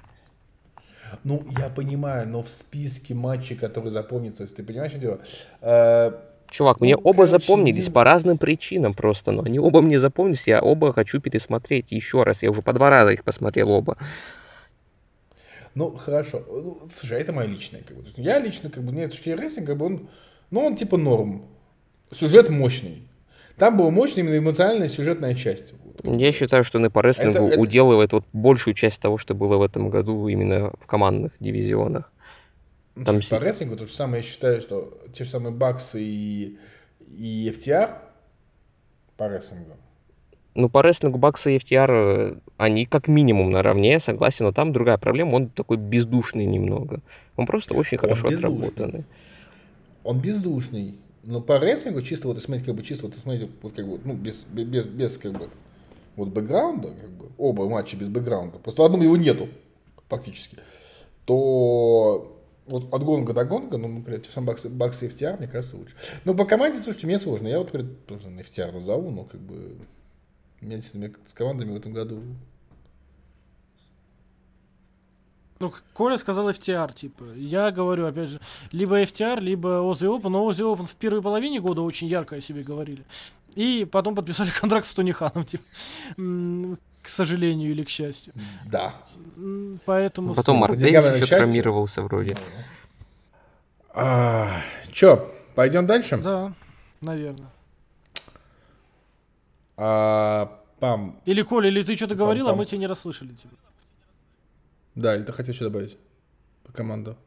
Ну, 1.24 1.44
я 1.58 1.70
понимаю, 1.70 2.28
но 2.28 2.42
в 2.42 2.50
списке 2.50 3.14
матчей, 3.14 3.56
которые 3.56 3.92
запомнятся, 3.92 4.44
если 4.44 4.56
ты 4.58 4.64
понимаешь, 4.64 4.92
что 4.92 5.00
дело, 5.00 5.20
э, 5.62 6.12
Чувак, 6.50 6.80
Ну, 6.82 6.86
мне 6.86 6.96
оба 6.98 7.26
короче, 7.26 7.32
запомнились 7.32 7.88
не- 7.88 7.94
по 7.94 8.04
разным 8.04 8.38
причинам 8.38 8.94
просто, 8.94 9.32
но 9.32 9.44
они 9.44 9.58
оба 9.60 9.82
мне 9.82 10.00
запомнились, 10.00 10.48
я 10.48 10.62
оба 10.62 10.92
хочу 10.92 11.22
пересмотреть 11.22 11.92
еще 11.94 12.24
раз. 12.24 12.44
Я 12.44 12.52
уже 12.52 12.62
по 12.62 12.74
два 12.74 12.90
раза 12.90 13.14
их 13.14 13.24
посмотрел 13.24 13.70
оба. 13.72 13.98
Ну, 15.76 15.96
хорошо. 15.98 16.44
Ну, 16.50 16.82
слушай, 16.94 17.18
а 17.18 17.22
это 17.22 17.32
моя 17.32 17.48
личная, 17.48 17.82
как 17.82 17.96
бы. 17.96 18.04
Я 18.18 18.40
лично, 18.40 18.70
как 18.70 18.84
бы, 18.84 18.92
мне 18.92 19.08
с 19.08 19.12
точки 19.12 19.26
зрения 19.30 19.44
рестлинга, 19.44 19.72
как 19.72 19.78
бы 19.78 19.86
он, 19.86 20.10
ну, 20.50 20.66
он 20.66 20.76
типа 20.76 20.98
норм. 20.98 21.46
Сюжет 22.12 22.50
мощный. 22.50 23.04
Там 23.62 23.78
была 23.78 23.92
мощная 23.92 24.24
именно 24.24 24.40
эмоциональная 24.40 24.88
сюжетная 24.90 25.36
часть. 25.36 25.76
Я 26.04 26.32
считаю, 26.32 26.64
что 26.64 26.80
НП 26.80 26.98
рестлингу 26.98 27.46
Это- 27.46 27.46
это- 27.54 27.60
уделывает 27.60 28.12
вот 28.12 28.26
большую 28.34 28.74
часть 28.74 29.00
того, 29.00 29.20
что 29.20 29.36
было 29.36 29.58
в 29.58 29.62
этом 29.62 29.92
году 29.92 30.28
именно 30.30 30.72
в 30.82 30.88
командных 30.88 31.34
дивизионах. 31.40 32.12
Ну, 32.96 33.06
там 33.06 33.20
по 33.30 33.36
рестлингу 33.36 33.78
то 33.78 33.86
же 33.86 33.94
самое, 33.94 34.24
я 34.24 34.28
считаю, 34.28 34.62
что 34.62 34.98
те 35.14 35.26
же 35.26 35.30
самые 35.30 35.54
Баксы 35.54 36.02
и, 36.02 36.58
и 37.20 37.54
FTR 37.56 38.00
по 39.16 39.30
рестлингу. 39.30 39.78
Ну, 40.56 40.68
по 40.68 40.82
рестлингу 40.82 41.20
Бакса 41.20 41.52
и 41.52 41.60
FTR, 41.60 41.92
э, 41.92 42.36
они 42.58 42.88
как 42.88 43.08
минимум 43.08 43.52
наравне, 43.52 43.92
я 43.92 44.00
согласен, 44.00 44.46
но 44.46 44.52
там 44.54 44.74
другая 44.74 44.98
проблема, 44.98 45.36
он 45.36 45.50
такой 45.50 45.78
бездушный 45.78 46.46
немного. 46.48 47.02
Он 47.36 47.46
просто 47.46 47.76
очень 47.76 48.00
Он 48.00 48.02
хорошо 48.02 48.30
бездушный. 48.30 48.70
отработанный. 48.70 49.04
Он 50.04 50.20
бездушный. 50.20 50.96
Но 51.24 51.42
по 51.42 51.60
рестлингу 51.60 52.02
чисто 52.02 52.28
вот, 52.28 52.36
если 52.36 52.48
смотреть, 52.48 52.66
как 52.66 52.76
бы 52.76 52.84
чисто 52.84 53.06
вот, 53.06 53.16
смотрите, 53.22 53.50
вот 53.62 53.74
как 53.74 53.88
бы, 53.88 54.00
ну, 54.04 54.14
без, 54.16 54.44
без, 54.44 54.86
без, 54.86 55.18
как 55.18 55.34
бы, 55.34 55.50
вот 56.16 56.30
бэкграунда, 56.30 56.96
как 56.96 57.10
бы, 57.12 57.30
оба 57.38 57.70
матча 57.70 57.96
без 57.96 58.08
бэкграунда, 58.08 58.58
просто 58.58 58.82
в 58.82 58.86
одном 58.86 59.02
его 59.02 59.18
нету, 59.18 59.50
фактически, 60.10 60.58
то 61.26 62.38
вот 62.66 62.94
от 62.94 63.04
гонга 63.04 63.34
до 63.34 63.46
гонга, 63.46 63.78
ну, 63.78 63.88
например, 63.88 64.22
те 64.22 64.32
самые 64.32 64.48
баксы, 64.54 64.70
баксы 64.70 65.08
FTR, 65.08 65.38
мне 65.38 65.48
кажется, 65.48 65.78
лучше. 65.78 65.96
Но 66.26 66.34
по 66.34 66.46
команде, 66.46 66.80
слушайте, 66.80 67.08
мне 67.08 67.20
сложно. 67.20 67.48
Я 67.48 67.60
вот, 67.60 67.74
например, 67.74 67.96
тоже 68.08 68.30
на 68.30 68.40
FTR 68.40 68.72
назову, 68.72 69.12
но 69.12 69.26
как 69.26 69.42
бы, 69.42 69.78
меня 70.62 70.80
с 70.80 71.34
командами 71.34 71.72
в 71.72 71.76
этом 71.76 71.94
году 71.94 72.22
Ну, 75.62 75.74
Коля 75.94 76.18
сказал 76.18 76.50
FTR, 76.50 76.94
типа. 76.94 77.24
Я 77.36 77.72
говорю, 77.72 78.06
опять 78.08 78.30
же, 78.32 78.40
либо 78.72 79.02
FTR, 79.02 79.40
либо 79.40 79.68
Ozzy 79.70 80.08
Open. 80.08 80.30
Но 80.30 80.50
Ozzy 80.50 80.62
Open 80.62 80.86
в 80.86 80.96
первой 80.96 81.22
половине 81.22 81.60
года 81.62 81.82
очень 81.82 82.08
ярко 82.08 82.36
о 82.36 82.42
себе 82.42 82.64
говорили. 82.64 83.04
И 83.56 83.88
потом 83.92 84.16
подписали 84.16 84.50
контракт 84.62 84.86
с 84.88 84.94
Тони 84.94 85.12
Ханом, 85.12 85.46
типа. 85.46 85.64
К 87.02 87.08
сожалению 87.08 87.72
или 87.72 87.84
к 87.84 87.90
счастью. 87.90 88.34
да. 88.66 88.94
Поэтому... 89.86 90.36
Потом 90.36 90.58
с- 90.58 90.60
Марк 90.60 90.78
Дэвис 90.78 91.06
еще 91.06 91.18
счастью. 91.20 91.38
травмировался 91.38 92.02
вроде. 92.04 92.38
А, 93.94 94.62
чё, 94.92 95.32
пойдем 95.56 95.86
дальше? 95.88 96.18
Да, 96.18 96.54
наверное. 97.02 97.50
А, 99.78 100.60
пам, 100.80 101.20
Или, 101.26 101.42
Коля, 101.42 101.70
или 101.70 101.82
ты 101.84 101.96
что-то 101.96 102.16
говорил, 102.16 102.48
а 102.50 102.56
мы 102.56 102.66
тебя 102.66 102.78
не 102.78 102.88
расслышали. 102.88 103.30
Типа. 103.34 103.56
Да, 104.96 105.16
или 105.16 105.24
ты 105.24 105.32
хотел 105.32 105.54
что 105.54 105.66
добавить 105.66 105.98
по 106.64 106.72
команду? 106.72 107.18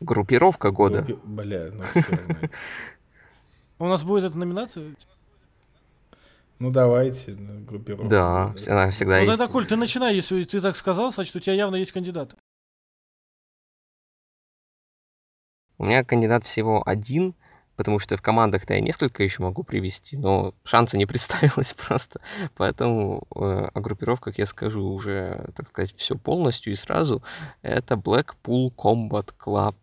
Группировка 0.00 0.70
года. 0.70 1.02
Группе- 1.02 1.20
Бля, 1.24 1.70
ну. 1.72 1.84
У 3.78 3.86
нас 3.86 4.02
будет 4.04 4.24
эта 4.24 4.36
номинация? 4.38 4.94
Ну 6.58 6.70
давайте, 6.70 7.32
ну, 7.32 7.64
группировку. 7.64 8.08
Да, 8.08 8.54
она 8.68 8.90
всегда 8.90 9.18
вот 9.18 9.26
есть. 9.28 9.40
это, 9.40 9.50
Коль, 9.50 9.66
ты 9.66 9.76
начинай, 9.76 10.14
если 10.14 10.44
ты 10.44 10.60
так 10.60 10.76
сказал, 10.76 11.12
значит, 11.12 11.34
у 11.34 11.40
тебя 11.40 11.54
явно 11.54 11.76
есть 11.76 11.90
кандидат. 11.90 12.36
У 15.78 15.84
меня 15.84 16.04
кандидат 16.04 16.46
всего 16.46 16.82
один, 16.86 17.34
потому 17.76 17.98
что 17.98 18.16
в 18.16 18.22
командах-то 18.22 18.74
я 18.74 18.80
несколько 18.80 19.22
еще 19.22 19.42
могу 19.42 19.62
привести, 19.62 20.16
но 20.16 20.54
шанса 20.64 20.96
не 20.96 21.06
представилось 21.12 21.74
просто. 21.74 22.20
Поэтому 22.56 23.24
э, 23.34 23.68
о 23.72 23.80
группировках 23.80 24.38
я 24.38 24.46
скажу 24.46 24.84
уже, 24.84 25.46
так 25.56 25.68
сказать, 25.68 25.94
все 25.96 26.16
полностью 26.16 26.72
и 26.72 26.76
сразу. 26.76 27.22
Это 27.62 27.94
Blackpool 27.94 28.74
Combat 28.74 29.30
Club. 29.38 29.74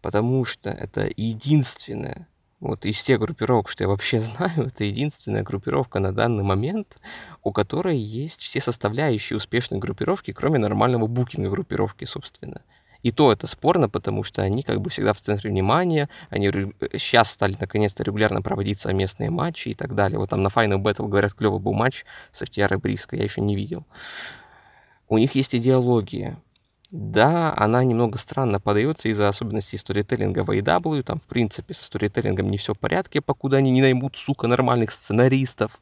Потому 0.00 0.44
что 0.44 0.70
это 0.70 1.10
единственная, 1.16 2.28
вот 2.60 2.86
из 2.86 3.02
тех 3.02 3.18
группировок, 3.20 3.68
что 3.68 3.84
я 3.84 3.88
вообще 3.88 4.20
знаю, 4.20 4.66
это 4.68 4.84
единственная 4.84 5.42
группировка 5.42 5.98
на 5.98 6.12
данный 6.12 6.44
момент, 6.44 6.96
у 7.42 7.52
которой 7.52 7.98
есть 7.98 8.40
все 8.40 8.60
составляющие 8.60 9.36
успешной 9.36 9.80
группировки, 9.80 10.32
кроме 10.32 10.58
нормального 10.58 11.06
букинга 11.06 11.50
группировки, 11.50 12.04
собственно. 12.04 12.62
И 13.02 13.12
то 13.12 13.32
это 13.32 13.46
спорно, 13.46 13.88
потому 13.88 14.24
что 14.24 14.42
они 14.42 14.62
как 14.62 14.80
бы 14.80 14.90
всегда 14.90 15.12
в 15.12 15.20
центре 15.20 15.50
внимания, 15.50 16.08
они 16.30 16.50
сейчас 16.94 17.30
стали 17.30 17.56
наконец-то 17.58 18.02
регулярно 18.02 18.42
проводить 18.42 18.80
совместные 18.80 19.30
матчи 19.30 19.68
и 19.68 19.74
так 19.74 19.94
далее. 19.94 20.18
Вот 20.18 20.30
там 20.30 20.42
на 20.42 20.48
Final 20.48 20.82
Battle, 20.82 21.08
говорят, 21.08 21.34
клевый 21.34 21.60
был 21.60 21.74
матч 21.74 22.04
с 22.32 22.42
FTR 22.42 22.74
и 22.74 22.76
Бриско, 22.76 23.16
я 23.16 23.22
еще 23.22 23.40
не 23.40 23.54
видел. 23.54 23.86
У 25.08 25.16
них 25.18 25.34
есть 25.34 25.54
идеология. 25.54 26.38
Да, 26.90 27.54
она 27.56 27.84
немного 27.84 28.16
странно 28.16 28.60
подается 28.60 29.10
из-за 29.10 29.28
особенностей 29.28 29.76
сторителлинга 29.76 30.42
в 30.42 30.50
AEW. 30.50 31.02
Там, 31.02 31.18
в 31.18 31.24
принципе, 31.24 31.74
со 31.74 31.84
сторителлингом 31.84 32.48
не 32.50 32.56
все 32.56 32.72
в 32.72 32.78
порядке, 32.78 33.20
покуда 33.20 33.58
они 33.58 33.70
не 33.70 33.82
наймут, 33.82 34.16
сука, 34.16 34.46
нормальных 34.46 34.90
сценаристов. 34.90 35.78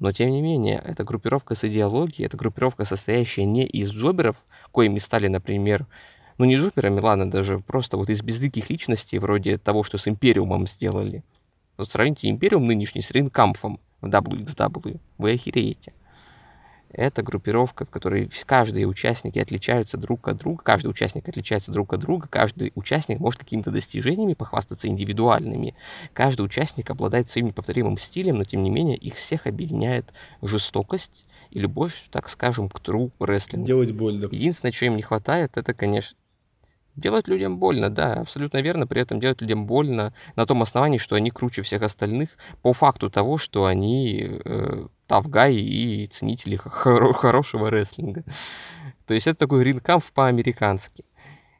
Но, 0.00 0.10
тем 0.10 0.30
не 0.30 0.42
менее, 0.42 0.82
это 0.84 1.04
группировка 1.04 1.54
с 1.54 1.62
идеологией, 1.62 2.26
это 2.26 2.36
группировка, 2.36 2.84
состоящая 2.84 3.44
не 3.44 3.64
из 3.64 3.92
джоберов, 3.92 4.36
коими 4.72 4.98
стали, 4.98 5.28
например, 5.28 5.86
ну 6.38 6.44
не 6.44 6.56
джоберами, 6.56 7.00
ладно, 7.00 7.30
даже 7.30 7.58
просто 7.58 7.96
вот 7.96 8.10
из 8.10 8.22
безликих 8.22 8.70
личностей, 8.70 9.18
вроде 9.18 9.58
того, 9.58 9.84
что 9.84 9.98
с 9.98 10.08
Империумом 10.08 10.66
сделали. 10.66 11.22
Вот 11.76 11.90
сравните 11.90 12.28
Империум 12.28 12.66
нынешний 12.66 13.02
с 13.02 13.10
Рейнкампфом 13.10 13.80
в 14.00 14.06
WXW. 14.06 14.98
Вы 15.18 15.32
охереете. 15.32 15.92
Это 16.92 17.22
группировка, 17.22 17.86
в 17.86 17.90
которой 17.90 18.30
каждые 18.44 18.86
участники 18.86 19.38
отличаются 19.38 19.96
друг 19.96 20.28
от 20.28 20.36
друга, 20.36 20.62
каждый 20.62 20.88
участник 20.88 21.26
отличается 21.26 21.72
друг 21.72 21.94
от 21.94 22.00
друга, 22.00 22.28
каждый 22.28 22.72
участник 22.74 23.18
может 23.18 23.40
какими-то 23.40 23.70
достижениями 23.70 24.34
похвастаться 24.34 24.88
индивидуальными. 24.88 25.74
Каждый 26.12 26.42
участник 26.42 26.90
обладает 26.90 27.30
своим 27.30 27.46
неповторимым 27.46 27.96
стилем, 27.96 28.36
но 28.36 28.44
тем 28.44 28.62
не 28.62 28.68
менее 28.68 28.98
их 28.98 29.14
всех 29.14 29.46
объединяет 29.46 30.12
жестокость 30.42 31.24
и 31.50 31.60
любовь, 31.60 31.94
так 32.10 32.28
скажем, 32.28 32.68
к 32.68 32.78
тру 32.80 33.10
рестлингу. 33.18 33.66
Делать 33.66 33.92
больно. 33.92 34.28
Единственное, 34.30 34.72
чего 34.72 34.88
им 34.88 34.96
не 34.96 35.02
хватает, 35.02 35.56
это, 35.56 35.72
конечно, 35.72 36.16
делать 36.96 37.28
людям 37.28 37.58
больно, 37.58 37.90
да, 37.90 38.14
абсолютно 38.14 38.58
верно, 38.58 38.86
при 38.86 39.00
этом 39.00 39.20
делать 39.20 39.40
людям 39.40 39.66
больно 39.66 40.12
на 40.36 40.46
том 40.46 40.62
основании, 40.62 40.98
что 40.98 41.16
они 41.16 41.30
круче 41.30 41.62
всех 41.62 41.82
остальных, 41.82 42.30
по 42.62 42.72
факту 42.72 43.10
того, 43.10 43.38
что 43.38 43.66
они 43.66 44.40
э, 44.44 44.86
тавгаи 45.06 45.58
и 45.58 46.06
ценители 46.06 46.58
хоро- 46.58 47.12
хорошего 47.12 47.70
рестлинга. 47.70 48.24
То 49.06 49.14
есть 49.14 49.26
это 49.26 49.38
такой 49.38 49.64
ринкамп 49.64 50.04
по-американски. 50.14 51.04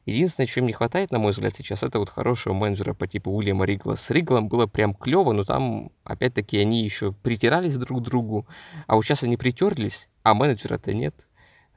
Единственное, 0.04 0.48
чего 0.48 0.62
им 0.62 0.66
не 0.66 0.72
хватает, 0.72 1.12
на 1.12 1.20
мой 1.20 1.30
взгляд, 1.30 1.54
сейчас, 1.54 1.84
это 1.84 2.00
вот 2.00 2.10
хорошего 2.10 2.54
менеджера 2.54 2.92
по 2.92 3.06
типу 3.06 3.30
Уильяма 3.30 3.64
Ригла. 3.64 3.94
С 3.94 4.10
Риглом 4.10 4.48
было 4.48 4.66
прям 4.66 4.94
клево, 4.94 5.32
но 5.32 5.44
там, 5.44 5.90
опять-таки, 6.02 6.58
они 6.58 6.82
еще 6.82 7.12
притирались 7.12 7.76
друг 7.76 8.00
к 8.00 8.02
другу, 8.02 8.46
а 8.88 8.96
вот 8.96 9.04
сейчас 9.04 9.22
они 9.22 9.36
притерлись, 9.36 10.08
а 10.24 10.34
менеджера-то 10.34 10.92
нет. 10.92 11.14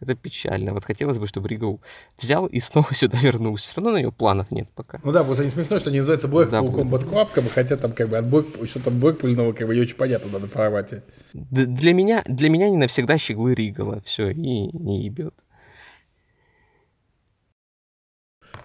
Это 0.01 0.13
печально. 0.13 0.73
Вот 0.73 0.83
хотелось 0.83 1.17
бы, 1.17 1.27
чтобы 1.27 1.47
Ригл 1.47 1.79
взял 2.17 2.45
и 2.47 2.59
снова 2.59 2.87
сюда 2.93 3.17
вернулся. 3.19 3.69
Все 3.69 3.75
равно 3.77 3.91
на 3.91 4.01
него 4.01 4.11
планов 4.11 4.51
нет 4.51 4.67
пока. 4.75 4.99
Ну 5.03 5.11
да, 5.11 5.23
просто 5.23 5.43
не 5.43 5.49
смешно, 5.49 5.79
что 5.79 5.89
они 5.89 5.99
называются 5.99 6.27
Blackpool 6.27 6.49
Да, 6.51 6.59
Combat 6.59 7.09
Club, 7.09 7.29
как 7.33 7.43
бы, 7.43 7.49
хотя 7.49 7.77
там 7.77 7.93
как 7.93 8.09
бы 8.09 8.17
от 8.17 8.25
Black, 8.25 8.67
что 8.67 8.79
там 8.79 8.95
Blackpool, 8.95 9.53
как 9.53 9.67
бы 9.67 9.75
не 9.75 9.81
очень 9.81 9.95
понятно 9.95 10.27
в 10.29 10.31
данном 10.31 10.49
формате. 10.49 11.03
Д- 11.33 11.65
для 11.65 11.93
меня, 11.93 12.23
для 12.27 12.49
меня 12.49 12.69
не 12.69 12.77
навсегда 12.77 13.17
щеглы 13.17 13.53
Ригала. 13.55 14.01
Все, 14.05 14.29
и 14.31 14.35
не 14.77 15.05
ебет. 15.05 15.33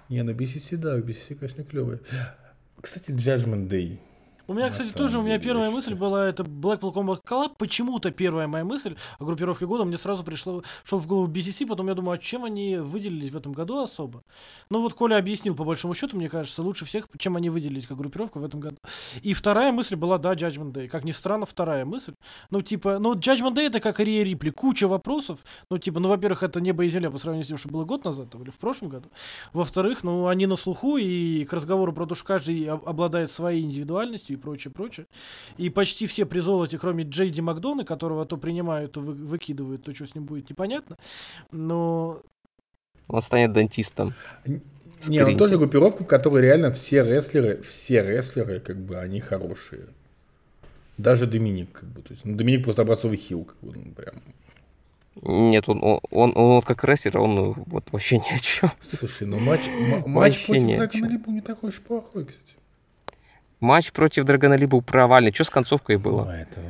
Не, 0.09 0.25
ну 0.25 0.33
BCC, 0.33 0.77
да, 0.77 0.99
BCC, 0.99 1.37
конечно, 1.37 1.63
клевые. 1.63 2.01
Кстати, 2.81 3.13
Judgment 3.13 3.69
Day. 3.69 3.99
У 4.51 4.53
меня, 4.53 4.65
На 4.65 4.73
кстати, 4.73 4.91
тоже, 4.91 5.21
у 5.21 5.23
меня 5.23 5.39
первая 5.39 5.69
я 5.69 5.71
мысль 5.73 5.95
была, 5.95 6.27
это 6.27 6.43
Blackpool 6.43 6.93
Combat 6.93 7.23
Club. 7.25 7.53
Почему-то 7.57 8.11
первая 8.11 8.49
моя 8.49 8.65
мысль 8.65 8.97
о 9.21 9.25
группировке 9.25 9.65
года 9.65 9.85
мне 9.85 9.97
сразу 9.97 10.25
пришло, 10.25 10.65
что 10.83 10.99
в 10.99 11.07
голову 11.07 11.31
BCC, 11.31 11.69
потом 11.69 11.87
я 11.87 11.95
думаю, 11.95 12.17
а 12.17 12.19
чем 12.19 12.43
они 12.43 12.79
выделились 12.79 13.31
в 13.31 13.37
этом 13.37 13.53
году 13.53 13.79
особо? 13.79 14.25
Ну 14.69 14.81
вот 14.83 14.95
Коля 14.95 15.19
объяснил, 15.19 15.55
по 15.55 15.63
большому 15.63 15.95
счету, 15.95 16.17
мне 16.17 16.29
кажется, 16.29 16.65
лучше 16.65 16.85
всех, 16.85 17.07
чем 17.17 17.37
они 17.37 17.49
выделились 17.49 17.87
как 17.87 17.97
группировка 17.97 18.39
в 18.39 18.45
этом 18.45 18.59
году. 18.59 18.77
И 19.23 19.35
вторая 19.35 19.71
мысль 19.71 19.95
была, 19.95 20.19
да, 20.19 20.35
Judgment 20.35 20.73
Day. 20.73 20.89
Как 20.89 21.05
ни 21.05 21.13
странно, 21.13 21.47
вторая 21.47 21.85
мысль. 21.85 22.15
Ну, 22.51 22.61
типа, 22.61 22.99
ну, 22.99 23.15
Judgment 23.15 23.55
Day 23.55 23.69
это 23.69 23.79
как 23.79 24.01
Рия 24.01 24.25
Рипли. 24.25 24.51
Куча 24.51 24.89
вопросов. 24.89 25.39
Ну, 25.71 25.79
типа, 25.79 26.01
ну, 26.01 26.09
во-первых, 26.09 26.43
это 26.43 26.61
небо 26.61 26.85
и 26.85 26.89
земля 26.89 27.13
по 27.13 27.19
сравнению 27.19 27.45
с 27.45 27.49
тем, 27.51 27.57
что 27.57 27.69
было 27.69 27.85
год 27.85 28.05
назад 28.05 28.31
там, 28.31 28.43
или 28.43 28.51
в 28.51 28.59
прошлом 28.59 28.89
году. 28.89 29.11
Во-вторых, 29.53 30.03
ну, 30.03 30.27
они 30.27 30.47
на 30.47 30.57
слуху, 30.57 30.97
и 30.97 31.45
к 31.45 31.53
разговору 31.53 31.93
про 31.93 32.07
то, 32.07 32.17
что 32.17 32.25
каждый 32.25 32.65
об- 32.65 32.89
обладает 32.89 33.31
своей 33.31 33.63
индивидуальностью 33.63 34.40
прочее, 34.41 34.73
прочее. 34.73 35.07
И 35.59 35.71
почти 35.71 36.07
все 36.07 36.27
при 36.27 36.41
золоте, 36.41 36.79
кроме 36.79 37.05
Джейди 37.05 37.41
Макдона, 37.41 37.85
которого 37.85 38.27
то 38.27 38.37
принимают, 38.37 38.93
то 38.93 39.01
вы- 39.01 39.15
выкидывают, 39.15 39.85
то 39.85 39.95
что 39.95 40.07
с 40.07 40.15
ним 40.15 40.25
будет 40.25 40.51
непонятно. 40.51 40.97
Но 41.53 42.23
Он 43.09 43.23
станет 43.23 43.53
дантистом. 43.53 44.15
Не, 45.07 45.25
он 45.25 45.37
тоже 45.37 45.57
группировка, 45.57 46.05
в 46.05 46.07
которой 46.07 46.43
реально 46.43 46.73
все 46.73 47.03
рестлеры, 47.03 47.63
все 47.63 48.03
рестлеры, 48.03 48.61
как 48.61 48.77
бы, 48.77 48.99
они 48.99 49.21
хорошие. 49.21 49.87
Даже 50.99 51.27
Доминик, 51.27 51.73
как 51.73 51.89
бы, 51.89 52.03
то 52.03 52.13
есть, 52.13 52.25
ну, 52.27 52.37
Доминик 52.37 52.65
просто 52.65 52.83
образцовый 52.83 53.17
хил, 53.17 53.45
как 53.45 53.57
бы, 53.63 53.75
ну, 53.77 53.93
прям. 53.93 54.15
Нет, 55.23 55.69
он, 55.69 55.83
он, 55.83 56.01
он, 56.11 56.33
он 56.35 56.55
вот 56.57 56.65
как 56.65 56.85
рестлер, 56.85 57.19
он 57.19 57.35
ну, 57.35 57.55
вот 57.67 57.85
вообще 57.91 58.19
ни 58.19 58.35
о 58.35 58.39
чем. 58.39 58.71
Слушай, 58.81 59.27
ну 59.27 59.39
матч, 59.39 59.63
матч 60.07 60.47
против 60.47 60.67
Драгона 60.67 60.89
чем. 60.89 61.05
Ли 61.11 61.17
был 61.19 61.33
не 61.33 61.41
такой 61.41 61.71
уж 61.71 61.81
плохой, 61.81 62.27
кстати. 62.27 62.55
Матч 63.61 63.93
против 63.93 64.25
Драгонали 64.25 64.65
был 64.65 64.81
провальный. 64.83 65.33
Что 65.33 65.45
с 65.45 65.51
концовкой 65.51 65.99
было? 65.99 66.31
А, 66.31 66.37
это, 66.37 66.61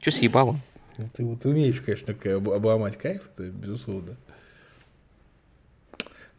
Что 0.00 0.10
с 0.12 0.18
ебалом? 0.18 0.60
ну, 0.98 1.08
ты 1.14 1.24
вот 1.24 1.44
умеешь, 1.44 1.80
конечно, 1.80 2.14
обломать 2.54 2.96
кайф, 2.96 3.22
это 3.34 3.50
безусловно. 3.50 4.16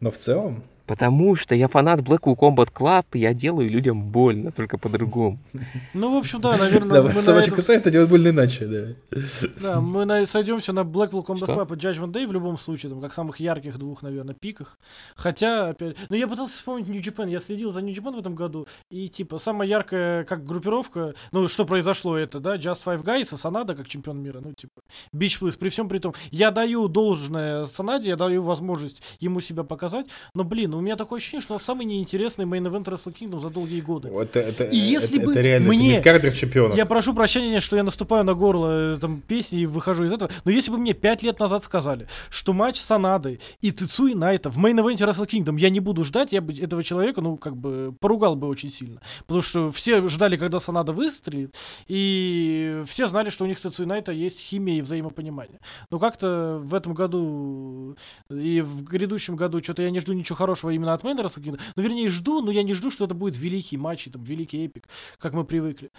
Но 0.00 0.10
в 0.10 0.18
целом, 0.18 0.64
Потому 0.86 1.34
что 1.34 1.54
я 1.54 1.68
фанат 1.68 2.00
Blackwood 2.00 2.36
Combat 2.36 2.70
Club, 2.72 3.06
и 3.14 3.20
я 3.20 3.32
делаю 3.32 3.70
людям 3.70 4.02
больно, 4.02 4.50
только 4.52 4.78
по-другому. 4.78 5.38
Ну, 5.94 6.14
в 6.14 6.18
общем, 6.18 6.40
да, 6.40 6.56
наверное, 6.56 7.02
да, 7.02 7.08
мы 7.08 7.14
на 7.14 7.20
собачка 7.20 7.52
этом 7.52 7.64
сайта 7.64 7.90
делает 7.90 8.10
больно 8.10 8.28
иначе, 8.28 8.66
да. 8.66 9.18
Да, 9.60 9.80
мы 9.80 10.04
на- 10.04 10.26
сойдемся 10.26 10.72
на 10.72 10.80
Blackpool 10.80 11.24
Combat 11.24 11.44
Что? 11.44 11.52
Club 11.54 11.74
и 11.74 11.78
Judgment 11.78 12.12
Day 12.12 12.26
в 12.26 12.32
любом 12.32 12.58
случае, 12.58 12.90
там, 12.90 13.00
как 13.00 13.14
самых 13.14 13.40
ярких 13.40 13.78
двух, 13.78 14.02
наверное, 14.02 14.34
пиках. 14.34 14.78
Хотя, 15.14 15.68
опять... 15.68 15.96
Ну, 16.08 16.16
я 16.16 16.26
пытался 16.26 16.54
вспомнить 16.54 16.88
New 16.88 17.00
Japan, 17.00 17.30
я 17.30 17.40
следил 17.40 17.70
за 17.70 17.80
New 17.80 17.94
Japan 17.94 18.14
в 18.14 18.18
этом 18.18 18.34
году, 18.34 18.66
и, 18.90 19.08
типа, 19.08 19.38
самая 19.38 19.68
яркая, 19.68 20.24
как 20.24 20.44
группировка, 20.44 21.14
ну, 21.32 21.48
что 21.48 21.64
произошло, 21.64 22.16
это, 22.16 22.40
да, 22.40 22.56
Just 22.56 22.84
Five 22.84 23.02
Guys 23.04 23.34
и 23.34 23.38
Санада, 23.38 23.74
как 23.74 23.88
чемпион 23.88 24.20
мира, 24.20 24.40
ну, 24.42 24.52
типа, 24.52 24.80
bitch, 25.14 25.40
please, 25.40 25.58
при 25.58 25.68
всем 25.68 25.88
при 25.88 25.98
том. 25.98 26.14
Я 26.30 26.50
даю 26.50 26.88
должное 26.88 27.66
Санаде, 27.66 28.08
я 28.08 28.16
даю 28.16 28.42
возможность 28.42 29.02
ему 29.20 29.40
себя 29.40 29.62
показать, 29.62 30.06
но, 30.34 30.44
блин, 30.44 30.73
у 30.76 30.80
меня 30.80 30.96
такое 30.96 31.18
ощущение, 31.18 31.42
что 31.42 31.54
он 31.54 31.60
самый 31.60 31.86
неинтересный 31.86 32.44
main 32.44 32.62
event 32.62 32.84
Wrestle 32.84 33.14
Kingdom 33.14 33.40
за 33.40 33.50
долгие 33.50 33.80
годы. 33.80 34.10
Вот 34.10 34.36
это, 34.36 34.64
И 34.64 34.76
если 34.76 35.18
это, 35.18 35.26
бы 35.26 35.32
это 35.32 35.40
реально 35.40 35.68
мне- 35.68 35.88
это 35.90 35.96
midcarder 35.98 36.32
чемпионов. 36.32 36.76
Я 36.76 36.86
прошу 36.86 37.14
прощения, 37.14 37.60
что 37.60 37.76
я 37.76 37.82
наступаю 37.82 38.24
на 38.24 38.34
горло 38.34 38.94
э, 38.94 38.98
там, 39.00 39.20
песни 39.20 39.60
и 39.60 39.66
выхожу 39.66 40.04
из 40.04 40.12
этого. 40.12 40.30
Но 40.44 40.50
если 40.50 40.70
бы 40.70 40.78
мне 40.78 40.92
пять 40.94 41.22
лет 41.22 41.38
назад 41.40 41.64
сказали, 41.64 42.08
что 42.30 42.52
матч 42.52 42.78
с 42.78 42.84
Санадой 42.84 43.40
и 43.60 43.70
Тецуей 43.72 44.14
Найто 44.14 44.50
в 44.50 44.56
main 44.58 44.77
event 44.77 45.01
е 45.01 45.06
Wrestle 45.08 45.28
Kingdom 45.28 45.58
я 45.58 45.70
не 45.70 45.80
буду 45.80 46.04
ждать, 46.04 46.32
я 46.32 46.40
бы 46.40 46.52
этого 46.52 46.82
человека, 46.82 47.20
ну, 47.20 47.36
как 47.36 47.56
бы, 47.56 47.94
поругал 48.00 48.36
бы 48.36 48.46
очень 48.48 48.70
сильно. 48.70 49.00
Потому 49.26 49.42
что 49.42 49.70
все 49.70 50.06
ждали, 50.08 50.36
когда 50.36 50.60
Санада 50.60 50.92
выстрелит, 50.92 51.54
и 51.88 52.82
все 52.86 53.06
знали, 53.06 53.30
что 53.30 53.44
у 53.44 53.46
них 53.46 53.58
с 53.58 53.62
Тецуи 53.62 53.86
Найта 53.86 54.12
есть 54.12 54.40
химия 54.40 54.78
и 54.78 54.80
взаимопонимание. 54.82 55.60
Но 55.90 55.98
как-то 55.98 56.60
в 56.62 56.74
этом 56.74 56.94
году 56.94 57.96
и 58.30 58.60
в 58.60 58.82
грядущем 58.84 59.36
году 59.36 59.62
что-то 59.62 59.82
я 59.82 59.90
не 59.90 60.00
жду 60.00 60.12
ничего 60.12 60.36
хорошего 60.36 60.63
именно 60.70 60.94
от 60.94 61.02
Kingdom. 61.04 61.60
Ну, 61.76 61.82
вернее, 61.82 62.08
жду, 62.08 62.40
но 62.40 62.50
я 62.50 62.62
не 62.62 62.74
жду, 62.74 62.90
что 62.90 63.04
это 63.04 63.14
будет 63.14 63.36
великий 63.38 63.76
матч, 63.76 64.08
там, 64.12 64.22
великий 64.22 64.64
эпик, 64.64 64.88
как 65.18 65.32
мы 65.32 65.44
привыкли. 65.44 65.90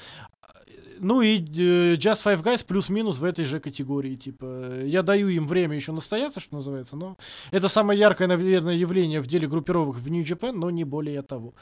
Ну 0.99 1.22
и 1.22 1.38
э, 1.38 1.95
Just 1.95 2.24
Five 2.24 2.43
Guys 2.43 2.66
плюс-минус 2.66 3.18
в 3.20 3.26
этой 3.26 3.45
же 3.45 3.59
категории. 3.59 4.16
Типа, 4.16 4.82
я 4.84 5.03
даю 5.03 5.28
им 5.30 5.47
время 5.47 5.76
еще 5.76 5.91
настояться, 5.91 6.39
что 6.39 6.55
называется, 6.55 6.95
но 6.95 7.18
это 7.51 7.68
самое 7.68 7.99
яркое, 7.99 8.28
наверное, 8.28 8.76
явление 8.76 9.20
в 9.20 9.28
деле 9.28 9.47
группировок 9.47 9.97
в 9.97 10.09
New 10.09 10.24
Japan, 10.24 10.53
но 10.53 10.70
не 10.70 10.84
более 10.84 11.22
того. 11.22 11.53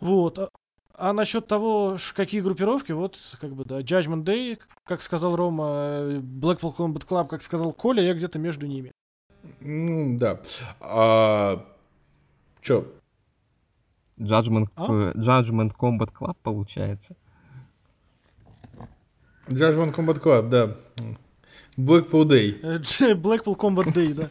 Вот. 0.00 0.38
А, 0.38 0.50
а 0.94 1.12
насчет 1.12 1.46
того, 1.46 1.96
какие 2.14 2.40
группировки, 2.40 2.92
вот, 2.92 3.18
как 3.40 3.54
бы, 3.54 3.64
да, 3.64 3.80
Judgment 3.80 4.24
Day, 4.24 4.58
как 4.84 5.02
сказал 5.02 5.36
Рома, 5.36 6.18
Blackpool 6.20 6.74
Combat 6.76 7.06
Club, 7.06 7.28
как 7.28 7.42
сказал 7.42 7.72
Коля, 7.72 8.02
я 8.02 8.14
где-то 8.14 8.38
между 8.38 8.66
ними. 8.66 8.92
Ну, 9.60 10.18
да. 10.18 10.40
А, 10.80 11.64
чё, 12.66 12.84
Judgment, 14.18 14.68
А? 14.76 15.12
Judgment 15.14 15.72
Combat 15.78 16.10
Club 16.12 16.36
получается. 16.42 17.14
Judgment 19.46 19.94
Combat 19.94 20.20
Club, 20.20 20.48
да. 20.48 20.76
Blackpool 21.76 22.24
Day. 22.24 22.58
Э, 22.62 23.14
Blackpool 23.14 23.56
Combat 23.56 23.92
Day, 23.92 24.14
да. 24.14 24.30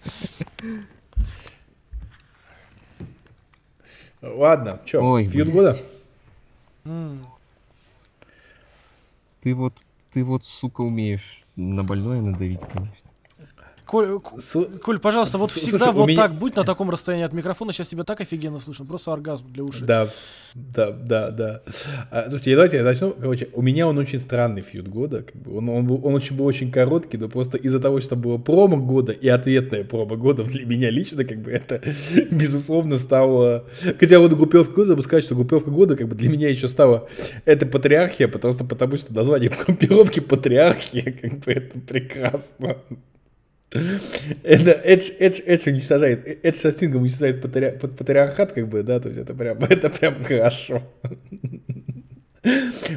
Ладно, 4.22 4.82
чё, 4.86 5.02
Ой, 5.04 5.28
фьюд 5.28 5.50
года? 5.50 5.78
Ты 9.42 9.54
вот, 9.54 9.74
ты 10.12 10.24
вот, 10.24 10.44
сука, 10.44 10.82
умеешь 10.82 11.44
на 11.56 11.84
больное 11.84 12.20
надавить, 12.20 12.60
конечно. 12.62 13.05
Коль, 13.86 14.20
С- 14.38 14.68
Коль, 14.82 15.00
пожалуйста, 15.00 15.38
вот 15.38 15.52
всегда 15.52 15.78
слушай, 15.86 15.94
вот 15.94 16.08
меня- 16.08 16.22
так 16.24 16.34
будь 16.34 16.56
на 16.56 16.64
таком 16.64 16.90
расстоянии 16.90 17.26
от 17.26 17.34
микрофона, 17.34 17.72
сейчас 17.74 17.88
тебя 17.88 18.04
так 18.04 18.20
офигенно 18.22 18.60
слышно, 18.60 18.86
просто 18.86 19.14
оргазм 19.14 19.52
для 19.52 19.64
ушей. 19.64 19.86
Да, 19.86 20.08
да, 20.56 20.92
да, 20.92 21.32
да. 21.32 21.62
А, 22.12 22.24
слушайте, 22.30 22.56
давайте 22.56 22.78
я 22.78 22.84
начну. 22.84 23.12
Короче, 23.12 23.50
у 23.54 23.62
меня 23.62 23.88
он 23.88 23.98
очень 23.98 24.20
странный 24.20 24.62
фьюд 24.62 24.88
года. 24.88 25.24
Как 25.24 25.36
бы. 25.36 25.58
он, 25.58 25.70
он, 25.70 25.86
был, 25.86 26.00
он 26.04 26.16
очень 26.16 26.36
был 26.36 26.46
очень 26.46 26.72
короткий, 26.72 27.18
но 27.18 27.28
просто 27.30 27.58
из-за 27.58 27.80
того, 27.80 28.00
что 28.02 28.16
было 28.16 28.38
промо 28.38 28.78
года 28.78 29.12
и 29.12 29.28
ответное 29.28 29.84
промо 29.84 30.16
года 30.16 30.44
для 30.44 30.66
меня 30.66 30.90
лично, 30.90 31.24
как 31.26 31.40
бы 31.42 31.52
это, 31.52 31.82
безусловно, 32.32 32.98
стало... 32.98 33.66
Хотя 34.00 34.20
вот 34.20 34.34
группировка 34.34 34.74
года, 34.74 34.92
я 34.92 34.96
бы 34.96 35.04
сказать, 35.04 35.26
что 35.26 35.36
группировка 35.36 35.72
года 35.72 35.96
как 35.96 36.08
бы 36.08 36.16
для 36.16 36.30
меня 36.30 36.50
еще 36.50 36.68
стала... 36.68 37.08
Это 37.44 37.66
патриархия, 37.66 38.28
потому 38.28 38.54
что, 38.54 38.64
потому 38.64 38.98
что 38.98 39.14
название 39.14 39.50
группировки 39.66 40.22
патриархия, 40.22 41.12
как 41.22 41.40
бы 41.40 41.52
это 41.52 41.80
прекрасно. 41.80 42.78
Это 44.44 44.72
Эдж, 44.72 45.10
Эдж, 45.20 45.40
Эдж 45.46 45.68
уничтожает, 45.68 46.46
Эдж 46.46 46.58
со 46.60 46.72
Стингом 46.72 47.02
уничтожает 47.02 47.42
патри- 47.42 47.78
пат- 47.80 47.96
патриархат, 47.98 48.52
как 48.54 48.68
бы, 48.68 48.84
да, 48.84 49.00
то 49.00 49.10
есть 49.10 49.20
это 49.20 49.34
прям, 49.34 49.58
это 49.70 49.90
прям 49.90 50.24
хорошо. 50.24 50.82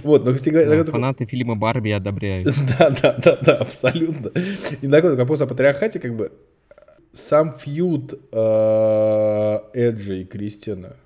Вот, 0.02 0.24
но, 0.24 0.34
кстати 0.34 0.50
Да, 0.54 0.64
такой- 0.84 0.92
фанаты 0.92 1.24
фильма 1.26 1.56
Барби 1.56 1.90
одобряют. 1.90 2.54
да, 2.78 2.90
да, 2.90 3.12
да, 3.22 3.36
да, 3.36 3.56
абсолютно. 3.56 4.30
И 4.82 4.88
такой 4.88 5.16
вопрос 5.16 5.40
о 5.40 5.46
патриархате, 5.46 5.98
как 6.00 6.14
бы, 6.14 6.32
сам 7.14 7.56
фьюд 7.58 8.12
э, 8.30 9.58
Эджа 9.74 10.14
и 10.14 10.24
Кристиана, 10.24 10.96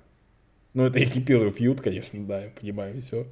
ну, 0.73 0.85
это 0.85 0.99
их 0.99 1.25
первый 1.25 1.51
фьюд, 1.51 1.81
конечно, 1.81 2.19
да, 2.25 2.41
я 2.41 2.49
понимаю, 2.59 3.01
все. 3.01 3.25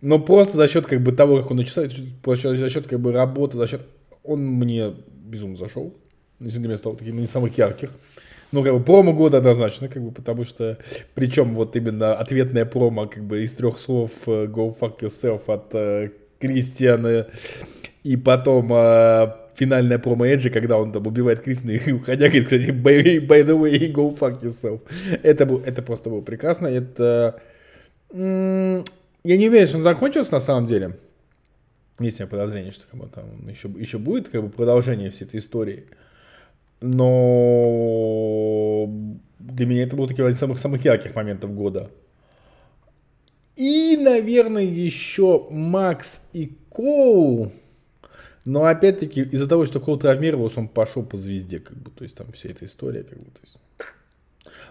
Но 0.00 0.18
просто 0.18 0.56
за 0.56 0.66
счет, 0.68 0.86
как 0.86 1.00
бы, 1.00 1.12
того, 1.12 1.38
как 1.40 1.50
он 1.50 1.58
начинает, 1.58 1.92
за 1.92 2.68
счет, 2.68 2.86
как 2.88 3.00
бы, 3.00 3.12
работы, 3.12 3.56
за 3.56 3.66
счет, 3.66 3.82
он 4.24 4.44
мне 4.44 4.94
безумно 5.34 5.56
зашел. 5.56 5.92
Если 6.40 6.58
для 6.58 6.68
меня 6.68 6.76
стал 6.76 6.94
таким 6.94 7.18
не 7.18 7.26
самых 7.26 7.58
ярких. 7.58 7.90
Ну, 8.52 8.62
как 8.62 8.72
бы, 8.72 8.84
промо 8.84 9.12
года 9.12 9.38
однозначно, 9.38 9.88
как 9.88 10.02
бы, 10.02 10.12
потому 10.12 10.44
что, 10.44 10.78
причем, 11.14 11.54
вот 11.54 11.74
именно 11.76 12.14
ответная 12.14 12.64
промо, 12.64 13.06
как 13.08 13.24
бы, 13.24 13.42
из 13.42 13.52
трех 13.52 13.78
слов 13.78 14.12
э, 14.26 14.46
Go 14.46 14.72
fuck 14.78 15.00
yourself 15.00 15.42
от 15.46 15.74
э, 15.74 16.10
Кристиана, 16.38 17.26
и 18.04 18.16
потом 18.16 18.72
э, 18.72 19.32
финальная 19.56 19.98
промо 19.98 20.26
Эджи, 20.26 20.50
когда 20.50 20.78
он 20.78 20.92
там 20.92 21.04
убивает 21.04 21.40
Кристина 21.40 21.72
и 21.72 21.92
уходя, 21.92 22.26
говорит, 22.26 22.44
кстати, 22.44 22.70
by, 22.70 23.26
by 23.26 23.44
the 23.44 23.58
way, 23.58 23.92
go 23.92 24.16
fuck 24.16 24.40
yourself. 24.40 24.82
Это, 25.24 25.46
был, 25.46 25.60
это 25.66 25.82
просто 25.82 26.10
было 26.10 26.20
прекрасно. 26.20 26.68
Это... 26.68 27.40
Я 28.12 29.36
не 29.36 29.48
уверен, 29.48 29.66
что 29.66 29.78
он 29.78 29.82
закончился 29.82 30.32
на 30.32 30.40
самом 30.40 30.66
деле. 30.66 30.96
Есть 32.00 32.20
у 32.20 32.24
меня 32.24 32.30
подозрение, 32.30 32.72
что 32.72 32.86
как 32.90 33.00
бы, 33.00 33.06
там 33.06 33.48
еще, 33.48 33.68
еще 33.68 33.98
будет 33.98 34.28
как 34.28 34.42
бы, 34.42 34.48
продолжение 34.48 35.10
всей 35.10 35.26
этой 35.26 35.38
истории. 35.38 35.84
Но 36.80 38.86
для 39.38 39.66
меня 39.66 39.84
это 39.84 39.96
был 39.96 40.08
такой 40.08 40.24
один 40.24 40.34
из 40.34 40.40
самых, 40.40 40.58
самых 40.58 40.84
ярких 40.84 41.14
моментов 41.14 41.54
года. 41.54 41.90
И, 43.56 43.96
наверное, 43.96 44.64
еще 44.64 45.46
Макс 45.50 46.28
и 46.32 46.56
Коу. 46.68 47.52
Но 48.44 48.64
опять-таки 48.64 49.22
из-за 49.22 49.48
того, 49.48 49.64
что 49.64 49.80
Коу 49.80 49.96
травмировался, 49.96 50.60
он 50.60 50.68
пошел 50.68 51.04
по 51.04 51.16
звезде, 51.16 51.60
как 51.60 51.76
бы, 51.76 51.90
то 51.90 52.04
есть 52.04 52.16
там 52.16 52.30
вся 52.32 52.50
эта 52.50 52.66
история, 52.66 53.04
как 53.04 53.18
бы, 53.18 53.26
то 53.26 53.40
есть. 53.42 53.56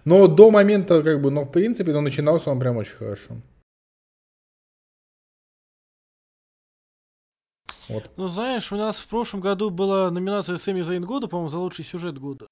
Но 0.05 0.27
до 0.27 0.51
момента, 0.51 1.01
как 1.01 1.21
бы, 1.21 1.31
но 1.31 1.45
в 1.45 1.51
принципе, 1.51 1.93
но 1.93 2.01
начинался 2.01 2.51
он 2.51 2.59
прям 2.59 2.77
очень 2.77 2.95
хорошо. 2.95 3.37
Вот. 7.89 8.09
Ну, 8.17 8.27
знаешь, 8.29 8.71
у 8.71 8.75
нас 8.75 8.99
в 8.99 9.07
прошлом 9.07 9.41
году 9.41 9.69
была 9.69 10.09
номинация 10.11 10.57
Сэмми 10.57 10.81
Зейн 10.81 11.03
года, 11.03 11.27
по-моему, 11.27 11.49
за 11.49 11.59
лучший 11.59 11.85
сюжет 11.85 12.17
года. 12.17 12.47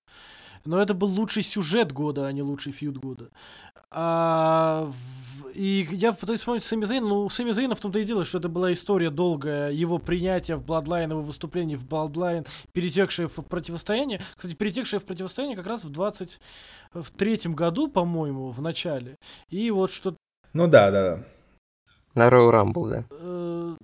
Но 0.66 0.80
это 0.80 0.94
был 0.94 1.08
лучший 1.08 1.42
сюжет 1.44 1.92
года, 1.92 2.28
а 2.28 2.32
не 2.32 2.44
лучший 2.44 2.72
фьюд 2.72 2.98
года. 2.98 3.30
А, 3.90 4.86
в- 4.86 5.50
и 5.56 5.88
я 5.92 6.14
пытаюсь 6.14 6.40
вспомнить 6.42 6.64
Сэмми 6.64 6.86
Зейна. 6.86 7.08
Ну, 7.08 7.26
у 7.26 7.30
Сэмми 7.30 7.52
Зейна 7.52 7.76
в 7.76 7.80
том-то 7.80 7.98
и 8.00 8.04
дело, 8.04 8.26
что 8.26 8.38
это 8.38 8.48
была 8.48 8.72
история 8.72 9.10
долгая, 9.10 9.72
его 9.72 9.98
принятия 9.98 10.56
в 10.56 10.64
Bloodline, 10.64 11.10
его 11.10 11.22
выступление 11.22 11.78
в 11.78 11.86
Bloodline, 11.88 12.48
перетекшее 12.74 13.28
в 13.28 13.34
противостояние. 13.42 14.22
Кстати, 14.36 14.54
перетекшее 14.54 15.00
в 15.00 15.06
противостояние 15.06 15.58
как 15.58 15.66
раз 15.68 15.84
в 15.84 15.90
23 15.90 17.54
году, 17.56 17.88
по-моему, 17.88 18.52
в 18.52 18.62
начале. 18.62 19.18
И 19.50 19.72
вот 19.72 19.92
что 19.92 20.16
Ну 20.54 20.68
да, 20.68 20.92
да, 20.92 21.16
да. 21.16 21.24
На 22.14 22.30
Royal 22.30 22.52
Rumble, 22.52 22.90
да. 22.90 23.78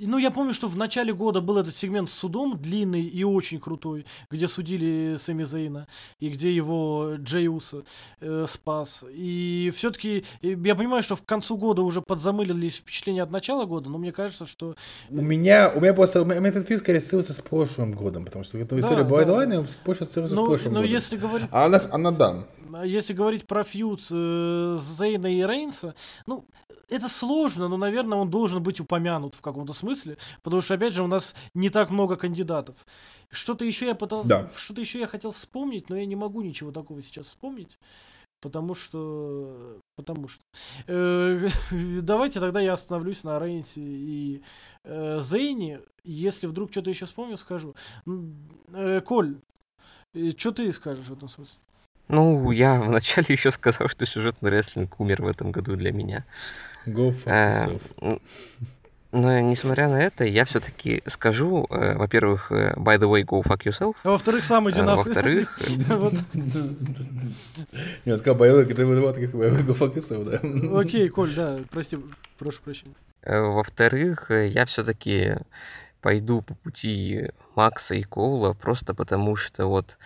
Э, 0.00 0.04
Ну, 0.06 0.18
я 0.18 0.30
помню, 0.30 0.54
что 0.54 0.68
в 0.68 0.76
начале 0.76 1.12
года 1.12 1.40
был 1.40 1.58
этот 1.58 1.74
сегмент 1.76 2.08
с 2.10 2.12
судом, 2.12 2.58
длинный 2.58 3.02
и 3.02 3.24
очень 3.24 3.60
крутой, 3.60 4.06
где 4.30 4.48
судили 4.48 5.16
Сами 5.18 5.44
Зейна, 5.44 5.86
и 6.20 6.28
где 6.28 6.54
его 6.54 7.14
Джей 7.16 7.48
Усо 7.48 7.84
э, 8.20 8.46
спас. 8.48 9.04
И 9.10 9.72
все-таки 9.74 10.24
я 10.42 10.74
понимаю, 10.74 11.02
что 11.02 11.16
в 11.16 11.22
концу 11.22 11.56
года 11.56 11.82
уже 11.82 12.00
подзамылились 12.02 12.76
впечатления 12.76 13.22
от 13.22 13.30
начала 13.30 13.64
года, 13.64 13.88
но 13.90 13.98
мне 13.98 14.12
кажется, 14.12 14.46
что... 14.46 14.74
У 15.10 15.20
меня, 15.20 15.70
у 15.74 15.80
меня 15.80 15.94
просто, 15.94 16.22
у 16.22 16.24
меня 16.24 16.48
этот 16.48 16.66
фильм 16.66 16.80
скорее 16.80 16.98
ассоциируется 16.98 17.32
с 17.32 17.40
прошлым 17.40 17.92
годом, 17.92 18.24
потому 18.24 18.44
что 18.44 18.58
эта 18.58 18.78
история 18.78 19.04
да, 19.04 19.10
Bloodline 19.10 19.68
больше 19.84 20.04
ассоциируется 20.04 20.34
с 20.34 20.38
Ну, 20.38 20.46
прошлым 20.46 20.74
но 20.74 20.80
годом. 20.80 20.94
если 20.94 21.16
говорить... 21.16 21.48
А 21.50 21.66
она, 21.66 21.82
она 21.90 22.10
да. 22.10 22.44
А 22.72 22.84
Если 22.84 23.12
говорить 23.12 23.46
про 23.46 23.64
фьюд 23.64 24.00
э, 24.10 24.76
Зейна 24.80 25.26
и 25.32 25.42
Рейнса, 25.42 25.94
ну, 26.26 26.44
это 26.88 27.08
сложно, 27.08 27.68
но, 27.68 27.76
наверное, 27.76 28.18
он 28.18 28.30
должен 28.30 28.62
быть 28.62 28.80
упомянут 28.80 29.34
в 29.34 29.40
каком-то 29.40 29.72
смысле, 29.72 30.16
потому 30.42 30.62
что, 30.62 30.74
опять 30.74 30.94
же, 30.94 31.02
у 31.02 31.06
нас 31.06 31.34
не 31.54 31.70
так 31.70 31.90
много 31.90 32.16
кандидатов. 32.16 32.86
Что-то 33.30 33.64
еще 33.64 33.86
я 33.86 33.94
пытался, 33.94 34.28
Да. 34.28 34.50
что-то 34.56 34.80
еще 34.80 34.98
я 35.00 35.06
хотел 35.06 35.32
вспомнить, 35.32 35.88
но 35.90 35.96
я 35.96 36.06
не 36.06 36.16
могу 36.16 36.42
ничего 36.42 36.72
такого 36.72 37.02
сейчас 37.02 37.26
вспомнить, 37.26 37.78
потому 38.40 38.74
что, 38.74 39.78
потому 39.96 40.28
что. 40.28 40.42
Э, 40.86 41.48
давайте 42.02 42.40
тогда 42.40 42.60
я 42.60 42.72
остановлюсь 42.74 43.24
на 43.24 43.38
Рейнсе 43.38 43.80
и 43.82 44.42
э, 44.84 45.20
Зейне. 45.20 45.80
Если 46.04 46.46
вдруг 46.46 46.70
что-то 46.70 46.90
еще 46.90 47.04
вспомню, 47.06 47.36
скажу. 47.36 47.74
Э, 48.72 49.00
Коль, 49.02 49.36
что 50.38 50.52
ты 50.52 50.72
скажешь 50.72 51.06
в 51.06 51.12
этом 51.12 51.28
смысле? 51.28 51.60
Ну, 52.08 52.50
я 52.50 52.80
вначале 52.80 53.26
еще 53.30 53.50
сказал, 53.50 53.88
что 53.88 54.06
сюжетный 54.06 54.50
рестлинг 54.50 54.98
умер 55.00 55.22
в 55.22 55.26
этом 55.28 55.50
году 55.52 55.76
для 55.76 55.92
меня. 55.92 56.24
Go 56.86 57.10
fuck 57.10 57.26
Э, 57.26 57.66
yourself. 57.66 58.20
Но 59.10 59.40
несмотря 59.40 59.88
на 59.88 59.98
это, 60.02 60.24
я 60.24 60.44
все-таки 60.44 61.02
скажу, 61.06 61.66
э, 61.70 61.94
во-первых, 61.96 62.52
э, 62.52 62.74
by 62.76 62.98
the 62.98 63.08
way, 63.10 63.24
go 63.24 63.42
fuck 63.42 63.62
yourself. 63.64 63.96
А 64.02 64.10
во-вторых, 64.10 64.44
сам 64.44 64.68
иди 64.70 64.80
А, 64.80 64.84
нахуй. 64.84 65.04
во-вторых, 65.04 65.58
Вот. 65.88 66.14
Не, 68.04 68.12
он 68.12 68.18
сказал, 68.18 68.36
боевой, 68.38 68.64
это 68.70 68.86
вот 68.86 69.14
как 69.16 69.30
боевой 69.30 69.62
go 69.62 69.74
fuck 69.76 69.94
yourself, 69.94 70.24
да. 70.24 70.78
Окей, 70.78 71.08
Коль, 71.08 71.34
да, 71.34 71.58
прости, 71.70 71.98
прошу 72.38 72.60
прощения. 72.62 72.94
Э, 73.22 73.40
Во-вторых, 73.40 74.30
э, 74.30 74.48
я 74.48 74.66
все-таки 74.66 75.36
пойду 76.02 76.42
по 76.42 76.54
пути 76.54 77.30
Макса 77.54 77.94
и 77.94 78.02
Коула, 78.02 78.52
просто 78.52 78.94
потому 78.94 79.36
что 79.36 79.66
вот 79.66 79.96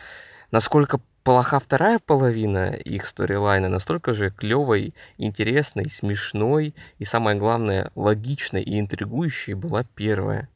насколько 0.52 1.00
плоха 1.22 1.58
вторая 1.58 1.98
половина 1.98 2.70
их 2.70 3.06
сторилайна, 3.06 3.68
настолько 3.68 4.14
же 4.14 4.30
клевой, 4.30 4.94
интересной, 5.18 5.90
смешной 5.90 6.74
и, 6.98 7.04
самое 7.04 7.36
главное, 7.36 7.90
логичной 7.94 8.62
и 8.62 8.78
интригующей 8.78 9.54
была 9.54 9.84
первая. 9.94 10.48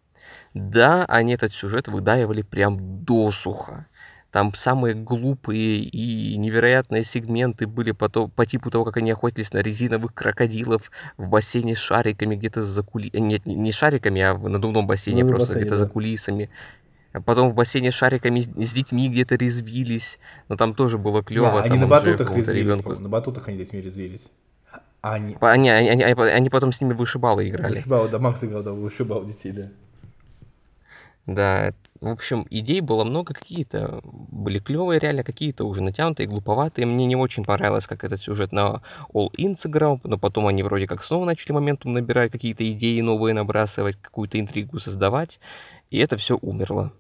Да, 0.55 1.05
они 1.07 1.35
этот 1.35 1.53
сюжет 1.53 1.89
выдаивали 1.89 2.43
прям 2.43 3.05
досуха. 3.05 3.87
Там 4.33 4.55
самые 4.55 4.95
глупые 4.95 5.79
и 5.79 6.37
невероятные 6.37 7.05
сегменты 7.05 7.67
были 7.67 7.93
по, 7.93 8.09
то- 8.09 8.29
по 8.29 8.45
типу 8.45 8.71
того, 8.71 8.85
как 8.85 8.99
они 8.99 9.11
охотились 9.11 9.53
на 9.53 9.59
резиновых 9.59 10.13
крокодилов 10.13 10.91
в 11.17 11.29
бассейне 11.29 11.75
с 11.75 11.79
шариками 11.79 12.37
где-то 12.37 12.63
за 12.63 12.83
кули... 12.83 13.09
э, 13.13 13.19
Нет, 13.19 13.47
не- 13.47 13.73
шариками, 13.73 14.21
а 14.21 14.35
в 14.35 14.49
надувном 14.49 14.87
бассейне, 14.87 15.23
Надувном 15.23 15.39
просто 15.39 15.59
где-то 15.59 15.77
за 15.77 15.87
да. 15.87 15.91
кулисами. 15.91 16.51
Потом 17.25 17.51
в 17.51 17.55
бассейне 17.55 17.91
с 17.91 17.95
шариками 17.95 18.41
с 18.41 18.73
детьми 18.73 19.09
где-то 19.09 19.37
резвились. 19.37 20.19
Но 20.49 20.57
там 20.57 20.75
тоже 20.75 20.99
было 20.99 21.23
клево. 21.23 21.51
Да, 21.51 21.63
они 21.63 21.79
на 21.79 21.87
батутах 21.87 22.35
резвились, 22.35 22.77
ребенку- 22.77 22.99
на 22.99 23.09
батутах 23.09 23.49
они 23.49 23.57
с 23.57 23.61
детьми 23.61 23.81
резвились. 23.81 24.27
А 25.01 25.15
они... 25.15 25.37
Они, 25.41 25.71
они, 25.71 26.03
они, 26.03 26.03
они 26.03 26.51
потом 26.51 26.73
с 26.73 26.81
ними 26.81 26.93
вышибалы 26.93 27.49
играли. 27.49 27.77
Вышибал, 27.77 28.09
да, 28.09 28.19
Макс 28.19 28.43
играл, 28.43 28.63
да, 28.63 28.73
вышибал 28.73 29.25
детей, 29.25 29.53
да. 29.53 29.69
Да, 31.27 31.73
в 32.01 32.09
общем, 32.09 32.47
идей 32.51 32.81
было 32.81 33.05
много, 33.05 33.35
какие-то 33.35 34.01
были 34.05 34.59
клевые 34.59 35.01
реально, 35.01 35.25
какие-то 35.25 35.65
уже 35.65 35.83
натянутые, 35.83 36.29
глуповатые. 36.29 36.87
Мне 36.87 37.07
не 37.07 37.17
очень 37.17 37.45
понравилось, 37.45 37.87
как 37.87 38.05
этот 38.05 38.21
сюжет 38.21 38.53
на 38.53 38.83
All 39.13 39.31
In 39.37 39.57
сыграл, 39.57 40.01
но 40.05 40.19
потом 40.19 40.47
они 40.47 40.63
вроде 40.63 40.87
как 40.87 41.03
снова 41.03 41.25
начали 41.25 41.53
моментум 41.53 41.95
набирать, 41.95 42.31
какие-то 42.31 42.71
идеи 42.71 43.01
новые 43.01 43.35
набрасывать, 43.35 43.97
какую-то 44.01 44.39
интригу 44.39 44.79
создавать, 44.79 45.41
и 45.91 45.99
это 45.99 46.17
все 46.17 46.37
умерло. 46.41 46.93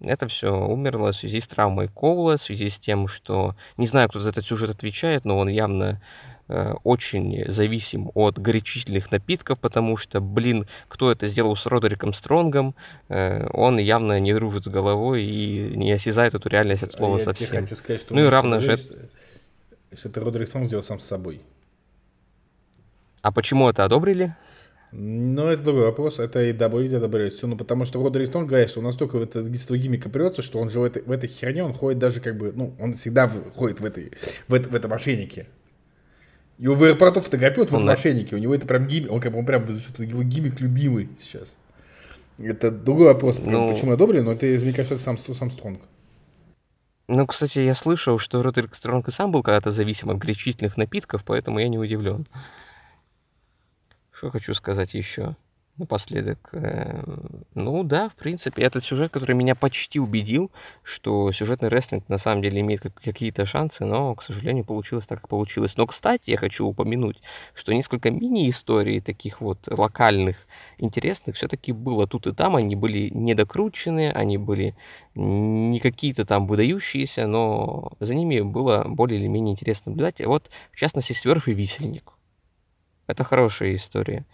Это 0.00 0.28
все 0.28 0.54
умерло 0.66 1.12
в 1.12 1.16
связи 1.16 1.40
с 1.40 1.46
травмой 1.46 1.88
Коула, 1.88 2.36
в 2.38 2.42
связи 2.42 2.70
с 2.70 2.78
тем, 2.78 3.06
что 3.06 3.54
не 3.76 3.86
знаю, 3.86 4.08
кто 4.08 4.20
за 4.20 4.30
этот 4.30 4.46
сюжет 4.46 4.70
отвечает, 4.70 5.24
но 5.26 5.38
он 5.38 5.48
явно 5.48 6.00
э, 6.48 6.72
очень 6.84 7.44
зависим 7.50 8.10
от 8.14 8.38
горячительных 8.38 9.12
напитков, 9.12 9.58
потому 9.60 9.96
что, 9.98 10.20
блин, 10.20 10.66
кто 10.88 11.12
это 11.12 11.26
сделал 11.26 11.54
с 11.54 11.66
Родериком 11.66 12.14
Стронгом, 12.14 12.74
э, 13.08 13.46
он 13.52 13.78
явно 13.78 14.18
не 14.18 14.32
дружит 14.32 14.64
с 14.64 14.68
головой 14.68 15.22
и 15.22 15.76
не 15.76 15.92
осязает 15.92 16.34
эту 16.34 16.48
реальность 16.48 16.82
от 16.82 16.92
слова 16.92 17.18
А 17.18 17.20
совсем. 17.20 17.60
хочу 17.64 17.76
сказать, 17.76 18.00
что 18.00 18.14
Ну 18.14 18.24
и 18.24 18.28
равно 18.28 18.58
же- 18.58 18.76
что- 18.78 20.08
это 20.08 20.20
Родерик 20.20 20.48
Сон 20.48 20.64
сделал 20.66 20.82
сам 20.82 20.98
с 20.98 21.04
собой. 21.04 21.40
А 23.22 23.32
почему 23.32 23.68
это 23.68 23.84
одобрили? 23.84 24.34
Но 24.92 25.48
это 25.50 25.62
другой 25.62 25.84
вопрос, 25.84 26.18
это 26.18 26.42
и 26.42 26.52
добавить, 26.52 26.92
одобрять 26.92 27.32
все, 27.34 27.46
ну 27.46 27.56
потому 27.56 27.84
что 27.84 28.02
Родерик 28.02 28.26
Стоун 28.28 28.46
говорит, 28.46 28.70
что 28.70 28.80
он 28.80 28.86
настолько 28.86 29.18
в 29.18 29.22
это 29.22 29.42
детство 29.42 29.76
гиммика 29.78 30.08
прется, 30.10 30.42
что 30.42 30.58
он 30.58 30.68
же 30.70 30.80
в 30.80 30.84
этой, 30.84 31.02
в 31.02 31.10
этой 31.12 31.28
херне, 31.28 31.62
он 31.62 31.74
ходит 31.74 32.00
даже 32.00 32.20
как 32.20 32.36
бы, 32.36 32.52
ну, 32.52 32.74
он 32.80 32.94
всегда 32.94 33.28
в- 33.28 33.52
ходит 33.52 33.78
в 33.80 33.84
этой, 33.84 34.12
в, 34.48 34.54
это- 34.54 34.68
в 34.68 34.74
этом 34.74 34.92
ошейнике. 34.92 35.46
Его 36.58 36.74
в 36.74 36.82
аэропорту 36.82 37.20
фотографируют 37.20 37.70
в 37.70 37.72
Ну 37.72 37.78
этом 37.78 37.88
ошейнике, 37.90 38.34
у 38.34 38.38
него 38.38 38.52
это 38.54 38.66
прям 38.66 38.86
гиммик, 38.88 39.12
он 39.12 39.20
как 39.20 39.32
бы, 39.32 39.38
он 39.38 39.46
прям, 39.46 39.66
его 39.68 40.22
гиммик 40.24 40.60
любимый 40.60 41.08
сейчас. 41.20 41.56
Это 42.38 42.70
другой 42.72 43.06
вопрос, 43.06 43.38
Ну- 43.38 43.72
почему 43.72 43.92
одобрили, 43.92 44.22
но 44.22 44.32
это, 44.32 44.46
мне 44.46 44.72
кажется, 44.72 44.94
это 44.94 45.02
сам, 45.02 45.18
сам 45.18 45.50
Стронг. 45.52 45.82
Ну, 47.06 47.26
кстати, 47.26 47.60
я 47.60 47.74
слышал, 47.74 48.18
что 48.18 48.42
Родерик 48.42 48.74
Стронг 48.74 49.08
и 49.08 49.10
сам 49.10 49.30
был 49.32 49.42
когда-то 49.42 49.70
зависим 49.70 50.10
от 50.10 50.18
горячительных 50.18 50.76
напитков, 50.76 51.22
поэтому 51.24 51.58
я 51.60 51.68
не 51.68 51.78
удивлен. 51.78 52.26
Что 54.20 54.30
хочу 54.30 54.52
сказать 54.52 54.92
еще 54.92 55.34
напоследок? 55.78 56.50
Эм, 56.52 57.46
Ну 57.54 57.82
да, 57.84 58.10
в 58.10 58.16
принципе, 58.16 58.60
этот 58.62 58.84
сюжет, 58.84 59.10
который 59.10 59.34
меня 59.34 59.54
почти 59.54 59.98
убедил, 59.98 60.50
что 60.82 61.32
сюжетный 61.32 61.70
рестлинг 61.70 62.06
на 62.10 62.18
самом 62.18 62.42
деле 62.42 62.60
имеет 62.60 62.82
как- 62.82 63.00
какие-то 63.02 63.46
шансы, 63.46 63.86
но, 63.86 64.14
к 64.14 64.22
сожалению, 64.22 64.66
получилось 64.66 65.06
так, 65.06 65.20
как 65.22 65.28
получилось. 65.30 65.74
Но, 65.78 65.86
кстати, 65.86 66.28
я 66.28 66.36
хочу 66.36 66.66
упомянуть, 66.66 67.22
что 67.54 67.72
несколько 67.72 68.10
мини-историй 68.10 69.00
таких 69.00 69.40
вот 69.40 69.58
локальных, 69.68 70.36
интересных 70.76 71.36
все-таки 71.36 71.72
было 71.72 72.06
тут 72.06 72.26
и 72.26 72.34
там. 72.34 72.56
Они 72.56 72.76
были 72.76 73.08
недокручены, 73.14 74.10
они 74.12 74.36
были 74.36 74.76
не 75.14 75.80
какие-то 75.80 76.26
там 76.26 76.46
выдающиеся, 76.46 77.26
но 77.26 77.92
за 78.00 78.14
ними 78.14 78.40
было 78.42 78.84
более 78.86 79.18
или 79.18 79.28
менее 79.28 79.52
интересно 79.54 79.92
наблюдать. 79.92 80.20
Вот, 80.26 80.50
в 80.72 80.76
частности, 80.76 81.14
Сверф 81.14 81.48
и 81.48 81.54
Висельник. 81.54 82.12
Это 83.10 83.24
хорошая 83.24 83.74
история. 83.74 84.24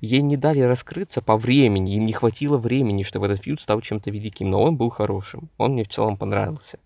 Ей 0.00 0.22
не 0.22 0.38
дали 0.38 0.60
раскрыться 0.60 1.20
по 1.20 1.36
времени, 1.36 1.96
им 1.96 2.06
не 2.06 2.14
хватило 2.14 2.56
времени, 2.56 3.02
чтобы 3.02 3.26
этот 3.26 3.42
фьюд 3.42 3.60
стал 3.60 3.82
чем-то 3.82 4.10
великим, 4.10 4.48
но 4.48 4.62
он 4.62 4.76
был 4.76 4.88
хорошим. 4.88 5.50
Он 5.58 5.72
мне 5.72 5.84
в 5.84 5.88
целом 5.88 6.16
понравился. 6.16 6.78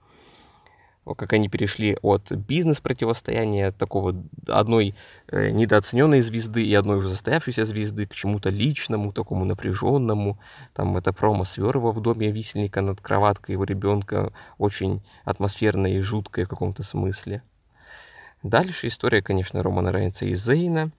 Вот 1.05 1.17
как 1.17 1.33
они 1.35 1.49
перешли 1.49 1.97
от 2.03 2.33
бизнес-противостояния, 2.33 3.71
такого 3.71 4.13
одной 4.49 4.97
э, 5.29 5.51
недооцененной 5.51 6.21
звезды 6.21 6.65
и 6.65 6.75
одной 6.75 6.97
уже 6.97 7.11
застоявшейся 7.11 7.65
звезды 7.65 8.09
к 8.09 8.15
чему-то 8.17 8.51
личному, 8.51 9.13
такому 9.13 9.45
напряженному. 9.45 10.41
Там 10.75 10.97
это 10.97 11.13
промо 11.13 11.45
Сверова 11.45 11.93
в 11.93 12.03
доме 12.03 12.33
висельника 12.33 12.81
над 12.81 13.01
кроваткой 13.01 13.53
его 13.53 13.63
ребенка 13.63 14.33
очень 14.59 15.01
атмосферная 15.25 15.93
и 15.93 16.01
жуткая 16.01 16.45
в 16.45 16.49
каком-то 16.49 16.83
смысле. 16.83 17.43
Дальше 18.43 18.89
история, 18.89 19.23
конечно, 19.23 19.63
Романа 19.63 19.93
Рейнса 19.93 20.27
и 20.27 20.35
Зейна. 20.35 20.91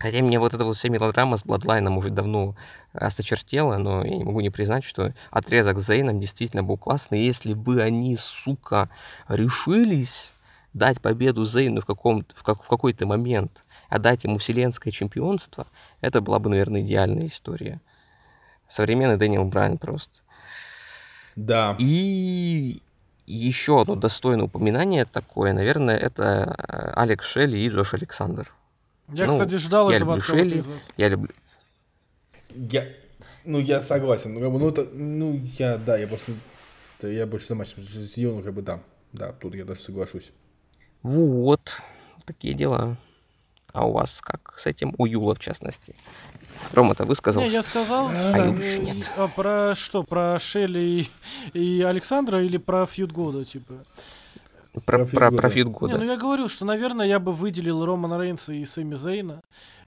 Хотя 0.00 0.22
мне 0.22 0.38
вот 0.38 0.54
эта 0.54 0.64
вот 0.64 0.78
вся 0.78 0.88
мелодрама 0.88 1.36
с 1.36 1.44
Бладлайном 1.44 1.98
уже 1.98 2.08
давно 2.08 2.56
осточертела, 2.94 3.76
но 3.76 4.02
я 4.02 4.16
не 4.16 4.24
могу 4.24 4.40
не 4.40 4.48
признать, 4.48 4.82
что 4.82 5.12
отрезок 5.30 5.78
с 5.78 5.86
Зейном 5.86 6.18
действительно 6.18 6.62
был 6.62 6.78
классный. 6.78 7.22
Если 7.22 7.52
бы 7.52 7.82
они, 7.82 8.16
сука, 8.16 8.88
решились 9.28 10.32
дать 10.72 11.02
победу 11.02 11.44
Зейну 11.44 11.82
в, 11.82 11.86
каком 11.86 12.24
в, 12.34 12.42
как, 12.42 12.62
в 12.64 12.66
какой-то 12.66 13.04
момент, 13.04 13.62
отдать 13.90 14.24
ему 14.24 14.38
вселенское 14.38 14.90
чемпионство, 14.90 15.66
это 16.00 16.22
была 16.22 16.38
бы, 16.38 16.48
наверное, 16.48 16.80
идеальная 16.80 17.26
история. 17.26 17.82
Современный 18.70 19.18
Дэниел 19.18 19.44
Брайан 19.44 19.76
просто. 19.76 20.20
Да. 21.36 21.76
И 21.78 22.80
еще 23.26 23.82
одно 23.82 23.96
достойное 23.96 24.46
упоминание 24.46 25.04
такое, 25.04 25.52
наверное, 25.52 25.98
это 25.98 26.56
э, 26.56 26.92
Алекс 26.98 27.26
Шелли 27.26 27.58
и 27.58 27.68
Джош 27.68 27.92
Александр. 27.92 28.50
Я, 29.12 29.26
Ну, 29.26 29.32
кстати, 29.32 29.56
ждал 29.56 29.90
я 29.90 29.96
этого 29.96 30.14
люблю 30.14 30.22
от 30.22 30.26
кого-то 30.26 30.48
Шелли. 30.48 30.58
из 30.58 30.66
вас. 30.66 30.88
Я 30.96 31.08
люблю... 31.08 31.28
Я, 32.54 32.88
ну, 33.44 33.58
я 33.58 33.80
согласен. 33.80 34.34
Ну, 34.34 34.40
как 34.40 34.52
бы, 34.52 34.58
ну, 34.58 34.68
это, 34.68 34.84
ну, 34.92 35.40
я, 35.58 35.76
да, 35.78 35.96
я 35.96 36.06
просто, 36.06 36.32
да, 37.00 37.08
я 37.08 37.26
больше 37.26 37.48
за 37.48 37.54
матч 37.54 37.70
с 37.70 38.16
ну, 38.16 38.42
как 38.42 38.54
бы, 38.54 38.62
да, 38.62 38.80
да, 39.12 39.32
тут 39.32 39.54
я 39.54 39.64
даже 39.64 39.80
соглашусь. 39.80 40.32
Вот, 41.02 41.76
такие 42.26 42.54
дела. 42.54 42.96
А 43.72 43.86
у 43.86 43.92
вас 43.92 44.20
как 44.20 44.54
с 44.58 44.66
этим? 44.66 44.94
У 44.98 45.06
Юла, 45.06 45.34
в 45.34 45.38
частности. 45.38 45.94
Рома-то 46.72 47.04
высказался. 47.04 47.46
Не, 47.48 47.54
я 47.54 47.62
сказал. 47.62 48.10
А 48.12 48.38
Юлы 48.38 48.62
еще 48.64 48.78
нет. 48.80 49.10
А 49.16 49.28
про 49.28 49.74
что? 49.76 50.02
Про 50.02 50.38
Шелли 50.40 51.08
и, 51.54 51.58
и 51.58 51.82
Александра 51.82 52.42
или 52.42 52.56
про 52.58 52.84
фьюд 52.84 53.12
года, 53.12 53.44
типа? 53.44 53.74
Про, 54.72 54.80
Про 54.82 55.06
про, 55.06 55.30
года. 55.30 55.42
про 55.42 55.50
фьюд 55.50 55.66
Не, 55.68 55.72
года. 55.72 55.98
ну 55.98 56.04
я 56.04 56.16
говорю, 56.16 56.48
что, 56.48 56.64
наверное, 56.64 57.06
я 57.06 57.18
бы 57.18 57.32
выделил 57.32 57.84
Романа 57.84 58.20
Рейнса 58.20 58.52
и 58.52 58.64
Сэмми 58.64 58.94
Зейна. 58.94 59.40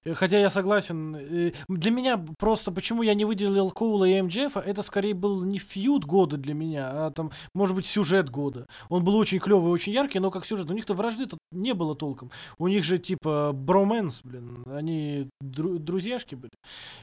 Э, 0.06 0.14
Хотя 0.14 0.40
я 0.40 0.50
согласен. 0.50 1.16
э, 1.16 1.52
Для 1.68 1.92
меня 1.92 2.24
просто, 2.38 2.72
почему 2.72 3.04
я 3.04 3.14
не 3.14 3.26
выделил 3.26 3.72
Коула 3.72 4.06
и 4.06 4.22
МДФ, 4.22 4.58
это 4.58 4.82
скорее 4.82 5.14
был 5.14 5.44
не 5.44 5.58
фьюд 5.60 6.06
года 6.06 6.38
для 6.38 6.54
меня, 6.54 6.90
а 7.08 7.12
там, 7.12 7.32
может 7.54 7.76
быть, 7.76 7.86
сюжет 7.86 8.30
года. 8.30 8.66
Он 8.90 9.04
был 9.04 9.16
очень 9.16 9.40
клевый, 9.40 9.72
очень 9.72 9.94
яркий, 9.94 10.20
но 10.20 10.32
как 10.32 10.46
сюжет. 10.46 10.70
У 10.70 10.74
них-то 10.74 10.94
вражды-то 10.94 11.38
не 11.52 11.74
было 11.74 11.96
толком. 11.96 12.32
У 12.58 12.68
них 12.68 12.84
же 12.84 12.98
типа 13.00 13.52
броменс, 13.54 14.22
блин. 14.24 14.64
Они 14.66 15.28
дру- 15.44 15.78
друзьяшки 15.80 16.36
были. 16.36 16.52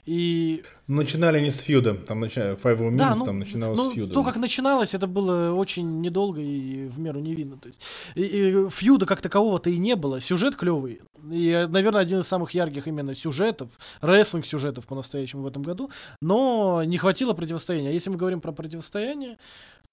И 0.07 0.62
Начинали 0.86 1.38
они 1.38 1.51
с 1.51 1.59
фьюда, 1.59 1.94
там, 1.94 2.20
начинали, 2.20 2.57
Five 2.57 2.78
Minutes, 2.78 2.96
Да, 2.96 3.14
ну, 3.14 3.24
там 3.24 3.38
начиналось 3.38 3.78
ну, 3.78 3.90
с 3.90 3.94
фьюда. 3.94 4.14
то, 4.14 4.24
как 4.24 4.36
начиналось, 4.36 4.94
это 4.94 5.07
было 5.07 5.53
очень 5.53 6.01
недолго 6.01 6.40
и 6.40 6.86
в 6.88 6.98
меру 6.98 7.20
невинно. 7.20 7.57
То 7.59 7.68
есть, 7.68 7.80
и, 8.14 8.22
и 8.22 8.68
фьюда 8.68 9.07
как 9.07 9.20
такового-то 9.20 9.70
и 9.70 9.78
не 9.78 9.96
было. 9.96 10.20
Сюжет 10.20 10.57
клевый. 10.57 11.01
И, 11.30 11.48
э, 11.48 11.66
наверное, 11.66 12.01
один 12.03 12.20
из 12.20 12.26
самых 12.26 12.53
ярких 12.53 12.88
именно 12.91 13.14
сюжетов, 13.14 13.78
рестлинг-сюжетов 14.03 14.86
по-настоящему 14.86 15.43
в 15.43 15.47
этом 15.47 15.62
году. 15.62 15.91
Но 16.20 16.84
не 16.84 16.99
хватило 16.99 17.32
противостояния. 17.32 17.88
А 17.88 17.93
если 17.93 18.11
мы 18.11 18.16
говорим 18.16 18.41
про 18.41 18.53
противостояние, 18.53 19.38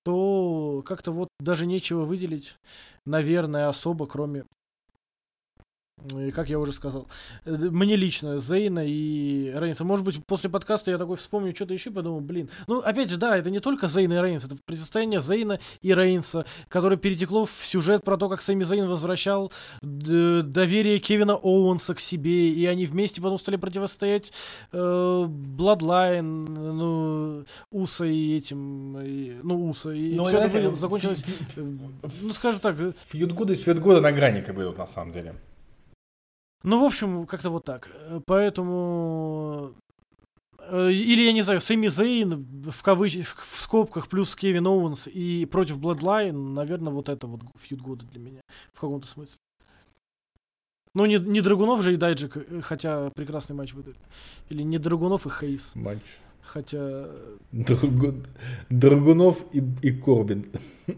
то 0.03 0.83
как-то 0.85 1.11
вот 1.11 1.29
даже 1.39 1.65
нечего 1.65 2.03
выделить, 2.03 2.55
наверное, 3.05 3.69
особо, 3.69 4.05
кроме 4.05 4.45
и 6.15 6.31
как 6.31 6.47
я 6.49 6.59
уже 6.59 6.73
сказал, 6.73 7.07
э, 7.45 7.51
мне 7.51 7.95
лично 7.95 8.39
Зейна 8.39 8.83
и 8.85 9.51
Рейнса. 9.55 9.83
Может 9.83 10.05
быть, 10.05 10.23
после 10.25 10.49
подкаста 10.49 10.91
я 10.91 10.97
такой 10.97 11.17
вспомню 11.17 11.55
что-то 11.55 11.73
еще, 11.73 11.89
и 11.89 11.93
подумал, 11.93 12.21
блин. 12.21 12.49
Ну, 12.67 12.79
опять 12.79 13.09
же, 13.09 13.17
да, 13.17 13.35
это 13.35 13.49
не 13.49 13.59
только 13.59 13.87
Зейна 13.87 14.13
и 14.13 14.21
Рейнс, 14.21 14.45
это 14.45 14.55
противостояние 14.65 15.21
Зейна 15.21 15.59
и 15.81 15.93
Рейнса, 15.93 16.45
которое 16.69 16.97
перетекло 16.97 17.45
в 17.45 17.51
сюжет 17.51 18.03
про 18.03 18.15
то, 18.17 18.29
как 18.29 18.41
Сэмми 18.41 18.63
Зейн 18.63 18.87
возвращал 18.87 19.51
д- 19.81 20.43
доверие 20.43 20.99
Кевина 20.99 21.35
Оуэнса 21.35 21.95
к 21.95 21.99
себе, 21.99 22.49
и 22.49 22.65
они 22.67 22.85
вместе 22.85 23.19
потом 23.21 23.37
стали 23.39 23.55
противостоять 23.55 24.31
э, 24.71 25.25
Бладлайн, 25.27 26.45
ну, 26.45 27.45
Уса 27.71 28.05
и 28.05 28.37
этим, 28.37 28.99
и- 28.99 29.37
ну, 29.43 29.69
Уса, 29.69 29.91
и 29.91 30.13
Ну, 30.15 30.25
все 30.25 30.37
это 30.41 30.75
закончилось, 30.75 31.25
э, 31.55 31.61
ну, 31.61 32.29
скажем 32.33 32.59
так, 32.59 32.79
э, 32.79 32.93
Фьюд 33.07 33.31
года 33.33 33.53
и 33.53 33.55
свет 33.55 33.79
года 33.79 33.99
на 33.99 34.11
грани, 34.11 34.41
как 34.41 34.55
бы, 34.55 34.61
идут, 34.61 34.77
на 34.77 34.85
самом 34.87 35.11
деле. 35.11 35.35
Ну, 36.63 36.81
в 36.81 36.85
общем, 36.85 37.25
как-то 37.25 37.49
вот 37.49 37.65
так. 37.65 37.89
Э, 37.93 38.19
Поэтому... 38.25 39.73
э, 40.59 40.91
Или, 40.91 41.21
я 41.23 41.31
не 41.33 41.43
знаю, 41.43 41.61
Сэмми 41.61 41.87
Зейн 41.87 42.45
в, 42.69 42.81
кавыч... 42.83 43.25
в 43.25 43.61
скобках 43.61 44.07
плюс 44.09 44.35
Кевин 44.35 44.65
Оуэнс 44.67 45.07
и 45.07 45.45
против 45.45 45.77
Bloodline, 45.77 46.31
наверное, 46.53 46.91
вот 46.91 47.09
это 47.09 47.27
вот 47.27 47.41
фьюд 47.57 47.81
года 47.81 48.05
для 48.07 48.19
меня. 48.19 48.41
В 48.73 48.79
каком-то 48.81 49.07
смысле. 49.07 49.37
Ну, 50.93 51.05
не, 51.05 51.17
не 51.19 51.41
Драгунов 51.41 51.83
же 51.83 51.93
и 51.93 51.97
Дайджик, 51.97 52.37
э, 52.37 52.61
хотя 52.61 53.11
прекрасный 53.11 53.55
матч 53.55 53.73
выдали. 53.73 53.95
Или 54.49 54.63
не 54.63 54.79
Драгунов 54.79 55.27
и 55.27 55.29
Хейс, 55.29 55.71
Матч. 55.75 56.01
хотя... 56.41 57.07
Драгу- 57.51 58.25
Драгунов 58.69 59.45
и, 59.53 59.63
и 59.83 59.91
Корбин. 59.91 60.51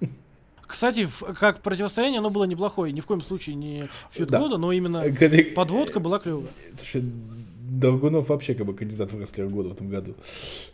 Кстати, 0.69 1.09
как 1.39 1.61
противостояние 1.61 2.19
оно 2.19 2.29
было 2.29 2.43
неплохое. 2.43 2.93
Ни 2.93 2.99
в 2.99 3.07
коем 3.07 3.21
случае 3.21 3.55
не 3.55 3.85
фьюд 4.11 4.29
Да. 4.29 4.37
года, 4.39 4.57
но 4.57 4.71
именно 4.71 5.11
Кстати, 5.11 5.41
подводка 5.41 5.99
была 5.99 6.19
клевая. 6.19 6.45
Слушай, 6.75 7.01
Драгунов 7.01 8.29
вообще 8.29 8.53
как 8.53 8.67
бы 8.67 8.75
кандидат 8.75 9.11
в 9.11 9.19
рестлер 9.19 9.47
года 9.47 9.69
в 9.69 9.71
этом 9.73 9.89
году. 9.89 10.13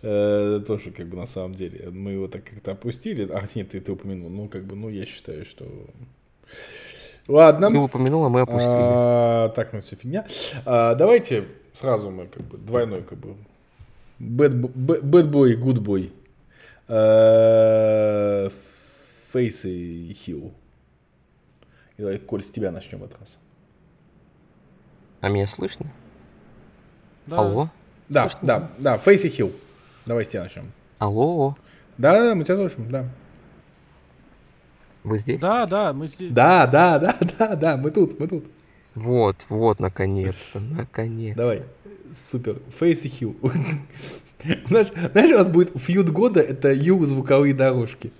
Э, 0.01 0.61
тоже 0.67 0.91
как 0.91 1.07
бы 1.07 1.15
на 1.15 1.25
самом 1.25 1.55
деле. 1.55 1.89
Мы 1.91 2.11
его 2.11 2.27
так 2.27 2.43
как-то 2.43 2.73
опустили. 2.73 3.25
А, 3.31 3.45
нет, 3.55 3.69
ты, 3.69 3.79
ты 3.79 3.93
упомянул. 3.93 4.29
Ну, 4.29 4.49
как 4.49 4.65
бы, 4.65 4.75
ну, 4.75 4.89
я 4.89 5.05
считаю, 5.05 5.45
что... 5.45 5.65
Ладно. 7.29 7.71
Ты 7.71 7.77
упомянул, 7.77 8.25
а 8.25 8.29
мы 8.29 8.41
опустили. 8.41 8.67
А, 8.67 9.49
так, 9.49 9.71
ну 9.71 9.79
все 9.79 9.95
фигня. 9.95 10.27
А, 10.65 10.93
давайте 10.95 11.45
сразу 11.73 12.11
мы 12.11 12.27
как 12.27 12.43
бы 12.43 12.57
двойной 12.57 13.01
как 13.01 13.17
бы 13.17 13.35
bad, 14.19 14.51
bad 14.73 15.31
boy, 15.31 15.55
good 15.55 15.79
boy. 15.79 16.11
Фейс 19.36 19.65
и 19.65 20.13
хил. 20.13 20.53
И 21.97 22.01
давай, 22.01 22.19
Коль, 22.19 22.41
с 22.41 22.49
тебя 22.49 22.71
начнем 22.71 22.99
в 22.99 23.03
этот 23.03 23.19
раз. 23.19 23.38
А 25.19 25.27
меня 25.27 25.45
слышно? 25.45 25.91
Да. 27.27 27.39
Алло? 27.39 27.69
Да, 28.07 28.31
да, 28.41 28.71
да, 28.79 28.97
Фейс 28.97 29.25
и 29.25 29.29
хил. 29.29 29.51
Давай 30.05 30.23
с 30.23 30.29
тебя 30.29 30.43
начнем. 30.43 30.71
Алло? 30.99 31.57
Да, 31.97 32.13
да, 32.13 32.33
мы 32.33 32.45
тебя 32.45 32.55
слышим, 32.55 32.89
да. 32.89 33.09
Вы 35.03 35.19
здесь? 35.19 35.41
Да, 35.41 35.65
да, 35.65 35.91
мы 35.91 36.07
здесь. 36.07 36.31
Да, 36.31 36.65
да, 36.65 36.97
да, 36.97 37.17
да, 37.38 37.55
да, 37.57 37.75
мы 37.75 37.91
тут, 37.91 38.17
мы 38.17 38.29
тут. 38.29 38.45
Вот, 38.93 39.45
вот, 39.49 39.81
наконец-то, 39.81 40.61
наконец. 40.61 41.36
Давай. 41.36 41.63
Супер. 42.15 42.61
Фейс 42.79 43.03
и 43.03 43.09
хил. 43.09 43.36
Знаешь, 44.67 44.88
знаете, 45.11 45.36
у 45.36 45.39
нас 45.39 45.49
будет 45.49 45.77
фьюд 45.77 46.09
года, 46.09 46.39
это 46.39 46.71
ю 46.71 47.03
звуковые 47.03 47.53
дорожки. 47.53 48.13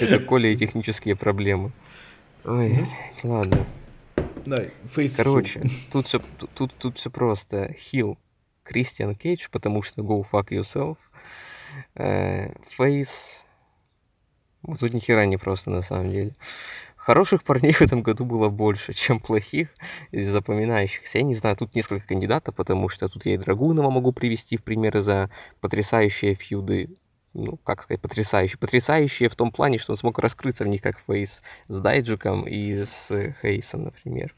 Это 0.00 0.18
Коля 0.26 0.50
и 0.50 0.56
технические 0.56 1.16
проблемы. 1.16 1.72
Ой, 2.44 2.72
блядь, 2.72 3.24
ладно. 3.24 3.66
Давай, 4.44 4.70
фейс 4.84 5.16
Короче, 5.16 5.62
тут 5.90 6.06
все, 6.06 6.20
тут, 6.54 6.74
тут 6.74 6.98
все 6.98 7.10
просто. 7.10 7.72
Хил 7.72 8.18
Кристиан 8.62 9.14
Кейдж, 9.14 9.48
потому 9.50 9.82
что 9.82 10.02
go 10.02 10.26
fuck 10.30 10.48
yourself. 10.48 10.98
Фейс... 12.76 13.42
Вот 14.62 14.80
тут 14.80 14.94
ни 14.94 15.00
хера 15.00 15.26
не 15.26 15.36
просто 15.36 15.70
на 15.70 15.82
самом 15.82 16.10
деле. 16.10 16.34
Хороших 17.04 17.44
парней 17.44 17.74
в 17.74 17.82
этом 17.82 18.00
году 18.00 18.24
было 18.24 18.48
больше, 18.48 18.94
чем 18.94 19.20
плохих 19.20 19.68
запоминающихся. 20.10 21.18
Я 21.18 21.24
не 21.24 21.34
знаю, 21.34 21.54
тут 21.54 21.74
несколько 21.74 22.06
кандидатов, 22.06 22.54
потому 22.54 22.88
что 22.88 23.10
тут 23.10 23.26
я 23.26 23.34
и 23.34 23.36
Драгунова 23.36 23.90
могу 23.90 24.12
привести 24.12 24.56
в 24.56 24.64
пример 24.64 24.98
за 25.00 25.28
потрясающие 25.60 26.34
фьюды. 26.34 26.96
Ну, 27.34 27.58
как 27.58 27.82
сказать, 27.82 28.00
потрясающие. 28.00 28.56
Потрясающие 28.56 29.28
в 29.28 29.36
том 29.36 29.50
плане, 29.50 29.76
что 29.76 29.92
он 29.92 29.98
смог 29.98 30.18
раскрыться 30.18 30.64
в 30.64 30.68
них 30.68 30.80
как 30.80 30.98
фейс 31.06 31.42
с 31.68 31.78
Дайджиком 31.78 32.48
и 32.48 32.84
с 32.84 33.34
Хейсом, 33.42 33.84
например. 33.84 34.34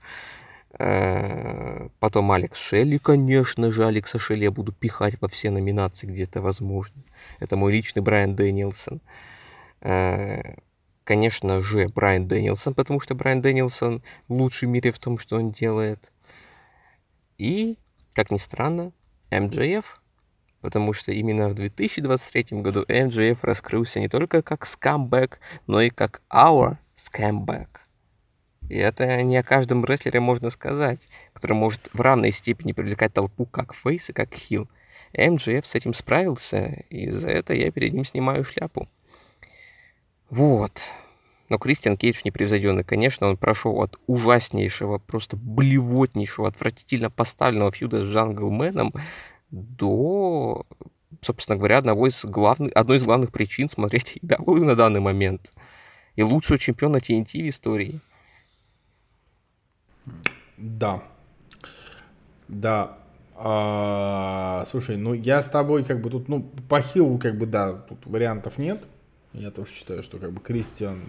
Э, 0.77 1.89
Потом 2.01 2.33
Алекс 2.33 2.59
Шелли, 2.59 2.99
конечно 2.99 3.71
же, 3.71 3.87
Алекса 3.87 4.19
Шелли 4.19 4.43
я 4.43 4.51
буду 4.51 4.73
пихать 4.73 5.15
во 5.21 5.29
все 5.29 5.51
номинации, 5.51 6.09
где 6.09 6.25
это 6.25 6.41
возможно. 6.41 7.01
Это 7.39 7.57
мой 7.57 7.71
личный 7.73 8.03
Брайан 8.03 8.35
Дэнилсон. 8.35 9.01
Конечно 11.07 11.61
же, 11.61 11.87
Брайан 11.87 12.27
Дэнилсон, 12.27 12.75
потому 12.75 12.99
что 12.99 13.15
Брайан 13.15 13.41
Дэнилсон 13.41 14.03
лучший 14.29 14.67
в 14.67 14.73
мире 14.73 14.91
в 14.91 14.99
том, 14.99 15.21
что 15.21 15.37
он 15.37 15.53
делает. 15.53 16.11
И, 17.39 17.79
как 18.13 18.33
ни 18.33 18.39
странно, 18.39 18.91
MJF, 19.31 20.03
потому 20.61 20.95
что 20.95 21.13
именно 21.13 21.49
в 21.49 21.55
2023 21.55 22.61
году 22.61 22.85
MJF 22.89 23.45
раскрылся 23.45 24.01
не 24.01 24.09
только 24.09 24.43
как 24.43 24.67
scumbag, 24.67 25.39
но 25.69 25.81
и 25.81 25.91
как 25.91 26.23
our 26.29 26.77
scumbag. 26.97 27.83
И 28.69 28.75
это 28.75 29.23
не 29.23 29.37
о 29.37 29.45
каждом 29.45 29.85
рестлере 29.85 30.19
можно 30.19 30.51
сказать, 30.51 31.07
который 31.33 31.53
может 31.53 31.89
в 31.93 32.01
равной 32.01 32.33
степени 32.33 32.73
привлекать 32.73 33.15
толпу 33.15 33.47
как 33.47 33.75
face 33.75 34.11
и 34.11 34.13
как 34.13 34.35
heel. 34.35 34.69
МДФ 35.17 35.65
с 35.65 35.77
этим 35.77 35.95
справился, 35.95 36.83
и 36.91 37.11
за 37.11 37.31
это 37.31 37.55
я 37.55 37.71
перед 37.71 37.93
ним 37.93 38.05
снимаю 38.05 38.43
шляпу. 38.43 38.89
Вот. 40.31 40.83
Но 41.49 41.59
Кристиан 41.59 41.97
Кейдж 41.97 42.23
непревзойденный, 42.25 42.83
конечно, 42.83 43.29
он 43.29 43.37
прошел 43.37 43.81
от 43.81 43.97
ужаснейшего, 44.07 44.99
просто 44.99 45.37
блевотнейшего, 45.37 46.49
отвратительно 46.49 47.09
поставленного 47.09 47.71
фьюда 47.71 48.03
с 48.03 48.07
Джанглменом 48.07 48.93
до, 49.51 50.67
собственно 51.21 51.57
говоря, 51.57 51.79
одного 51.79 52.09
из 52.09 52.25
главных, 52.25 52.73
одной 52.75 52.97
из 52.97 53.05
главных 53.05 53.31
причин 53.31 53.69
смотреть 53.69 54.19
AEW 54.23 54.65
на 54.65 54.75
данный 54.75 55.01
момент. 55.01 55.53
И 56.17 56.23
лучшего 56.23 56.59
чемпиона 56.59 56.97
TNT 56.97 57.43
в 57.43 57.49
истории. 57.49 58.01
Да. 60.57 61.03
Да. 62.49 62.99
А, 63.37 64.65
слушай, 64.71 64.97
ну 64.97 65.13
я 65.13 65.43
с 65.43 65.51
тобой 65.51 65.85
как 65.85 66.01
бы 66.01 66.09
тут, 66.11 66.29
ну, 66.29 66.43
по 66.69 66.81
хилу 66.81 67.19
как 67.19 67.37
бы, 67.39 67.47
да, 67.47 67.75
тут 67.75 68.07
вариантов 68.07 68.57
нет. 68.57 68.83
Я 69.37 69.51
тоже 69.51 69.71
считаю, 69.71 70.03
что 70.03 70.17
как 70.19 70.33
бы 70.33 70.41
Кристиан, 70.41 71.03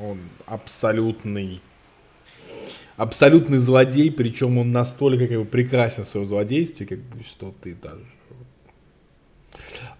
он 0.00 0.18
абсолютный, 0.46 1.60
абсолютный 2.96 3.58
злодей, 3.58 4.12
причем 4.12 4.56
он 4.58 4.70
настолько 4.70 5.26
как 5.26 5.38
бы 5.38 5.44
прекрасен 5.44 6.04
в 6.04 6.06
своем 6.06 6.26
злодействе, 6.26 6.86
как 6.86 7.00
бы, 7.00 7.24
что 7.24 7.52
ты 7.60 7.74
даже... 7.74 8.04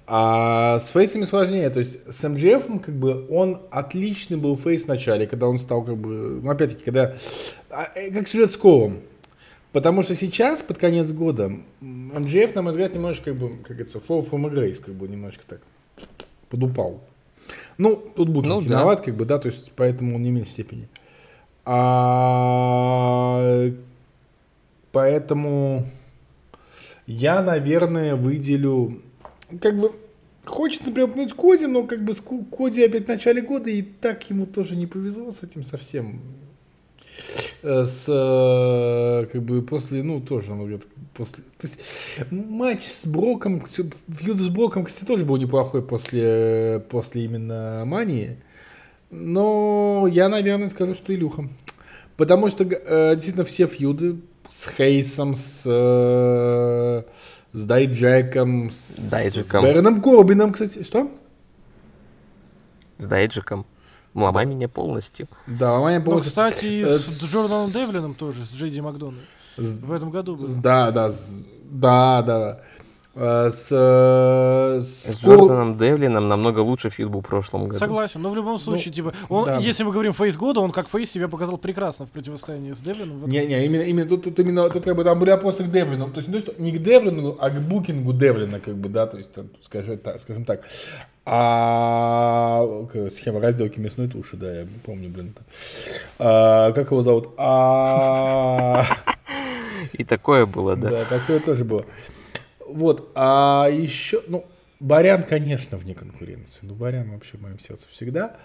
А 0.06 0.78
с 0.78 0.88
фейсами 0.88 1.24
сложнее, 1.24 1.70
то 1.70 1.80
есть 1.80 1.98
с 2.08 2.28
МДФ, 2.28 2.82
как 2.84 2.94
бы, 2.94 3.26
он 3.28 3.62
отличный 3.70 4.36
был 4.36 4.56
фейс 4.56 4.84
в 4.84 4.88
начале, 4.88 5.26
когда 5.26 5.48
он 5.48 5.58
стал, 5.58 5.82
как 5.82 5.96
бы, 5.96 6.40
ну, 6.40 6.50
опять-таки, 6.50 6.84
когда, 6.84 7.16
а, 7.70 7.90
э, 7.94 8.12
как 8.12 8.28
сюжет 8.28 8.50
с 8.52 8.56
Ковом, 8.56 9.00
Потому 9.72 10.02
что 10.02 10.14
сейчас, 10.14 10.62
под 10.62 10.76
конец 10.78 11.10
года, 11.12 11.50
МДФ, 11.80 12.54
на 12.54 12.62
мой 12.62 12.70
взгляд, 12.72 12.94
немножко, 12.94 13.26
как 13.26 13.36
бы, 13.36 13.48
как 13.58 13.76
говорится, 13.76 13.98
Fall 13.98 14.28
from 14.28 14.74
как 14.74 14.94
бы, 14.94 15.08
немножко 15.08 15.42
так 15.48 15.60
подупал. 16.50 17.00
Ну, 17.78 17.96
тут 17.96 18.28
будет 18.28 18.46
Ну, 18.46 18.56
ну, 18.56 18.60
да. 18.62 18.66
виноват, 18.66 19.00
как 19.00 19.16
бы, 19.16 19.24
да, 19.24 19.38
то 19.38 19.48
есть, 19.48 19.72
поэтому 19.76 20.16
он 20.16 20.22
не 20.22 20.30
меньшей 20.30 20.52
степени. 20.52 20.88
А, 21.64 23.40
поэтому 24.92 25.86
я, 27.06 27.42
наверное, 27.42 28.14
выделю, 28.16 29.02
как 29.60 29.78
бы, 29.78 29.92
хочется, 30.44 30.86
например, 30.86 31.10
упомянуть 31.10 31.34
Коди, 31.34 31.66
но 31.66 31.84
как 31.84 32.04
бы 32.04 32.14
с 32.14 32.20
Ко- 32.20 32.44
Коди 32.56 32.84
опять 32.84 33.04
в 33.04 33.08
начале 33.08 33.42
года, 33.42 33.70
и 33.70 33.82
так 33.82 34.28
ему 34.30 34.46
тоже 34.46 34.76
не 34.76 34.86
повезло 34.86 35.30
с 35.32 35.42
этим 35.42 35.62
совсем. 35.62 36.20
Э, 37.62 37.84
С, 37.84 38.06
э, 38.08 39.26
как 39.30 39.42
бы, 39.42 39.62
после, 39.62 40.02
ну, 40.02 40.20
тоже, 40.20 40.52
ну, 40.52 40.80
после, 41.14 41.44
то 41.58 41.66
есть, 41.68 41.78
матч 42.30 42.84
с 42.84 43.06
Броком, 43.06 43.64
фьюд 43.64 44.40
с 44.40 44.48
Броком, 44.48 44.84
кстати, 44.84 45.06
тоже 45.06 45.24
был 45.24 45.36
неплохой 45.36 45.82
после, 45.82 46.84
после 46.90 47.24
именно 47.24 47.84
Мании, 47.86 48.38
но 49.10 50.08
я, 50.10 50.28
наверное, 50.28 50.68
скажу, 50.70 50.94
что 50.94 51.14
Илюха. 51.14 51.48
Потому 52.16 52.48
что, 52.48 52.64
э, 52.64 53.14
действительно, 53.14 53.44
все 53.44 53.66
фьюды 53.66 54.16
с 54.48 54.68
Хейсом, 54.76 55.36
с, 55.36 55.62
с 57.52 57.64
Дайджеком, 57.64 58.70
с, 58.72 59.08
Дайджеком. 59.08 59.62
с 59.62 59.64
Бэроном 59.64 60.02
Корбином, 60.02 60.52
кстати. 60.52 60.82
Что? 60.82 61.10
С 62.98 63.06
Дайджаком. 63.06 63.66
Ломай 64.14 64.46
меня 64.46 64.68
полностью. 64.68 65.26
Да, 65.46 65.78
Майя 65.80 65.98
Ну, 65.98 66.04
полностью- 66.04 66.30
кстати, 66.30 66.66
и 66.66 66.82
э, 66.82 66.86
с 66.98 67.22
Джорданом 67.22 67.70
Девлином 67.70 68.14
тоже, 68.14 68.44
с 68.44 68.52
Джейди 68.54 68.80
Макдоналдом. 68.80 69.20
с- 69.56 69.76
В 69.76 69.92
этом 69.92 70.10
году 70.10 70.36
было. 70.36 70.46
с- 70.46 70.54
да, 70.56 70.90
да, 70.90 71.08
с- 71.08 71.30
да, 71.70 72.22
да. 72.22 72.60
Э, 73.14 73.50
С, 73.50 73.68
э, 73.70 74.80
с 74.80 75.12
С 75.12 75.16
Кор- 75.22 75.36
Джорданом 75.40 75.76
Девлином 75.76 76.28
намного 76.28 76.60
лучше 76.60 76.88
feud 76.88 77.08
был 77.10 77.20
в 77.20 77.26
прошлом 77.26 77.64
году. 77.68 77.78
Согласен, 77.78 78.22
но 78.22 78.30
в 78.30 78.36
любом 78.36 78.58
случае, 78.58 78.92
типа, 78.94 79.12
он, 79.28 79.44
да. 79.44 79.58
если 79.58 79.84
мы 79.84 79.92
говорим 79.92 80.14
face 80.14 80.34
года, 80.38 80.60
он 80.60 80.70
как 80.72 80.88
face 80.88 81.10
себя 81.10 81.28
показал 81.28 81.58
прекрасно 81.58 82.06
в 82.06 82.10
противостоянии 82.10 82.72
с 82.72 82.78
Девлином. 82.78 83.28
Не, 83.28 83.44
не, 83.44 83.66
именно, 83.66 83.82
именно 83.82 84.08
тут, 84.08 84.24
тут 84.24 84.38
именно 84.38 84.68
тут 84.70 84.84
как 84.84 84.96
бы 84.96 85.04
там 85.04 85.18
были 85.18 85.30
вопросы 85.30 85.62
к 85.62 85.70
Девлину. 85.70 86.08
То 86.10 86.16
есть 86.20 86.28
не 86.28 86.34
то, 86.34 86.40
что 86.40 86.54
не 86.62 86.72
к 86.72 86.82
Девлину, 86.82 87.36
а 87.38 87.50
к 87.50 87.60
букингу 87.60 88.14
Девлина, 88.14 88.60
как 88.60 88.76
бы, 88.76 88.88
да, 88.88 89.06
то 89.06 89.18
есть, 89.18 89.34
там, 89.34 89.48
скажем 89.62 89.98
так, 89.98 90.18
скажем 90.18 90.46
так. 90.46 90.62
А 91.24 92.66
схема 93.10 93.40
разделки 93.40 93.78
мясной 93.78 94.08
туши, 94.08 94.36
да, 94.36 94.60
я 94.60 94.66
помню, 94.84 95.08
блин. 95.08 95.34
это. 95.34 95.44
А, 96.18 96.72
как 96.72 96.90
его 96.90 97.02
зовут? 97.02 97.30
А, 97.36 98.84
И 99.92 100.04
такое 100.04 100.46
было, 100.46 100.76
да. 100.76 100.90
да, 100.90 101.04
такое 101.04 101.40
тоже 101.40 101.64
было. 101.64 101.84
Вот, 102.66 103.10
а 103.14 103.68
еще, 103.70 104.22
ну, 104.26 104.46
Барян, 104.80 105.22
конечно, 105.22 105.76
вне 105.76 105.94
конкуренции. 105.94 106.60
Ну, 106.62 106.74
Барян 106.74 107.10
вообще 107.10 107.36
в 107.36 107.42
моем 107.42 107.58
сердце 107.58 107.86
всегда. 107.90 108.36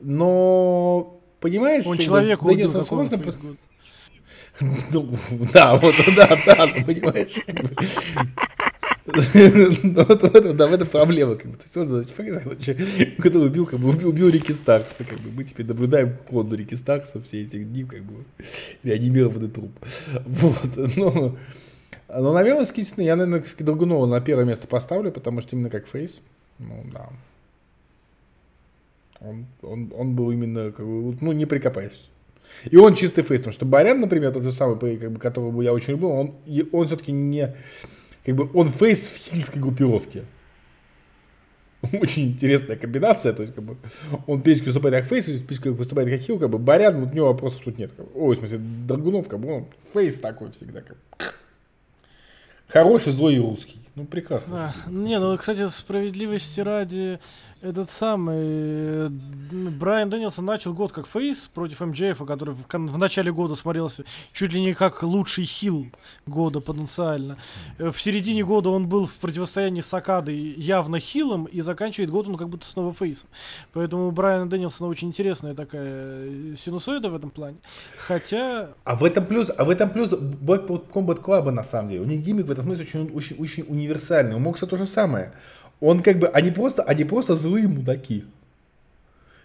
Но, 0.00 1.20
понимаешь, 1.40 1.84
Он 1.86 1.98
с 1.98 2.42
убил, 2.42 2.82
сложно... 2.82 3.18
Ну, 4.92 5.18
да, 5.52 5.74
вот, 5.74 5.94
да, 6.14 6.38
да, 6.46 6.68
понимаешь. 6.86 7.32
Вот 9.06 10.22
в 10.22 10.34
этом, 10.34 10.86
проблема, 10.86 11.36
как 11.36 11.50
бы. 11.50 11.56
То 11.58 11.64
есть, 11.64 11.76
он, 11.76 12.04
который 13.22 13.46
убил, 13.46 13.66
как 13.66 13.78
бы, 13.78 13.90
убил, 13.90 14.28
Рики 14.28 14.52
Старкса, 14.52 15.04
как 15.04 15.18
бы. 15.20 15.30
Мы 15.30 15.44
теперь 15.44 15.66
наблюдаем 15.66 16.16
коду 16.28 16.56
Рики 16.56 16.74
Старкса 16.74 17.20
все 17.20 17.42
эти 17.42 17.62
дни, 17.62 17.84
как 17.84 18.02
бы, 18.02 18.24
реанимированный 18.82 19.50
труп. 19.50 19.72
Вот, 20.24 20.96
ну, 20.96 21.36
но, 22.08 22.32
наверное, 22.32 22.64
действительно, 22.64 23.04
я, 23.04 23.16
наверное, 23.16 23.44
Драгунова 23.58 24.06
на 24.06 24.20
первое 24.20 24.44
место 24.44 24.66
поставлю, 24.66 25.10
потому 25.10 25.40
что 25.40 25.56
именно 25.56 25.70
как 25.70 25.86
фейс, 25.86 26.20
ну, 26.58 26.84
да. 26.92 27.08
Он, 29.20 29.46
он, 29.62 29.92
он 29.96 30.14
был 30.14 30.30
именно, 30.30 30.70
как 30.70 30.86
бы, 30.86 31.16
ну, 31.20 31.32
не 31.32 31.46
прикопаешься. 31.46 32.08
И 32.70 32.76
он 32.76 32.94
чистый 32.94 33.22
фейс, 33.22 33.40
потому 33.40 33.54
что 33.54 33.64
Барян, 33.64 34.00
например, 34.00 34.32
тот 34.32 34.42
же 34.42 34.52
самый, 34.52 34.78
как 34.98 35.12
бы, 35.12 35.18
которого 35.18 35.62
я 35.62 35.72
очень 35.72 35.92
люблю, 35.92 36.10
он, 36.10 36.34
он 36.72 36.86
все-таки 36.86 37.10
не, 37.10 37.54
как 38.24 38.34
бы, 38.34 38.50
он 38.54 38.70
фейс 38.70 39.06
в 39.06 39.16
хильской 39.16 39.60
группировке. 39.60 40.24
Очень 41.92 42.28
интересная 42.28 42.76
комбинация, 42.76 43.34
то 43.34 43.42
есть, 43.42 43.54
как 43.54 43.62
бы, 43.62 43.76
он 44.26 44.40
периодически 44.40 44.68
выступает 44.68 44.94
как 44.94 45.04
фейс, 45.06 45.26
периодически 45.26 45.68
выступает 45.68 46.08
как 46.08 46.20
хил, 46.20 46.38
как 46.38 46.48
бы, 46.48 46.58
Брайан, 46.58 47.00
вот 47.00 47.12
у 47.12 47.14
него 47.14 47.26
вопросов 47.26 47.60
тут 47.64 47.78
нет. 47.78 47.92
Как 47.94 48.06
бы. 48.06 48.12
Ой, 48.14 48.36
в 48.36 48.38
смысле, 48.38 48.58
Драгунов, 48.58 49.28
как 49.28 49.40
бы, 49.40 49.52
он 49.52 49.66
фейс 49.92 50.18
такой 50.18 50.52
всегда, 50.52 50.80
как 50.80 50.96
бы. 50.96 51.02
Хороший, 52.68 53.12
злой 53.12 53.34
и 53.34 53.38
русский. 53.38 53.78
Ну, 53.94 54.06
прекрасно. 54.06 54.74
Да. 54.86 54.90
Не, 54.90 55.20
ну, 55.20 55.36
кстати, 55.38 55.68
справедливости 55.68 56.60
ради, 56.60 57.20
этот 57.64 57.90
самый 57.90 58.36
э, 58.40 59.08
Брайан 59.08 60.10
Дэнилсон 60.10 60.44
начал 60.44 60.74
год 60.74 60.92
как 60.92 61.06
фейс 61.06 61.50
против 61.54 61.80
MJF, 61.80 62.18
который 62.26 62.54
в, 62.54 62.66
в 62.68 62.98
начале 62.98 63.32
года 63.32 63.54
смотрелся 63.54 64.04
чуть 64.32 64.52
ли 64.52 64.60
не 64.60 64.74
как 64.74 65.02
лучший 65.02 65.44
хил 65.44 65.86
года 66.26 66.60
потенциально. 66.60 67.38
Э, 67.78 67.90
В 67.90 68.00
середине 68.00 68.44
года 68.44 68.68
он 68.68 68.86
был 68.86 69.06
в 69.06 69.14
противостоянии 69.14 69.80
с 69.80 69.92
Акадой 69.94 70.36
явно 70.36 71.00
хилом, 71.00 71.46
и 71.46 71.60
заканчивает 71.62 72.10
год 72.10 72.28
он 72.28 72.36
как 72.36 72.50
будто 72.50 72.66
снова 72.66 72.92
фейсом. 72.92 73.28
Поэтому 73.72 74.08
у 74.08 74.10
Брайана 74.10 74.48
Дэнилсона 74.48 74.90
очень 74.90 75.08
интересная 75.08 75.54
такая 75.54 75.82
э, 75.84 76.54
синусоида 76.56 77.08
в 77.08 77.14
этом 77.14 77.30
плане. 77.30 77.56
Хотя 77.96 78.70
А 78.84 78.94
в 78.94 79.04
этом 79.04 79.24
плюс, 79.24 79.50
а 79.56 79.64
в 79.64 79.70
этом 79.70 79.88
плюс 79.88 80.12
Blackpool 80.12 80.84
Combat 80.92 81.22
Club 81.22 81.50
на 81.50 81.64
самом 81.64 81.88
деле. 81.88 82.02
У 82.02 82.04
них 82.04 82.20
гиммик 82.20 82.46
в 82.46 82.50
этом 82.50 82.64
смысле 82.64 82.84
очень, 82.84 83.10
очень, 83.14 83.36
очень 83.36 83.64
универсальный. 83.68 84.36
У 84.36 84.38
Мокса 84.38 84.66
то 84.66 84.76
же 84.76 84.86
самое. 84.86 85.32
Он 85.84 86.02
как 86.02 86.18
бы, 86.18 86.28
они 86.28 86.50
просто, 86.50 86.82
они 86.82 87.04
просто 87.04 87.36
злые 87.36 87.68
мудаки. 87.68 88.24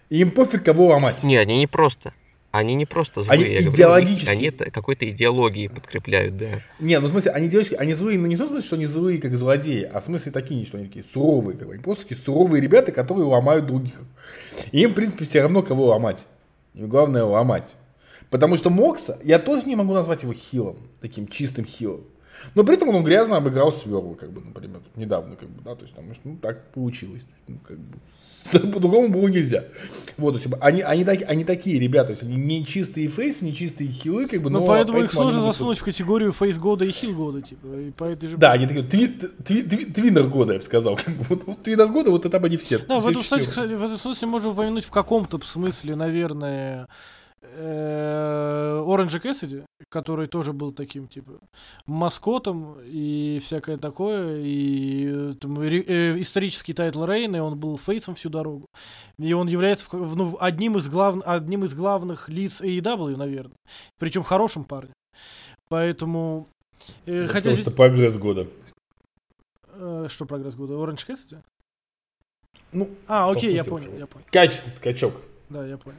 И 0.08 0.20
им 0.20 0.30
пофиг 0.30 0.64
кого 0.64 0.86
ломать. 0.86 1.22
Не, 1.22 1.36
они 1.36 1.58
не 1.58 1.66
просто. 1.66 2.14
Они 2.50 2.74
не 2.74 2.86
просто 2.86 3.20
злые. 3.20 3.34
Они 3.34 3.44
я 3.44 3.60
говорю, 3.60 3.74
идеологически. 3.74 4.30
Они 4.30 4.46
это 4.46 4.70
какой-то 4.70 5.08
идеологией 5.10 5.68
подкрепляют, 5.68 6.38
да. 6.38 6.62
Не, 6.78 6.98
ну 6.98 7.08
в 7.08 7.10
смысле, 7.10 7.32
они 7.32 7.48
девочки, 7.48 7.74
они 7.74 7.92
злые, 7.92 8.18
ну 8.18 8.26
не 8.26 8.36
в 8.36 8.38
том 8.38 8.48
смысле, 8.48 8.66
что 8.66 8.76
они 8.76 8.86
злые, 8.86 9.20
как 9.20 9.36
злодеи, 9.36 9.82
а 9.82 10.00
в 10.00 10.04
смысле 10.04 10.32
такие, 10.32 10.64
что 10.64 10.78
они 10.78 10.86
такие 10.86 11.04
суровые, 11.04 11.58
как 11.58 11.68
бы. 11.68 11.74
Они 11.74 11.82
просто 11.82 12.04
такие 12.04 12.18
суровые 12.18 12.62
ребята, 12.62 12.90
которые 12.90 13.26
ломают 13.26 13.66
других. 13.66 14.00
И 14.72 14.80
им, 14.80 14.92
в 14.92 14.94
принципе, 14.94 15.26
все 15.26 15.42
равно, 15.42 15.62
кого 15.62 15.88
ломать. 15.88 16.24
Им 16.72 16.88
главное 16.88 17.22
ломать. 17.22 17.74
Потому 18.30 18.56
что 18.56 18.70
Мокса, 18.70 19.18
я 19.22 19.38
тоже 19.38 19.66
не 19.66 19.76
могу 19.76 19.92
назвать 19.92 20.22
его 20.22 20.32
хилом, 20.32 20.78
таким 21.02 21.28
чистым 21.28 21.66
хилом. 21.66 22.00
Но 22.54 22.64
при 22.64 22.74
этом 22.76 22.88
он 22.88 23.04
грязно 23.04 23.36
обыграл 23.36 23.72
Сверлу, 23.72 24.14
как 24.14 24.30
бы, 24.32 24.40
например, 24.40 24.80
тут 24.80 24.96
недавно, 24.96 25.36
как 25.36 25.48
бы, 25.48 25.62
да, 25.62 25.74
то 25.74 25.82
есть, 25.82 25.94
потому 25.94 26.14
что, 26.14 26.28
ну, 26.28 26.36
так 26.36 26.70
получилось, 26.72 27.22
ну, 27.46 27.58
как 27.66 27.78
бы, 27.78 27.98
по-другому 28.72 29.08
было 29.08 29.28
нельзя. 29.28 29.64
Вот, 30.16 30.32
то 30.32 30.38
есть, 30.40 30.48
они, 30.60 30.80
они, 30.82 31.04
таки- 31.04 31.24
они 31.24 31.44
такие 31.44 31.78
ребята, 31.78 32.06
то 32.08 32.12
есть, 32.12 32.22
они 32.22 32.36
не 32.36 32.64
чистые 32.64 33.08
фейсы, 33.08 33.44
не 33.44 33.54
чистые 33.54 33.90
хилы, 33.90 34.26
как 34.26 34.42
бы, 34.42 34.50
Ну, 34.50 34.60
но 34.60 34.66
поэтому 34.66 34.98
их 34.98 35.04
поэтому 35.06 35.22
они 35.22 35.32
сложно 35.32 35.52
засунуть 35.52 35.78
в 35.78 35.84
категорию 35.84 36.32
фейс 36.32 36.58
года 36.58 36.84
и 36.84 36.90
хил 36.90 37.14
года, 37.14 37.42
типа. 37.42 37.66
И 37.66 37.90
по 37.90 38.04
этой 38.04 38.28
же 38.28 38.36
Да, 38.36 38.52
они 38.52 38.66
такие, 38.66 38.84
тви, 38.84 39.06
тви- 39.44 39.68
тви- 39.68 39.92
tweener 39.92 40.24
года, 40.28 40.54
я 40.54 40.58
бы 40.58 40.64
сказал. 40.64 40.96
Как 41.04 41.14
бы, 41.14 41.24
Вот, 41.28 41.44
вот 41.46 41.62
tweener 41.62 41.88
года, 41.88 42.10
вот 42.10 42.24
это 42.24 42.36
они 42.38 42.56
все. 42.56 42.78
Да, 42.78 42.96
в 42.98 43.02
все 43.02 43.10
этом, 43.10 43.22
кстати, 43.22 43.46
кстати, 43.46 43.72
в 43.74 43.82
этом 43.84 43.98
смысле 43.98 44.28
можно 44.28 44.50
упомянуть 44.50 44.84
в 44.84 44.90
каком-то 44.90 45.38
смысле, 45.44 45.94
наверное, 45.96 46.88
Оранжа 47.54 49.20
Кэссиди, 49.20 49.64
который 49.88 50.26
тоже 50.26 50.52
был 50.52 50.72
таким, 50.72 51.08
типа, 51.08 51.40
маскотом 51.86 52.78
и 52.84 53.40
всякое 53.42 53.76
такое, 53.76 54.40
и 54.40 55.08
э, 55.08 55.34
там, 55.40 55.60
э, 55.60 56.20
исторический 56.20 56.72
title 56.72 57.04
reign, 57.04 57.36
и 57.36 57.40
он 57.40 57.58
был 57.58 57.76
фейсом 57.76 58.14
всю 58.14 58.28
дорогу. 58.28 58.66
И 59.18 59.32
он 59.32 59.48
является 59.48 59.86
ну, 59.92 60.36
одним, 60.40 60.76
из 60.76 60.88
глав, 60.88 61.16
одним 61.24 61.64
из 61.64 61.74
главных 61.74 62.28
лиц 62.28 62.60
AEW, 62.60 63.16
наверное. 63.16 63.56
Причем 63.98 64.22
хорошим 64.22 64.64
парнем. 64.64 64.94
Поэтому... 65.68 66.48
э, 67.06 67.26
хотя 67.26 67.40
сказал, 67.40 67.52
здесь... 67.52 67.66
что 67.66 67.70
прогресс 67.70 68.16
года. 68.16 68.46
э, 69.72 70.06
что 70.08 70.26
прогресс 70.26 70.54
года? 70.54 70.80
Оранж 70.80 71.04
Кэссиди? 71.04 71.38
Ну, 72.72 72.88
А, 73.08 73.30
окей, 73.30 73.54
я 73.54 73.64
понял, 73.64 73.92
я 73.98 74.06
понял. 74.06 74.24
Качественный 74.30 74.74
скачок. 74.74 75.14
Да, 75.48 75.66
я 75.66 75.76
понял. 75.76 75.98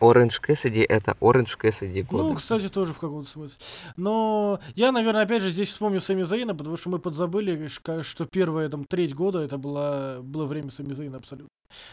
Orange 0.00 0.40
Cassidy 0.46 0.84
это 0.88 1.12
Cassidy 1.20 2.06
Ну, 2.10 2.18
года. 2.18 2.36
кстати, 2.36 2.68
тоже 2.68 2.92
в 2.92 2.98
каком-то 2.98 3.28
смысле. 3.28 3.62
Но 3.96 4.60
я, 4.74 4.92
наверное, 4.92 5.22
опять 5.22 5.42
же 5.42 5.50
здесь 5.50 5.68
вспомню 5.68 6.00
Сами 6.00 6.22
Заина, 6.22 6.54
потому 6.54 6.76
что 6.76 6.90
мы 6.90 6.98
подзабыли, 6.98 7.68
что 7.68 8.26
первая 8.26 8.68
там 8.68 8.84
треть 8.84 9.14
года 9.14 9.40
это 9.40 9.58
была, 9.58 10.20
было 10.22 10.46
время 10.46 10.70
Сами 10.70 10.92
Заина 10.92 11.18
абсолютно. 11.18 11.48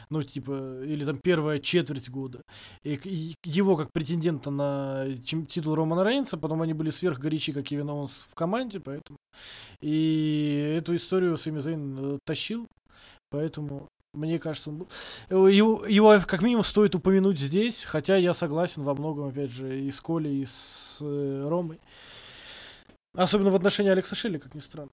Ну, 0.10 0.24
типа, 0.24 0.82
или 0.84 1.06
там 1.06 1.20
первая 1.24 1.60
четверть 1.60 2.10
года. 2.10 2.42
И, 2.84 2.96
и 3.04 3.34
его 3.44 3.78
как 3.78 3.92
претендента 3.92 4.50
на 4.50 5.06
чем- 5.26 5.46
титул 5.46 5.76
Романа 5.76 6.04
Рейнса, 6.04 6.38
потом 6.38 6.62
они 6.64 6.74
были 6.74 6.90
сверх 6.90 7.20
горячи, 7.20 7.52
как 7.52 7.66
Кевин 7.66 7.90
Оуэнс 7.90 8.28
в 8.32 8.34
команде, 8.36 8.80
поэтому... 8.80 9.18
И 9.82 10.76
эту 10.78 10.96
историю 10.96 11.38
Сами 11.38 11.60
Зейн 11.60 12.16
э, 12.16 12.18
тащил, 12.26 12.68
поэтому... 13.30 13.88
Мне 14.18 14.40
кажется, 14.40 14.70
он 14.72 14.78
был... 14.78 15.48
Его, 15.48 15.86
его- 15.86 16.20
как 16.26 16.42
минимум 16.42 16.64
стоит 16.64 16.96
упомянуть 16.96 17.40
здесь, 17.40 17.84
хотя 17.84 18.18
я 18.18 18.34
согласен 18.34 18.82
во 18.84 18.96
многом, 18.96 19.28
опять 19.28 19.52
же, 19.52 19.80
и 19.80 19.92
с 19.92 20.02
Колей, 20.02 20.42
и 20.42 20.46
с 20.46 20.98
э, 21.02 21.48
Ромой. 21.48 21.80
Особенно 23.14 23.52
в 23.52 23.56
отношении 23.56 23.92
Алекса 23.92 24.16
Шелли, 24.16 24.38
как 24.38 24.56
ни 24.56 24.60
странно. 24.60 24.90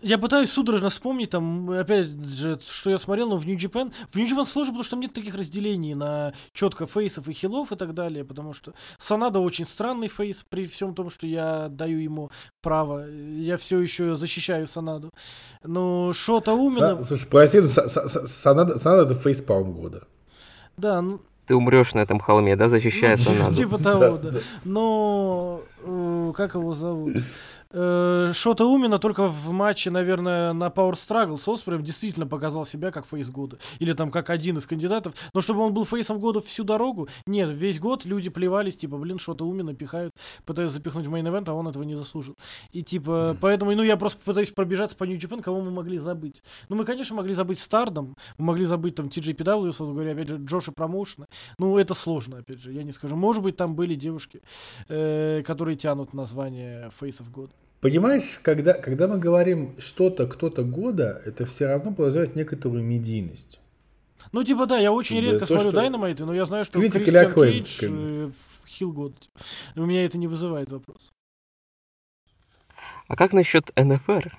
Я 0.00 0.18
пытаюсь 0.18 0.50
судорожно 0.50 0.90
вспомнить, 0.90 1.30
там, 1.30 1.70
опять 1.70 2.08
же, 2.08 2.58
что 2.68 2.90
я 2.90 2.98
смотрел, 2.98 3.28
но 3.28 3.36
в 3.36 3.46
New 3.46 3.56
Japan... 3.56 3.92
В 4.12 4.16
New 4.16 4.26
Japan 4.26 4.44
сложно, 4.46 4.72
потому 4.72 4.82
что 4.82 4.90
там 4.92 5.00
нет 5.00 5.12
таких 5.12 5.34
разделений 5.34 5.94
на 5.94 6.32
четко 6.52 6.86
фейсов 6.86 7.28
и 7.28 7.32
хилов 7.32 7.72
и 7.72 7.76
так 7.76 7.94
далее, 7.94 8.24
потому 8.24 8.52
что 8.52 8.74
Санада 8.98 9.40
очень 9.40 9.64
странный 9.64 10.08
фейс, 10.08 10.44
при 10.48 10.66
всем 10.66 10.94
том, 10.94 11.10
что 11.10 11.26
я 11.26 11.68
даю 11.70 11.98
ему 11.98 12.30
право. 12.62 13.08
Я 13.08 13.56
все 13.56 13.80
еще 13.80 14.14
защищаю 14.14 14.66
Санаду. 14.66 15.10
Но 15.62 16.12
Шота 16.12 16.52
Умина... 16.52 16.92
Са- 17.00 17.04
Слушай, 17.04 17.26
прости, 17.28 17.60
но 17.60 17.66
Са- 17.68 17.86
Са- 17.86 18.06
Са- 18.06 18.26
Санада 18.26 18.78
Санада 18.78 19.12
это 19.12 19.20
фейспалм 19.20 19.72
года. 19.72 20.06
Да, 20.76 21.00
ну, 21.02 21.20
Ты 21.46 21.54
умрешь 21.54 21.94
на 21.94 22.00
этом 22.00 22.20
холме, 22.20 22.56
да, 22.56 22.68
защищая 22.68 23.16
ну, 23.16 23.22
Санаду? 23.22 23.54
Типа 23.54 23.78
того, 23.78 24.18
да. 24.18 24.40
Но 24.64 25.60
э, 25.82 26.32
как 26.36 26.54
его 26.54 26.74
зовут? 26.74 27.16
Э, 27.70 28.32
Шота 28.34 28.64
Умино 28.64 28.98
только 28.98 29.26
в 29.26 29.50
матче, 29.50 29.90
наверное, 29.90 30.52
на 30.52 30.66
Power 30.66 30.92
Struggle 30.92 31.38
с 31.38 31.48
Оспрем 31.48 31.82
действительно 31.82 32.26
показал 32.26 32.66
себя 32.66 32.90
как 32.90 33.06
фейс 33.06 33.30
года. 33.30 33.58
Или 33.78 33.92
там 33.92 34.10
как 34.10 34.30
один 34.30 34.58
из 34.58 34.66
кандидатов. 34.66 35.14
Но 35.32 35.40
чтобы 35.40 35.60
он 35.60 35.74
был 35.74 35.84
фейсом 35.84 36.18
года 36.18 36.40
всю 36.40 36.64
дорогу, 36.64 37.08
нет, 37.26 37.48
весь 37.50 37.78
год 37.78 38.04
люди 38.04 38.30
плевались, 38.30 38.76
типа, 38.76 38.96
блин, 38.96 39.18
Шота 39.18 39.44
Умино 39.44 39.74
пихают, 39.74 40.12
пытаются 40.44 40.76
запихнуть 40.76 41.06
в 41.06 41.14
main 41.14 41.28
event, 41.28 41.48
а 41.48 41.54
он 41.54 41.68
этого 41.68 41.82
не 41.82 41.94
заслужил. 41.94 42.36
И 42.72 42.82
типа, 42.82 43.36
поэтому, 43.40 43.72
ну, 43.72 43.82
я 43.82 43.96
просто 43.96 44.20
пытаюсь 44.24 44.50
пробежаться 44.50 44.96
по 44.96 45.04
New 45.04 45.16
Japan, 45.16 45.42
кого 45.42 45.60
мы 45.60 45.70
могли 45.70 45.98
забыть. 45.98 46.42
Ну, 46.68 46.76
мы, 46.76 46.84
конечно, 46.84 47.16
могли 47.16 47.34
забыть 47.34 47.58
Stardom, 47.58 48.16
мы 48.38 48.46
могли 48.46 48.64
забыть 48.64 48.94
там 48.94 49.06
TJPW, 49.06 49.66
собственно 49.66 49.92
говоря, 49.92 50.12
опять 50.12 50.28
же, 50.28 50.36
джоши-промоушены. 50.36 51.26
Ну, 51.58 51.78
это 51.78 51.94
сложно, 51.94 52.38
опять 52.38 52.60
же, 52.60 52.72
я 52.72 52.82
не 52.82 52.92
скажу. 52.92 53.16
Может 53.16 53.42
быть, 53.42 53.56
там 53.56 53.74
были 53.74 53.94
девушки, 53.94 54.42
э, 54.88 55.42
которые 55.46 55.76
тянут 55.76 56.14
название 56.14 56.90
фейсов 56.98 57.30
года. 57.30 57.52
Понимаешь, 57.84 58.40
когда, 58.40 58.72
когда 58.72 59.06
мы 59.08 59.18
говорим 59.18 59.78
что-то, 59.78 60.26
кто-то 60.26 60.62
года, 60.64 61.20
это 61.26 61.44
все 61.44 61.66
равно 61.66 61.92
подразумевает 61.92 62.34
некоторую 62.34 62.82
медийность. 62.82 63.60
Ну, 64.32 64.42
типа, 64.42 64.64
да, 64.64 64.78
я 64.78 64.90
очень 64.90 65.16
Да, 65.16 65.20
редко 65.20 65.40
то, 65.40 65.46
смотрю 65.48 65.68
что- 65.68 65.80
Дайнамайты, 65.80 66.24
но 66.24 66.32
я 66.32 66.46
знаю, 66.46 66.64
что 66.64 66.80
Кристиан 66.80 67.30
Куэн, 67.30 67.52
Кейдж 67.52 67.80
как 67.80 67.90
э, 67.90 68.30
в 68.62 68.66
хил 68.68 68.90
год. 68.90 69.12
У 69.76 69.84
меня 69.84 70.06
это 70.06 70.16
не 70.16 70.28
вызывает 70.28 70.72
вопрос. 70.72 71.12
А 73.06 73.16
как 73.16 73.34
насчет 73.34 73.70
НФР? 73.76 74.34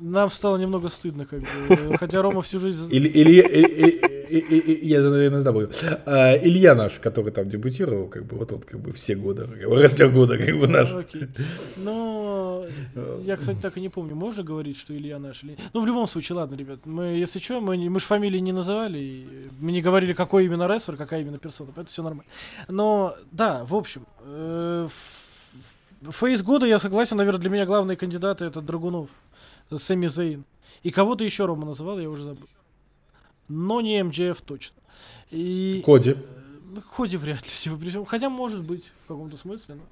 Нам 0.00 0.28
стало 0.28 0.56
немного 0.56 0.88
стыдно, 0.88 1.24
как 1.24 1.40
бы. 1.40 1.96
Хотя 1.98 2.20
Рома 2.20 2.42
всю 2.42 2.58
жизнь... 2.58 2.92
Я, 2.92 5.02
наверное, 5.02 5.40
забыл. 5.40 5.70
А, 6.04 6.36
Илья 6.36 6.74
наш, 6.74 6.94
который 6.94 7.30
там 7.30 7.48
дебютировал, 7.48 8.08
как 8.08 8.24
бы, 8.24 8.36
вот 8.36 8.52
он, 8.52 8.60
как 8.60 8.80
бы, 8.80 8.92
все 8.92 9.14
годы, 9.14 9.48
рестлер 9.60 10.10
года, 10.10 10.36
как 10.36 10.58
бы, 10.58 10.66
наш. 10.66 10.88
Но 11.76 12.66
я, 13.22 13.36
кстати, 13.36 13.58
так 13.60 13.76
и 13.76 13.80
не 13.80 13.88
помню, 13.88 14.16
можно 14.16 14.42
говорить, 14.42 14.78
что 14.78 14.96
Илья 14.96 15.18
наш 15.18 15.44
или... 15.44 15.56
Ну, 15.72 15.80
в 15.80 15.86
любом 15.86 16.08
случае, 16.08 16.36
ладно, 16.36 16.56
ребят, 16.56 16.86
мы, 16.86 17.04
если 17.04 17.38
что, 17.38 17.60
мы, 17.60 17.76
мы 17.76 18.00
же 18.00 18.06
фамилии 18.06 18.38
не 18.38 18.52
называли, 18.52 19.26
мы 19.60 19.72
не 19.72 19.80
говорили, 19.80 20.12
какой 20.12 20.46
именно 20.46 20.66
рестлер, 20.66 20.96
какая 20.96 21.20
именно 21.20 21.38
персона, 21.38 21.68
поэтому 21.68 21.86
все 21.86 22.02
нормально. 22.02 22.30
Но, 22.68 23.14
да, 23.30 23.64
в 23.64 23.74
общем, 23.74 24.06
э, 24.22 24.88
фейс 26.10 26.42
года, 26.42 26.66
я 26.66 26.78
согласен, 26.78 27.16
наверное, 27.16 27.40
для 27.40 27.50
меня 27.50 27.66
главные 27.66 27.96
кандидаты 27.96 28.44
это 28.44 28.60
Драгунов, 28.60 29.10
Сэмми 29.70 30.06
Зейн. 30.06 30.44
И 30.82 30.90
кого-то 30.90 31.24
еще 31.24 31.46
Рома 31.46 31.66
называл, 31.66 31.98
я 31.98 32.08
уже 32.08 32.24
забыл. 32.24 32.48
Но 33.48 33.80
не 33.80 34.02
МДФ 34.02 34.40
точно. 34.42 34.76
И... 35.30 35.82
Коди. 35.84 36.10
э, 36.10 36.80
Ходи 36.90 37.16
вряд 37.16 37.42
ли, 37.42 37.50
типа, 37.50 38.04
хотя 38.06 38.30
может 38.30 38.62
быть 38.62 38.90
в 39.04 39.08
каком-то 39.08 39.36
смысле. 39.36 39.76
Но... 39.76 39.82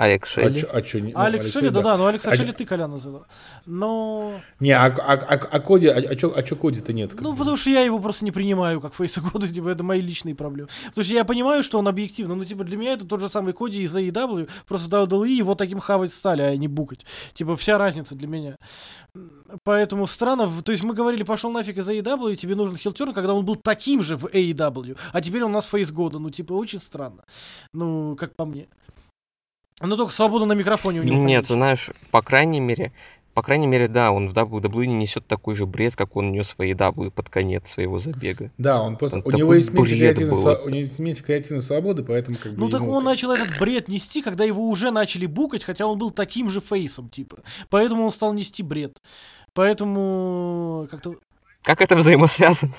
Алекс 0.00 0.30
А 0.30 0.40
Шелли? 0.40 0.60
чё- 0.60 0.68
а 0.72 0.80
чё 0.80 0.98
не- 1.00 1.12
ну, 1.12 1.20
Алекс 1.20 1.52
Шелли, 1.52 1.68
да, 1.68 1.82
да, 1.82 1.96
но 1.98 2.06
Алекса 2.06 2.30
А 2.30 2.34
Шелли 2.34 2.52
ты 2.52 2.64
Коля 2.64 2.86
называл. 2.86 3.26
Но, 3.66 4.40
Не, 4.58 4.70
а, 4.72 4.86
а, 4.86 5.12
а, 5.12 5.34
а 5.34 5.60
Коди, 5.60 5.88
а, 5.88 5.96
а 5.98 6.16
чё, 6.16 6.32
а 6.34 6.42
чё 6.42 6.56
Коди-то 6.56 6.94
нет? 6.94 7.12
ну, 7.20 7.32
бы? 7.32 7.36
потому 7.38 7.56
что 7.58 7.68
я 7.68 7.82
его 7.82 7.98
просто 7.98 8.24
не 8.24 8.30
принимаю 8.32 8.80
как 8.80 8.94
фейса 8.94 9.20
года, 9.20 9.46
типа, 9.46 9.68
это 9.68 9.84
мои 9.84 10.00
личные 10.00 10.34
проблемы. 10.34 10.70
Потому 10.86 11.04
что 11.04 11.12
я 11.12 11.24
понимаю, 11.24 11.62
что 11.62 11.78
он 11.78 11.86
объективно, 11.86 12.34
ну, 12.34 12.46
типа, 12.46 12.64
для 12.64 12.78
меня 12.78 12.92
это 12.94 13.06
тот 13.06 13.20
же 13.20 13.28
самый 13.28 13.52
Коди 13.52 13.82
из 13.82 13.94
AEW, 13.94 14.48
просто 14.66 14.88
в 14.88 14.90
WWE 14.90 15.28
его 15.28 15.54
таким 15.54 15.80
хавать 15.80 16.12
стали, 16.14 16.40
а 16.40 16.56
не 16.56 16.66
букать. 16.66 17.04
Типа, 17.34 17.54
вся 17.54 17.76
разница 17.76 18.14
для 18.14 18.26
меня. 18.26 18.56
Поэтому 19.64 20.06
странно, 20.06 20.48
то 20.64 20.72
есть 20.72 20.82
мы 20.82 20.94
говорили, 20.94 21.24
пошел 21.24 21.50
нафиг 21.50 21.76
из 21.76 21.88
AEW, 21.88 22.36
тебе 22.36 22.54
нужен 22.54 22.76
хилтерн, 22.78 23.12
когда 23.12 23.34
он 23.34 23.44
был 23.44 23.56
таким 23.56 24.02
же 24.02 24.16
в 24.16 24.24
AEW, 24.26 24.96
а 25.12 25.20
теперь 25.20 25.42
он 25.44 25.50
у 25.50 25.54
нас 25.54 25.66
фейс 25.66 25.90
года, 25.92 26.18
ну, 26.18 26.30
типа, 26.30 26.54
очень 26.54 26.78
странно. 26.78 27.22
Ну, 27.74 28.16
как 28.18 28.34
по 28.34 28.46
мне. 28.46 28.68
Но 29.80 29.96
только 29.96 30.12
свобода 30.12 30.44
на 30.44 30.52
микрофоне 30.52 31.00
у 31.00 31.02
него. 31.04 31.16
Нет, 31.24 31.46
знаешь, 31.46 31.90
по 32.10 32.22
крайней 32.22 32.60
мере, 32.60 32.92
по 33.32 33.42
крайней 33.42 33.66
мере, 33.66 33.88
да, 33.88 34.10
он 34.10 34.28
в 34.28 34.32
WWE 34.36 34.86
не 34.86 34.94
несет 34.94 35.26
такой 35.26 35.54
же 35.54 35.64
бред, 35.64 35.96
как 35.96 36.16
он 36.16 36.32
нес 36.32 36.54
в 36.56 36.60
AEW 36.60 37.10
под 37.10 37.28
конец 37.30 37.70
своего 37.70 37.98
забега. 37.98 38.50
Да, 38.58 38.82
он 38.82 38.96
просто, 38.96 39.18
Он 39.18 39.22
у 39.24 39.30
него 39.36 39.54
есть 39.54 39.70
креативной, 39.70 40.34
сва- 40.34 40.62
у 40.62 40.68
него 40.68 40.80
есть 40.80 40.98
меньше 40.98 41.22
креативной 41.22 41.62
свободы, 41.62 42.02
поэтому 42.02 42.36
как 42.36 42.52
бы 42.52 42.58
Ну 42.58 42.68
так 42.68 42.80
ему 42.82 42.92
он 42.92 43.04
начал 43.04 43.30
этот 43.30 43.58
бред 43.58 43.88
нести, 43.88 44.20
когда 44.20 44.44
его 44.44 44.68
уже 44.68 44.90
начали 44.90 45.26
букать, 45.26 45.64
хотя 45.64 45.86
он 45.86 45.96
был 45.96 46.10
таким 46.10 46.50
же 46.50 46.60
фейсом, 46.60 47.08
типа. 47.08 47.38
Поэтому 47.70 48.04
он 48.04 48.10
стал 48.10 48.34
нести 48.34 48.62
бред. 48.62 48.98
Поэтому 49.54 50.88
как-то... 50.90 51.16
Как 51.62 51.80
это 51.80 51.96
взаимосвязано? 51.96 52.74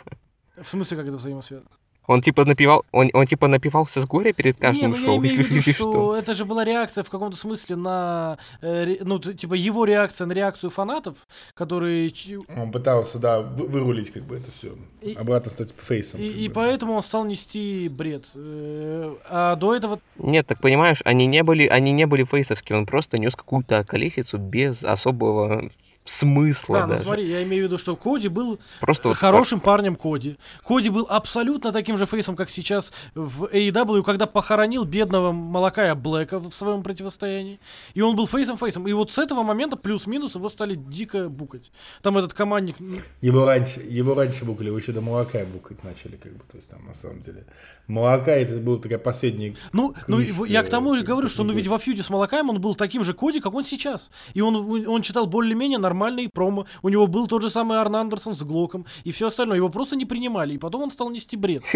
В 0.62 0.68
смысле, 0.68 0.98
как 0.98 1.08
это 1.08 1.18
взаимосвязано? 1.18 1.70
Он 2.08 2.22
типа 2.22 2.46
напивал, 2.46 2.84
он, 2.92 3.10
он 3.14 3.28
типа 3.28 3.48
напивался 3.48 4.02
с 4.02 4.06
горя 4.06 4.34
перед 4.34 4.60
Не, 4.60 4.62
каждым 4.62 4.92
ну 4.92 4.98
я 4.98 5.06
шоу 5.06 5.18
имею 5.18 5.36
в 5.36 5.40
виду, 5.40 5.54
или 5.56 5.62
что 5.62 6.16
это 6.18 6.34
же 6.34 6.46
была 6.46 6.66
реакция 6.66 7.04
в 7.04 7.10
каком-то 7.10 7.38
смысле 7.38 7.76
на... 7.76 8.38
э, 8.62 8.98
ну, 9.02 9.20
типа 9.20 9.54
его 9.54 9.86
реакция 9.86 10.26
на 10.26 10.34
реакцию 10.34 10.72
фанатов, 10.72 11.16
которые... 11.54 12.12
Он 12.58 12.72
пытался, 12.72 13.20
да, 13.20 13.42
вы- 13.42 13.68
вырулить 13.68 14.12
как 14.12 14.24
бы 14.24 14.36
это 14.38 14.52
все. 14.52 14.76
И- 15.02 15.14
Обратно 15.14 15.52
стать 15.52 15.70
фейсом. 15.78 16.20
И, 16.20 16.28
и 16.28 16.48
бы. 16.48 16.54
поэтому 16.56 16.94
он 16.94 17.04
стал 17.04 17.24
нести 17.24 17.88
бред. 17.88 18.26
Э, 18.36 19.16
А 19.30 19.56
до 19.56 19.76
этого... 19.76 20.00
Нет, 20.18 20.48
так 20.48 20.60
понимаешь, 20.60 21.02
они 21.06 21.28
не 21.28 21.44
были, 21.44 21.68
они 21.68 21.92
не 21.92 22.08
были 22.08 22.24
фейсовские, 22.24 22.78
он 22.80 22.86
просто 22.88 23.20
нес 23.20 23.36
какую-то 23.36 23.84
околесицу 23.84 24.38
без 24.40 24.84
особого 24.84 25.70
смысла 26.06 26.80
Да, 26.80 26.86
ну 26.86 26.92
даже. 26.94 27.04
смотри, 27.04 27.28
я 27.28 27.44
имею 27.44 27.64
в 27.64 27.66
виду, 27.68 27.78
что 27.78 27.96
Коди 27.96 28.28
был 28.28 28.60
Просто 28.80 29.10
вот 29.10 29.18
хорошим 29.18 29.60
парнем 29.60 29.96
Коди. 29.96 30.38
Коди 30.66 30.90
был 30.90 31.06
абсолютно 31.10 31.72
таким 31.72 31.98
же 31.98 32.06
фейсом, 32.06 32.36
как 32.36 32.50
сейчас 32.50 32.92
в 33.14 33.46
AEW, 33.46 34.04
когда 34.04 34.26
похоронил 34.26 34.84
бедного 34.84 35.32
Малакая 35.32 35.96
Блэка 35.96 36.40
в 36.40 36.52
своем 36.52 36.84
противостоянии. 36.84 37.60
И 37.94 38.02
он 38.02 38.16
был 38.16 38.28
фейсом-фейсом. 38.28 38.88
И 38.88 38.94
вот 38.94 39.12
с 39.12 39.18
этого 39.18 39.44
момента 39.44 39.78
плюс-минус 39.78 40.36
его 40.36 40.50
стали 40.50 40.76
дико 40.76 41.30
букать. 41.30 41.72
Там 42.02 42.18
этот 42.18 42.34
командник... 42.34 42.76
Его 43.22 43.46
раньше, 43.46 43.82
его 43.82 44.16
раньше 44.16 44.46
букали, 44.46 44.68
его 44.68 44.78
еще 44.78 44.92
до 44.92 45.02
молока 45.02 45.40
букать 45.46 45.84
начали, 45.84 46.16
как 46.16 46.34
бы, 46.34 46.44
то 46.52 46.58
есть 46.58 46.70
там 46.70 46.86
на 46.86 46.94
самом 46.94 47.22
деле. 47.22 47.46
Молока 47.88 48.32
это 48.32 48.56
был 48.58 48.80
такая 48.80 49.00
последняя... 49.00 49.56
Ну, 49.74 49.94
ну 50.08 50.20
я 50.46 50.64
к 50.64 50.70
тому 50.70 50.96
и 50.96 51.04
говорю, 51.04 51.30
что 51.30 51.44
ну 51.44 51.54
ведь 51.54 51.68
во 51.68 51.78
фьюде 51.78 52.04
с 52.04 52.10
Малакаем 52.10 52.50
он 52.50 52.62
был 52.62 52.76
таким 52.76 53.04
же 53.04 53.14
Коди, 53.14 53.40
как 53.40 53.54
он 53.54 53.66
сейчас. 53.66 54.10
И 54.34 54.42
он, 54.42 54.88
он 54.88 55.02
читал 55.02 55.28
более-менее 55.28 55.78
нормальные 55.92 56.30
промо. 56.30 56.66
У 56.82 56.90
него 56.90 57.08
был 57.08 57.28
тот 57.28 57.42
же 57.42 57.50
самый 57.50 57.80
Арн 57.80 57.96
Андерсон 57.96 58.34
с 58.34 58.44
Глоком 58.44 58.86
и 59.04 59.12
все 59.12 59.28
остальное. 59.28 59.58
Его 59.58 59.70
просто 59.70 59.96
не 59.96 60.06
принимали. 60.06 60.54
И 60.54 60.58
потом 60.58 60.84
он 60.84 60.92
стал 60.92 61.10
нести 61.10 61.36
бред. 61.36 61.64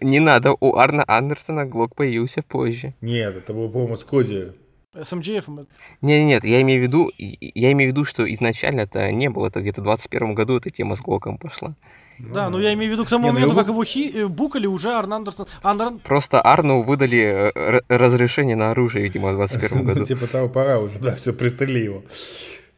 не 0.00 0.20
надо, 0.20 0.56
у 0.60 0.76
Арна 0.76 1.04
Андерсона 1.06 1.66
Глок 1.66 1.94
появился 1.94 2.42
позже. 2.42 2.94
Нет, 3.00 3.36
это 3.36 3.52
был, 3.52 3.70
по-моему, 3.70 3.96
с 3.96 4.04
Коди. 4.04 4.52
С 4.94 5.12
МДФ. 5.12 5.48
-ом 5.48 5.62
это- 5.62 5.70
Не, 6.00 6.24
нет, 6.24 6.44
я 6.44 6.60
имею 6.62 6.80
в 6.80 6.82
виду, 6.82 7.10
я 7.18 7.72
имею 7.72 7.90
в 7.90 7.92
виду, 7.92 8.04
что 8.04 8.32
изначально 8.32 8.80
это 8.80 9.12
не 9.12 9.30
было, 9.30 9.46
это 9.46 9.60
где-то 9.60 9.80
в 9.80 9.84
21 9.84 10.34
году 10.34 10.56
эта 10.56 10.70
тема 10.70 10.96
с 10.96 11.00
Глоком 11.00 11.38
пошла. 11.38 11.76
Да, 12.18 12.50
но 12.50 12.60
я 12.60 12.72
имею 12.74 12.90
в 12.90 12.92
виду 12.94 13.04
к 13.04 13.08
тому 13.08 13.24
Не, 13.26 13.28
ну 13.28 13.34
моменту, 13.34 13.52
его 13.54 13.60
как 13.60 13.68
его 13.68 13.84
хи- 13.84 14.10
э, 14.14 14.26
букали, 14.26 14.66
уже 14.66 14.92
Арн 14.92 15.12
Андерсон... 15.12 15.46
Арн- 15.62 16.00
Просто 16.02 16.40
Арну 16.40 16.82
выдали 16.82 17.52
э, 17.54 17.80
разрешение 17.88 18.56
на 18.56 18.70
оружие, 18.72 19.04
видимо, 19.04 19.32
в 19.32 19.36
21 19.36 19.78
Ну, 19.78 19.84
году. 19.94 20.04
типа 20.04 20.26
того, 20.26 20.48
пора 20.48 20.78
уже, 20.78 20.98
да, 20.98 21.14
все, 21.14 21.32
пристрели 21.32 21.78
его. 21.84 22.02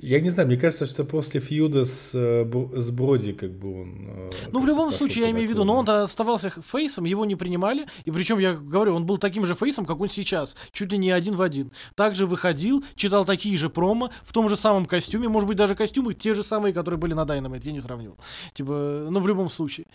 Я 0.03 0.21
не 0.21 0.31
знаю, 0.31 0.47
мне 0.49 0.57
кажется, 0.57 0.87
что 0.87 1.05
после 1.05 1.41
фьюда 1.41 1.85
с, 1.85 2.13
э, 2.15 2.51
с 2.75 2.91
Броди 2.91 3.33
как 3.33 3.51
бы 3.51 3.83
он... 3.83 4.07
э, 4.09 4.31
Ну, 4.51 4.61
в 4.61 4.67
любом 4.67 4.93
случае, 4.93 5.25
я 5.25 5.31
имею 5.31 5.47
в 5.47 5.51
виду, 5.51 5.65
но 5.65 5.77
он 5.77 5.89
оставался 5.91 6.51
фейсом, 6.51 7.05
его 7.05 7.27
не 7.27 7.37
принимали, 7.37 7.87
и 8.07 8.11
причем, 8.11 8.39
я 8.39 8.55
говорю, 8.55 8.95
он 8.95 9.05
был 9.05 9.19
таким 9.19 9.45
же 9.45 9.55
фейсом, 9.55 9.85
как 9.85 10.01
он 10.01 10.09
сейчас, 10.09 10.57
чуть 10.73 10.91
ли 10.91 10.97
не 10.99 11.11
один 11.11 11.37
в 11.37 11.43
один. 11.43 11.71
Также 11.95 12.25
выходил, 12.25 12.83
читал 12.95 13.27
такие 13.27 13.59
же 13.59 13.69
промо, 13.69 14.11
в 14.23 14.33
том 14.33 14.49
же 14.49 14.57
самом 14.57 14.87
костюме, 14.87 15.29
может 15.29 15.47
быть, 15.47 15.59
даже 15.59 15.75
костюмы 15.75 16.15
те 16.15 16.33
же 16.33 16.43
самые, 16.43 16.73
которые 16.73 16.99
были 16.99 17.13
на 17.13 17.25
Dynamite, 17.25 17.61
я 17.65 17.73
не 17.73 17.81
сравнивал. 17.81 18.17
Типа, 18.55 19.07
ну, 19.11 19.21
в 19.21 19.29
любом 19.29 19.51
случае. 19.51 19.87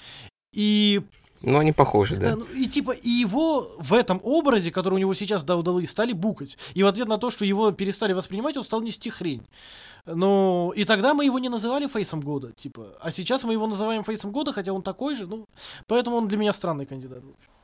И 0.54 1.02
Ну, 1.46 1.60
они 1.60 1.72
похожи, 1.72 2.18
Да, 2.18 2.36
ну, 2.36 2.46
и 2.46 2.66
типа 2.66 2.92
и 2.92 3.10
его 3.10 3.72
в 3.78 3.94
этом 3.94 4.20
образе, 4.24 4.72
который 4.72 4.96
у 4.96 4.98
него 4.98 5.14
сейчас 5.14 5.44
да, 5.44 5.56
удалось, 5.56 5.90
стали 5.90 6.12
букать. 6.14 6.58
И 6.74 6.84
в 6.84 6.88
ответ 6.88 7.08
на 7.08 7.18
то, 7.18 7.30
что 7.30 7.46
его 7.46 7.72
перестали 7.72 8.14
воспринимать, 8.14 8.58
он 8.58 8.64
стал 8.64 8.82
нести 8.82 9.10
хрень. 9.10 9.44
Ну, 10.06 10.74
и 10.76 10.84
тогда 10.86 11.14
мы 11.14 11.26
его 11.26 11.40
не 11.40 11.50
называли 11.50 11.88
фейсом 11.88 12.22
года, 12.22 12.52
типа. 12.52 12.98
А 13.00 13.12
сейчас 13.12 13.44
мы 13.44 13.54
его 13.54 13.68
называем 13.68 14.04
фейсом 14.04 14.32
года, 14.32 14.54
хотя 14.54 14.74
он 14.74 14.82
такой 14.82 15.16
же, 15.16 15.28
ну, 15.28 15.46
поэтому 15.88 16.18
он 16.18 16.28
для 16.28 16.38
меня 16.38 16.54
странный 16.54 16.86
кандидат. 16.86 17.24
в 17.24 17.30
общем. 17.30 17.55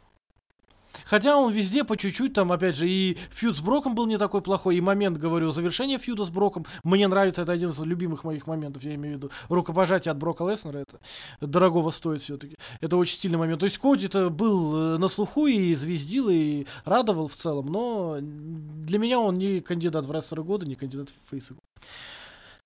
Хотя 1.11 1.35
он 1.35 1.51
везде 1.51 1.83
по 1.83 1.97
чуть-чуть, 1.97 2.33
там, 2.33 2.53
опять 2.53 2.77
же, 2.77 2.87
и 2.87 3.17
фьюд 3.31 3.57
с 3.57 3.59
Броком 3.59 3.95
был 3.95 4.05
не 4.05 4.17
такой 4.17 4.41
плохой, 4.41 4.77
и 4.77 4.81
момент, 4.81 5.17
говорю, 5.17 5.51
завершения 5.51 5.97
фьюда 5.97 6.23
с 6.23 6.29
Броком, 6.29 6.65
мне 6.85 7.05
нравится, 7.09 7.41
это 7.41 7.51
один 7.51 7.71
из 7.71 7.79
любимых 7.81 8.23
моих 8.23 8.47
моментов, 8.47 8.81
я 8.83 8.95
имею 8.95 9.15
в 9.15 9.17
виду, 9.17 9.31
рукопожатие 9.49 10.13
от 10.13 10.17
Брока 10.17 10.49
Леснера, 10.49 10.77
это 10.77 11.01
дорогого 11.41 11.89
стоит 11.89 12.21
все-таки. 12.21 12.55
Это 12.79 12.95
очень 12.95 13.15
стильный 13.15 13.37
момент. 13.37 13.59
То 13.59 13.65
есть 13.65 13.77
Коди-то 13.77 14.29
был 14.29 14.73
э, 14.73 14.97
на 14.99 15.09
слуху 15.09 15.47
и 15.47 15.75
звездил, 15.75 16.29
и 16.29 16.65
радовал 16.85 17.27
в 17.27 17.35
целом, 17.35 17.65
но 17.65 18.19
для 18.21 18.97
меня 18.97 19.19
он 19.19 19.35
не 19.35 19.59
кандидат 19.59 20.05
в 20.05 20.13
рестлеры 20.13 20.45
года, 20.45 20.65
не 20.65 20.75
кандидат 20.75 21.09
в 21.09 21.29
фейсы 21.29 21.55
года. 21.55 21.65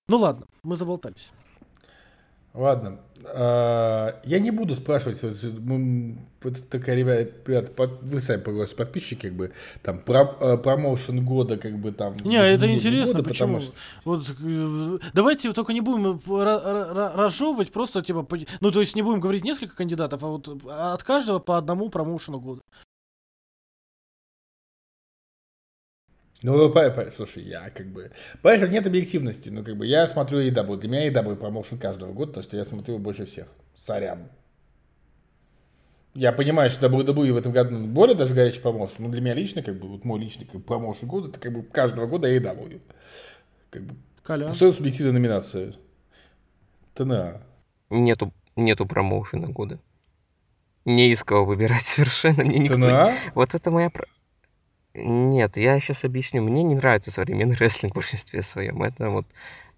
Ну 0.06 0.18
ладно, 0.18 0.46
мы 0.62 0.76
заболтались. 0.76 1.32
Ладно. 2.56 2.98
А, 3.34 4.14
Я 4.24 4.38
не 4.38 4.50
буду 4.50 4.76
спрашивать, 4.76 5.20
вот, 5.22 5.36
вот 6.42 6.68
такая, 6.68 6.94
ребята, 6.96 7.30
ребята, 7.46 7.90
вы 8.02 8.20
сами 8.20 8.40
поговорите, 8.40 8.76
подписчики, 8.76 9.26
как 9.28 9.32
бы, 9.32 9.52
там, 9.82 9.98
про- 9.98 10.36
э, 10.40 10.56
промоушен 10.58 11.24
года, 11.24 11.56
как 11.56 11.76
бы, 11.76 11.90
там... 11.92 12.14
Не, 12.24 12.36
это 12.36 12.72
интересно, 12.72 13.14
года, 13.14 13.28
почему? 13.28 13.60
что- 13.60 13.74
Вот, 14.04 14.30
э, 14.40 14.98
давайте 15.12 15.52
только 15.52 15.72
не 15.72 15.80
будем 15.80 16.06
э, 16.06 16.10
ра- 16.28 16.64
ра- 16.64 16.92
ра- 16.94 17.16
разжевывать, 17.16 17.72
просто 17.72 18.00
типа, 18.02 18.26
ну 18.60 18.70
то 18.70 18.80
есть 18.80 18.94
не 18.94 19.02
будем 19.02 19.20
говорить 19.20 19.44
несколько 19.44 19.74
кандидатов, 19.76 20.22
а 20.22 20.28
вот 20.28 20.48
от 20.68 21.02
каждого 21.02 21.40
по 21.40 21.58
одному 21.58 21.88
промоушену 21.88 22.38
года. 22.38 22.60
Ну, 26.42 26.70
по- 26.70 27.10
слушай, 27.14 27.42
я 27.42 27.70
как 27.70 27.86
бы... 27.86 28.10
Понимаешь, 28.42 28.70
нет 28.70 28.86
объективности. 28.86 29.48
Ну, 29.48 29.64
как 29.64 29.76
бы, 29.76 29.86
я 29.86 30.06
смотрю 30.06 30.40
EW. 30.40 30.76
Для 30.76 30.88
меня 30.88 31.08
EW 31.08 31.36
промоушен 31.36 31.78
каждого 31.78 32.12
года, 32.12 32.28
потому 32.28 32.44
что 32.44 32.56
я 32.56 32.64
смотрю 32.64 32.94
его 32.94 33.02
больше 33.02 33.24
всех. 33.24 33.46
Сорян. 33.76 34.28
Я 36.14 36.32
понимаю, 36.32 36.70
что 36.70 36.86
WWE 36.86 37.32
в 37.32 37.36
этом 37.36 37.52
году 37.52 37.78
более 37.86 38.16
даже 38.16 38.34
горячий 38.34 38.60
промоушен. 38.60 38.96
Но 38.98 39.08
для 39.08 39.20
меня 39.20 39.34
лично, 39.34 39.62
как 39.62 39.78
бы, 39.78 39.88
вот 39.88 40.04
мой 40.04 40.18
личный 40.20 40.46
как 40.46 40.56
бы, 40.56 40.60
промоушен 40.60 41.08
года, 41.08 41.28
это 41.28 41.40
как 41.40 41.52
бы 41.52 41.62
каждого 41.62 42.06
года 42.06 42.28
EW. 42.34 42.80
Как 43.70 43.82
бы, 43.82 43.94
Коля. 44.22 44.46
абсолютно 44.46 44.76
субъективная 44.76 45.12
номинация. 45.14 45.74
ТНА. 46.94 47.42
Нету, 47.90 48.32
нету 48.56 48.86
промоушена 48.86 49.48
года. 49.48 49.78
Не 50.86 51.12
из 51.12 51.22
кого 51.22 51.44
выбирать 51.44 51.82
совершенно. 51.84 52.44
Мне 52.44 52.60
никто... 52.60 52.76
ТНА? 52.76 53.14
Вот 53.34 53.54
это 53.54 53.70
моя... 53.70 53.90
Нет, 54.96 55.56
я 55.56 55.78
сейчас 55.78 56.04
объясню. 56.04 56.42
Мне 56.42 56.62
не 56.62 56.74
нравится 56.74 57.10
современный 57.10 57.56
рестлинг 57.60 57.92
в 57.92 57.96
большинстве 57.96 58.42
своем. 58.42 58.82
Это 58.82 59.10
вот 59.10 59.26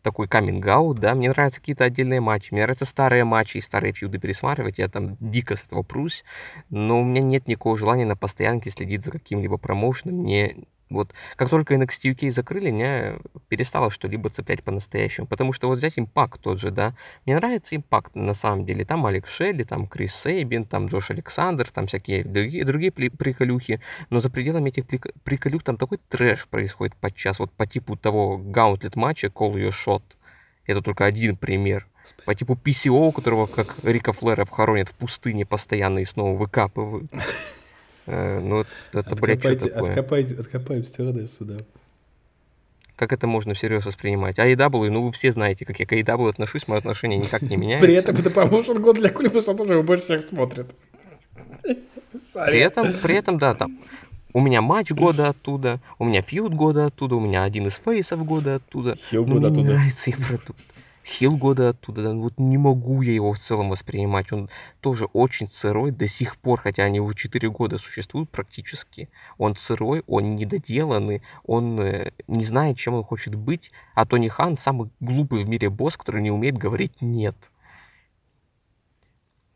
такой 0.02 0.28
каминг 0.28 0.64
да, 0.98 1.14
мне 1.14 1.28
нравятся 1.28 1.60
какие-то 1.60 1.84
отдельные 1.84 2.20
матчи, 2.20 2.52
мне 2.52 2.62
нравятся 2.62 2.84
старые 2.84 3.24
матчи 3.24 3.58
и 3.58 3.60
старые 3.60 3.92
фьюды 3.92 4.18
пересматривать, 4.18 4.78
я 4.78 4.88
там 4.88 5.16
дико 5.20 5.56
с 5.56 5.64
этого 5.64 5.82
прусь, 5.82 6.24
но 6.70 7.00
у 7.00 7.04
меня 7.04 7.20
нет 7.20 7.48
никакого 7.48 7.76
желания 7.76 8.06
на 8.06 8.16
постоянке 8.16 8.70
следить 8.70 9.04
за 9.04 9.10
каким-либо 9.10 9.58
промоушеном, 9.58 10.18
мне 10.18 10.56
вот 10.90 11.12
как 11.36 11.51
только 11.51 11.74
NXT 11.74 12.15
UK 12.15 12.31
закрыли, 12.31 12.70
меня 12.70 13.19
перестало 13.48 13.90
что-либо 13.90 14.31
цеплять 14.31 14.62
по-настоящему. 14.62 15.27
Потому 15.27 15.52
что 15.52 15.69
вот 15.69 15.78
взять 15.78 15.98
импакт 15.98 16.40
тот 16.40 16.60
же, 16.60 16.70
да. 16.70 16.94
Мне 17.27 17.36
нравится 17.36 17.77
импакт 17.77 18.15
на 18.15 18.35
самом 18.35 18.65
деле. 18.65 18.85
Там 18.85 19.05
Алекс 19.06 19.31
Шелли, 19.31 19.65
там 19.65 19.86
Крис 19.86 20.15
Сейбин, 20.15 20.65
там 20.65 20.86
Джош 20.86 21.10
Александр, 21.10 21.70
там 21.70 21.86
всякие 21.86 22.24
другие, 22.24 22.65
другие 22.65 22.90
при- 22.90 23.09
приколюхи. 23.09 23.81
Но 24.10 24.20
за 24.20 24.31
пределами 24.31 24.70
этих 24.70 24.85
прик- 24.86 25.12
приколюх 25.24 25.62
там 25.62 25.77
такой 25.77 25.98
трэш 26.09 26.47
происходит 26.47 26.94
подчас. 26.97 27.39
Вот 27.39 27.52
по 27.52 27.66
типу 27.66 27.97
того 27.97 28.39
гаунтлет 28.39 28.97
матча 28.97 29.27
Call 29.28 29.55
Your 29.55 29.73
Shot. 29.86 30.02
Это 30.66 30.82
только 30.82 31.05
один 31.05 31.36
пример. 31.36 31.86
По 32.24 32.35
типу 32.35 32.55
PCO, 32.55 33.12
которого 33.12 33.47
как 33.47 33.77
Рика 33.82 34.12
Флэр 34.12 34.40
обхоронят 34.40 34.89
в 34.89 34.94
пустыне 34.94 35.44
постоянно 35.44 35.98
и 35.98 36.05
снова 36.06 36.36
выкапывают. 36.36 37.10
Э, 38.09 38.40
Ну, 38.40 38.60
это, 38.60 38.68
что 38.90 38.98
Откопайте, 39.01 39.68
откопайте, 39.68 40.35
откопаем 40.35 40.85
стюардессу, 40.85 41.44
да. 41.44 41.56
Как 42.97 43.12
это 43.12 43.26
можно 43.26 43.55
всерьез 43.55 43.85
воспринимать? 43.85 44.39
AEW, 44.39 44.90
ну 44.90 45.06
вы 45.06 45.12
все 45.12 45.30
знаете, 45.30 45.64
как 45.64 45.78
я 45.78 45.86
к 45.86 45.93
AEW 45.93 46.30
отношусь, 46.30 46.66
мое 46.66 46.78
отношение 46.78 47.18
никак 47.18 47.43
не 47.43 47.56
меняется. 47.59 47.86
При 47.86 47.94
этом 47.94 48.16
это 48.16 48.30
промоушен 48.30 48.80
год 48.82 48.97
для 48.97 49.10
клуба, 49.10 49.40
что 49.43 49.55
тоже 49.55 49.74
его 49.74 49.82
больше 49.82 50.05
всех 50.05 50.20
смотрят. 50.22 50.74
При 52.35 52.59
этом, 52.59 52.93
при 52.94 53.14
этом, 53.14 53.39
да, 53.39 53.55
там 53.55 53.78
у 54.32 54.40
меня 54.40 54.62
матч 54.62 54.90
года 54.90 55.28
оттуда, 55.28 55.80
у 55.98 56.05
меня 56.05 56.22
фьюд 56.22 56.55
года 56.55 56.86
оттуда, 56.86 57.16
у 57.16 57.20
меня 57.20 57.44
один 57.44 57.66
из 57.68 57.74
фейсов 57.74 58.24
года 58.24 58.56
оттуда. 58.56 58.97
Ну, 59.12 59.24
года 59.24 59.51
мне 59.51 59.62
не 59.62 59.62
оттуда. 59.62 59.70
нравится 59.74 60.10
их 60.10 60.16
продукт. 60.26 60.60
Хилл 61.09 61.39
года 61.39 61.70
оттуда, 61.70 62.02
да, 62.02 62.12
вот 62.12 62.35
не 62.36 62.59
могу 62.59 63.01
я 63.01 63.14
его 63.14 63.32
в 63.32 63.39
целом 63.39 63.70
воспринимать. 63.70 64.30
Он 64.30 64.51
тоже 64.80 65.06
очень 65.06 65.48
сырой 65.48 65.90
до 65.90 66.06
сих 66.06 66.36
пор, 66.36 66.60
хотя 66.60 66.82
они 66.82 67.01
уже 67.01 67.16
4 67.16 67.48
года 67.48 67.78
существуют 67.78 68.28
практически. 68.28 69.09
Он 69.39 69.56
сырой, 69.56 70.02
он 70.06 70.36
недоделанный, 70.36 71.22
он 71.44 71.80
э, 71.80 72.12
не 72.26 72.44
знает, 72.44 72.76
чем 72.76 72.94
он 72.94 73.05
хочет 73.05 73.35
быть. 73.35 73.70
А 73.94 74.05
Тони 74.05 74.28
Хан 74.28 74.59
самый 74.59 74.90
глупый 75.01 75.44
в 75.44 75.48
мире 75.48 75.70
босс, 75.70 75.97
который 75.97 76.20
не 76.20 76.30
умеет 76.30 76.59
говорить 76.59 77.01
«нет». 77.01 77.36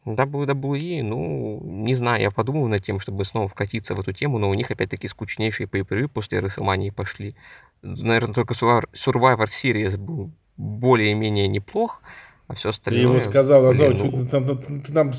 WWE, 0.06 1.02
ну, 1.02 1.60
не 1.62 1.94
знаю, 1.94 2.22
я 2.22 2.30
подумал 2.30 2.66
над 2.66 2.82
тем, 2.82 2.98
чтобы 2.98 3.24
снова 3.24 3.46
вкатиться 3.46 3.94
в 3.94 4.00
эту 4.00 4.12
тему, 4.12 4.38
но 4.38 4.48
у 4.50 4.54
них 4.54 4.70
опять-таки 4.70 5.06
скучнейшие 5.06 5.68
pay 5.68 6.08
после 6.08 6.40
WrestleMania 6.40 6.90
пошли. 6.90 7.36
Наверное, 7.82 8.34
только 8.34 8.54
Survivor 8.54 9.46
Series 9.46 9.96
был 9.96 10.32
более-менее 10.62 11.48
неплох, 11.48 12.02
а 12.48 12.54
все 12.54 12.70
Ты 12.70 12.76
остальное... 12.76 13.02
его 13.02 13.20
сказал, 13.20 13.62
назвал, 13.62 13.90
блин, 13.90 14.02
чуть 14.02 14.12
ну, 14.12 14.26
там, 14.26 14.46
там, 14.46 14.80
ты 14.80 14.92
нам 14.92 15.12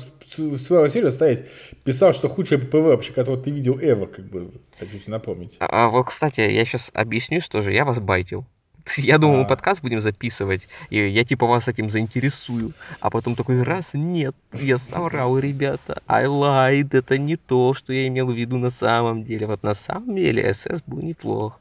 свою 0.58 0.88
серию 0.88 1.12
ставить, 1.12 1.44
писал, 1.84 2.14
что 2.14 2.28
худшее 2.28 2.58
ППВ 2.58 2.74
вообще, 2.74 3.12
которое 3.12 3.40
ты 3.40 3.50
видел 3.50 3.78
ever, 3.78 4.06
как 4.06 4.24
бы, 4.26 4.52
хочу 4.78 4.98
тебе 4.98 5.12
напомнить. 5.12 5.56
А, 5.60 5.86
а 5.86 5.88
вот, 5.88 6.04
кстати, 6.06 6.40
я 6.40 6.64
сейчас 6.64 6.90
объяснюсь 6.94 7.48
тоже, 7.48 7.72
я 7.72 7.84
вас 7.84 7.98
байтил. 8.00 8.44
Я 8.98 9.16
думал, 9.16 9.38
мы 9.38 9.42
А. 9.44 9.46
подкаст 9.46 9.80
будем 9.80 10.00
записывать, 10.02 10.68
и 10.90 10.98
я 10.98 11.24
типа 11.24 11.46
вас 11.46 11.68
этим 11.68 11.88
заинтересую. 11.88 12.72
А 13.00 13.08
потом 13.08 13.34
такой 13.34 13.62
раз, 13.62 13.94
нет, 13.94 14.36
я 14.52 14.76
соврал, 14.76 15.38
ребята. 15.38 16.02
I 16.06 16.26
lied, 16.26 16.90
это 16.92 17.16
не 17.16 17.36
то, 17.36 17.72
что 17.72 17.94
я 17.94 18.06
имел 18.08 18.26
в 18.26 18.36
виду 18.36 18.58
на 18.58 18.68
самом 18.68 19.24
деле. 19.24 19.46
Вот 19.46 19.62
на 19.62 19.72
самом 19.72 20.14
деле 20.14 20.52
СС 20.52 20.82
был 20.86 21.00
неплох. 21.00 21.58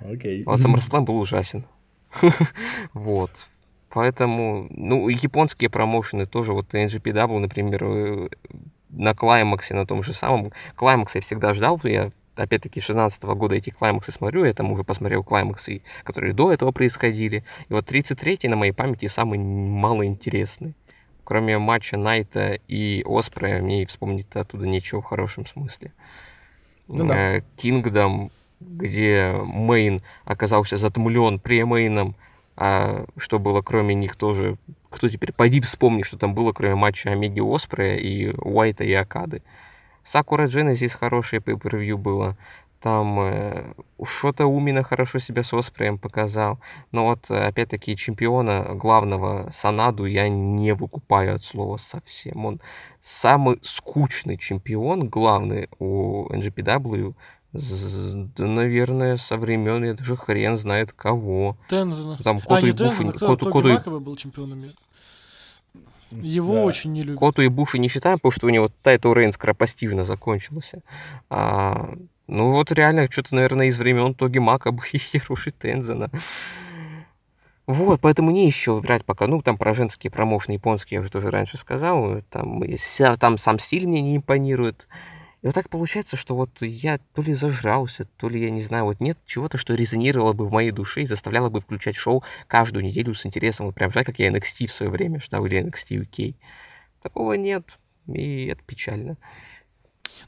Окей. 0.00 0.42
Вот 0.44 0.58
SummerSlam 0.58 1.00
был 1.06 1.18
ужасен. 1.20 1.64
Вот. 2.92 3.30
Поэтому, 3.90 4.66
ну, 4.70 5.08
японские 5.08 5.70
промоушены 5.70 6.26
тоже, 6.26 6.52
вот 6.52 6.74
NGPW, 6.74 7.38
например, 7.38 7.84
э, 7.84 8.28
на 8.90 9.14
Клаймаксе, 9.14 9.74
на 9.74 9.86
том 9.86 10.02
же 10.02 10.12
самом. 10.12 10.52
Клаймакс 10.74 11.14
я 11.14 11.20
всегда 11.22 11.54
ждал, 11.54 11.80
я 11.84 12.10
опять-таки, 12.36 12.80
с 12.80 12.84
16 12.84 13.22
года 13.24 13.54
эти 13.54 13.70
клаймаксы 13.70 14.12
смотрю, 14.12 14.44
я 14.44 14.52
там 14.52 14.70
уже 14.70 14.84
посмотрел 14.84 15.24
клаймаксы, 15.24 15.82
которые 16.04 16.34
до 16.34 16.52
этого 16.52 16.70
происходили. 16.70 17.44
И 17.68 17.72
вот 17.72 17.90
33-й 17.90 18.48
на 18.48 18.56
моей 18.56 18.72
памяти 18.72 19.06
самый 19.08 19.38
малоинтересный. 19.38 20.74
Кроме 21.24 21.58
матча 21.58 21.96
Найта 21.96 22.58
и 22.68 23.02
Оспрея, 23.04 23.60
мне 23.60 23.86
вспомнить 23.86 24.26
оттуда 24.34 24.66
нечего 24.66 25.00
в 25.00 25.06
хорошем 25.06 25.46
смысле. 25.46 25.92
Ну 26.86 27.06
да. 27.06 27.38
Э, 27.38 27.42
Kingdom, 27.56 28.30
где 28.60 29.32
Мейн 29.44 30.02
оказался 30.24 30.76
затмлен 30.76 31.38
премейном, 31.38 32.14
а 32.56 33.04
что 33.18 33.38
было 33.38 33.62
кроме 33.62 33.94
них 33.94 34.16
тоже... 34.16 34.56
Кто 34.90 35.08
теперь? 35.08 35.32
Пойди 35.32 35.60
вспомни, 35.60 36.02
что 36.02 36.16
там 36.16 36.34
было, 36.34 36.52
кроме 36.52 36.74
матча 36.74 37.10
Омеги 37.10 37.40
Оспрея 37.40 37.96
и 37.96 38.32
Уайта 38.38 38.84
и 38.84 38.92
Акады. 38.92 39.42
Сакура 40.04 40.46
Genesis 40.46 40.96
хорошее 40.96 41.42
pay-per-view 41.42 41.96
было. 41.96 42.36
Там 42.80 43.18
э, 43.20 43.74
что-то 44.04 44.46
Умина 44.46 44.82
хорошо 44.84 45.18
себя 45.18 45.42
с 45.42 45.52
Оспреем 45.52 45.98
показал. 45.98 46.60
Но 46.92 47.06
вот, 47.06 47.30
э, 47.30 47.46
опять-таки, 47.46 47.96
чемпиона 47.96 48.74
главного 48.74 49.50
Санаду 49.52 50.06
я 50.06 50.28
не 50.28 50.72
выкупаю 50.72 51.34
от 51.34 51.44
слова 51.44 51.78
совсем. 51.78 52.46
Он 52.46 52.60
самый 53.02 53.58
скучный 53.62 54.38
чемпион, 54.38 55.08
главный 55.08 55.68
у 55.78 56.28
NJPW 56.32 57.14
да, 58.36 58.46
наверное, 58.46 59.16
со 59.16 59.36
времен, 59.36 59.84
я 59.84 59.94
даже 59.94 60.16
хрен 60.16 60.56
знает 60.56 60.92
кого. 60.92 61.56
Тензана. 61.68 62.18
Там 62.22 62.38
А, 62.38 62.40
Коту 62.40 62.66
не 62.66 62.68
Ибуши, 62.68 62.84
Тензана, 62.90 63.12
кто? 63.12 63.36
Коту, 63.36 63.50
Коту 63.50 64.00
был 64.00 64.16
чемпионом 64.16 64.60
мира. 64.60 64.74
Его 66.10 66.54
Да. 66.54 66.64
очень 66.64 66.92
не 66.92 67.02
любят. 67.02 67.18
Коту 67.18 67.42
Ибуши 67.42 67.78
не 67.78 67.88
считаем, 67.88 68.18
потому 68.18 68.32
что 68.32 68.46
у 68.46 68.50
него 68.50 68.70
title 68.82 69.12
reign 69.12 69.32
скоропостижно 69.32 70.04
закончился. 70.04 70.82
А, 71.28 71.90
ну 72.28 72.52
вот 72.52 72.70
реально, 72.72 73.10
что-то, 73.10 73.34
наверное, 73.34 73.66
из 73.66 73.78
времен 73.78 74.14
Тоги 74.14 74.38
Макабе 74.38 74.82
и 74.92 74.98
Хироёши 74.98 75.50
Тензана. 75.50 76.10
Вот, 77.66 78.00
поэтому 78.00 78.30
не 78.30 78.46
еще 78.46 78.80
брать 78.80 79.04
пока. 79.04 79.26
Ну, 79.26 79.42
там 79.42 79.58
про 79.58 79.74
женские 79.74 80.12
промоушены 80.12 80.54
японские 80.54 80.96
я 80.96 81.00
уже 81.00 81.10
тоже 81.10 81.30
раньше 81.32 81.58
сказал. 81.58 82.22
Там, 82.30 82.62
там 83.18 83.38
сам 83.38 83.58
стиль 83.58 83.88
мне 83.88 84.02
не 84.02 84.16
импонирует. 84.18 84.86
И 85.46 85.48
вот 85.48 85.54
так 85.54 85.70
получается, 85.70 86.16
что 86.16 86.34
вот 86.34 86.50
я 86.60 86.98
то 87.14 87.22
ли 87.22 87.32
зажрался, 87.32 88.08
то 88.16 88.28
ли, 88.28 88.42
я 88.42 88.50
не 88.50 88.62
знаю, 88.62 88.86
вот 88.86 88.98
нет 88.98 89.16
чего-то, 89.26 89.58
что 89.58 89.74
резонировало 89.74 90.32
бы 90.32 90.44
в 90.44 90.50
моей 90.50 90.72
душе 90.72 91.02
и 91.02 91.06
заставляло 91.06 91.50
бы 91.50 91.60
включать 91.60 91.94
шоу 91.94 92.24
каждую 92.48 92.84
неделю 92.84 93.14
с 93.14 93.24
интересом. 93.24 93.66
Вот 93.66 93.76
прям 93.76 93.92
ждать, 93.92 94.06
как 94.06 94.18
я 94.18 94.26
NXT 94.26 94.66
в 94.66 94.72
свое 94.72 94.90
время 94.90 95.20
ждал, 95.20 95.46
или 95.46 95.62
NXT 95.62 96.04
UK. 96.04 96.34
Такого 97.00 97.34
нет, 97.34 97.78
и 98.08 98.46
это 98.46 98.60
печально. 98.64 99.18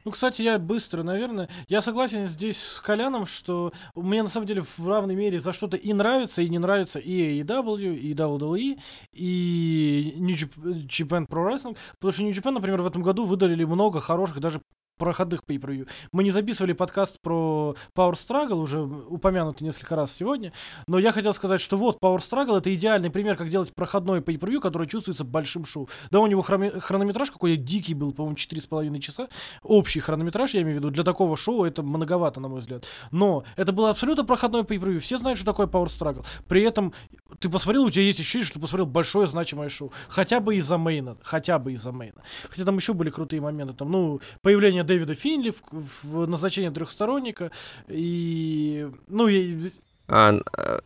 Ну, 0.04 0.12
кстати, 0.12 0.42
я 0.42 0.56
быстро, 0.56 1.02
наверное. 1.02 1.48
Я 1.66 1.82
согласен 1.82 2.28
здесь 2.28 2.62
с 2.62 2.78
Коляном, 2.78 3.26
что 3.26 3.72
мне 3.96 4.22
на 4.22 4.28
самом 4.28 4.46
деле 4.46 4.62
в 4.62 4.86
равной 4.86 5.16
мере 5.16 5.40
за 5.40 5.52
что-то 5.52 5.76
и 5.76 5.92
нравится, 5.92 6.42
и 6.42 6.48
не 6.48 6.58
нравится 6.58 7.00
и 7.00 7.40
AEW, 7.42 7.96
и 7.96 8.12
WWE, 8.14 8.80
и 9.14 10.14
New 10.16 10.36
Jap- 10.36 10.86
Japan 10.86 11.26
Pro 11.26 11.44
Wrestling. 11.44 11.76
Потому 11.94 12.12
что 12.12 12.22
New 12.22 12.32
Japan, 12.32 12.52
например, 12.52 12.82
в 12.82 12.86
этом 12.86 13.02
году 13.02 13.24
выдали 13.24 13.64
много 13.64 14.00
хороших 14.00 14.38
даже 14.38 14.60
проходных 14.98 15.42
pay 15.46 15.58
per 15.58 15.88
Мы 16.12 16.24
не 16.24 16.30
записывали 16.30 16.72
подкаст 16.72 17.20
про 17.20 17.74
Power 17.94 18.14
Struggle, 18.14 18.60
уже 18.60 18.80
упомянутый 18.80 19.64
несколько 19.66 19.96
раз 19.96 20.12
сегодня, 20.12 20.52
но 20.86 20.98
я 20.98 21.12
хотел 21.12 21.32
сказать, 21.32 21.60
что 21.60 21.76
вот 21.76 21.98
Power 22.02 22.18
Struggle 22.18 22.58
это 22.58 22.74
идеальный 22.74 23.10
пример, 23.10 23.36
как 23.36 23.48
делать 23.48 23.74
проходной 23.74 24.20
pay 24.20 24.38
per 24.38 24.60
который 24.60 24.86
чувствуется 24.86 25.24
большим 25.24 25.64
шоу. 25.64 25.88
Да, 26.10 26.20
у 26.20 26.26
него 26.26 26.42
хронометраж 26.42 27.30
какой 27.30 27.56
дикий 27.56 27.94
был, 27.94 28.12
по-моему, 28.12 28.36
4,5 28.36 28.98
часа. 29.00 29.28
Общий 29.62 30.00
хронометраж, 30.00 30.54
я 30.54 30.62
имею 30.62 30.76
в 30.76 30.78
виду, 30.80 30.90
для 30.90 31.04
такого 31.04 31.36
шоу 31.36 31.64
это 31.64 31.82
многовато, 31.82 32.40
на 32.40 32.48
мой 32.48 32.60
взгляд. 32.60 32.86
Но 33.10 33.44
это 33.56 33.72
было 33.72 33.90
абсолютно 33.90 34.24
проходной 34.24 34.62
pay 34.62 34.98
Все 34.98 35.18
знают, 35.18 35.38
что 35.38 35.46
такое 35.46 35.66
Power 35.66 35.86
Struggle. 35.86 36.26
При 36.48 36.62
этом 36.62 36.92
ты 37.38 37.48
посмотрел, 37.48 37.84
у 37.84 37.90
тебя 37.90 38.04
есть 38.04 38.20
ощущение, 38.20 38.46
что 38.46 38.54
ты 38.54 38.60
посмотрел 38.60 38.86
большое 38.86 39.26
значимое 39.26 39.68
шоу. 39.68 39.92
Хотя 40.08 40.40
бы 40.40 40.56
из-за 40.56 40.78
мейна. 40.78 41.16
Хотя 41.22 41.58
бы 41.58 41.72
из-за 41.72 41.92
мейна. 41.92 42.22
Хотя 42.48 42.64
там 42.64 42.76
еще 42.76 42.94
были 42.94 43.10
крутые 43.10 43.40
моменты. 43.40 43.74
Там, 43.74 43.90
ну, 43.90 44.20
появление 44.42 44.82
Дэвида 44.88 45.14
Финли 45.14 45.50
в, 45.50 45.62
в 46.02 46.26
назначение 46.26 46.70
трехсторонника. 46.70 47.52
И, 47.88 48.88
ну, 49.06 49.28
и 49.28 49.70
А, 50.08 50.34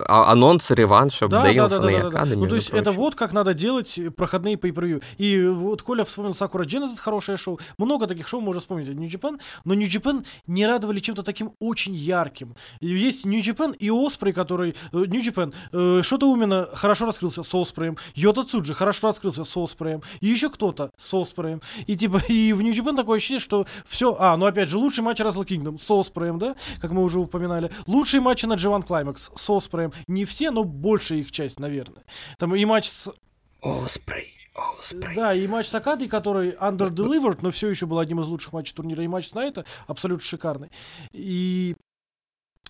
а- 0.00 0.32
анонс 0.32 0.70
реванша 0.70 1.28
да, 1.28 1.38
да, 1.38 1.42
да, 1.44 1.52
Дэниелсона 1.52 1.82
да, 1.82 1.90
и 1.90 1.94
да, 1.96 2.02
да. 2.02 2.08
Окада, 2.08 2.36
Ну, 2.36 2.46
то 2.48 2.54
есть 2.56 2.70
это 2.70 2.82
прочим. 2.84 2.98
вот 2.98 3.14
как 3.14 3.32
надо 3.32 3.54
делать 3.54 3.98
э, 3.98 4.10
проходные 4.10 4.56
pay-per-view. 4.56 5.02
И 5.18 5.40
вот 5.46 5.82
Коля 5.82 6.04
вспомнил 6.04 6.34
Сакура 6.34 6.64
Genesis, 6.64 6.98
хорошее 7.00 7.38
шоу. 7.38 7.60
Много 7.78 8.06
таких 8.06 8.26
шоу 8.26 8.40
можно 8.40 8.60
вспомнить 8.60 8.88
от 8.88 8.96
New 8.96 9.08
Japan, 9.08 9.38
но 9.64 9.74
New 9.74 9.86
Japan 9.86 10.24
не 10.46 10.66
радовали 10.66 10.98
чем-то 10.98 11.22
таким 11.22 11.52
очень 11.60 11.94
ярким. 11.94 12.56
Есть 12.80 13.24
New 13.24 13.40
Japan 13.40 13.76
и 13.76 13.90
Оспрей, 13.90 14.32
который... 14.32 14.74
э, 14.92 14.96
New 14.96 15.22
Japan. 15.22 15.54
Э, 15.72 16.02
Шота 16.02 16.26
Умино 16.26 16.68
хорошо 16.74 17.06
раскрылся 17.06 17.42
с 17.42 17.54
Оспреем. 17.54 17.96
Йота 18.14 18.42
Цуджи 18.44 18.74
хорошо 18.74 19.08
раскрылся 19.08 19.44
с 19.44 19.56
Оспреем. 19.56 20.02
И 20.20 20.26
еще 20.26 20.50
кто-то 20.50 20.90
с 20.96 21.14
Оспреем. 21.14 21.60
И 21.86 21.96
типа, 21.96 22.20
и 22.28 22.52
в 22.52 22.62
New 22.62 22.72
Japan 22.72 22.96
такое 22.96 23.18
ощущение, 23.18 23.40
что 23.40 23.66
все... 23.86 24.16
А, 24.18 24.36
ну 24.36 24.46
опять 24.46 24.68
же, 24.68 24.78
лучший 24.78 25.04
матч 25.04 25.20
Wrestle 25.20 25.46
Kingdom 25.46 25.78
с 25.80 25.88
Оспреем, 25.90 26.38
да? 26.38 26.56
Как 26.80 26.90
мы 26.90 27.02
уже 27.02 27.20
упоминали. 27.20 27.70
Лучшие 27.86 28.20
матчи 28.20 28.46
на 28.46 28.54
G1 28.54 28.86
Climax 28.86 29.11
с 29.18 29.50
Оспреем. 29.50 29.92
Не 30.06 30.24
все, 30.24 30.50
но 30.50 30.64
большая 30.64 31.20
их 31.20 31.30
часть, 31.30 31.58
наверное. 31.58 32.04
Там 32.38 32.54
и 32.54 32.64
матч 32.64 32.88
с 32.88 33.12
Оспрей, 33.60 34.34
Оспрей. 34.54 35.14
да, 35.14 35.34
и 35.34 35.46
матч 35.46 35.68
с 35.68 35.74
Акадой, 35.74 36.08
который 36.08 36.52
under-delivered, 36.52 37.38
но 37.42 37.50
все 37.50 37.68
еще 37.68 37.86
был 37.86 37.98
одним 37.98 38.20
из 38.20 38.26
лучших 38.26 38.52
матчей 38.52 38.74
турнира, 38.74 39.02
и 39.04 39.08
матч 39.08 39.28
с 39.28 39.34
Найта 39.34 39.64
абсолютно 39.86 40.24
шикарный. 40.24 40.70
И 41.12 41.76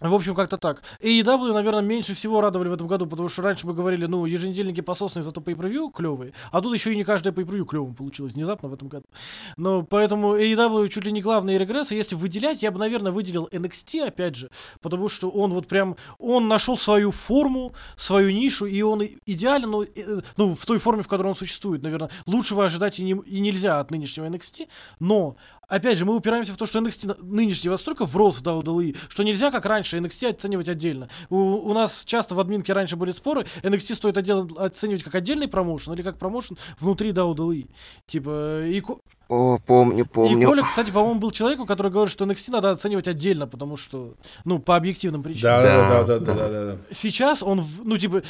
в 0.01 0.15
общем, 0.15 0.35
как-то 0.35 0.57
так. 0.59 0.83
AEW, 1.01 1.53
наверное, 1.53 1.83
меньше 1.83 2.15
всего 2.15 2.41
радовали 2.41 2.69
в 2.69 2.73
этом 2.73 2.89
году, 2.89 3.07
потому 3.07 3.29
что 3.29 3.43
раньше 3.43 3.67
мы 3.67 3.75
говорили, 3.75 4.07
ну, 4.07 4.25
еженедельники 4.27 4.81
пососные, 4.81 5.23
зато 5.23 5.41
pay-per-view 5.41 5.93
клевые. 5.93 6.33
А 6.51 6.61
тут 6.61 6.75
еще 6.75 6.93
и 6.93 6.97
не 6.97 7.05
каждое 7.05 7.33
pay-per-view 7.33 7.65
клевым 7.65 7.95
получилось 7.95 8.33
внезапно 8.33 8.69
в 8.69 8.75
этом 8.75 8.89
году. 8.89 9.05
Но 9.57 9.83
поэтому 9.83 10.37
AEW 10.37 10.89
чуть 10.89 11.05
ли 11.05 11.13
не 11.13 11.21
главный 11.23 11.57
регресс. 11.57 11.93
И 11.93 11.97
Если 11.97 12.17
выделять, 12.17 12.63
я 12.63 12.73
бы, 12.73 12.79
наверное, 12.81 13.13
выделил 13.13 13.49
NXT, 13.53 14.05
опять 14.09 14.35
же, 14.35 14.51
потому 14.81 15.09
что 15.09 15.31
он 15.31 15.53
вот 15.53 15.69
прям, 15.69 15.97
он 16.19 16.49
нашел 16.49 16.77
свою 16.77 17.13
форму, 17.13 17.73
свою 17.97 18.31
нишу, 18.33 18.67
и 18.67 18.83
он 18.83 19.03
и- 19.03 19.19
идеален, 19.27 19.71
ну, 19.71 19.83
э, 19.85 20.21
ну, 20.37 20.55
в 20.57 20.67
той 20.67 20.79
форме, 20.79 21.03
в 21.05 21.09
которой 21.09 21.29
он 21.29 21.37
существует, 21.37 21.83
наверное. 21.83 22.11
Лучшего 22.27 22.65
ожидать 22.65 22.99
и, 22.99 23.05
не- 23.05 23.23
и 23.27 23.39
нельзя 23.41 23.79
от 23.79 23.91
нынешнего 23.93 24.25
NXT, 24.27 24.69
но 24.99 25.37
Опять 25.69 25.97
же, 25.97 26.05
мы 26.05 26.15
упираемся 26.15 26.53
в 26.53 26.59
то, 26.59 26.67
что 26.67 26.81
NXT 26.81 27.23
нынешний 27.23 27.71
настолько 27.71 28.05
врос 28.05 28.41
в 28.41 28.43
WWE, 28.43 28.95
что 29.09 29.23
нельзя, 29.23 29.51
как 29.51 29.65
раньше, 29.65 29.82
NXT 29.91 30.31
оценивать 30.31 30.69
отдельно. 30.69 31.09
У, 31.31 31.37
у 31.37 31.73
нас 31.75 32.05
часто 32.05 32.35
в 32.35 32.41
админке 32.41 32.73
раньше 32.73 32.97
были 32.97 33.13
споры, 33.13 33.47
NXT 33.63 33.95
стоит 33.95 34.17
отдел- 34.17 34.57
оценивать 34.59 35.03
как 35.03 35.15
отдельный 35.15 35.49
промоушен 35.49 35.93
или 35.95 36.03
как 36.03 36.19
промоушен 36.19 36.57
внутри 36.79 37.11
WWE. 37.13 37.69
Типа, 38.07 38.63
и, 38.65 38.83
О, 39.29 39.59
помню, 39.67 40.05
и 40.05 40.07
помню. 40.07 40.47
Коля, 40.47 40.63
кстати, 40.63 40.91
по-моему, 40.91 41.21
был 41.21 41.31
человеком, 41.31 41.67
который 41.67 41.91
говорит, 41.91 42.13
что 42.13 42.25
NXT 42.25 42.51
надо 42.53 42.71
оценивать 42.71 43.09
отдельно, 43.09 43.47
потому 43.47 43.77
что, 43.77 44.15
ну, 44.45 44.59
по 44.59 44.77
объективным 44.77 45.23
причинам. 45.23 45.63
Да, 45.63 45.63
да, 45.63 45.89
Да, 45.89 46.05
да, 46.05 46.19
да, 46.19 46.35
да, 46.35 46.49
да, 46.49 46.65
да. 46.73 46.79
Сейчас 46.91 47.43
он, 47.43 47.61
в- 47.61 47.85
ну, 47.85 47.97
типа, 47.99 48.23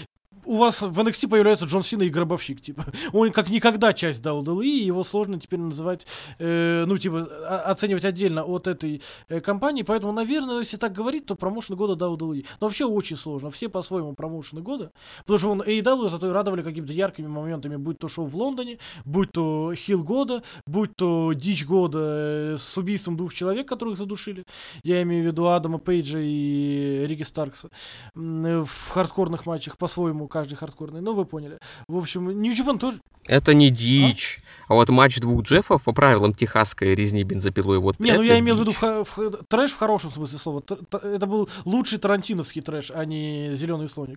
у 0.45 0.57
вас 0.57 0.83
в 0.83 0.99
NXT 0.99 1.29
появляется 1.29 1.67
Джон 1.67 1.83
Сина 1.83 2.03
и 2.03 2.09
Гробовщик, 2.09 2.61
типа. 2.61 2.85
Он 3.13 3.33
как 3.33 3.49
никогда 3.51 3.93
часть 3.93 4.23
WWE, 4.23 4.65
и 4.65 4.85
его 4.85 5.05
сложно 5.05 5.39
теперь 5.39 5.61
называть, 5.61 6.07
э, 6.39 6.85
ну, 6.87 6.99
типа, 6.99 7.21
оценивать 7.65 8.05
отдельно 8.05 8.45
от 8.45 8.67
этой 8.67 9.03
э, 9.29 9.41
компании. 9.41 9.83
Поэтому, 9.83 10.13
наверное, 10.13 10.61
если 10.61 10.77
так 10.77 10.93
говорить, 10.93 11.27
то 11.27 11.35
промоушен 11.35 11.77
года 11.77 12.05
WWE. 12.05 12.47
Но 12.61 12.67
вообще 12.67 12.85
очень 12.85 13.17
сложно. 13.17 13.51
Все 13.51 13.69
по-своему 13.69 14.15
промоушены 14.15 14.63
года. 14.63 14.93
Потому 15.21 15.39
что 15.39 15.51
он 15.51 15.63
AEW 15.63 16.11
зато 16.11 16.29
и 16.29 16.33
радовали 16.33 16.63
какими-то 16.63 16.93
яркими 16.93 17.27
моментами, 17.27 17.77
будь 17.77 17.99
то 17.99 18.09
шоу 18.09 18.27
в 18.27 18.37
Лондоне, 18.37 18.79
будь 19.05 19.33
то 19.33 19.73
Хилл 19.75 20.03
года, 20.03 20.43
будь 20.67 20.97
то 20.97 21.33
Дичь 21.33 21.65
года 21.65 21.99
э, 22.03 22.57
с 22.59 22.77
убийством 22.77 23.17
двух 23.17 23.35
человек, 23.35 23.69
которых 23.69 23.97
задушили. 23.97 24.45
Я 24.83 25.03
имею 25.03 25.23
в 25.23 25.27
виду 25.27 25.47
Адама 25.47 25.79
Пейджа 25.79 26.19
и 26.21 27.05
Рики 27.07 27.23
Старкса 27.23 27.69
э, 28.15 28.65
в 28.67 28.89
хардкорных 28.91 29.47
матчах, 29.47 29.79
по-своему, 29.79 30.29
каждый 30.33 30.57
хардкорный, 30.57 31.01
но 31.01 31.13
вы 31.13 31.25
поняли. 31.25 31.59
В 31.87 31.97
общем, 31.97 32.29
Нью 32.41 32.55
Japan 32.55 32.79
тоже... 32.79 32.99
Это 33.25 33.55
не 33.55 33.71
дичь. 33.71 34.41
А? 34.41 34.62
Вот 34.73 34.89
матч 34.89 35.19
двух 35.21 35.43
Джеффов 35.43 35.83
по 35.83 35.93
правилам 35.93 36.35
техасской 36.35 36.95
резни 36.95 37.23
бензопилой, 37.23 37.79
вот 37.79 37.99
Не, 38.01 38.13
ну 38.13 38.23
я 38.23 38.39
имел 38.39 38.57
в 38.57 38.61
виду 38.61 38.73
в 38.73 38.83
в 38.83 39.45
трэш 39.49 39.73
в 39.73 39.79
хорошем 39.79 40.11
смысле 40.11 40.39
слова. 40.39 40.61
Т- 40.61 40.77
т- 40.77 40.99
Это 40.99 41.27
был 41.27 41.49
лучший 41.65 41.99
тарантиновский 41.99 42.63
трэш, 42.63 42.91
а 42.95 43.05
не 43.05 43.51
зеленый 43.55 43.89
слоник. 43.89 44.17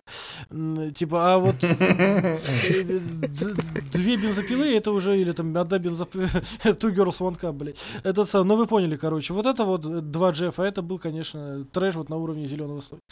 Типа, 0.94 1.34
а 1.34 1.38
вот 1.38 1.56
э, 1.62 2.38
две 3.92 4.16
бензопилы, 4.16 4.74
это 4.74 4.92
уже, 4.92 5.18
или 5.20 5.32
там 5.32 5.56
одна 5.56 5.78
бензопила, 5.78 6.24
two 6.64 6.94
girls, 6.94 7.18
one 7.18 7.38
cup, 7.40 7.52
блядь. 7.52 7.78
Это 8.02 8.24
сам, 8.24 8.46
ну 8.48 8.56
вы 8.56 8.66
поняли, 8.66 8.96
короче. 8.96 9.32
Вот 9.32 9.46
это 9.46 9.64
вот 9.64 9.86
э, 9.86 10.00
два 10.00 10.30
Джеффа, 10.32 10.62
это 10.62 10.82
был, 10.82 10.98
конечно, 10.98 11.64
трэш 11.72 11.94
вот 11.94 12.08
на 12.08 12.16
уровне 12.16 12.46
зеленого 12.46 12.80
слоника. 12.80 13.06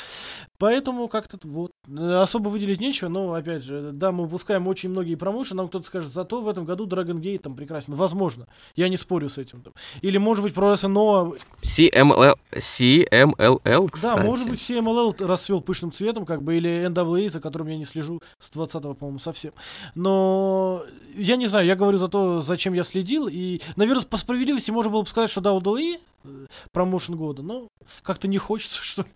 Поэтому 0.59 1.09
как-то 1.09 1.39
вот 1.45 1.73
э, 1.89 2.15
особо 2.23 2.49
выделить 2.49 2.81
нечего, 2.81 3.09
но 3.09 3.33
опять 3.35 3.63
же, 3.65 3.91
да, 3.93 4.13
мы 4.13 4.25
выпускаем 4.25 4.67
очень 4.67 4.91
многие 4.91 5.15
промоушены, 5.17 5.59
нам 5.59 5.69
кто-то 5.69 5.87
скажет, 5.87 6.13
зато 6.13 6.41
в 6.41 6.49
этом 6.49 6.65
году 6.65 6.87
Dragon 6.87 7.21
Gate 7.21 7.34
там 7.39 7.55
прекрасен. 7.57 7.95
Возможно, 7.95 8.47
я 8.77 8.89
не 8.89 8.97
спорю 8.97 9.29
с 9.29 9.39
этим. 9.39 9.63
там. 9.63 9.73
Или 10.03 10.19
может 10.19 10.43
быть 10.43 10.55
про 10.55 10.77
СНО 10.77 11.35
CMLL, 11.63 12.37
CMLL, 12.53 13.89
кстати. 13.91 14.17
да, 14.17 14.25
может 14.25 14.49
быть, 14.49 14.59
CMLL 14.59 15.27
расцвел 15.27 15.61
пышным 15.61 15.93
цветом, 15.93 16.27
как 16.27 16.43
бы, 16.43 16.57
или 16.57 16.87
NWA, 16.89 17.29
за 17.29 17.41
которым 17.41 17.69
я 17.69 17.77
не 17.77 17.85
слежу 17.85 18.21
с 18.39 18.51
20-го, 18.51 18.95
по-моему, 18.95 19.19
совсем. 19.19 19.53
Но 19.95 20.83
я 21.17 21.37
не 21.37 21.47
знаю, 21.47 21.67
я 21.67 21.77
говорю 21.77 21.99
за 21.99 22.09
то, 22.09 22.41
зачем 22.41 22.75
я 22.75 22.85
следил, 22.85 23.29
и, 23.29 23.61
наверное, 23.77 24.05
по 24.05 24.17
справедливости 24.17 24.71
можно 24.71 24.91
было 24.91 25.03
бы 25.03 25.09
сказать, 25.09 25.31
что 25.31 25.41
WWE 25.41 26.01
э, 26.25 26.47
промоушен 26.73 27.17
года, 27.17 27.43
но 27.43 27.69
как-то 28.03 28.29
не 28.29 28.39
хочется, 28.39 28.83
что 28.83 29.03
ли. 29.03 29.09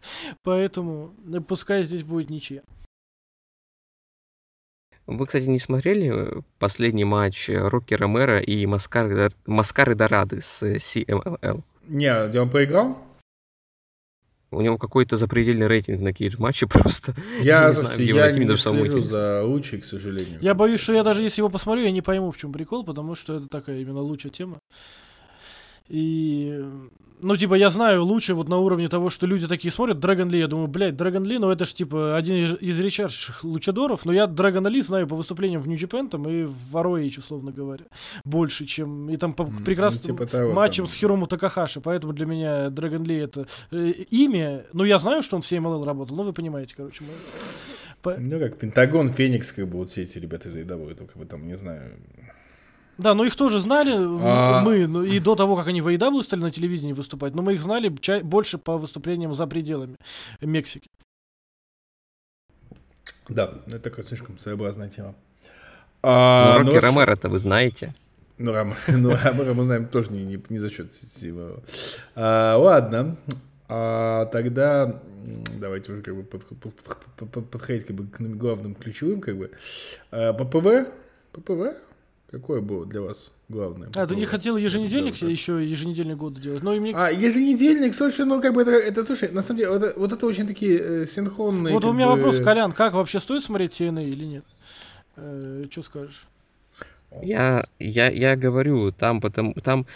Поэтому 0.43 1.15
пускай 1.47 1.85
здесь 1.85 2.03
будет 2.03 2.31
ничья. 2.31 2.63
Вы, 5.09 5.27
кстати, 5.27 5.47
не 5.47 5.59
смотрели 5.59 6.13
э, 6.13 6.43
последний 6.59 7.05
матч 7.05 7.49
э, 7.49 7.57
Рокки 7.67 7.95
Ромеро 7.95 8.41
и 8.41 8.67
Маскары, 8.67 9.33
Маскары 9.47 9.95
Дорады 9.95 10.43
с 10.43 10.63
э, 10.63 10.77
CMLL? 10.77 11.63
Не, 11.89 12.29
где 12.29 12.41
он 12.43 12.51
поиграл? 12.51 12.99
У 14.51 14.61
него 14.61 14.77
какой-то 14.77 15.17
запредельный 15.17 15.67
рейтинг 15.67 16.03
на 16.03 16.13
кейдж-матче 16.13 16.67
просто. 16.71 17.15
Я, 17.41 17.69
не 17.69 17.73
знаю, 17.73 17.75
слушайте, 17.75 18.03
где 18.05 18.15
я 18.17 18.33
не 18.33 18.45
даже 18.45 18.61
самому 18.61 18.85
слежу 18.85 19.03
за 19.03 19.45
Лучей, 19.45 19.81
к 19.81 19.87
сожалению. 19.87 20.41
Я 20.43 20.53
боюсь, 20.53 20.81
что 20.81 20.93
я 20.93 21.03
даже 21.03 21.23
если 21.23 21.41
его 21.41 21.49
посмотрю, 21.49 21.85
я 21.85 21.91
не 21.91 22.03
пойму, 22.03 22.31
в 22.31 22.37
чем 22.37 22.53
прикол, 22.53 22.85
потому 22.85 23.15
что 23.15 23.37
это 23.37 23.49
такая 23.49 23.81
именно 23.81 24.03
лучшая 24.03 24.31
тема. 24.31 24.59
И, 25.89 26.63
ну, 27.23 27.37
типа, 27.37 27.55
я 27.55 27.71
знаю 27.71 28.05
лучше 28.05 28.35
вот 28.35 28.49
на 28.49 28.59
уровне 28.59 28.89
того, 28.89 29.11
что 29.11 29.27
люди 29.27 29.47
такие 29.47 29.71
смотрят. 29.73 29.99
Драгон 30.01 30.31
Ли, 30.31 30.39
я 30.39 30.47
думаю, 30.49 30.69
блядь, 30.69 30.97
Драгон 30.97 31.25
Ли, 31.25 31.39
ну, 31.39 31.51
это 31.51 31.65
ж, 31.65 31.73
типа, 31.73 32.17
один 32.17 32.55
из, 32.57 32.79
редчайших 32.81 33.45
лучадоров, 33.45 34.05
но 34.05 34.13
я 34.13 34.27
Драгона 34.27 34.69
Ли 34.69 34.81
знаю 34.83 35.07
по 35.07 35.17
выступлениям 35.17 35.61
в 35.63 35.69
Нью-Джапен 35.69 36.09
там 36.09 36.29
и 36.29 36.45
в 36.45 36.77
ROH, 36.77 37.19
условно 37.19 37.51
говоря, 37.53 37.85
больше, 38.25 38.67
чем, 38.67 39.11
и 39.11 39.17
там 39.17 39.33
по 39.35 39.45
Ну, 39.45 39.65
прекрасным 39.65 40.17
типа 40.17 40.27
того, 40.27 40.53
матчам 40.53 40.87
там. 40.87 40.93
с 40.95 40.97
Хирому 40.97 41.27
Такахаши, 41.27 41.81
поэтому 41.81 42.13
для 42.13 42.27
меня 42.27 42.71
Драгон 42.71 43.05
Ли 43.05 43.17
это 43.17 43.47
э, 43.71 43.91
имя, 44.11 44.65
ну, 44.73 44.85
я 44.85 44.99
знаю, 44.99 45.23
что 45.23 45.37
он 45.37 45.43
в 45.43 45.51
CMLL 45.51 45.85
работал, 45.85 46.17
ну, 46.17 46.23
вы 46.23 46.33
понимаете, 46.33 46.75
короче, 46.77 47.05
мы- 47.05 47.11
по- 48.03 48.17
Ну, 48.19 48.39
как 48.39 48.57
Пентагон, 48.59 49.13
Феникс, 49.13 49.53
как 49.53 49.67
бы 49.69 49.79
вот 49.79 49.91
все 49.91 50.03
эти 50.03 50.19
ребята 50.19 50.49
из 50.49 50.55
AEW, 50.57 50.95
как 50.95 51.17
бы 51.17 51.25
там, 51.25 51.47
не 51.47 51.57
знаю. 51.57 51.93
Да, 52.99 53.15
ну 53.15 53.25
их 53.25 53.37
тоже 53.37 53.61
знали 53.61 53.93
А. 53.97 54.63
мы, 54.65 54.87
ну, 54.89 55.03
и 55.05 55.21
до 55.21 55.37
того, 55.37 55.57
как 55.57 55.69
они 55.69 55.81
в 55.81 55.87
AEW 55.89 56.23
стали 56.23 56.41
на 56.41 56.51
телевидении 56.51 56.93
выступать, 56.93 57.35
но 57.35 57.43
мы 57.43 57.55
их 57.55 57.63
знали 57.63 57.95
ча- 58.01 58.21
больше 58.21 58.59
по 58.59 58.77
выступлениям 58.77 59.35
за 59.35 59.47
пределами 59.47 59.97
Мексики. 60.41 60.89
Да, 63.29 63.53
это 63.67 63.79
такая 63.79 64.05
слишком 64.05 64.39
своеобразная 64.39 64.89
тема. 64.89 65.15
Ну, 66.03 66.09
А, 66.11 66.59
Рокки 66.59 66.71
вообще- 66.73 66.81
Ромеро-то 66.89 67.29
вы 67.29 67.39
знаете. 67.39 67.95
Ну, 68.39 68.53
Рам, 68.53 68.75
ну, 68.89 69.15
Ромеро 69.15 69.55
мы 69.55 69.65
знаем 69.65 69.87
тоже 69.89 70.11
не, 70.13 70.25
не, 70.25 70.43
не 70.49 70.59
за 70.59 70.71
счет 70.71 70.93
его. 71.23 71.57
А, 72.15 72.57
ладно. 72.57 73.17
А, 73.69 74.27
тогда 74.27 75.01
давайте 75.61 75.93
уже 75.93 76.03
как 76.03 76.15
бы 76.17 76.23
под- 76.23 76.47
под- 76.47 76.75
под- 76.75 77.31
под- 77.31 77.51
подходить 77.51 77.87
как 77.87 77.97
бы 77.97 78.07
к 78.07 78.19
главным 78.39 78.75
ключевым 78.75 79.21
как 79.21 79.37
бы. 79.37 79.51
А, 80.11 80.33
ППВ? 80.33 80.89
ППВ? 81.33 81.77
Какое 82.31 82.61
было 82.61 82.85
для 82.85 83.01
вас 83.01 83.31
главное? 83.49 83.91
А, 83.95 84.07
ты 84.07 84.15
не 84.15 84.27
хотел 84.27 84.59
еженедельник 84.59 85.19
Да, 85.19 85.27
еще 85.27 85.67
еженедельный 85.67 86.15
год 86.15 86.39
делать? 86.39 86.63
Ну 86.63 86.75
и 86.75 86.81
мне... 86.81 86.95
А, 86.95 87.09
если 87.09 87.41
недельник, 87.41 87.95
слушай, 87.95 88.27
ну 88.27 88.43
как 88.43 88.53
бы 88.53 88.63
это, 88.63 88.73
это 88.73 89.05
слушай, 89.05 89.31
на 89.31 89.41
самом 89.41 89.59
деле, 89.59 89.71
вот 89.71 89.83
это, 89.83 89.99
вот 89.99 90.13
это 90.13 90.27
очень 90.27 90.47
такие 90.47 90.79
э, 90.79 91.07
синхронные. 91.07 91.73
вот 91.73 91.85
у 91.87 91.93
меня 91.93 92.07
бы- 92.07 92.17
вопрос, 92.17 92.41
Колян, 92.41 92.73
как 92.73 92.93
вообще 92.93 93.19
стоит 93.19 93.45
смотреть 93.45 93.81
TNA 93.81 94.07
или 94.09 94.25
нет? 94.25 94.45
что 95.71 95.83
скажешь? 95.83 96.27
Я, 97.23 97.67
я, 97.79 98.09
я 98.11 98.37
говорю, 98.37 98.93
там, 98.93 99.21
потому, 99.21 99.55
там 99.55 99.87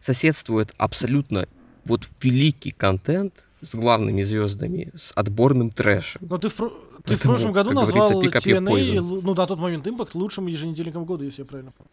соседствует 0.00 0.74
абсолютно 0.78 1.46
вот 1.84 2.08
великий 2.20 2.72
контент 2.72 3.46
с 3.62 3.74
главными 3.74 4.22
звездами, 4.22 4.90
с 4.94 5.12
отборным 5.14 5.70
трэшем. 5.70 6.20
Ну 6.28 6.38
ты 6.38 6.48
в, 6.48 6.54
про- 6.54 6.68
ты 6.68 6.74
в 6.74 7.18
Поэтому, 7.18 7.34
прошлом 7.34 7.52
году 7.52 7.70
назвал 7.72 8.22
TNA, 8.22 9.00
ну 9.00 9.34
на 9.34 9.46
тот 9.46 9.58
момент 9.58 9.86
Impact 9.86 10.10
лучшим 10.14 10.46
еженедельником 10.48 11.04
года, 11.04 11.24
если 11.24 11.42
я 11.42 11.46
правильно 11.46 11.72
помню. 11.72 11.90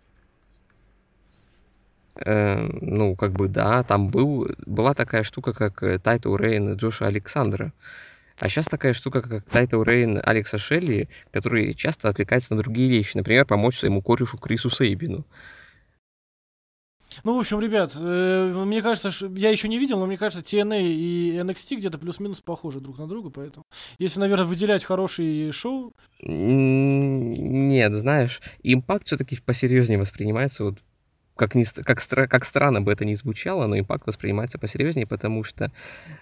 Э, 2.26 2.68
ну, 2.82 3.16
как 3.16 3.32
бы, 3.32 3.48
да, 3.48 3.84
там 3.84 4.10
был, 4.10 4.50
была 4.66 4.94
такая 4.94 5.24
штука, 5.24 5.54
как 5.54 5.82
э, 5.84 6.00
title 6.00 6.36
reign 6.36 6.74
Джоша 6.76 7.08
Александра. 7.08 7.72
А 8.38 8.50
сейчас 8.50 8.66
такая 8.66 8.94
штука, 8.94 9.22
как 9.22 9.44
title 9.44 9.84
reign 9.84 10.20
Алекса 10.24 10.58
Шелли, 10.58 11.10
который 11.32 11.74
часто 11.74 12.10
отвлекается 12.10 12.54
на 12.56 12.62
другие 12.62 12.90
вещи. 12.90 13.16
Например, 13.16 13.46
помочь 13.46 13.80
своему 13.80 14.02
корешу 14.02 14.38
Крису 14.38 14.70
Сейбину. 14.70 15.26
Ну, 17.24 17.36
в 17.36 17.40
общем, 17.40 17.60
ребят, 17.60 17.96
э, 18.00 18.64
мне 18.66 18.82
кажется, 18.82 19.12
что 19.12 19.28
я 19.28 19.50
еще 19.50 19.68
не 19.68 19.80
видел, 19.80 20.00
но 20.00 20.06
мне 20.06 20.18
кажется, 20.18 20.44
TNA 20.44 20.82
и 20.84 21.38
NXT 21.38 21.78
где-то 21.78 21.98
плюс-минус 21.98 22.42
похожи 22.42 22.80
друг 22.80 22.98
на 22.98 23.08
друга, 23.08 23.30
поэтому 23.30 23.66
если, 23.98 24.20
наверное, 24.20 24.46
выделять 24.46 24.84
хорошие 24.84 25.52
шоу, 25.52 25.94
Нет, 26.22 27.94
знаешь, 27.94 28.42
импакт 28.64 29.08
все-таки 29.08 29.40
посерьезнее 29.40 30.00
воспринимается, 30.00 30.64
вот 30.64 30.80
как, 31.40 31.56
ни, 31.56 31.64
как, 31.64 32.00
стра- 32.00 32.28
как 32.28 32.44
странно 32.44 32.82
бы 32.82 32.92
это 32.92 33.06
ни 33.06 33.16
звучало, 33.16 33.66
но 33.66 33.80
импакт 33.80 34.06
воспринимается 34.06 34.60
посерьезнее, 34.60 35.08
потому 35.08 35.46
что 35.46 35.72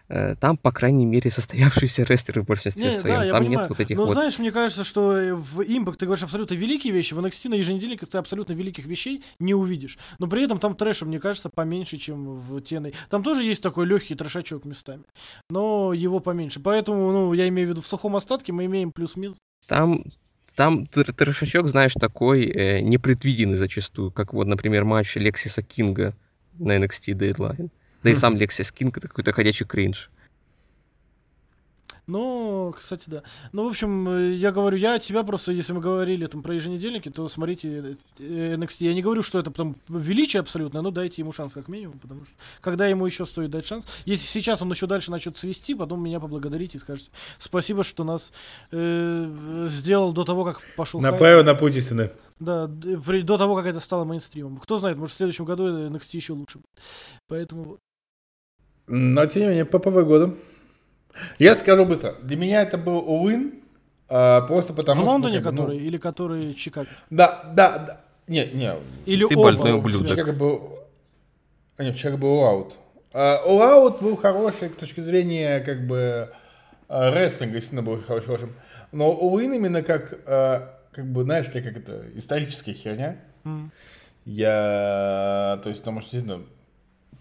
э, 0.09 0.35
там, 0.35 0.57
по 0.57 0.71
крайней 0.71 1.05
мере, 1.05 1.31
состоявшиеся 1.31 2.03
рестлеры 2.03 2.43
в 2.43 2.45
большинстве 2.45 2.91
Не, 2.91 2.91
своем. 2.91 3.21
да, 3.21 3.29
там 3.31 3.39
понимаю. 3.39 3.59
нет 3.61 3.69
вот 3.69 3.79
этих 3.79 3.97
Но 3.97 4.05
вот... 4.05 4.13
знаешь, 4.13 4.37
мне 4.37 4.51
кажется, 4.51 4.83
что 4.83 5.17
э, 5.17 5.33
в 5.33 5.61
Impact 5.61 5.95
ты 5.95 6.05
говоришь 6.05 6.23
абсолютно 6.23 6.53
великие 6.53 6.93
вещи, 6.93 7.15
в 7.15 7.19
NXT 7.19 7.49
на 7.49 7.55
еженедельнике 7.55 8.05
ты 8.05 8.17
абсолютно 8.19 8.53
великих 8.53 8.85
вещей 8.85 9.23
не 9.39 9.55
увидишь. 9.55 9.97
Но 10.19 10.27
при 10.27 10.43
этом 10.43 10.59
там 10.59 10.75
трэша, 10.75 11.05
мне 11.05 11.19
кажется, 11.19 11.49
поменьше, 11.49 11.97
чем 11.97 12.37
в 12.39 12.57
TNA. 12.57 12.93
Там 13.09 13.23
тоже 13.23 13.43
есть 13.43 13.63
такой 13.63 13.87
легкий 13.87 14.13
трэшачок 14.13 14.65
местами, 14.65 15.03
но 15.49 15.93
его 15.93 16.19
поменьше. 16.19 16.59
Поэтому, 16.59 17.11
ну, 17.11 17.33
я 17.33 17.47
имею 17.47 17.67
в 17.67 17.71
виду, 17.71 17.81
в 17.81 17.87
сухом 17.87 18.15
остатке 18.15 18.53
мы 18.53 18.65
имеем 18.65 18.91
плюс-минус. 18.91 19.37
Там, 19.67 20.03
там 20.57 20.87
тр- 20.91 21.13
трешачок, 21.13 21.69
знаешь, 21.69 21.93
такой 21.93 22.45
э, 22.45 22.79
непредвиденный 22.79 23.57
зачастую, 23.57 24.09
как 24.09 24.33
вот, 24.33 24.47
например, 24.47 24.85
матч 24.85 25.15
Лексиса 25.15 25.61
Кинга 25.61 26.15
на 26.57 26.75
NXT 26.77 27.13
Deadline. 27.13 27.69
Да 28.01 28.09
и 28.09 28.15
сам 28.15 28.35
Лексис 28.35 28.71
Кинг 28.71 28.97
это 28.97 29.07
какой-то 29.07 29.33
ходячий 29.33 29.67
кринж. 29.67 30.09
Ну, 32.07 32.73
кстати, 32.75 33.03
да. 33.09 33.23
Ну, 33.51 33.65
в 33.65 33.69
общем, 33.69 34.07
э, 34.07 34.31
я 34.35 34.53
говорю, 34.53 34.77
я 34.77 34.95
от 34.95 35.03
себя 35.03 35.23
просто, 35.23 35.51
если 35.51 35.73
мы 35.73 35.81
говорили 35.81 36.25
там 36.25 36.41
про 36.41 36.53
еженедельники, 36.55 37.09
то 37.09 37.27
смотрите 37.27 37.97
э, 38.17 38.55
NXT. 38.55 38.85
Я 38.85 38.93
не 38.93 39.01
говорю, 39.01 39.21
что 39.23 39.39
это 39.39 39.51
там 39.51 39.75
величие 39.89 40.39
абсолютно, 40.39 40.81
но 40.81 40.91
дайте 40.91 41.21
ему 41.21 41.33
шанс 41.33 41.53
как 41.53 41.67
минимум, 41.67 41.99
потому 41.99 42.23
что 42.23 42.33
когда 42.61 42.87
ему 42.87 43.05
еще 43.05 43.25
стоит 43.25 43.51
дать 43.51 43.65
шанс. 43.67 43.87
Если 44.05 44.25
сейчас 44.25 44.61
он 44.61 44.71
еще 44.71 44.87
дальше 44.87 45.11
начнет 45.11 45.37
свести, 45.37 45.75
потом 45.75 46.01
меня 46.01 46.21
поблагодарите 46.21 46.77
и 46.77 46.79
скажете 46.79 47.11
спасибо, 47.39 47.83
что 47.83 48.05
нас 48.05 48.31
э, 48.71 49.65
сделал 49.67 50.13
до 50.13 50.23
того, 50.23 50.45
как 50.45 50.61
пошел 50.77 51.01
хайп. 51.01 51.11
Направил 51.11 51.43
на 51.43 51.55
путь 51.55 51.75
истины. 51.75 52.09
Да, 52.39 52.67
при- 53.05 53.21
до 53.21 53.37
того, 53.37 53.55
как 53.55 53.65
это 53.65 53.79
стало 53.81 54.05
мейнстримом. 54.05 54.57
Кто 54.59 54.77
знает, 54.77 54.97
может, 54.97 55.15
в 55.15 55.17
следующем 55.17 55.43
году 55.43 55.67
NXT 55.67 56.15
еще 56.15 56.33
лучше. 56.33 56.59
будет. 56.59 56.67
Поэтому. 57.27 57.79
Но 58.87 59.25
тем 59.25 59.41
не 59.41 59.47
менее, 59.49 59.65
ППВ 59.65 60.05
года. 60.05 60.35
Я 61.39 61.55
скажу 61.55 61.85
быстро. 61.85 62.15
Для 62.21 62.37
меня 62.37 62.61
это 62.61 62.77
был 62.77 62.97
Уин, 63.07 63.55
просто 64.07 64.73
потому 64.73 65.01
в 65.01 65.03
что... 65.03 65.05
ну, 65.05 65.11
Лондоне, 65.11 65.39
ну, 65.39 65.51
который, 65.51 65.77
или 65.77 65.97
который 65.97 66.53
в 66.53 66.57
Чикаго? 66.57 66.87
Да, 67.09 67.51
да, 67.53 67.77
да. 67.79 68.01
Не, 68.27 68.45
не. 68.45 68.73
Или 69.05 69.25
Ты 69.25 69.35
оба 69.35 69.43
больной 69.51 69.73
в 69.73 69.77
ублюдок. 69.77 70.09
Чикаго? 70.09 70.33
Был... 70.33 70.79
а, 71.77 71.83
Нет, 71.83 71.95
Чикаго 71.95 72.17
был 72.17 72.29
All 72.29 72.67
Out. 72.67 72.73
All 73.13 73.59
Out 73.59 74.01
был 74.03 74.15
хороший 74.15 74.69
с 74.69 74.73
точки 74.73 74.99
зрения 74.99 75.59
как 75.61 75.87
бы 75.87 76.29
а, 76.89 77.11
рестлинга, 77.11 77.55
действительно 77.55 77.83
был 77.83 78.01
хорош- 78.01 78.25
хорошим. 78.25 78.53
Но 78.91 79.11
Уин 79.11 79.53
именно 79.53 79.81
как, 79.81 80.19
а, 80.25 80.77
как 80.91 81.05
бы, 81.05 81.23
знаешь, 81.23 81.53
ли, 81.53 81.61
как 81.61 81.77
это, 81.77 82.03
историческая 82.15 82.73
херня. 82.73 83.17
Я, 84.25 85.59
то 85.63 85.69
есть, 85.69 85.81
потому 85.81 86.01
что, 86.01 86.11
действительно, 86.11 86.45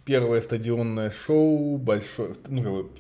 первое 0.05 0.41
стадионное 0.41 1.11
шоу, 1.11 1.79
большое, 1.79 2.35
ну, 2.49 2.63
как 2.63 2.73
бы, 2.73 2.91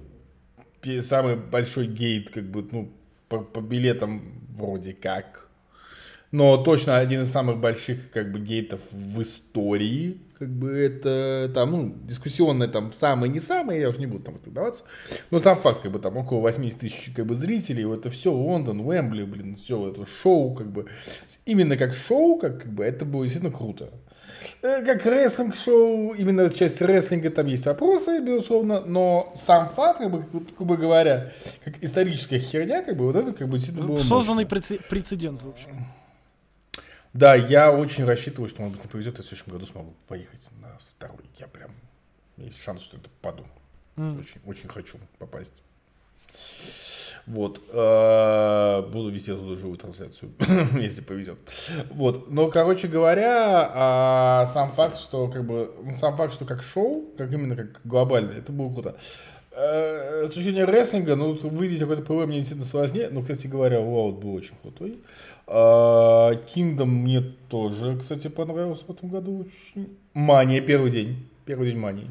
самый 1.01 1.37
большой 1.37 1.87
гейт, 1.87 2.31
как 2.31 2.45
бы, 2.45 2.67
ну, 2.71 2.93
по, 3.29 3.41
по 3.41 3.61
билетам 3.61 4.23
вроде 4.57 4.93
как. 4.95 5.49
Но 6.33 6.57
точно 6.59 6.99
один 6.99 7.23
из 7.23 7.31
самых 7.31 7.59
больших, 7.59 8.11
как 8.11 8.33
бы, 8.33 8.41
гейтов 8.41 8.81
в 8.91 9.23
истории. 9.23 10.21
Как 10.39 10.51
бы 10.51 10.71
это 10.71 11.51
там, 11.55 11.71
ну, 11.71 11.95
дискуссионное 12.05 12.69
там 12.69 12.93
самое 12.93 13.33
не 13.33 13.41
самое, 13.41 13.81
я 13.81 13.89
уже 13.89 14.01
не 14.01 14.07
буду 14.07 14.25
там 14.25 14.35
вдаваться. 14.35 14.85
Но 15.31 15.39
сам 15.39 15.57
факт, 15.57 15.81
как 15.81 15.93
бы 15.93 15.99
там 15.99 16.17
около 16.17 16.41
80 16.41 16.79
тысяч 16.79 17.11
как 17.17 17.25
бы 17.25 17.35
зрителей, 17.35 17.87
вот 17.87 18.01
это 18.01 18.11
все 18.11 18.31
Лондон, 18.33 18.81
Уэмбли, 18.81 19.25
блин, 19.25 19.57
все 19.57 19.89
это 19.89 20.05
шоу, 20.05 20.55
как 20.55 20.71
бы. 20.71 20.87
Именно 21.47 21.77
как 21.77 21.95
шоу, 21.95 22.39
как, 22.39 22.65
как 22.65 22.73
бы, 22.73 22.85
это 22.85 23.07
было 23.07 23.23
действительно 23.23 23.57
круто. 23.57 23.91
Э, 24.63 24.83
Как 24.85 25.05
рестлинг-шоу, 25.07 26.15
именно 26.15 26.49
часть 26.51 26.81
рестлинга 26.81 27.31
там 27.31 27.47
есть 27.47 27.67
вопросы, 27.67 28.21
безусловно, 28.21 28.81
но 28.81 29.33
сам 29.35 29.69
факт, 29.75 29.99
как 30.01 30.11
бы, 30.11 30.25
как 30.57 30.67
бы- 30.67 30.77
говоря, 30.77 31.33
как 31.65 31.83
историческая 31.83 32.39
херня, 32.39 32.83
как 32.83 32.97
бы 32.97 33.07
вот 33.07 33.17
это 33.17 33.33
как 33.33 33.49
бы 33.49 33.59
действительно 33.59 33.87
было 33.89 33.97
Созданный 33.99 34.45
мощно. 34.51 34.79
прецедент, 34.89 35.43
в 35.43 35.49
общем. 35.49 35.87
Да, 37.13 37.35
я 37.35 37.73
очень 37.73 38.05
рассчитываю, 38.05 38.49
что, 38.49 38.61
может 38.63 38.77
быть, 38.77 38.85
не 38.85 38.91
повезет, 38.91 39.17
я 39.17 39.23
в 39.23 39.27
следующем 39.27 39.53
году 39.53 39.67
смогу 39.67 39.95
поехать 40.07 40.49
на 40.61 40.79
второй. 40.97 41.25
Я 41.39 41.47
прям, 41.47 41.71
есть 42.37 42.61
шанс, 42.63 42.83
что 42.83 42.99
это 42.99 43.09
попаду. 43.21 43.45
М. 43.97 44.19
Очень, 44.21 44.41
очень 44.45 44.69
хочу 44.69 44.99
попасть. 45.19 45.55
Вот. 47.27 47.61
э, 47.73 48.83
Буду 48.93 49.11
вести 49.11 49.33
оттуда 49.33 49.57
живую 49.59 49.79
трансляцию, 49.79 50.31
если 50.81 51.03
повезет. 51.03 51.39
Вот. 51.91 52.31
Но, 52.31 52.49
короче 52.49 52.87
говоря, 52.89 53.71
а, 53.75 54.47
сам 54.47 54.71
факт, 54.73 54.97
что 54.97 55.29
как 55.29 55.45
бы, 55.45 55.73
ну, 55.83 55.91
сам 55.99 56.17
факт, 56.17 56.33
что 56.33 56.45
как 56.45 56.63
шоу, 56.63 57.05
как 57.19 57.33
именно 57.33 57.57
как 57.57 57.81
глобально, 57.85 58.33
это 58.33 58.53
было 58.53 58.73
круто. 58.73 58.97
Э, 59.51 60.27
С 60.27 60.31
точки 60.31 60.45
зрения 60.45 60.67
рестлинга, 60.67 61.17
ну, 61.17 61.33
выйдет 61.35 61.81
какой-то 61.81 62.03
ПВ 62.03 62.27
мне 62.27 62.39
действительно 62.39 62.67
сложнее. 62.67 63.09
Ну, 63.11 63.23
кстати 63.23 63.47
говоря, 63.47 63.81
Уаут 63.81 64.17
был 64.21 64.35
очень 64.35 64.55
крутой. 64.63 65.01
А, 65.49 66.33
Kingdom 66.55 66.85
мне 66.87 67.23
тоже, 67.49 67.97
кстати, 67.99 68.29
понравился 68.29 68.85
в 68.87 68.91
этом 68.91 69.09
году 69.09 69.41
очень. 69.47 69.97
Мания, 70.15 70.61
первый 70.61 70.91
день. 70.91 71.27
Первый 71.45 71.67
день 71.69 71.79
Мании. 71.79 72.07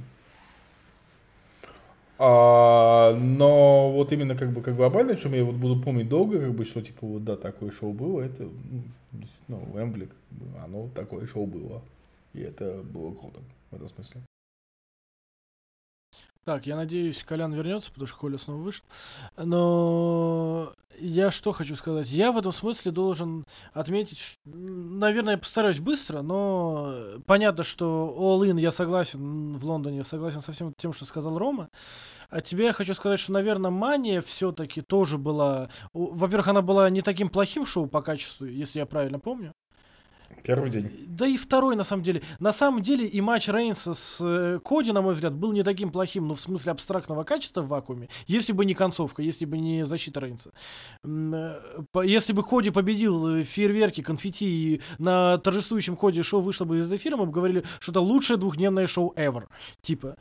А, 2.17 3.13
но 3.13 3.91
вот 3.91 4.11
именно 4.13 4.35
как 4.35 4.53
бы 4.53 4.61
как 4.61 4.75
глобально, 4.75 5.13
о 5.13 5.15
чем 5.15 5.33
я 5.33 5.43
вот 5.43 5.55
буду 5.55 5.81
помнить 5.81 6.07
долго, 6.07 6.39
как 6.39 6.53
бы, 6.53 6.63
что 6.65 6.81
типа 6.81 7.05
вот 7.05 7.23
да, 7.23 7.35
такое 7.35 7.71
шоу 7.71 7.93
было, 7.93 8.21
это 8.21 8.43
ну, 8.43 8.83
действительно 9.11 9.59
Уэмбли, 9.73 10.09
оно 10.63 10.89
такое 10.95 11.27
шоу 11.27 11.45
было. 11.45 11.81
И 12.33 12.41
это 12.41 12.83
было 12.83 13.13
круто 13.13 13.39
в 13.71 13.75
этом 13.75 13.89
смысле. 13.89 14.24
Так, 16.45 16.67
я 16.67 16.75
надеюсь, 16.75 17.23
Колян 17.23 17.51
вернется, 17.53 17.89
потому 17.89 18.05
что 18.05 18.17
Коля 18.17 18.37
снова 18.37 18.61
вышел. 18.61 18.85
Но 19.35 20.71
я 20.99 21.31
что 21.31 21.51
хочу 21.53 21.75
сказать? 21.75 22.07
Я 22.11 22.31
в 22.31 22.37
этом 22.37 22.51
смысле 22.51 22.91
должен 22.91 23.47
отметить, 23.73 24.37
наверное, 24.45 25.33
я 25.33 25.37
постараюсь 25.39 25.79
быстро, 25.79 26.21
но 26.21 27.19
понятно, 27.25 27.63
что 27.63 28.15
All 28.15 28.47
In 28.47 28.59
я 28.59 28.71
согласен 28.71 29.57
в 29.57 29.65
Лондоне, 29.65 29.97
я 29.97 30.03
согласен 30.03 30.41
со 30.41 30.51
всем 30.51 30.71
тем, 30.77 30.93
что 30.93 31.05
сказал 31.05 31.39
Рома. 31.39 31.71
А 32.29 32.41
тебе 32.41 32.65
я 32.65 32.73
хочу 32.73 32.93
сказать, 32.93 33.19
что, 33.19 33.31
наверное, 33.31 33.71
Мания 33.71 34.21
все-таки 34.21 34.83
тоже 34.83 35.17
была... 35.17 35.69
Во-первых, 35.93 36.47
она 36.49 36.61
была 36.61 36.91
не 36.91 37.01
таким 37.01 37.29
плохим 37.29 37.65
шоу 37.65 37.87
по 37.87 38.03
качеству, 38.03 38.45
если 38.45 38.77
я 38.77 38.85
правильно 38.85 39.17
помню. 39.17 39.51
Первый 40.43 40.69
день. 40.69 40.91
Да 41.07 41.25
и 41.27 41.37
второй, 41.37 41.75
на 41.75 41.83
самом 41.83 42.03
деле. 42.03 42.21
На 42.39 42.53
самом 42.53 42.81
деле 42.81 43.07
и 43.07 43.21
матч 43.21 43.47
Рейнса 43.47 43.93
с 43.93 44.17
э, 44.21 44.59
Коди, 44.63 44.91
на 44.91 45.01
мой 45.01 45.13
взгляд, 45.13 45.33
был 45.33 45.51
не 45.53 45.63
таким 45.63 45.91
плохим, 45.91 46.27
ну, 46.27 46.33
в 46.33 46.41
смысле 46.41 46.71
абстрактного 46.73 47.23
качества 47.23 47.61
в 47.61 47.67
вакууме, 47.67 48.09
если 48.27 48.53
бы 48.53 48.65
не 48.65 48.73
концовка, 48.73 49.21
если 49.21 49.45
бы 49.45 49.57
не 49.57 49.85
защита 49.85 50.19
Рейнса. 50.19 50.51
Э, 51.03 51.59
Если 52.03 52.33
бы 52.33 52.43
Коди 52.43 52.69
победил 52.69 53.37
э, 53.37 53.43
фейерверки, 53.43 54.01
конфетти, 54.01 54.45
и 54.45 54.81
на 54.99 55.37
торжествующем 55.37 55.95
Коди 55.95 56.21
шоу 56.21 56.41
вышло 56.41 56.65
бы 56.65 56.77
из 56.77 56.91
эфира, 56.91 57.17
мы 57.17 57.25
бы 57.25 57.31
говорили, 57.31 57.63
что 57.79 57.91
это 57.91 57.99
лучшее 58.01 58.37
двухдневное 58.37 58.87
шоу 58.87 59.13
ever. 59.15 59.43
Типа. 59.81 60.17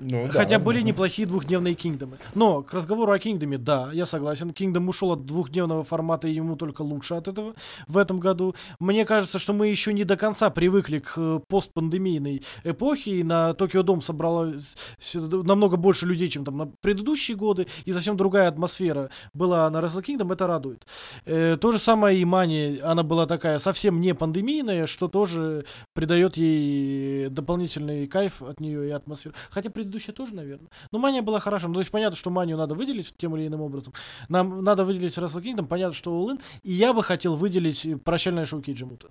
Ну, 0.00 0.26
да, 0.26 0.28
Хотя 0.30 0.58
были 0.58 0.76
возможно. 0.76 0.86
неплохие 0.86 1.28
двухдневные 1.28 1.74
Кингдомы. 1.74 2.18
Но 2.34 2.62
к 2.62 2.72
разговору 2.74 3.12
о 3.12 3.18
Кингдоме, 3.18 3.58
да, 3.58 3.90
я 3.92 4.06
согласен. 4.06 4.52
Кингдом 4.52 4.88
ушел 4.88 5.12
от 5.12 5.26
двухдневного 5.26 5.84
формата, 5.84 6.28
и 6.28 6.32
ему 6.32 6.56
только 6.56 6.82
лучше 6.82 7.14
от 7.14 7.28
этого 7.28 7.54
в 7.88 7.98
этом 7.98 8.20
году. 8.20 8.54
Мне 8.78 9.04
кажется, 9.04 9.38
что 9.38 9.45
мы 9.52 9.68
еще 9.68 9.92
не 9.92 10.04
до 10.04 10.16
конца 10.16 10.50
привыкли 10.50 10.98
к 10.98 11.14
э, 11.16 11.40
постпандемийной 11.48 12.42
эпохе, 12.64 13.16
и 13.16 13.22
на 13.22 13.54
Токио 13.54 13.82
Дом 13.82 14.00
собралось 14.02 14.76
намного 15.14 15.76
больше 15.76 16.06
людей, 16.06 16.28
чем 16.28 16.44
там 16.44 16.56
на 16.56 16.66
предыдущие 16.80 17.36
годы, 17.36 17.66
и 17.84 17.92
совсем 17.92 18.16
другая 18.16 18.48
атмосфера 18.48 19.10
была 19.34 19.68
на 19.70 19.78
Wrestle 19.78 20.04
Kingdom, 20.04 20.32
это 20.32 20.46
радует. 20.46 20.86
Э, 21.24 21.56
то 21.60 21.72
же 21.72 21.78
самое 21.78 22.18
и 22.18 22.24
Мани, 22.24 22.80
она 22.82 23.02
была 23.02 23.26
такая 23.26 23.58
совсем 23.58 24.00
не 24.00 24.14
пандемийная, 24.14 24.86
что 24.86 25.08
тоже 25.08 25.64
придает 25.94 26.36
ей 26.36 27.28
дополнительный 27.28 28.06
кайф 28.06 28.42
от 28.42 28.60
нее 28.60 28.88
и 28.88 28.90
атмосферу. 28.90 29.34
Хотя 29.50 29.70
предыдущая 29.70 30.14
тоже, 30.14 30.34
наверное. 30.34 30.68
Но 30.92 30.98
Мания 30.98 31.22
была 31.22 31.40
хороша. 31.40 31.68
Ну, 31.68 31.74
то 31.74 31.80
есть 31.80 31.90
понятно, 31.90 32.16
что 32.16 32.30
Манию 32.30 32.56
надо 32.56 32.74
выделить 32.74 33.14
тем 33.16 33.36
или 33.36 33.46
иным 33.46 33.60
образом. 33.60 33.92
Нам 34.28 34.62
надо 34.62 34.84
выделить 34.84 35.16
Wrestle 35.16 35.42
Kingdom, 35.42 35.66
понятно, 35.66 35.94
что 35.94 36.10
All. 36.10 36.40
И 36.62 36.72
я 36.72 36.92
бы 36.92 37.02
хотел 37.02 37.36
выделить 37.36 37.86
прощальное 38.04 38.46
шоу 38.46 38.60
Кейджи 38.60 38.86
Мута. 38.86 39.08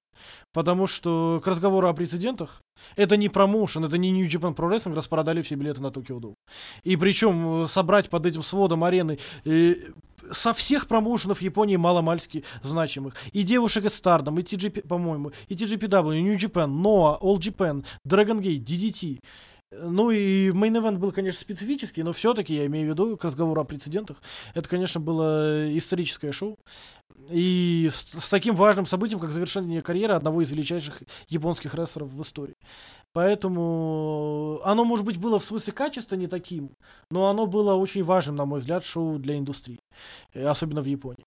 Потому 0.53 0.87
что 0.87 1.41
к 1.43 1.47
разговору 1.47 1.87
о 1.87 1.93
прецедентах, 1.93 2.61
это 2.95 3.17
не 3.17 3.29
промоушен, 3.29 3.85
это 3.85 3.97
не 3.97 4.11
New 4.11 4.27
Japan 4.27 4.55
Pro 4.55 4.69
Wrestling, 4.69 4.95
распродали 4.95 5.41
все 5.41 5.55
билеты 5.55 5.81
на 5.81 5.91
Токио 5.91 6.19
Дом. 6.19 6.35
И 6.83 6.95
причем 6.95 7.63
э, 7.63 7.67
собрать 7.67 8.09
под 8.09 8.25
этим 8.25 8.41
сводом 8.41 8.83
арены 8.83 9.19
э, 9.45 9.75
со 10.31 10.53
всех 10.53 10.87
промоушенов 10.87 11.41
Японии 11.41 11.75
маломальски 11.75 12.43
значимых. 12.61 13.15
И 13.33 13.43
девушек 13.43 13.85
из 13.85 13.93
Стардом, 13.93 14.39
и 14.39 14.43
TGP, 14.43 14.87
по-моему, 14.87 15.31
и 15.47 15.55
TGPW, 15.55 16.17
и 16.17 16.21
New 16.21 16.37
Japan, 16.37 16.69
Noah, 16.69 17.19
All 17.21 17.37
Japan, 17.37 17.85
Dragon 18.07 18.39
Gate, 18.39 18.63
DDT. 18.63 19.19
Ну 19.81 20.11
и 20.11 20.51
мейн 20.51 20.77
event 20.77 20.97
был, 20.97 21.11
конечно, 21.11 21.41
специфический, 21.41 22.03
но 22.03 22.11
все-таки, 22.11 22.55
я 22.55 22.65
имею 22.65 22.87
в 22.87 22.89
виду, 22.89 23.17
к 23.17 23.23
разговору 23.23 23.61
о 23.61 23.65
прецедентах, 23.65 24.17
это, 24.53 24.67
конечно, 24.69 24.99
было 24.99 25.77
историческое 25.77 26.31
шоу. 26.31 26.57
И 27.29 27.89
с, 27.91 28.19
с 28.19 28.29
таким 28.29 28.55
важным 28.55 28.85
событием, 28.85 29.19
как 29.19 29.31
завершение 29.31 29.81
карьеры 29.81 30.13
одного 30.13 30.41
из 30.41 30.51
величайших 30.51 31.03
японских 31.27 31.73
рестлеров 31.73 32.09
в 32.09 32.21
истории. 32.21 32.55
Поэтому 33.13 34.59
оно, 34.63 34.83
может 34.83 35.05
быть, 35.05 35.17
было 35.17 35.39
в 35.39 35.45
смысле 35.45 35.73
качества 35.73 36.15
не 36.15 36.27
таким, 36.27 36.71
но 37.09 37.29
оно 37.29 37.47
было 37.47 37.73
очень 37.73 38.03
важным, 38.03 38.35
на 38.35 38.45
мой 38.45 38.59
взгляд, 38.59 38.83
шоу 38.83 39.17
для 39.17 39.37
индустрии, 39.37 39.79
э, 40.33 40.45
особенно 40.45 40.81
в 40.81 40.85
Японии. 40.85 41.25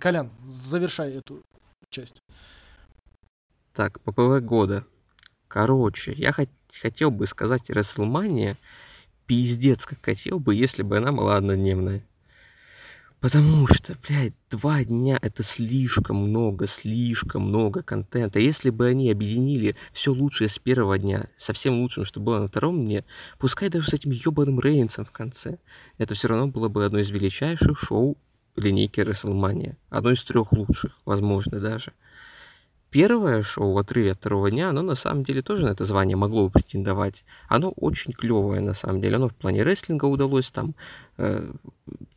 Колян, 0.00 0.30
завершай 0.46 1.12
эту 1.12 1.42
часть. 1.90 2.20
Так, 3.72 4.00
ППВ 4.00 4.40
года. 4.40 4.84
Короче, 5.46 6.12
я 6.12 6.30
хот- 6.30 6.50
хотел 6.80 7.10
бы 7.10 7.26
сказать 7.26 7.70
WrestleMania 7.70 8.56
пиздец, 9.26 9.86
как 9.86 9.98
хотел 10.02 10.38
бы, 10.38 10.54
если 10.54 10.82
бы 10.82 10.96
она 10.98 11.12
была 11.12 11.36
однодневная. 11.36 12.02
Потому 13.20 13.66
что, 13.66 13.96
блядь, 14.06 14.34
два 14.48 14.84
дня 14.84 15.18
это 15.20 15.42
слишком 15.42 16.16
много, 16.16 16.68
слишком 16.68 17.48
много 17.48 17.82
контента. 17.82 18.38
Если 18.38 18.70
бы 18.70 18.86
они 18.86 19.10
объединили 19.10 19.74
все 19.92 20.12
лучшее 20.12 20.48
с 20.48 20.60
первого 20.60 20.98
дня 20.98 21.26
со 21.36 21.52
всем 21.52 21.80
лучшим, 21.80 22.04
что 22.04 22.20
было 22.20 22.38
на 22.38 22.48
втором 22.48 22.84
дне, 22.84 23.04
пускай 23.38 23.70
даже 23.70 23.90
с 23.90 23.92
этим 23.92 24.12
ебаным 24.12 24.60
Рейнсом 24.60 25.04
в 25.04 25.10
конце, 25.10 25.58
это 25.98 26.14
все 26.14 26.28
равно 26.28 26.46
было 26.46 26.68
бы 26.68 26.84
одно 26.84 27.00
из 27.00 27.10
величайших 27.10 27.80
шоу 27.80 28.16
линейки 28.54 29.00
WrestleMania. 29.00 29.74
Одно 29.90 30.12
из 30.12 30.22
трех 30.22 30.52
лучших, 30.52 30.92
возможно, 31.04 31.58
даже. 31.58 31.92
Первое 32.90 33.42
шоу 33.42 33.72
в 33.72 33.78
отрыве 33.78 34.12
от 34.12 34.18
второго 34.18 34.50
дня, 34.50 34.70
оно 34.70 34.80
на 34.80 34.94
самом 34.94 35.22
деле 35.22 35.42
тоже 35.42 35.66
на 35.66 35.70
это 35.70 35.84
звание 35.84 36.16
могло 36.16 36.44
бы 36.46 36.50
претендовать. 36.50 37.22
Оно 37.46 37.70
очень 37.70 38.14
клевое 38.14 38.62
на 38.62 38.72
самом 38.72 39.02
деле. 39.02 39.16
Оно 39.16 39.28
в 39.28 39.34
плане 39.34 39.62
рестлинга 39.62 40.06
удалось. 40.06 40.50
Там 40.50 40.74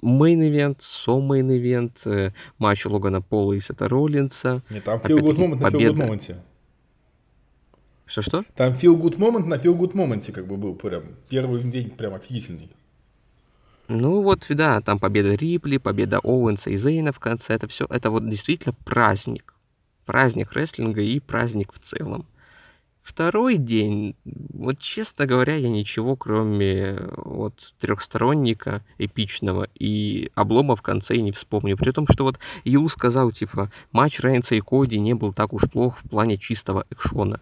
main 0.02 0.32
event, 0.32 0.78
co-main 0.80 1.63
event, 1.63 2.34
матч 2.58 2.86
Логана 2.86 3.22
Пола 3.22 3.54
и 3.54 3.60
Сета 3.60 3.90
Роллинса. 3.90 4.62
Не, 4.70 4.80
там 4.80 5.00
feel 5.00 5.20
good 5.20 5.34
Опять-таки, 5.34 5.44
moment 5.44 5.60
на 5.60 5.68
feel 5.68 5.90
good 5.90 5.98
moment'е. 5.98 6.42
Что-что? 8.06 8.46
Там 8.56 8.74
feel 8.74 8.96
good 8.96 9.18
moment 9.18 9.48
на 9.48 9.56
feel 9.56 9.78
good 9.78 9.92
moment'е 9.94 10.32
как 10.32 10.48
бы 10.48 10.56
был 10.56 10.76
прям. 10.76 11.04
Первый 11.28 11.64
день 11.64 11.90
прям 11.90 12.14
офигительный. 12.14 12.70
Ну 13.90 14.22
вот, 14.22 14.46
да, 14.48 14.80
там 14.80 15.00
победа 15.00 15.36
Рипли, 15.36 15.78
победа 15.78 16.20
Оуэнса 16.20 16.70
и 16.70 16.78
Зейна 16.78 17.12
в 17.12 17.20
конце. 17.20 17.54
Это 17.56 17.68
все, 17.68 17.86
это 17.90 18.10
вот 18.10 18.30
действительно 18.30 18.74
праздник. 18.86 19.54
Праздник 20.06 20.54
рестлинга 20.54 21.02
и 21.02 21.20
праздник 21.20 21.74
в 21.74 21.80
целом. 21.80 22.26
Второй 23.04 23.58
день, 23.58 24.16
вот 24.26 24.78
честно 24.78 25.26
говоря, 25.26 25.56
я 25.56 25.70
ничего, 25.70 26.16
кроме 26.16 26.74
э, 26.74 27.14
вот 27.18 27.74
трехсторонника 27.80 28.84
эпичного 29.00 29.68
и 29.74 30.32
облома 30.36 30.76
в 30.76 30.84
конце 30.84 31.16
и 31.16 31.22
не 31.22 31.32
вспомню. 31.32 31.78
При 31.78 31.92
том, 31.92 32.06
что 32.08 32.24
вот 32.24 32.40
Ю 32.64 32.88
сказал, 32.90 33.32
типа, 33.32 33.72
матч 33.92 34.20
Рейнса 34.20 34.54
и 34.54 34.62
Коди 34.62 35.00
не 35.00 35.16
был 35.16 35.34
так 35.34 35.52
уж 35.52 35.64
плох 35.64 35.98
в 35.98 36.10
плане 36.10 36.38
чистого 36.38 36.86
экшена. 36.92 37.42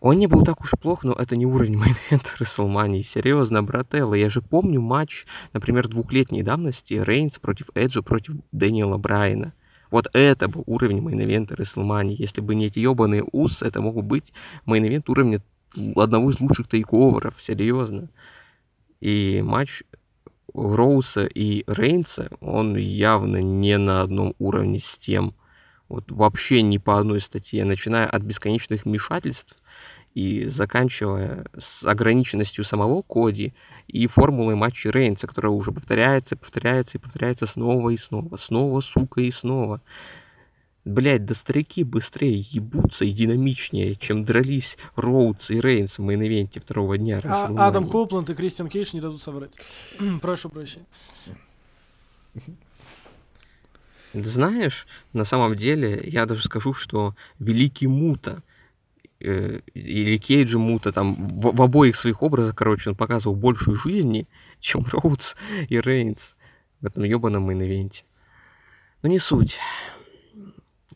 Он 0.00 0.18
не 0.18 0.26
был 0.26 0.42
так 0.42 0.60
уж 0.62 0.70
плох, 0.70 1.04
но 1.04 1.12
это 1.12 1.36
не 1.36 1.44
уровень 1.46 1.76
main 1.80 1.98
event'а 1.98 2.30
WrestleMania. 2.40 3.04
Серьезно, 3.04 3.62
брателло, 3.62 4.14
я 4.14 4.30
же 4.30 4.40
помню 4.40 4.80
матч, 4.80 5.26
например, 5.52 5.86
двухлетней 5.86 6.42
давности 6.42 6.94
Рейнс 6.94 7.38
против 7.38 7.66
Эджа 7.74 8.00
против 8.00 8.36
Дэниела 8.52 8.96
Брайана. 8.96 9.52
Вот 9.92 10.08
это 10.14 10.48
был 10.48 10.64
уровень 10.66 11.00
main 11.00 11.20
event'а 11.20 11.54
WrestleMania. 11.54 12.16
Если 12.18 12.40
бы 12.40 12.54
не 12.54 12.66
эти 12.66 12.78
ебаные 12.78 13.24
Усо, 13.30 13.60
это 13.60 13.82
мог 13.82 13.94
бы 13.96 14.02
быть 14.02 14.32
main 14.64 14.82
event 14.82 15.04
уровня 15.08 15.42
одного 15.94 16.30
из 16.30 16.40
лучших 16.40 16.66
тейковеров, 16.66 17.34
серьезно. 17.38 18.08
И 19.00 19.42
матч 19.44 19.82
Роудса 20.54 21.26
и 21.26 21.64
Рейнса, 21.66 22.30
он 22.40 22.74
явно 22.76 23.36
не 23.42 23.76
на 23.76 24.00
одном 24.00 24.34
уровне 24.38 24.80
с 24.80 24.96
тем. 24.96 25.34
Вот 25.90 26.10
вообще 26.10 26.62
ни 26.62 26.78
по 26.78 26.98
одной 26.98 27.20
статье, 27.20 27.62
начиная 27.66 28.06
от 28.06 28.22
бесконечных 28.22 28.86
вмешательств 28.86 29.58
и 30.14 30.46
заканчивая 30.48 31.46
с 31.58 31.84
ограниченностью 31.84 32.64
самого 32.64 33.02
Коди 33.02 33.54
и 33.88 34.06
формулой 34.06 34.54
матча 34.54 34.90
Рейнса, 34.90 35.26
которая 35.26 35.52
уже 35.52 35.72
повторяется, 35.72 36.36
повторяется 36.36 36.98
и 36.98 37.00
повторяется 37.00 37.46
снова 37.46 37.90
и 37.90 37.96
снова, 37.96 38.36
снова, 38.36 38.80
сука, 38.80 39.22
и 39.22 39.30
снова. 39.30 39.80
Блять, 40.84 41.24
да 41.24 41.34
старики 41.34 41.84
быстрее 41.84 42.40
ебутся 42.50 43.04
и 43.04 43.12
динамичнее, 43.12 43.94
чем 43.94 44.24
дрались 44.24 44.76
Роудс 44.96 45.50
и 45.50 45.60
Рейнс 45.60 45.98
в 45.98 46.02
main 46.02 46.23
event'е 46.23 46.60
второго 46.60 46.98
дня. 46.98 47.20
А-. 47.24 47.68
Адам 47.68 47.88
Копланд 47.88 48.28
и 48.30 48.34
Кристиан 48.34 48.68
Кейдж 48.68 48.90
не 48.92 49.00
дадут 49.00 49.22
соврать. 49.22 49.52
Прошу 50.20 50.48
прощения. 50.48 50.86
Знаешь, 54.12 54.86
на 55.12 55.24
самом 55.24 55.56
деле, 55.56 56.02
я 56.04 56.26
даже 56.26 56.42
скажу, 56.42 56.74
что 56.74 57.14
Великий 57.38 57.86
Мута 57.86 58.42
или 59.22 60.18
Кейджи 60.18 60.58
Мута, 60.58 60.92
там 60.92 61.14
в, 61.14 61.54
в 61.54 61.62
обоих 61.62 61.96
своих 61.96 62.22
образах, 62.22 62.54
короче, 62.56 62.90
он 62.90 62.96
показывал 62.96 63.36
больше 63.36 63.74
жизни, 63.74 64.28
чем 64.60 64.84
Роудс 64.90 65.34
и 65.68 65.80
Рейнс 65.80 66.34
в 66.80 66.86
этом 66.86 67.04
ебаном 67.04 67.48
main 67.48 67.66
event'е. 67.66 68.02
Но 69.02 69.08
не 69.08 69.18
суть. 69.18 69.58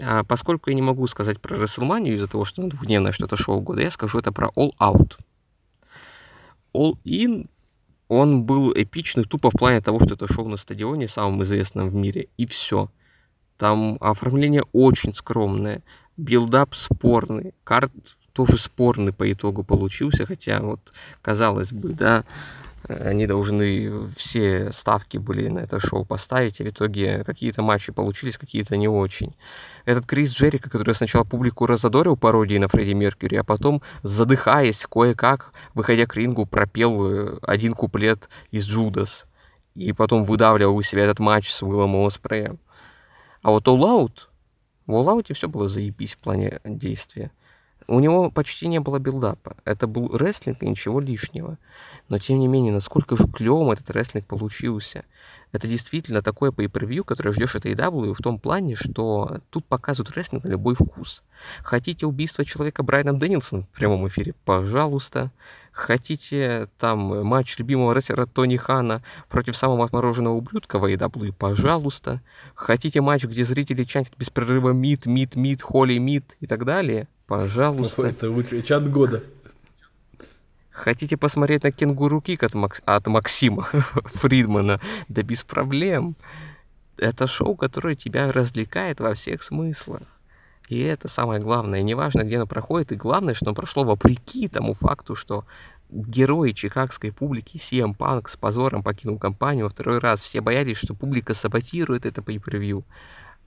А 0.00 0.24
поскольку 0.24 0.70
я 0.70 0.76
не 0.76 0.82
могу 0.82 1.06
сказать 1.06 1.40
про 1.40 1.56
WrestleMania 1.56 2.14
из-за 2.14 2.28
того, 2.28 2.44
что 2.44 2.62
она 2.62 2.70
двухдневное 2.70 3.12
что-то 3.12 3.36
шоу 3.36 3.60
года, 3.60 3.82
я 3.82 3.90
скажу 3.90 4.18
это 4.18 4.32
про 4.32 4.48
All 4.56 4.72
Out. 4.80 5.18
All 6.74 6.98
In 7.04 7.48
он 8.08 8.44
был 8.44 8.72
эпичный 8.72 9.24
тупо 9.24 9.50
в 9.50 9.54
плане 9.54 9.80
того, 9.80 10.00
что 10.00 10.14
это 10.14 10.32
шоу 10.32 10.48
на 10.48 10.56
стадионе, 10.56 11.08
самом 11.08 11.42
известном 11.42 11.88
в 11.88 11.94
мире, 11.94 12.28
и 12.36 12.46
все. 12.46 12.90
Там 13.56 13.96
оформление 14.00 14.62
очень 14.72 15.14
скромное, 15.14 15.82
build-up 16.16 16.74
спорный, 16.74 17.54
card 17.64 17.92
тоже 18.32 18.58
спорный 18.58 19.12
по 19.12 19.30
итогу 19.30 19.64
получился, 19.64 20.26
хотя 20.26 20.60
вот, 20.60 20.92
казалось 21.22 21.72
бы, 21.72 21.94
да, 21.94 22.24
Они 22.88 23.26
должны 23.26 24.08
все 24.16 24.70
ставки 24.70 25.16
были 25.16 25.48
на 25.48 25.60
это 25.60 25.80
шоу 25.80 26.04
поставить, 26.04 26.60
а 26.60 26.64
в 26.64 26.68
итоге 26.68 27.24
какие-то 27.24 27.62
матчи 27.62 27.90
получились, 27.90 28.38
какие-то 28.38 28.76
не 28.76 28.86
очень. 28.86 29.34
Этот 29.86 30.06
Крис 30.06 30.32
Джерико, 30.32 30.70
который 30.70 30.94
сначала 30.94 31.24
публику 31.24 31.66
раззадорил 31.66 32.16
пародии 32.16 32.58
на 32.58 32.68
Фредди 32.68 32.92
Меркьюри, 32.92 33.36
а 33.36 33.44
потом, 33.44 33.82
задыхаясь 34.02 34.86
кое-как, 34.86 35.52
выходя 35.74 36.06
к 36.06 36.14
рингу, 36.14 36.46
пропел 36.46 37.10
э, 37.10 37.38
один 37.42 37.74
куплет 37.74 38.28
из 38.52 38.66
Judas. 38.66 39.26
И 39.74 39.92
потом 39.92 40.24
выдавливал 40.24 40.76
у 40.76 40.82
себя 40.82 41.04
этот 41.04 41.18
матч 41.18 41.50
с 41.50 41.62
Уиллом 41.62 41.96
Оспреем. 41.96 42.60
А 43.42 43.50
вот 43.50 43.66
All 43.66 43.80
Out, 43.80 44.28
в 44.86 44.92
All 44.92 45.34
все 45.34 45.48
было 45.48 45.68
заебись 45.68 46.14
в 46.14 46.18
плане 46.18 46.60
действия. 46.64 47.30
У 47.88 48.00
него 48.00 48.30
почти 48.30 48.66
не 48.66 48.80
было 48.80 48.98
билдапа. 48.98 49.56
Это 49.64 49.86
был 49.86 50.16
рестлинг 50.16 50.62
и 50.62 50.68
ничего 50.68 50.98
лишнего. 50.98 51.56
Но 52.08 52.18
тем 52.18 52.40
не 52.40 52.48
менее, 52.48 52.72
насколько 52.72 53.16
же 53.16 53.28
клевым 53.28 53.70
этот 53.70 53.90
рестлинг 53.90 54.26
получился. 54.26 55.04
Это 55.52 55.68
действительно 55.68 56.20
такое 56.20 56.50
pay 56.50 56.66
per 56.66 57.04
которое 57.04 57.32
ждешь 57.32 57.54
от 57.54 57.64
AEW 57.64 58.14
в 58.14 58.22
том 58.22 58.40
плане, 58.40 58.74
что 58.74 59.40
тут 59.50 59.64
показывают 59.66 60.16
рестлинг 60.16 60.42
на 60.44 60.48
любой 60.48 60.74
вкус. 60.74 61.22
Хотите 61.62 62.06
убийство 62.06 62.44
человека 62.44 62.82
Брайана 62.82 63.16
Дэнилсона 63.16 63.62
в 63.62 63.68
прямом 63.68 64.08
эфире? 64.08 64.34
Пожалуйста. 64.44 65.30
Хотите 65.76 66.68
там 66.78 67.22
матч 67.26 67.58
любимого 67.58 67.92
рестлера 67.92 68.24
Тони 68.24 68.56
Хана 68.56 69.02
против 69.28 69.58
самого 69.58 69.84
отмороженного 69.84 70.34
ублюдка 70.34 70.78
в 70.78 70.86
AEW? 70.86 71.34
Пожалуйста. 71.38 72.22
Хотите 72.54 73.02
матч, 73.02 73.24
где 73.24 73.44
зрители 73.44 73.84
чантят 73.84 74.16
без 74.16 74.30
прерыва 74.30 74.70
мид, 74.70 75.04
мид, 75.04 75.36
мид, 75.36 75.60
холи, 75.60 75.98
мид 75.98 76.38
и 76.40 76.46
так 76.46 76.64
далее? 76.64 77.08
Пожалуйста. 77.26 78.06
Это 78.06 78.30
лучший 78.30 78.62
чат 78.62 78.90
года. 78.90 79.22
Хотите 80.70 81.18
посмотреть 81.18 81.62
на 81.62 81.72
кенгуру 81.72 82.22
кик 82.22 82.42
от, 82.42 82.54
Макс... 82.54 82.80
от 82.86 83.06
Максима 83.08 83.64
Фридмана? 84.14 84.80
Да 85.08 85.22
без 85.22 85.42
проблем. 85.42 86.16
Это 86.96 87.26
шоу, 87.26 87.54
которое 87.54 87.96
тебя 87.96 88.32
развлекает 88.32 89.00
во 89.00 89.12
всех 89.12 89.42
смыслах. 89.42 90.00
И 90.68 90.80
это 90.80 91.08
самое 91.08 91.40
главное. 91.40 91.82
Неважно, 91.82 92.22
где 92.22 92.36
оно 92.36 92.46
проходит, 92.46 92.92
и 92.92 92.96
главное, 92.96 93.34
что 93.34 93.46
оно 93.46 93.54
прошло 93.54 93.84
вопреки 93.84 94.48
тому 94.48 94.74
факту, 94.74 95.14
что 95.14 95.44
герой 95.90 96.52
чикагской 96.52 97.12
публики 97.12 97.56
CM 97.56 97.96
Punk 97.96 98.28
с 98.28 98.36
позором 98.36 98.82
покинул 98.82 99.18
компанию 99.18 99.66
во 99.66 99.70
второй 99.70 99.98
раз. 99.98 100.22
Все 100.22 100.40
боялись, 100.40 100.76
что 100.76 100.94
публика 100.94 101.34
саботирует 101.34 102.06
это 102.06 102.20
pay-per-view. 102.20 102.84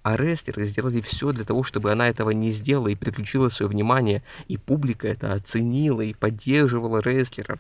А 0.02 0.16
рестлеры 0.16 0.66
сделали 0.66 1.02
все 1.02 1.34
для 1.34 1.44
того, 1.44 1.64
чтобы 1.64 1.91
она 1.91 2.08
этого 2.08 2.30
не 2.30 2.52
сделала 2.52 2.88
и 2.88 2.96
переключила 2.96 3.50
свое 3.50 3.70
внимание, 3.70 4.24
и 4.48 4.58
публика 4.58 5.08
это 5.10 5.34
оценила 5.34 6.00
и 6.00 6.14
поддерживала 6.14 7.00
рестлеров. 7.00 7.60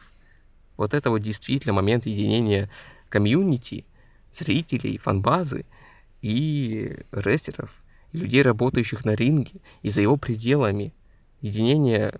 Вот 0.77 0.93
это 0.93 1.09
вот 1.09 1.19
действительно 1.19 1.73
момент 1.73 2.05
единения 2.05 2.69
комьюнити, 3.09 3.85
зрителей, 4.31 4.97
фанбазы 4.97 5.65
и 6.21 6.99
рестлеров, 7.11 7.71
людей, 8.11 8.41
работающих 8.41 9.05
на 9.05 9.15
ринге, 9.15 9.59
и 9.81 9.89
за 9.89 10.01
его 10.01 10.17
пределами. 10.17 10.93
Единение 11.41 12.19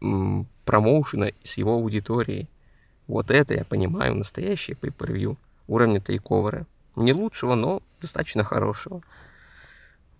м, 0.00 0.46
промоушена 0.64 1.32
с 1.42 1.56
его 1.56 1.74
аудиторией. 1.74 2.48
Вот 3.06 3.30
это 3.30 3.54
я 3.54 3.64
понимаю 3.64 4.14
настоящее 4.14 4.76
pay 4.76 5.36
уровня 5.66 6.00
тейковера. 6.00 6.66
Не 6.96 7.12
лучшего, 7.12 7.54
но 7.54 7.82
достаточно 8.00 8.44
хорошего. 8.44 9.02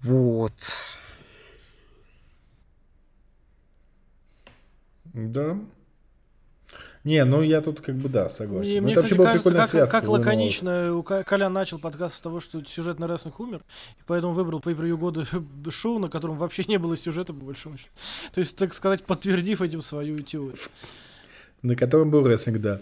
Вот. 0.02 0.54
Да. 5.04 5.58
Не, 7.04 7.24
ну 7.24 7.42
я 7.42 7.60
тут 7.60 7.80
как 7.80 7.96
бы 7.96 8.08
да, 8.08 8.28
согласен. 8.28 8.70
Мне, 8.70 8.80
Ну, 8.80 8.84
мне 8.84 8.92
это 8.92 9.02
кстати, 9.02 9.18
была 9.18 9.28
кажется, 9.28 9.48
прикольная 9.48 9.62
как, 9.62 9.70
связка, 9.70 10.00
как 10.00 10.08
лаконично 10.08 11.02
Колян 11.26 11.52
начал 11.52 11.78
подкаст 11.80 12.16
с 12.16 12.20
того, 12.20 12.38
что 12.38 12.64
сюжет 12.64 13.00
на 13.00 13.08
рестлинг 13.08 13.40
умер, 13.40 13.62
и 13.98 14.02
поэтому 14.06 14.32
выбрал 14.32 14.60
по 14.60 14.70
превью 14.70 14.98
года 14.98 15.26
шоу, 15.70 15.98
на 15.98 16.08
котором 16.08 16.38
вообще 16.38 16.64
не 16.68 16.78
было 16.78 16.96
сюжета, 16.96 17.32
по 17.32 17.44
большому 17.44 17.76
счету. 17.76 17.90
То 18.32 18.38
есть, 18.38 18.56
так 18.56 18.72
сказать, 18.72 19.02
подтвердив 19.04 19.62
этим 19.62 19.82
свою 19.82 20.18
теорию. 20.20 20.56
На 21.62 21.74
котором 21.74 22.10
был 22.10 22.26
рестлинг, 22.26 22.60
да. 22.60 22.80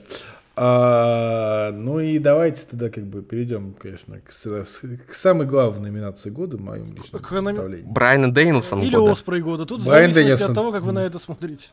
А, 0.56 1.70
ну 1.72 2.00
и 2.00 2.18
давайте 2.18 2.66
тогда 2.70 2.90
как 2.90 3.06
бы 3.06 3.22
перейдем, 3.22 3.72
конечно, 3.72 4.20
к, 4.20 4.28
к 4.30 5.14
самой 5.14 5.46
главной 5.46 5.90
номинации 5.90 6.28
года 6.28 6.58
в 6.58 6.60
моем 6.60 6.94
личном 6.94 7.22
К 7.22 7.28
представлении. 7.28 7.86
Брайана 7.86 8.34
Дейнлсон 8.34 8.82
Или 8.82 8.94
года. 8.94 9.12
Оспрей 9.12 9.40
года. 9.40 9.64
Тут 9.64 9.82
Брайан 9.86 10.10
в 10.10 10.14
зависимости 10.14 10.42
Дэнилсон. 10.42 10.50
от 10.50 10.54
того, 10.54 10.72
как 10.72 10.82
вы 10.82 10.92
на 10.92 10.98
это 10.98 11.18
смотрите. 11.18 11.68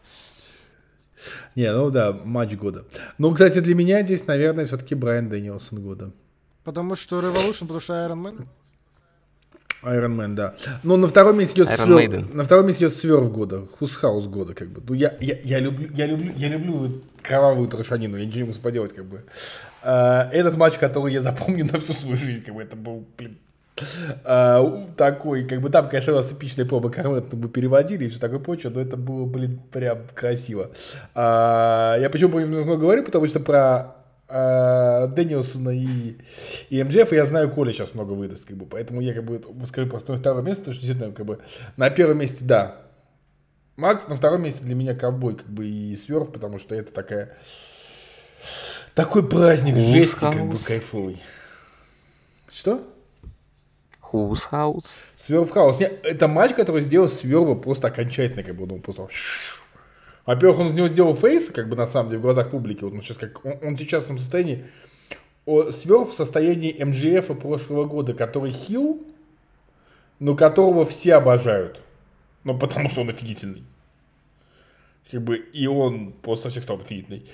Не, 1.55 1.71
ну 1.73 1.89
да, 1.89 2.13
матч 2.13 2.55
года. 2.55 2.85
Ну, 3.17 3.31
кстати, 3.31 3.59
для 3.59 3.75
меня 3.75 4.03
здесь, 4.03 4.25
наверное, 4.27 4.65
все-таки 4.65 4.95
Брайан 4.95 5.29
Дэнилсон 5.29 5.81
года. 5.81 6.11
Потому 6.63 6.95
что 6.95 7.19
Revolution, 7.19 7.61
потому 7.61 7.79
что 7.79 7.93
Iron 7.93 8.21
Man. 8.21 8.47
Iron 9.83 10.15
Man, 10.15 10.35
да. 10.35 10.55
Но 10.83 10.97
на 10.97 11.07
втором 11.07 11.37
месте 11.37 11.61
идет 11.61 11.69
Сверв, 11.69 12.33
на 12.33 12.43
втором 12.43 12.67
месте 12.67 12.85
идет 12.85 12.95
Сверв 12.95 13.31
года, 13.31 13.67
Хусхаус 13.79 14.27
года, 14.27 14.53
как 14.53 14.69
бы. 14.69 14.81
Ну 14.85 14.93
я, 14.93 15.15
я, 15.21 15.37
я 15.43 15.59
люблю, 15.59 15.89
я 15.93 16.07
люблю, 16.07 16.33
я 16.35 16.49
люблю 16.49 17.01
кровавую 17.21 17.67
трошанину, 17.69 18.17
я 18.17 18.25
ничего 18.25 18.39
не 18.39 18.47
могу 18.47 18.59
поделать, 18.59 18.93
как 18.93 19.05
бы. 19.05 19.23
А, 19.83 20.29
этот 20.31 20.57
матч, 20.57 20.77
который 20.77 21.13
я 21.13 21.21
запомню 21.21 21.65
на 21.71 21.79
всю 21.79 21.93
свою 21.93 22.17
жизнь, 22.17 22.43
как 22.43 22.55
бы, 22.55 22.61
это 22.61 22.75
был, 22.75 23.05
блин, 23.17 23.37
а, 24.23 24.87
такой, 24.95 25.45
как 25.45 25.61
бы 25.61 25.69
там, 25.69 25.89
конечно, 25.89 26.13
у 26.13 26.15
нас 26.17 26.31
эпичная 26.31 26.65
проба 26.65 26.89
Кармет 26.89 27.31
мы 27.33 27.49
переводили 27.49 28.05
и 28.05 28.09
все 28.09 28.19
такое 28.19 28.39
прочее, 28.39 28.71
но 28.73 28.81
это 28.81 28.97
было, 28.97 29.25
блин, 29.25 29.59
прям 29.71 29.99
красиво. 30.13 30.71
А, 31.13 31.97
я 31.99 32.09
почему 32.09 32.39
много 32.39 32.77
говорю, 32.77 33.03
потому 33.03 33.27
что 33.27 33.39
про 33.39 33.95
а, 34.29 35.07
Дэнилсона 35.07 35.69
и, 35.69 36.17
и 36.69 36.83
MJF 36.83 37.11
я 37.13 37.25
знаю, 37.25 37.49
Коля 37.49 37.71
сейчас 37.71 37.93
много 37.93 38.11
выдаст, 38.11 38.45
как 38.45 38.57
бы, 38.57 38.65
поэтому 38.65 39.01
я 39.01 39.13
как 39.13 39.23
бы 39.23 39.41
скажу 39.67 39.89
просто 39.89 40.13
на 40.13 40.17
второе 40.17 40.43
место, 40.43 40.63
потому 40.63 40.73
что 40.73 40.81
действительно, 40.81 41.13
как 41.13 41.25
бы, 41.25 41.39
на 41.77 41.89
первом 41.89 42.19
месте, 42.19 42.39
да, 42.41 42.81
Макс, 43.77 44.07
на 44.07 44.15
втором 44.15 44.41
месте 44.41 44.63
для 44.65 44.75
меня 44.75 44.95
ковбой, 44.95 45.35
как 45.35 45.47
бы, 45.47 45.67
и 45.67 45.95
Сверв, 45.95 46.31
потому 46.31 46.57
что 46.57 46.73
это 46.75 46.91
такая, 46.91 47.37
такой 48.95 49.27
праздник 49.27 49.75
Full 49.75 49.91
жести, 49.91 50.19
как 50.19 50.45
бы, 50.49 50.57
кайфовый. 50.57 51.21
Что? 52.49 52.81
Who's 54.11 54.49
House. 54.51 54.97
Swerve's 55.15 55.49
house. 55.51 55.79
Не, 55.79 55.85
это 55.85 56.27
матч, 56.27 56.53
который 56.53 56.81
сделал 56.81 57.09
Сверва 57.09 57.55
просто 57.55 57.87
окончательно, 57.87 58.43
как 58.43 58.55
бы, 58.55 58.65
ну, 58.67 58.79
просто... 58.79 59.07
Во-первых, 60.25 60.59
он 60.59 60.67
из 60.67 60.75
него 60.75 60.87
сделал 60.87 61.15
face, 61.15 61.49
как 61.49 61.69
бы, 61.69 61.75
на 61.75 61.85
самом 61.85 62.09
деле, 62.09 62.19
в 62.19 62.23
глазах 62.23 62.51
публики. 62.51 62.83
Вот 62.83 62.93
он 62.93 63.01
сейчас, 63.01 63.17
как, 63.17 63.45
он, 63.45 63.57
он 63.61 63.77
сейчас 63.77 64.03
в 64.03 64.07
том 64.07 64.17
состоянии... 64.17 64.65
Сверв 65.45 66.09
в 66.09 66.13
состоянии 66.13 66.75
MJF 66.83 67.39
прошлого 67.39 67.85
года, 67.85 68.13
который 68.13 68.51
heel, 68.51 69.01
но 70.19 70.35
которого 70.35 70.85
все 70.85 71.15
обожают. 71.15 71.79
Ну, 72.43 72.57
потому 72.59 72.89
что 72.89 73.01
он 73.01 73.09
офигительный. 73.09 73.63
Как 75.09 75.21
бы, 75.21 75.37
и 75.37 75.67
он 75.67 76.11
просто 76.11 76.43
со 76.43 76.49
всех 76.49 76.63
сторон 76.63 76.81
офигительный. 76.81 77.25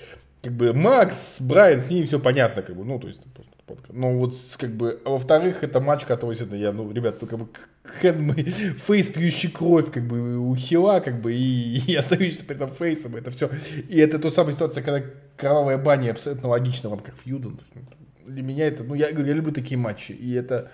Как 0.42 0.52
бы, 0.52 0.72
Макс, 0.72 1.40
Брайан, 1.40 1.80
с 1.80 1.90
ними 1.90 2.04
все 2.04 2.20
понятно, 2.20 2.62
как 2.62 2.76
бы, 2.76 2.84
ну, 2.84 3.00
то 3.00 3.08
есть, 3.08 3.20
просто 3.32 3.52
ну, 3.90 4.18
вот, 4.18 4.34
как 4.58 4.70
бы, 4.70 5.00
а 5.04 5.10
во-вторых, 5.10 5.62
это 5.62 5.80
матч, 5.80 6.04
который, 6.04 6.30
действительно, 6.30 6.58
я, 6.58 6.72
ну, 6.72 6.90
ребят, 6.92 7.16
ну, 7.20 7.26
как 7.26 7.38
бы, 7.38 7.48
Хэнгмен, 7.82 8.44
face, 8.78 9.08
пьющий 9.08 9.50
кровь, 9.50 9.90
как 9.90 10.06
бы, 10.06 10.38
у 10.38 10.54
heel 10.54 10.85
а, 10.85 11.00
как 11.00 11.20
бы, 11.20 11.34
и, 11.34 11.78
и 11.86 11.94
остающийся 11.94 12.44
при 12.44 12.56
этом 12.56 12.70
face 12.70 12.96
ом, 12.96 13.16
это 13.16 13.30
все. 13.30 13.50
И 13.88 13.98
это 13.98 14.18
та 14.18 14.30
самая 14.30 14.52
ситуация, 14.52 14.82
когда 14.82 15.06
кровавая 15.36 15.78
баня 15.78 16.10
абсолютно 16.10 16.48
логична 16.48 16.90
вам, 16.90 17.00
как 17.00 17.14
есть, 17.24 17.26
ну, 17.26 17.56
Для 18.26 18.42
меня 18.42 18.66
это, 18.66 18.84
ну, 18.84 18.94
я 18.94 19.10
говорю, 19.12 19.28
я 19.28 19.34
люблю 19.34 19.52
такие 19.52 19.78
матчи, 19.78 20.12
и 20.12 20.32
это 20.32 20.70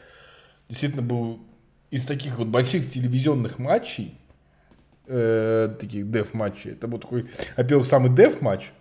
действительно 0.68 1.02
был 1.02 1.40
из 1.90 2.06
таких 2.06 2.38
вот 2.38 2.48
больших 2.48 2.88
телевизионных 2.90 3.58
матчей, 3.58 4.18
э, 5.06 5.74
таких 5.78 6.10
деф-матчей, 6.10 6.72
это 6.72 6.88
был 6.88 6.98
такой, 6.98 7.26
во-первых, 7.56 7.86
самый 7.86 8.14
деф-матч, 8.14 8.72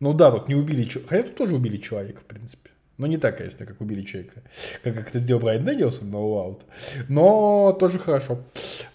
ну 0.00 0.12
да, 0.12 0.30
тут 0.30 0.48
не 0.48 0.54
убили. 0.54 0.88
Хотя 1.08 1.24
тут 1.24 1.36
тоже 1.36 1.56
убили 1.56 1.76
человека, 1.76 2.20
в 2.20 2.24
принципе. 2.24 2.70
Но 2.98 3.06
не 3.06 3.16
так, 3.16 3.38
конечно, 3.38 3.64
как 3.64 3.80
убили 3.80 4.02
человека, 4.02 4.42
как, 4.82 4.94
как 4.94 5.08
это 5.08 5.18
сделал 5.20 5.40
Брайан 5.40 5.64
Дэнилсон 5.64 6.10
на 6.10 6.16
All. 6.16 6.60
Но 7.08 7.72
тоже 7.78 7.98
хорошо. 8.00 8.40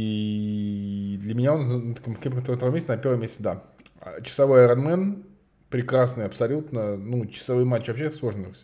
для 1.20 1.34
меня 1.34 1.54
он 1.54 1.88
на 1.88 1.94
таком 1.96 2.16
на 2.22 2.40
втором 2.40 2.74
месте, 2.74 2.92
на 2.92 2.98
первом 2.98 3.20
месте, 3.20 3.42
да. 3.42 3.64
А 4.00 4.20
Часовой 4.22 4.66
Iron 4.66 4.84
Man 4.84 5.24
прекрасный 5.68 6.26
абсолютно. 6.26 6.96
Ну, 6.96 7.26
часовой 7.26 7.64
матч 7.64 7.88
вообще 7.88 8.12
сложный. 8.12 8.54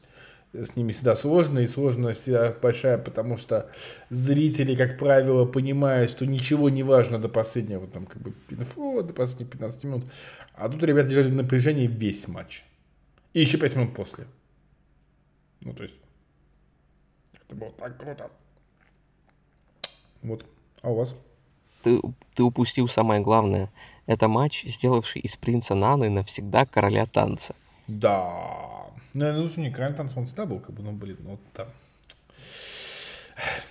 С 0.52 0.76
ними 0.76 0.92
всегда 0.92 1.16
сложно, 1.16 1.58
и 1.60 1.66
сложно 1.66 2.12
всегда 2.12 2.54
большая, 2.62 2.98
потому 2.98 3.38
что 3.38 3.70
зрители, 4.10 4.76
как 4.76 4.98
правило, 4.98 5.46
понимают, 5.46 6.10
что 6.10 6.26
ничего 6.26 6.68
не 6.68 6.82
важно 6.82 7.18
до 7.18 7.28
последнего, 7.30 7.86
там, 7.86 8.04
как 8.04 8.20
бы, 8.20 8.32
пинфо, 8.32 9.02
до 9.02 9.14
последних 9.14 9.48
15 9.48 9.84
минут. 9.84 10.04
А 10.54 10.68
тут 10.68 10.82
ребята 10.84 11.08
держали 11.08 11.28
в 11.28 11.34
напряжении 11.34 11.86
весь 11.86 12.28
матч. 12.28 12.64
И 13.32 13.40
еще 13.40 13.58
5 13.58 13.76
минут 13.76 13.94
после. 13.94 14.26
Ну, 15.60 15.72
то 15.72 15.82
есть, 15.82 15.94
это 17.32 17.54
было 17.54 17.70
так 17.72 17.98
круто. 17.98 18.30
Вот. 20.22 20.44
А 20.82 20.90
у 20.90 20.96
вас? 20.96 21.14
Ты, 21.82 22.00
ты 22.34 22.42
упустил 22.42 22.88
самое 22.88 23.20
главное. 23.20 23.70
Это 24.06 24.28
матч, 24.28 24.64
сделавший 24.64 25.22
из 25.22 25.36
принца 25.36 25.74
Наны 25.74 26.10
навсегда 26.10 26.66
короля 26.66 27.06
танца. 27.06 27.54
Да. 27.86 28.90
Ну, 29.14 29.32
ну, 29.32 29.50
не 29.56 29.70
Крайм 29.70 29.94
Танц 29.94 30.12
он 30.16 30.26
всегда 30.26 30.46
был, 30.46 30.60
как 30.60 30.74
бы, 30.74 30.82
ну, 30.82 30.92
блин, 30.92 31.18
ну, 31.20 31.30
вот 31.32 31.40
там. 31.52 31.68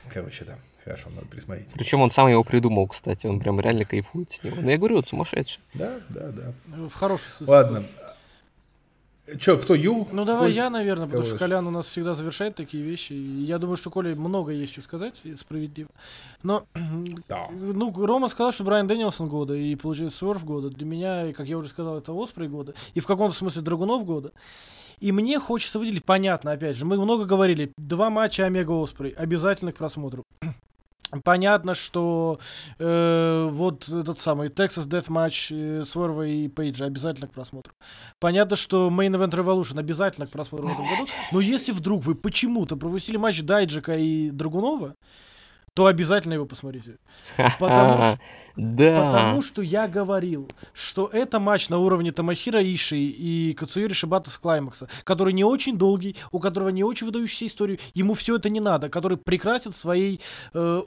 Короче, 0.10 0.46
да. 0.46 0.58
Хорошо, 0.84 1.10
надо 1.12 1.28
пересмотреть. 1.28 1.70
Причем 1.74 2.02
он 2.02 2.10
сам 2.10 2.28
его 2.28 2.44
придумал, 2.44 2.88
кстати. 2.88 3.28
Он 3.28 3.40
прям 3.40 3.60
реально 3.60 3.86
кайфует 3.86 4.32
с 4.32 4.44
него. 4.44 4.58
Ну, 4.60 4.70
я 4.70 4.78
говорю, 4.78 4.98
он 4.98 5.04
сумасшедший. 5.04 5.62
Да, 5.74 6.00
да, 6.10 6.32
да. 6.32 6.54
В 6.66 6.94
хорошем 6.94 7.32
смысле. 7.34 7.54
Ладно. 7.54 7.84
Че, 9.40 9.58
кто, 9.58 9.76
Ю? 9.76 10.08
Ну 10.12 10.26
давай 10.26 10.48
Коль? 10.48 10.56
я, 10.56 10.70
наверное, 10.70 11.06
потому 11.06 11.24
что. 11.24 11.38
Колян 11.38 11.66
у 11.68 11.72
нас 11.72 11.88
всегда 11.88 12.16
завершает 12.16 12.56
такие 12.56 12.84
вещи. 12.84 13.14
И 13.14 13.44
я 13.44 13.58
думаю, 13.58 13.78
что 13.78 13.90
Коля 13.90 14.16
много 14.16 14.52
есть 14.52 14.74
что 14.74 14.82
сказать, 14.82 15.22
и 15.24 15.36
справедливо. 15.36 15.90
Но, 16.44 16.64
Да. 17.28 17.48
ну, 17.52 17.94
Рома 18.06 18.28
сказал, 18.28 18.52
что 18.52 18.64
Брайан 18.64 18.88
Дэнилсон 18.88 19.28
года, 19.30 19.54
и 19.56 19.76
получается 19.76 20.18
Сверф 20.20 20.44
года. 20.46 20.70
Для 20.70 20.86
меня, 20.86 21.34
как 21.34 21.48
я 21.48 21.58
уже 21.58 21.70
сказал, 21.70 21.98
это 21.98 22.14
Оспрей 22.14 22.48
года. 22.48 22.74
И 22.94 23.00
в 23.00 23.08
каком-то 23.08 23.36
смысле 23.36 23.62
Драгунов 23.62 24.06
года. 24.06 24.32
И 25.00 25.12
мне 25.12 25.40
хочется 25.40 25.80
выделить, 25.80 26.06
понятно, 26.06 26.52
опять 26.52 26.78
же, 26.78 26.86
мы 26.86 26.96
много 26.96 27.26
говорили, 27.26 27.72
два 27.78 28.12
матча 28.12 28.46
Омега 28.46 28.72
Оспрей, 28.72 29.12
обязательно 29.12 29.72
к 29.72 29.78
просмотру. 29.78 30.24
Понятно, 31.24 31.74
что 31.74 32.40
э, 32.80 33.48
вот 33.52 33.88
этот 33.90 34.20
самый 34.20 34.50
Texas 34.50 34.88
Death 34.88 35.08
Match 35.10 35.48
э, 35.52 35.84
Сверва 35.84 36.26
и 36.28 36.48
Пейджа 36.48 36.86
обязательно 36.86 37.28
к 37.28 37.32
просмотру. 37.34 37.74
Понятно, 38.20 38.56
что 38.56 38.90
Main 38.90 39.12
Event 39.18 39.32
Revolution 39.32 39.80
обязательно 39.80 40.28
к 40.28 40.30
просмотру 40.32 40.68
в 40.68 40.72
этом 40.72 40.88
году. 40.90 41.08
Но 41.32 41.40
если 41.40 41.72
вдруг 41.72 42.04
вы 42.04 42.16
почему-то 42.16 42.76
пропустили 42.76 43.18
матч 43.18 43.42
Дайджика 43.42 43.94
и 43.96 44.30
Драгунова, 44.30 44.96
то 45.74 45.86
обязательно 45.86 46.34
его 46.34 46.46
посмотрите. 46.46 46.98
Потому 47.58 48.04
что- 48.04 48.20
Да. 48.58 49.06
Потому 49.06 49.42
что 49.42 49.62
я 49.62 49.88
говорил, 49.88 50.50
что 50.74 51.08
это 51.08 51.40
матч 51.40 51.70
на 51.70 51.78
уровне 51.78 52.12
Тамахира 52.12 52.62
Иши 52.62 52.98
и 52.98 53.54
Кацуюри 53.54 53.94
Шибата 53.94 54.30
с 54.30 54.38
Клаймакса, 54.38 54.90
который 55.06 55.32
не 55.32 55.46
очень 55.46 55.78
долгий, 55.78 56.18
у 56.32 56.40
которого 56.42 56.70
не 56.70 56.84
очень 56.84 57.06
выдающаяся 57.08 57.48
история, 57.48 57.80
ему 57.94 58.16
все 58.16 58.36
это 58.36 58.50
не 58.50 58.60
надо, 58.60 58.90
который 58.90 59.16
прекрасен 59.16 59.72
своей 59.72 60.20
э, 60.54 60.82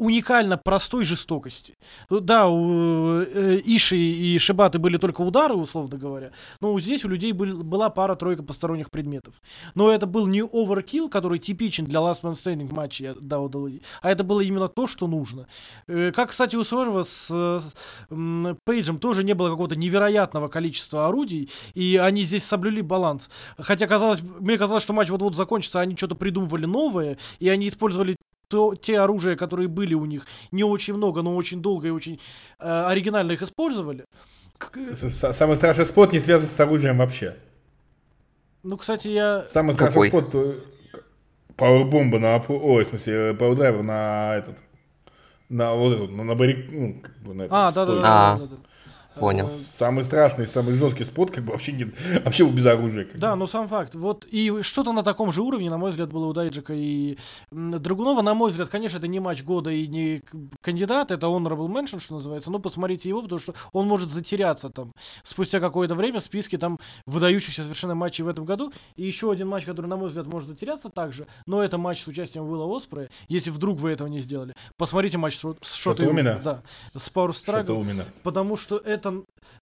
уникально 0.00 0.56
простой 0.56 1.04
жестокости. 1.04 1.76
Ну 2.08 2.20
Да, 2.20 2.48
у 2.48 3.20
э, 3.20 3.60
Иши 3.64 3.96
и 3.98 4.38
Шибаты 4.38 4.78
были 4.78 4.96
только 4.96 5.20
удары, 5.20 5.54
условно 5.54 5.98
говоря, 5.98 6.30
но 6.60 6.78
здесь 6.80 7.04
у 7.04 7.08
людей 7.08 7.32
был- 7.32 7.62
была 7.62 7.90
пара-тройка 7.90 8.42
посторонних 8.42 8.90
предметов. 8.90 9.34
Но 9.74 9.90
это 9.90 10.06
был 10.06 10.26
не 10.26 10.42
оверкилл, 10.42 11.08
который 11.10 11.38
типичен 11.38 11.84
для 11.84 12.00
Last 12.00 12.22
Man 12.22 12.32
Standing 12.32 12.74
матча 12.74 13.14
WWE, 13.20 13.82
а 14.00 14.10
это 14.10 14.24
было 14.24 14.40
именно 14.40 14.68
то, 14.68 14.86
что 14.86 15.06
нужно. 15.06 15.46
Э, 15.86 16.12
Как, 16.12 16.30
кстати, 16.30 16.56
у 16.56 16.64
Сверва 16.64 17.02
с, 17.02 17.28
э, 17.30 18.54
Пейджем 18.64 18.98
тоже 18.98 19.22
не 19.22 19.34
было 19.34 19.50
какого-то 19.50 19.76
невероятного 19.76 20.48
количества 20.48 21.06
орудий, 21.08 21.50
и 21.74 21.96
они 22.02 22.22
здесь 22.22 22.44
соблюли 22.44 22.80
баланс. 22.80 23.28
Хотя 23.58 23.86
казалось, 23.86 24.22
мне 24.22 24.56
казалось, 24.56 24.82
что 24.82 24.94
матч 24.94 25.10
вот-вот 25.10 25.36
закончится, 25.36 25.80
они 25.80 25.94
что-то 25.94 26.14
придумывали 26.14 26.64
новое, 26.64 27.18
и 27.38 27.48
они 27.50 27.68
использовали 27.68 28.16
то, 28.50 28.74
те 28.74 28.98
оружия, 28.98 29.36
которые 29.36 29.68
были 29.68 29.94
у 29.94 30.04
них, 30.04 30.26
не 30.50 30.64
очень 30.64 30.94
много, 30.94 31.22
но 31.22 31.36
очень 31.36 31.62
долго 31.62 31.86
и 31.86 31.90
очень 31.90 32.20
э, 32.58 32.84
оригинально 32.86 33.32
их 33.32 33.42
использовали. 33.42 34.04
С- 34.90 35.32
Самый 35.32 35.56
страшный 35.56 35.86
спот 35.86 36.12
не 36.12 36.18
связан 36.18 36.48
с 36.48 36.60
оружием 36.60 36.98
вообще. 36.98 37.36
Ну, 38.62 38.76
кстати, 38.76 39.08
я... 39.08 39.46
Самый 39.46 39.72
страшный 39.72 39.94
Какой? 39.94 40.08
спот 40.08 40.34
э, 40.34 40.54
пауэрбомба 41.56 42.18
на... 42.18 42.44
Ой, 42.48 42.84
в 42.84 42.88
смысле, 42.88 43.14
э, 43.14 43.34
пауэрдрайвер 43.34 43.84
на 43.84 44.34
этот... 44.36 44.58
На 45.48 45.72
вот 45.74 45.94
этот, 45.94 46.10
ну, 46.10 46.24
на 46.24 46.34
барик... 46.34 46.70
Ну, 46.70 47.00
как 47.00 47.18
бы 47.22 47.34
на 47.34 47.42
этот, 47.42 47.52
А, 47.52 47.72
да, 47.72 48.48
понял. 49.18 49.48
Э, 49.48 49.50
Самый 49.70 50.04
страшный, 50.04 50.46
самый 50.46 50.74
жесткий 50.74 51.04
спот, 51.04 51.30
как 51.30 51.44
бы 51.44 51.52
вообще, 51.52 51.72
не, 51.72 51.84
вообще 52.24 52.46
без 52.48 52.66
оружия. 52.66 53.04
как 53.04 53.14
бы. 53.14 53.18
Да, 53.18 53.36
ну 53.36 53.46
сам 53.46 53.68
факт. 53.68 53.94
Вот 53.94 54.26
и 54.30 54.62
что-то 54.62 54.92
на 54.92 55.02
таком 55.02 55.32
же 55.32 55.42
уровне, 55.42 55.70
на 55.70 55.78
мой 55.78 55.90
взгляд, 55.90 56.10
было 56.12 56.26
у 56.26 56.32
Дайджика 56.32 56.72
и 56.74 57.18
Драгунова. 57.50 58.22
На 58.22 58.34
мой 58.34 58.50
взгляд, 58.50 58.68
конечно, 58.68 58.98
это 58.98 59.08
не 59.08 59.20
матч 59.20 59.42
года 59.42 59.70
и 59.70 59.86
не 59.86 60.22
кандидат, 60.60 61.10
это 61.10 61.26
honorable 61.26 61.68
mention, 61.68 61.98
что 62.00 62.14
называется. 62.14 62.50
Но 62.50 62.58
посмотрите 62.58 63.08
его, 63.08 63.22
потому 63.22 63.38
что 63.38 63.54
он 63.72 63.86
может 63.86 64.10
затеряться 64.10 64.70
там 64.70 64.92
спустя 65.22 65.60
какое-то 65.60 65.94
время 65.94 66.20
в 66.20 66.22
списке 66.24 66.58
там 66.58 66.78
выдающихся 67.06 67.62
совершенно 67.62 67.94
матчей 67.94 68.24
в 68.24 68.28
этом 68.28 68.44
году. 68.44 68.72
И 68.96 69.04
еще 69.04 69.30
один 69.30 69.48
матч, 69.48 69.64
который, 69.64 69.86
на 69.86 69.96
мой 69.96 70.08
взгляд, 70.08 70.26
может 70.26 70.48
затеряться 70.48 70.88
также, 70.90 71.26
но 71.46 71.62
это 71.62 71.78
матч 71.78 72.02
с 72.02 72.06
участием 72.06 72.44
Уилла 72.48 72.76
Оспрея. 72.76 73.08
Если 73.28 73.50
вдруг 73.50 73.78
вы 73.78 73.90
этого 73.90 74.08
не 74.08 74.20
сделали, 74.20 74.54
посмотрите 74.76 75.18
матч 75.18 75.34
с, 75.36 75.40
Шо- 75.40 75.56
с 75.62 75.74
Шотой 75.74 76.06
Умина? 76.08 76.30
Умина, 76.32 76.40
Да, 76.44 76.62
с 76.98 77.10
Struggle. 77.10 77.80
именно. 77.82 78.04
Потому 78.22 78.56
что 78.56 78.76
это, 78.76 78.99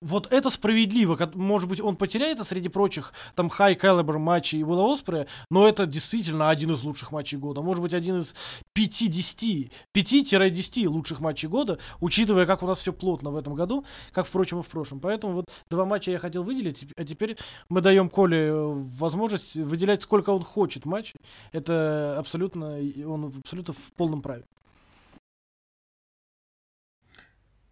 вот 0.00 0.32
это 0.32 0.50
справедливо. 0.50 1.30
Может 1.34 1.68
быть, 1.68 1.80
он 1.80 1.96
потеряется 1.96 2.44
среди 2.44 2.68
прочих 2.68 3.12
там 3.34 3.48
high 3.48 3.78
caliber 3.78 4.18
матчей 4.18 4.62
Уилла 4.62 4.94
Оспрея, 4.94 5.26
но 5.50 5.66
это 5.66 5.86
действительно 5.86 6.50
один 6.50 6.72
из 6.72 6.82
лучших 6.82 7.12
матчей 7.12 7.38
года. 7.38 7.62
Может 7.62 7.82
быть, 7.82 7.94
один 7.94 8.18
из 8.18 8.34
5-10, 8.76 9.70
5-10 9.94 10.88
лучших 10.88 11.20
матчей 11.20 11.48
года, 11.48 11.78
учитывая, 12.00 12.46
как 12.46 12.62
у 12.62 12.66
нас 12.66 12.78
все 12.78 12.92
плотно 12.92 13.30
в 13.30 13.36
этом 13.36 13.54
году, 13.54 13.84
как, 14.12 14.26
впрочем, 14.26 14.60
и 14.60 14.62
в 14.62 14.68
прошлом. 14.68 15.00
Поэтому 15.00 15.34
вот 15.34 15.44
два 15.70 15.84
матча 15.84 16.10
я 16.10 16.18
хотел 16.18 16.42
выделить, 16.42 16.86
а 16.96 17.04
теперь 17.04 17.36
мы 17.68 17.80
даем 17.80 18.08
Коле 18.08 18.46
э, 18.46 18.64
возможность 18.98 19.54
выделять, 19.54 20.02
сколько 20.02 20.30
он 20.30 20.42
хочет 20.42 20.86
матчей. 20.86 21.16
Это 21.52 22.16
абсолютно, 22.18 22.78
он 23.06 23.32
абсолютно 23.44 23.74
в 23.74 23.92
полном 23.96 24.22
праве. 24.22 24.44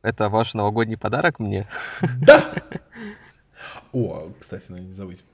Это 0.07 0.29
ваш 0.29 0.55
новогодний 0.55 0.97
подарок 0.97 1.41
мне? 1.41 1.67
Да! 2.21 2.55
О, 3.93 4.31
кстати, 4.39 4.71
надо 4.71 4.85
не 4.85 4.93
забыть. 4.93 5.25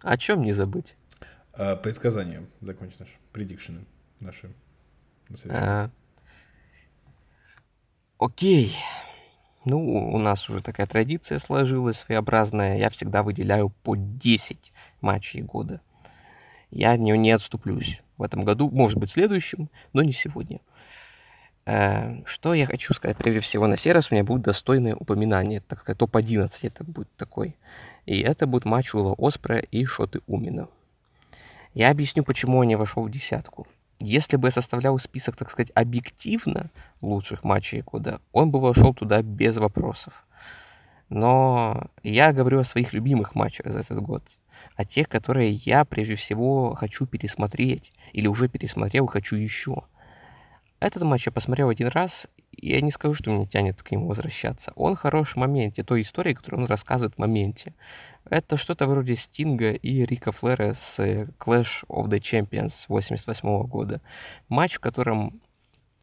О 0.00 0.16
чем 0.16 0.42
не 0.42 0.54
забыть? 0.54 0.94
А, 1.52 1.76
предсказания. 1.76 2.46
Закончи 2.62 2.94
наши. 2.98 3.12
Предикшены 3.32 3.84
наши. 4.20 4.50
А, 5.50 5.90
Окей. 8.16 8.74
Ну, 9.66 10.14
у 10.14 10.18
нас 10.18 10.48
уже 10.48 10.62
такая 10.62 10.86
традиция 10.86 11.38
сложилась 11.38 11.98
своеобразная. 11.98 12.78
Я 12.78 12.88
всегда 12.88 13.22
выделяю 13.22 13.68
по 13.82 13.96
10 13.96 14.72
матчей 15.02 15.42
года. 15.42 15.82
Я 16.70 16.96
не, 16.96 17.10
не 17.18 17.32
отступлюсь 17.32 18.00
в 18.16 18.22
этом 18.22 18.44
году, 18.44 18.70
может 18.70 18.96
быть, 18.96 19.10
в 19.10 19.12
следующем, 19.12 19.68
но 19.92 20.02
не 20.02 20.14
сегодня. 20.14 20.56
Э, 20.56 20.60
Что 22.24 22.54
я 22.54 22.64
хочу 22.66 22.94
сказать? 22.94 23.18
Прежде 23.18 23.40
всего, 23.40 23.66
на 23.66 23.76
раз 23.92 24.10
у 24.10 24.14
меня 24.14 24.24
будет 24.24 24.42
достойное 24.42 24.94
упоминание, 24.94 25.60
так 25.60 25.80
сказать, 25.80 25.98
топ-11 25.98 26.48
это 26.62 26.82
будет 26.82 27.14
такой. 27.16 27.56
И 28.06 28.20
это 28.20 28.46
будет 28.46 28.64
матч 28.64 28.94
Уилла 28.94 29.14
Оспрея 29.18 29.60
и 29.60 29.84
Шоты 29.84 30.20
Умина. 30.26 30.68
Я 31.74 31.90
объясню, 31.90 32.24
почему 32.24 32.58
он 32.58 32.68
не 32.68 32.76
вошел 32.76 33.02
в 33.02 33.10
десятку. 33.10 33.66
Если 34.00 34.38
бы 34.38 34.48
я 34.48 34.52
составлял 34.52 34.98
список, 34.98 35.36
так 35.36 35.50
сказать, 35.50 35.70
объективно 35.74 36.70
лучших 37.02 37.44
матчей 37.44 37.82
года, 37.82 38.22
он 38.32 38.50
бы 38.50 38.60
вошел 38.60 38.94
туда 38.94 39.20
без 39.20 39.58
вопросов. 39.58 40.24
Но 41.10 41.88
я 42.02 42.32
говорю 42.32 42.60
о 42.60 42.64
своих 42.64 42.94
любимых 42.94 43.34
матчах 43.34 43.70
за 43.70 43.80
этот 43.80 44.00
год. 44.00 44.22
О 44.74 44.86
тех, 44.86 45.08
которые 45.08 45.52
я 45.52 45.84
прежде 45.84 46.14
всего 46.14 46.74
хочу 46.74 47.04
пересмотреть. 47.04 47.92
Или 48.14 48.26
уже 48.26 48.48
пересмотрел 48.48 49.04
и 49.04 49.10
хочу 49.10 49.36
еще. 49.36 49.82
Этот 50.80 51.02
матч 51.02 51.26
я 51.26 51.32
посмотрел 51.32 51.70
один 51.70 51.88
раз, 51.88 52.28
и 52.52 52.70
я 52.70 52.80
не 52.80 52.92
скажу, 52.92 53.14
что 53.14 53.30
меня 53.30 53.46
тянет 53.46 53.82
к 53.82 53.90
нему 53.90 54.06
возвращаться. 54.06 54.72
Он 54.76 54.94
хорош 54.94 55.32
в 55.32 55.36
моменте, 55.36 55.82
той 55.82 56.02
истории, 56.02 56.34
которую 56.34 56.62
он 56.62 56.66
рассказывает 56.68 57.14
в 57.16 57.18
моменте. 57.18 57.74
Это 58.30 58.56
что-то 58.56 58.86
вроде 58.86 59.16
Стинга 59.16 59.72
и 59.72 60.04
Рика 60.04 60.30
Флера 60.30 60.74
с 60.74 61.00
э, 61.00 61.26
Clash 61.38 61.84
of 61.88 62.08
the 62.08 62.20
Champions 62.20 62.84
88 62.88 63.66
года. 63.66 64.00
Матч, 64.48 64.74
в 64.74 64.80
котором 64.80 65.40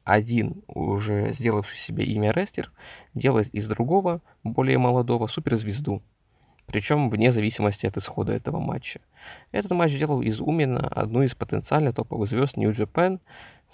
один 0.03 0.63
уже 0.67 1.33
сделавший 1.33 1.77
себе 1.77 2.03
имя 2.05 2.31
рестлер 2.31 2.71
делает 3.13 3.47
из 3.53 3.67
другого, 3.67 4.21
более 4.43 4.77
молодого, 4.77 5.27
суперзвезду. 5.27 6.01
Причем 6.67 7.09
вне 7.09 7.31
зависимости 7.31 7.85
от 7.85 7.97
исхода 7.97 8.33
этого 8.33 8.59
матча. 8.59 8.99
Этот 9.51 9.71
матч 9.71 9.97
делал 9.97 10.21
из 10.21 10.41
Умина 10.41 10.87
одну 10.87 11.21
из 11.21 11.35
потенциально 11.35 11.93
топовых 11.93 12.27
звезд 12.27 12.57
Japan, 12.57 13.19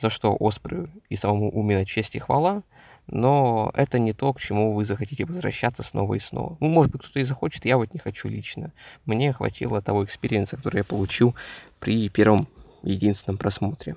за 0.01 0.09
что 0.09 0.35
Оспрю 0.39 0.89
и 1.09 1.15
самому 1.15 1.51
Умина 1.51 1.85
честь 1.85 2.15
и 2.15 2.19
хвала, 2.19 2.63
но 3.07 3.71
это 3.73 3.99
не 3.99 4.13
то, 4.13 4.33
к 4.33 4.39
чему 4.39 4.73
вы 4.73 4.85
захотите 4.85 5.25
возвращаться 5.25 5.83
снова 5.83 6.15
и 6.15 6.19
снова. 6.19 6.57
Ну, 6.59 6.69
может 6.69 6.91
быть, 6.91 7.01
кто-то 7.01 7.19
и 7.19 7.23
захочет, 7.23 7.65
я 7.65 7.77
вот 7.77 7.93
не 7.93 7.99
хочу 7.99 8.27
лично. 8.27 8.71
Мне 9.05 9.33
хватило 9.33 9.81
того 9.81 10.05
experience 10.05 10.48
а, 10.48 10.57
который 10.57 10.77
я 10.77 10.83
получил 10.83 11.35
при 11.79 12.09
первом 12.09 12.47
единственном 12.83 13.37
просмотре. 13.37 13.95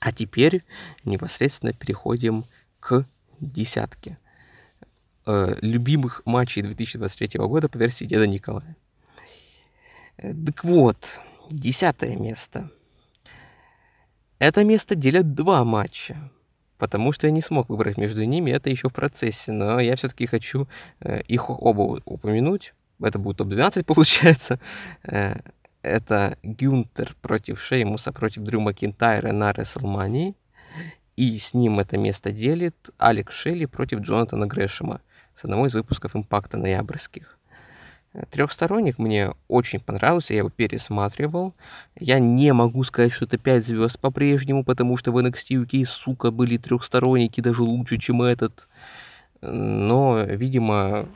А 0.00 0.12
теперь 0.12 0.64
непосредственно 1.04 1.72
переходим 1.72 2.44
к 2.80 3.06
десятке 3.40 4.18
э, 5.26 5.56
любимых 5.60 6.22
матчей 6.24 6.62
2023 6.62 7.40
года 7.40 7.68
по 7.68 7.78
версии 7.78 8.04
Деда 8.04 8.26
Николая. 8.26 8.76
Э, 10.16 10.34
Так 10.34 10.64
вот, 10.64 11.18
десятое 11.50 12.16
место. 12.16 12.70
Это 14.38 14.64
место 14.64 14.94
делят 14.94 15.34
два 15.34 15.64
матча. 15.64 16.16
потому 16.78 17.12
что 17.12 17.26
я 17.26 17.32
не 17.32 17.40
смог 17.40 17.68
выбрать 17.70 17.96
между 17.96 18.24
ними, 18.24 18.50
это 18.50 18.68
еще 18.68 18.88
в 18.88 18.92
процессе, 18.92 19.52
но 19.52 19.80
я 19.80 19.96
все-таки 19.96 20.26
хочу 20.26 20.68
э, 21.00 21.22
их 21.22 21.48
оба 21.48 22.02
упомянуть. 22.04 22.74
Это 23.00 23.18
будет 23.18 23.38
топ-12, 23.38 23.84
получается. 23.86 24.58
Э, 25.04 25.36
это 25.82 26.36
Гюнтер 26.42 27.14
против 27.22 27.60
Шеймуса, 27.60 28.12
против 28.12 28.42
Дрю 28.42 28.60
Макинтайра 28.60 29.32
на 29.32 29.52
Рестлмании. 29.52 30.34
И 31.16 31.38
с 31.38 31.54
ним 31.54 31.78
это 31.78 31.96
место 31.96 32.32
делит 32.32 32.90
Алекс 32.98 33.34
Шелли 33.34 33.66
против 33.66 34.00
Джонатана 34.00 34.46
Грэшема 34.46 35.00
с 35.36 35.44
одного 35.44 35.66
из 35.66 35.74
выпусков 35.74 36.16
«Импакта» 36.16 36.56
ноябрьских. 36.56 37.33
Трехсторонник 38.30 38.98
мне 38.98 39.32
очень 39.48 39.80
понравился, 39.80 40.34
я 40.34 40.38
его 40.38 40.50
пересматривал. 40.50 41.54
Я 41.98 42.20
не 42.20 42.52
могу 42.52 42.84
сказать, 42.84 43.12
что 43.12 43.24
это 43.24 43.38
5 43.38 43.66
звезд 43.66 43.98
по-прежнему, 43.98 44.62
потому 44.62 44.96
что 44.96 45.10
в 45.10 45.18
NXT 45.18 45.64
UK, 45.64 45.84
сука, 45.84 46.30
были 46.30 46.56
трехсторонники 46.56 47.40
даже 47.40 47.62
лучше, 47.62 47.98
чем 47.98 48.22
этот. 48.22 48.68
Но, 49.40 50.20
видимо, 50.22 51.06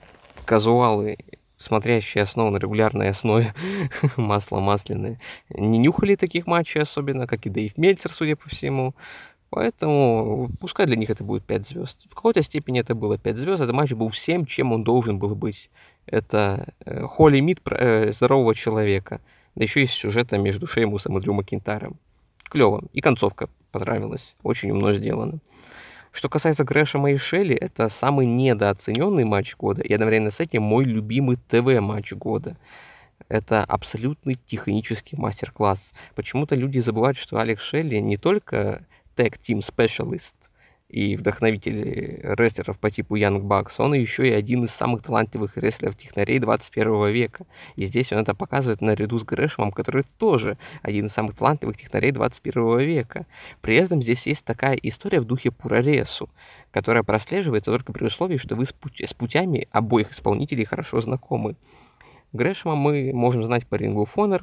казуалы, 0.44 1.18
смотрящие 1.56 2.22
основу 2.22 2.50
на 2.50 2.56
регулярной 2.56 3.10
основе, 3.10 3.54
масло 4.16 4.58
масляное, 4.58 5.20
не 5.50 5.78
нюхали 5.78 6.16
таких 6.16 6.48
матчей 6.48 6.82
особенно, 6.82 7.28
как 7.28 7.46
и 7.46 7.50
Дэйв 7.50 7.78
Мельцер, 7.78 8.10
судя 8.10 8.34
по 8.34 8.48
всему. 8.48 8.94
Поэтому 9.50 10.50
пускай 10.60 10.86
для 10.86 10.96
них 10.96 11.10
это 11.10 11.24
будет 11.24 11.44
5 11.44 11.66
звезд. 11.66 12.06
В 12.10 12.14
какой-то 12.14 12.42
степени 12.42 12.80
это 12.80 12.94
было 12.94 13.16
5 13.18 13.36
звезд. 13.36 13.62
Этот 13.62 13.74
матч 13.74 13.92
был 13.92 14.08
всем, 14.08 14.44
чем 14.44 14.72
он 14.72 14.84
должен 14.84 15.18
был 15.18 15.34
быть. 15.34 15.70
Это 16.10 16.74
э, 16.84 17.02
Холли 17.02 17.40
Мид 17.40 17.60
э, 17.70 18.12
здорового 18.12 18.54
человека. 18.54 19.20
Да 19.54 19.64
еще 19.64 19.82
и 19.82 19.86
с 19.86 19.92
сюжетом 19.92 20.42
между 20.42 20.66
Шеймусом 20.66 21.18
и 21.18 21.20
Дрю 21.20 21.34
Макинтарем. 21.34 21.96
Клево. 22.44 22.84
И 22.92 23.00
концовка 23.00 23.48
понравилась. 23.72 24.36
Очень 24.42 24.70
умно 24.70 24.94
сделано. 24.94 25.40
Что 26.12 26.28
касается 26.28 26.64
Грэшема 26.64 27.12
и 27.12 27.16
Шелли, 27.16 27.54
это 27.54 27.88
самый 27.88 28.26
недооцененный 28.26 29.24
матч 29.24 29.56
года, 29.56 29.82
и 29.82 29.92
одновременно 29.92 30.30
с 30.30 30.40
этим 30.40 30.62
мой 30.62 30.84
любимый 30.84 31.36
ТВ-матч 31.48 32.12
года. 32.14 32.56
Это 33.28 33.62
абсолютный 33.62 34.38
технический 34.46 35.16
мастер-класс. 35.16 35.92
Почему-то 36.14 36.54
люди 36.54 36.78
забывают, 36.78 37.18
что 37.18 37.38
Алекс 37.38 37.62
Шелли 37.62 37.98
не 37.98 38.16
только 38.16 38.86
тег-тим 39.16 39.60
специалист 39.60 40.34
и 40.88 41.16
вдохновитель 41.16 42.20
рестлеров 42.22 42.78
по 42.78 42.90
типу 42.90 43.16
Young 43.16 43.42
Bucks, 43.42 43.74
он 43.78 43.92
еще 43.92 44.26
и 44.26 44.32
один 44.32 44.64
из 44.64 44.70
самых 44.70 45.02
талантливых 45.02 45.58
рестлеров-технарей 45.58 46.38
21 46.38 47.08
века. 47.10 47.46
И 47.76 47.84
здесь 47.84 48.10
он 48.12 48.20
это 48.20 48.34
показывает 48.34 48.80
наряду 48.80 49.18
с 49.18 49.24
Грэшемом, 49.24 49.70
который 49.70 50.04
тоже 50.18 50.56
один 50.82 51.06
из 51.06 51.12
самых 51.12 51.36
талантливых 51.36 51.76
технарей 51.76 52.10
21 52.10 52.78
века. 52.80 53.26
При 53.60 53.76
этом 53.76 54.00
здесь 54.02 54.26
есть 54.26 54.46
такая 54.46 54.76
история 54.76 55.20
в 55.20 55.26
духе 55.26 55.50
Пураресу, 55.50 56.30
которая 56.70 57.02
прослеживается 57.02 57.70
только 57.70 57.92
при 57.92 58.06
условии, 58.06 58.38
что 58.38 58.56
вы 58.56 58.64
с, 58.64 58.72
путь, 58.72 59.02
с 59.06 59.12
путями 59.12 59.68
обоих 59.72 60.12
исполнителей 60.12 60.64
хорошо 60.64 61.02
знакомы. 61.02 61.56
Грэшема 62.32 62.76
мы 62.76 63.12
можем 63.12 63.44
знать 63.44 63.66
по 63.66 63.74
of 63.74 64.08
Honor, 64.16 64.42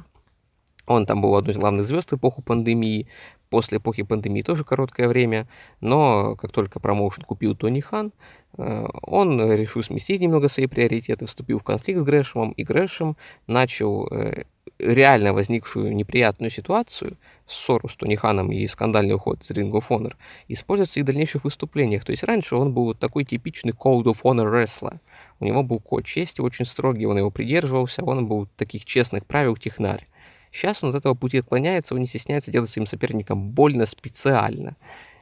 он 0.86 1.04
там 1.04 1.20
был 1.20 1.34
одной 1.34 1.54
из 1.54 1.58
главных 1.58 1.84
звезд 1.84 2.12
в 2.12 2.16
эпоху 2.16 2.42
пандемии 2.42 3.08
после 3.50 3.78
эпохи 3.78 4.02
пандемии 4.02 4.42
тоже 4.42 4.64
короткое 4.64 5.08
время, 5.08 5.46
но 5.80 6.36
как 6.36 6.52
только 6.52 6.80
промоушен 6.80 7.22
купил 7.22 7.54
Тони 7.54 7.80
Хан, 7.80 8.12
э, 8.58 8.86
он 9.02 9.52
решил 9.52 9.82
сместить 9.82 10.20
немного 10.20 10.48
свои 10.48 10.66
приоритеты, 10.66 11.26
вступил 11.26 11.58
в 11.60 11.64
конфликт 11.64 12.00
с 12.00 12.04
Грэшемом, 12.04 12.52
и 12.52 12.64
Грэшем 12.64 13.16
начал 13.46 14.08
э, 14.08 14.44
реально 14.78 15.32
возникшую 15.32 15.94
неприятную 15.94 16.50
ситуацию, 16.50 17.16
ссору 17.46 17.88
с 17.88 17.96
Тони 17.96 18.16
Ханом 18.16 18.52
и 18.52 18.66
скандальный 18.66 19.14
уход 19.14 19.42
из 19.42 19.50
Ring 19.50 19.70
of 19.70 19.84
Honor, 19.88 20.14
использовать 20.48 20.90
в 20.90 20.92
своих 20.92 21.06
дальнейших 21.06 21.44
выступлениях. 21.44 22.04
То 22.04 22.10
есть 22.10 22.24
раньше 22.24 22.56
он 22.56 22.72
был 22.72 22.94
такой 22.94 23.24
типичный 23.24 23.72
Code 23.72 24.04
of 24.04 24.22
Honor 24.22 24.50
wrestler. 24.52 24.98
У 25.38 25.44
него 25.44 25.62
был 25.62 25.80
код 25.80 26.04
чести 26.04 26.40
очень 26.40 26.64
строгий, 26.64 27.06
он 27.06 27.18
его 27.18 27.30
придерживался, 27.30 28.02
он 28.02 28.26
был 28.26 28.48
таких 28.56 28.84
честных 28.84 29.26
правил 29.26 29.56
технарь. 29.56 30.06
Сейчас 30.52 30.82
он 30.82 30.90
от 30.90 30.96
этого 30.96 31.14
пути 31.14 31.38
отклоняется, 31.38 31.94
он 31.94 32.00
не 32.00 32.06
стесняется 32.06 32.50
делать 32.50 32.70
своим 32.70 32.86
соперникам 32.86 33.50
больно 33.50 33.86
специально. 33.86 34.76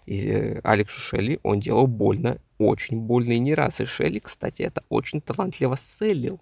И 0.06 0.28
э, 0.28 0.60
Алексу 0.62 1.00
Шелли 1.00 1.40
он 1.42 1.60
делал 1.60 1.86
больно, 1.86 2.38
очень 2.58 3.00
больно 3.00 3.32
и 3.32 3.38
не 3.38 3.54
раз. 3.54 3.80
И 3.80 3.84
Шелли, 3.84 4.18
кстати, 4.18 4.62
это 4.62 4.82
очень 4.88 5.20
талантливо 5.20 5.76
селил, 5.76 6.40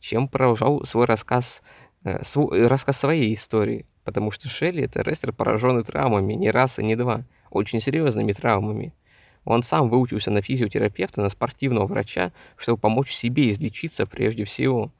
чем 0.00 0.28
продолжал 0.28 0.84
свой 0.84 1.06
рассказ, 1.06 1.62
э, 2.04 2.24
свой, 2.24 2.60
э, 2.60 2.66
рассказ 2.66 2.98
своей 2.98 3.34
истории. 3.34 3.86
Потому 4.04 4.30
что 4.30 4.48
Шелли 4.48 4.84
это 4.84 5.02
рестлер, 5.02 5.32
пораженный 5.32 5.82
травмами, 5.82 6.34
не 6.34 6.50
раз 6.50 6.78
и 6.78 6.84
не 6.84 6.96
два, 6.96 7.24
очень 7.50 7.80
серьезными 7.80 8.32
травмами. 8.32 8.92
Он 9.44 9.62
сам 9.62 9.90
выучился 9.90 10.30
на 10.30 10.40
физиотерапевта, 10.40 11.20
на 11.20 11.28
спортивного 11.28 11.86
врача, 11.86 12.32
чтобы 12.56 12.78
помочь 12.78 13.12
себе 13.12 13.50
излечиться 13.50 14.06
прежде 14.06 14.44
всего. 14.44 14.90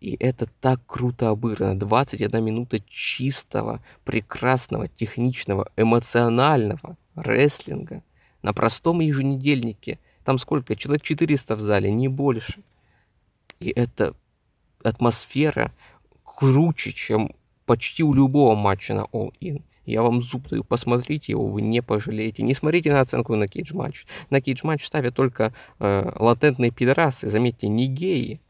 И 0.00 0.16
это 0.18 0.46
так 0.60 0.80
круто 0.86 1.28
обыграно. 1.28 1.78
21 1.78 2.42
минута 2.42 2.80
чистого, 2.80 3.82
прекрасного, 4.04 4.88
техничного, 4.88 5.70
эмоционального 5.76 6.96
рестлинга 7.14 8.02
на 8.42 8.54
простом 8.54 9.00
еженедельнике. 9.00 9.98
Там 10.24 10.38
сколько? 10.38 10.74
Человек 10.74 11.02
400 11.02 11.56
в 11.56 11.60
зале, 11.60 11.90
не 11.90 12.08
больше. 12.08 12.62
И 13.60 13.68
эта 13.68 14.14
атмосфера 14.82 15.72
круче, 16.24 16.92
чем 16.92 17.34
почти 17.66 18.02
у 18.02 18.14
любого 18.14 18.54
матча 18.54 18.94
на 18.94 19.04
All 19.12 19.34
In. 19.40 19.62
Я 19.84 20.02
вам 20.02 20.22
зуб 20.22 20.48
даю, 20.48 20.64
посмотрите 20.64 21.32
его, 21.32 21.46
вы 21.46 21.60
не 21.60 21.82
пожалеете. 21.82 22.42
Не 22.42 22.54
смотрите 22.54 22.90
на 22.92 23.00
оценку 23.00 23.34
на 23.34 23.48
кейдж 23.48 23.74
матч. 23.74 24.06
На 24.30 24.40
кейдж 24.40 24.60
матч 24.62 24.86
ставят 24.86 25.14
только 25.14 25.52
э, 25.78 26.12
латентные 26.16 26.70
пидорасы, 26.70 27.28
заметьте, 27.28 27.68
не 27.68 27.86
геи 27.86 28.40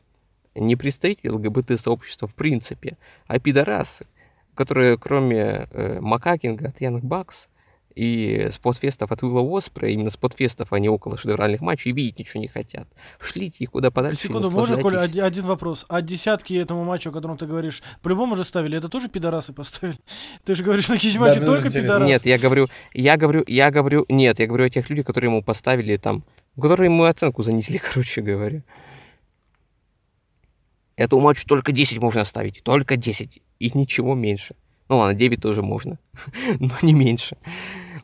не 0.62 0.76
представители 0.76 1.30
ЛГБТ-сообщества 1.30 2.28
в 2.28 2.34
принципе, 2.34 2.96
а 3.26 3.38
пидорасы, 3.38 4.06
которые 4.54 4.98
кроме 4.98 5.68
э, 5.70 5.98
Макакинга 6.00 6.68
от 6.68 6.80
Янг 6.80 7.04
Бакс 7.04 7.48
и 7.94 8.48
спотфестов 8.52 9.10
от 9.12 9.22
Уилла 9.22 9.42
Оспра, 9.56 9.88
именно 9.88 10.10
спотфестов, 10.10 10.72
а 10.72 10.78
не 10.78 10.88
около 10.88 11.18
шедевральных 11.18 11.60
матчей, 11.60 11.92
видеть 11.92 12.18
ничего 12.18 12.40
не 12.40 12.48
хотят. 12.48 12.88
Шлите 13.20 13.64
их 13.64 13.72
куда 13.72 13.90
подальше. 13.90 14.22
Секунду, 14.22 14.50
можно, 14.50 14.78
Коля, 14.78 15.00
один, 15.00 15.24
один 15.24 15.44
вопрос. 15.44 15.84
А 15.88 16.00
десятки 16.00 16.54
этому 16.54 16.84
матчу, 16.84 17.10
о 17.10 17.12
котором 17.12 17.36
ты 17.36 17.46
говоришь, 17.46 17.82
по-любому 18.02 18.36
же 18.36 18.44
ставили, 18.44 18.78
это 18.78 18.88
тоже 18.88 19.08
пидорасы 19.08 19.52
поставили? 19.52 19.98
Ты 20.44 20.54
же 20.54 20.64
говоришь, 20.64 20.88
на 20.88 20.98
кич-матче 20.98 21.40
да, 21.40 21.46
только 21.46 21.70
пидорасы. 21.70 22.04
Нет, 22.04 22.26
я 22.26 22.38
говорю, 22.38 22.68
я 22.94 23.16
говорю, 23.16 23.44
я 23.46 23.70
говорю, 23.70 24.06
нет, 24.08 24.38
я 24.38 24.46
говорю 24.46 24.66
о 24.66 24.70
тех 24.70 24.88
людях, 24.88 25.06
которые 25.06 25.30
ему 25.30 25.42
поставили 25.42 25.96
там, 25.96 26.24
которые 26.60 26.86
ему 26.86 27.04
оценку 27.04 27.42
занесли, 27.42 27.78
короче 27.92 28.22
говоря. 28.22 28.62
Этому 31.01 31.22
матчу 31.22 31.47
только 31.47 31.72
10 31.72 31.98
можно 31.98 32.27
ставить. 32.27 32.62
Только 32.62 32.98
10. 32.98 33.40
И 33.59 33.70
ничего 33.72 34.14
меньше. 34.14 34.55
Ну 34.90 34.98
ладно, 34.98 35.14
9 35.14 35.40
тоже 35.40 35.62
можно. 35.62 35.98
но 36.60 36.74
не 36.82 36.93
меньше. 36.93 37.39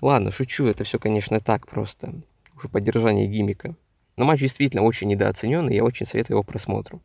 Ладно, 0.01 0.33
шучу. 0.33 0.65
Это 0.65 0.85
все, 0.85 0.99
конечно, 0.99 1.39
так 1.41 1.67
просто. 1.67 2.15
Уже 2.57 2.71
поддержание 2.71 3.27
гимика. 3.27 3.75
Но 4.17 4.25
матч 4.25 4.41
действительно 4.41 4.83
очень 4.83 5.09
недооцененный. 5.09 5.75
Я 5.75 5.85
очень 5.85 6.07
советую 6.07 6.37
его 6.37 6.43
просмотру. 6.43 7.03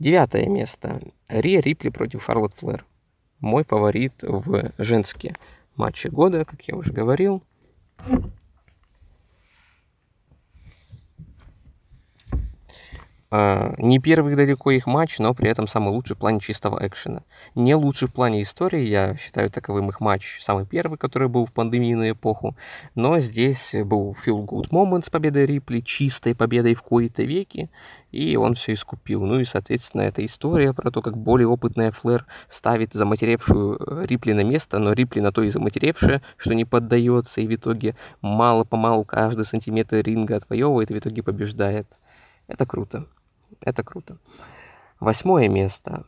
Девятое 0.00 0.48
место. 0.48 1.00
Рия 1.28 1.60
Рипли 1.60 1.90
против 1.90 2.24
Шарлотт 2.24 2.54
Флэр. 2.54 2.84
Мой 3.38 3.62
фаворит 3.62 4.14
в 4.22 4.72
женские 4.76 5.36
матчи 5.76 6.08
года, 6.08 6.44
как 6.44 6.62
я 6.62 6.74
уже 6.74 6.92
говорил. 6.92 7.44
Не 13.78 13.98
первый 13.98 14.36
далеко 14.36 14.72
их 14.72 14.86
матч, 14.86 15.18
но 15.18 15.32
при 15.32 15.48
этом 15.48 15.66
самый 15.66 15.88
лучший 15.88 16.16
в 16.16 16.18
плане 16.18 16.38
чистого 16.38 16.86
экшена. 16.86 17.22
Не 17.54 17.74
лучший 17.74 18.08
в 18.08 18.12
плане 18.12 18.42
истории, 18.42 18.82
я 18.82 19.16
считаю 19.16 19.48
таковым 19.48 19.88
их 19.88 20.00
матч 20.00 20.38
самый 20.42 20.66
первый, 20.66 20.98
который 20.98 21.28
был 21.28 21.46
в 21.46 21.52
пандемийную 21.52 22.12
эпоху. 22.12 22.54
Но 22.94 23.20
здесь 23.20 23.74
был 23.84 24.14
feel 24.24 24.44
good 24.44 24.68
moment 24.70 25.06
с 25.06 25.10
победой 25.10 25.46
Рипли, 25.46 25.80
чистой 25.80 26.34
победой 26.34 26.74
в 26.74 26.82
кои-то 26.82 27.22
веки, 27.22 27.70
и 28.10 28.36
он 28.36 28.54
все 28.54 28.74
искупил. 28.74 29.24
Ну 29.24 29.40
и, 29.40 29.46
соответственно, 29.46 30.02
эта 30.02 30.22
история 30.24 30.74
про 30.74 30.90
то, 30.90 31.00
как 31.00 31.16
более 31.16 31.48
опытная 31.48 31.90
Флэр 31.90 32.26
ставит 32.50 32.92
заматеревшую 32.92 33.78
э, 33.80 34.06
Рипли 34.06 34.32
на 34.32 34.44
место, 34.44 34.78
но 34.78 34.92
Рипли 34.92 35.20
на 35.20 35.32
то 35.32 35.42
и 35.42 35.48
заматеревшая, 35.48 36.20
что 36.36 36.54
не 36.54 36.66
поддается, 36.66 37.40
и 37.40 37.46
в 37.46 37.54
итоге 37.54 37.96
мало-помалу 38.20 39.06
каждый 39.06 39.46
сантиметр 39.46 39.96
ринга 39.96 40.36
отвоевывает, 40.36 40.90
и 40.90 40.94
в 40.94 40.98
итоге 40.98 41.22
побеждает. 41.22 41.86
Это 42.46 42.66
круто. 42.66 43.06
Это 43.64 43.82
круто. 43.82 44.16
Восьмое 45.00 45.48
место. 45.48 46.04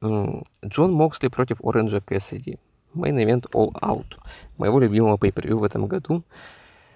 Джон 0.00 0.92
Моксли 0.92 1.28
против 1.28 1.58
Оранжа 1.62 2.00
Кэссиди. 2.00 2.58
Мейн-эвент 2.94 3.46
All 3.52 3.72
Out. 3.80 4.18
Моего 4.58 4.80
любимого 4.80 5.16
pay 5.16 5.54
в 5.54 5.64
этом 5.64 5.86
году. 5.86 6.22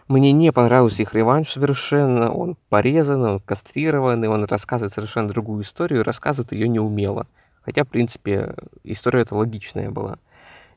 Мне 0.09 0.33
не 0.33 0.53
понравился 0.53 1.03
их 1.03 1.15
реванш 1.15 1.51
совершенно. 1.51 2.31
Он 2.31 2.57
порезанный, 2.69 3.33
он 3.33 3.41
кастрированный, 3.41 4.29
он 4.29 4.45
рассказывает 4.45 4.93
совершенно 4.93 5.29
другую 5.29 5.65
историю, 5.65 6.05
рассказывает 6.05 6.53
ее 6.53 6.69
неумело. 6.69 7.27
Хотя, 7.63 7.85
в 7.85 7.89
принципе, 7.89 8.55
история 8.85 9.23
эта 9.23 9.35
логичная 9.35 9.91
была. 9.91 10.19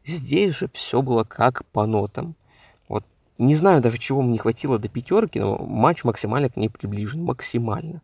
Здесь 0.05 0.55
же 0.55 0.69
все 0.73 1.03
было 1.03 1.23
как 1.23 1.63
по 1.65 1.85
нотам. 1.85 2.35
Вот 2.87 3.05
не 3.37 3.53
знаю 3.53 3.81
даже, 3.81 3.99
чего 3.99 4.23
мне 4.23 4.33
не 4.33 4.37
хватило 4.39 4.79
до 4.79 4.87
пятерки, 4.87 5.39
но 5.39 5.57
матч 5.57 6.03
максимально 6.03 6.49
к 6.49 6.57
ней 6.57 6.69
приближен. 6.69 7.23
Максимально. 7.23 8.01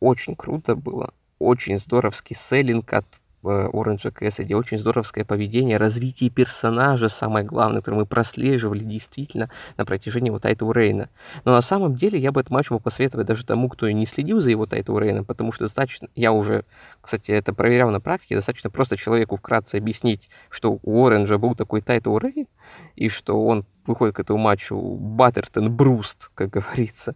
Очень 0.00 0.34
круто 0.34 0.76
было. 0.76 1.12
Очень 1.38 1.78
здоровский 1.78 2.34
селлинг 2.36 2.92
от 2.92 3.06
Оранжа 3.44 4.10
Кэссиди, 4.10 4.54
очень 4.54 4.78
здоровское 4.78 5.24
поведение, 5.24 5.76
развитие 5.76 6.28
персонажа, 6.28 7.08
самое 7.08 7.46
главное, 7.46 7.80
которое 7.80 7.98
мы 7.98 8.06
прослеживали 8.06 8.82
действительно 8.82 9.48
на 9.76 9.84
протяжении 9.84 10.30
вот 10.30 10.42
Тайту 10.42 10.70
Рейна. 10.72 11.08
Но 11.44 11.52
на 11.52 11.60
самом 11.60 11.94
деле 11.94 12.18
я 12.18 12.32
бы 12.32 12.40
этот 12.40 12.50
матч 12.50 12.70
мог 12.70 12.82
посоветовать 12.82 13.26
даже 13.26 13.46
тому, 13.46 13.68
кто 13.68 13.88
не 13.88 14.06
следил 14.06 14.40
за 14.40 14.50
его 14.50 14.66
Тайту 14.66 14.98
Рейном, 14.98 15.24
потому 15.24 15.52
что 15.52 15.64
достаточно, 15.64 16.08
я 16.16 16.32
уже, 16.32 16.64
кстати, 17.00 17.30
это 17.30 17.52
проверял 17.54 17.90
на 17.90 18.00
практике, 18.00 18.34
достаточно 18.34 18.70
просто 18.70 18.96
человеку 18.96 19.36
вкратце 19.36 19.76
объяснить, 19.76 20.28
что 20.50 20.78
у 20.82 21.06
Оранжа 21.06 21.38
был 21.38 21.54
такой 21.54 21.80
Тайту 21.80 22.18
Рейн, 22.18 22.48
и 22.96 23.08
что 23.08 23.44
он 23.44 23.64
выходит 23.86 24.16
к 24.16 24.20
этому 24.20 24.38
матчу 24.38 24.76
Баттертон 24.76 25.74
Бруст, 25.74 26.30
как 26.34 26.50
говорится, 26.50 27.14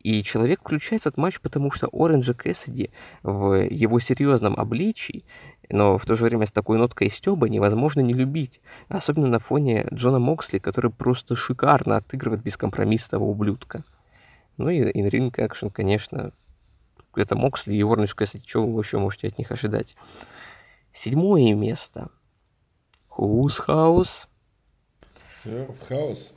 и 0.00 0.22
человек 0.22 0.60
включается 0.60 1.10
этот 1.10 1.18
матч, 1.18 1.40
потому 1.40 1.70
что 1.70 1.88
Оранжа 1.92 2.34
Кэссиди 2.34 2.90
в 3.22 3.68
его 3.68 4.00
серьезном 4.00 4.56
обличии 4.56 5.24
но 5.70 5.98
в 5.98 6.04
то 6.04 6.16
же 6.16 6.24
время 6.24 6.46
с 6.46 6.52
такой 6.52 6.78
ноткой 6.78 7.10
стёба 7.10 7.48
невозможно 7.48 8.00
не 8.00 8.12
любить, 8.12 8.60
особенно 8.88 9.28
на 9.28 9.38
фоне 9.38 9.86
Джона 9.92 10.18
Моксли, 10.18 10.58
который 10.58 10.90
просто 10.90 11.36
шикарно 11.36 11.96
отыгрывает 11.96 12.42
бескомпромиссного 12.42 13.24
ублюдка. 13.24 13.84
Ну 14.56 14.68
и 14.68 14.80
инринг 14.80 15.38
экшен, 15.38 15.70
конечно, 15.70 16.32
это 17.14 17.36
Моксли 17.36 17.74
и 17.74 17.82
Орниш 17.82 18.14
кстати, 18.14 18.42
что 18.46 18.66
вы 18.66 18.82
еще 18.82 18.98
можете 18.98 19.28
от 19.28 19.38
них 19.38 19.50
ожидать? 19.52 19.94
Седьмое 20.92 21.54
место. 21.54 22.10
Who's 23.16 23.64
House? 23.66 24.26
Все 25.38 25.66
в 25.66 25.86
хаос. 25.86 26.34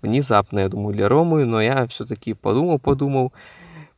Внезапно, 0.00 0.60
я 0.60 0.68
думаю, 0.68 0.94
для 0.94 1.08
Ромы, 1.08 1.44
но 1.44 1.60
я 1.60 1.86
все-таки 1.88 2.34
подумал, 2.34 2.78
подумал, 2.78 3.32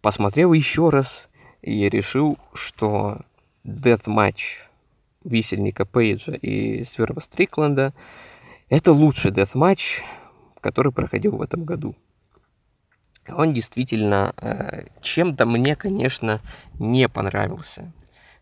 посмотрел 0.01 0.52
еще 0.52 0.89
раз 0.89 1.28
и 1.60 1.89
решил, 1.89 2.39
что 2.55 3.18
дет-матч 3.64 4.60
висельника 5.24 5.85
Пейджа 5.85 6.32
и 6.32 6.85
Сверва 6.85 7.20
Стрикленда. 7.20 7.93
Это 8.70 8.93
лучший 8.93 9.31
дет-матч, 9.31 10.02
который 10.60 10.93
проходил 10.93 11.36
в 11.36 11.43
этом 11.43 11.64
году. 11.64 11.94
Он 13.28 13.52
действительно 13.52 14.35
э, 14.39 14.86
чем-то 15.02 15.44
мне, 15.44 15.77
конечно, 15.77 16.40
не 16.78 17.09
понравился. 17.09 17.93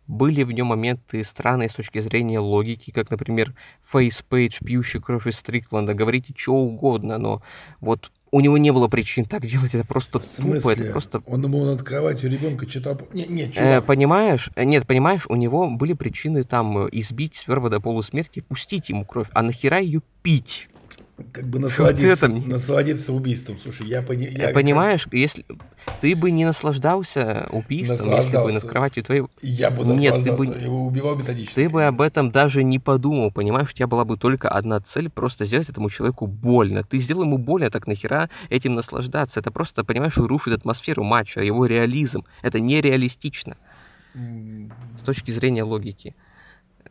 Были 0.08 0.42
в 0.42 0.50
нем 0.52 0.68
моменты 0.68 1.22
странные 1.22 1.68
с 1.68 1.74
точки 1.74 1.98
зрения 2.00 2.38
логики, 2.38 2.90
как, 2.90 3.10
например, 3.10 3.54
face 3.84 4.11
Пейдж, 4.11 4.58
пьющий 4.64 5.00
кровь 5.00 5.26
из 5.26 5.36
Стрикленда. 5.36 5.92
Говорите 5.92 6.32
что 6.36 6.54
угодно, 6.54 7.18
но 7.18 7.42
вот 7.80 8.10
у 8.30 8.40
него 8.40 8.58
не 8.58 8.70
было 8.72 8.88
причин 8.88 9.24
так 9.24 9.44
делать, 9.46 9.74
это 9.74 9.86
просто 9.86 10.18
тупо, 10.18 10.70
это 10.70 10.92
просто... 10.92 11.22
Он 11.26 11.42
думал 11.42 11.64
над 11.66 11.82
кроватью 11.82 12.30
ребенка 12.30 12.66
читал... 12.66 13.00
Не, 13.12 13.26
не, 13.26 13.50
Э, 13.56 13.80
понимаешь? 13.80 14.50
Э, 14.54 14.64
Нет, 14.64 14.86
понимаешь, 14.86 15.26
у 15.28 15.34
него 15.34 15.68
были 15.70 15.92
причины 15.92 16.44
там 16.44 16.86
э, 16.86 16.88
избить 16.92 17.36
Сверва 17.36 17.70
до 17.70 17.80
полусмерти, 17.80 18.40
пустить 18.40 18.88
ему 18.88 19.04
кровь, 19.04 19.28
а 19.32 19.42
нахера 19.42 19.78
ее 19.78 20.02
пить? 20.22 20.67
Как 21.32 21.46
бы 21.46 21.58
насладиться, 21.58 22.06
это 22.06 22.28
мне- 22.28 22.46
насладиться 22.46 23.12
убийством. 23.12 23.58
Слушай, 23.58 23.86
я, 23.88 24.02
пони... 24.02 24.26
Э, 24.26 24.48
я 24.48 24.48
понимаешь, 24.50 25.06
если 25.12 25.44
ты 26.00 26.14
бы 26.14 26.30
не 26.30 26.44
наслаждался 26.44 27.48
убийством, 27.50 27.96
если 27.96 28.06
бы 28.08 28.16
над 28.16 28.24
Наслаждался. 28.26 28.68
кроватью 28.68 29.02
твоей... 29.04 29.24
Я 29.42 29.70
бы 29.70 29.84
Нет, 29.84 30.14
ты 30.14 30.18
наслаждался, 30.30 30.52
бы- 30.52 30.58
его 30.64 30.86
убивал 30.86 31.16
методически. 31.16 31.54
Ты 31.54 31.68
бы 31.68 31.84
об 31.84 32.00
этом 32.00 32.30
даже 32.30 32.62
не 32.62 32.78
подумал, 32.78 33.30
понимаешь? 33.32 33.70
У 33.70 33.72
тебя 33.72 33.86
была 33.86 34.04
бы 34.04 34.16
только 34.16 34.48
одна 34.48 34.80
цель, 34.80 35.10
просто 35.10 35.44
сделать 35.44 35.68
этому 35.68 35.90
человеку 35.90 36.26
больно. 36.26 36.82
Ты 36.84 36.98
сделал 36.98 37.22
ему 37.24 37.38
больно, 37.38 37.70
так 37.70 37.86
нахера 37.86 38.30
этим 38.48 38.74
наслаждаться? 38.74 39.40
Это 39.40 39.50
просто, 39.50 39.84
понимаешь, 39.84 40.16
рушит 40.16 40.54
атмосферу 40.54 41.02
матча, 41.04 41.40
его 41.40 41.66
реализм. 41.66 42.24
Это 42.42 42.60
нереалистично. 42.60 43.56
С 44.14 45.02
точки 45.04 45.30
зрения 45.30 45.62
логики. 45.64 46.14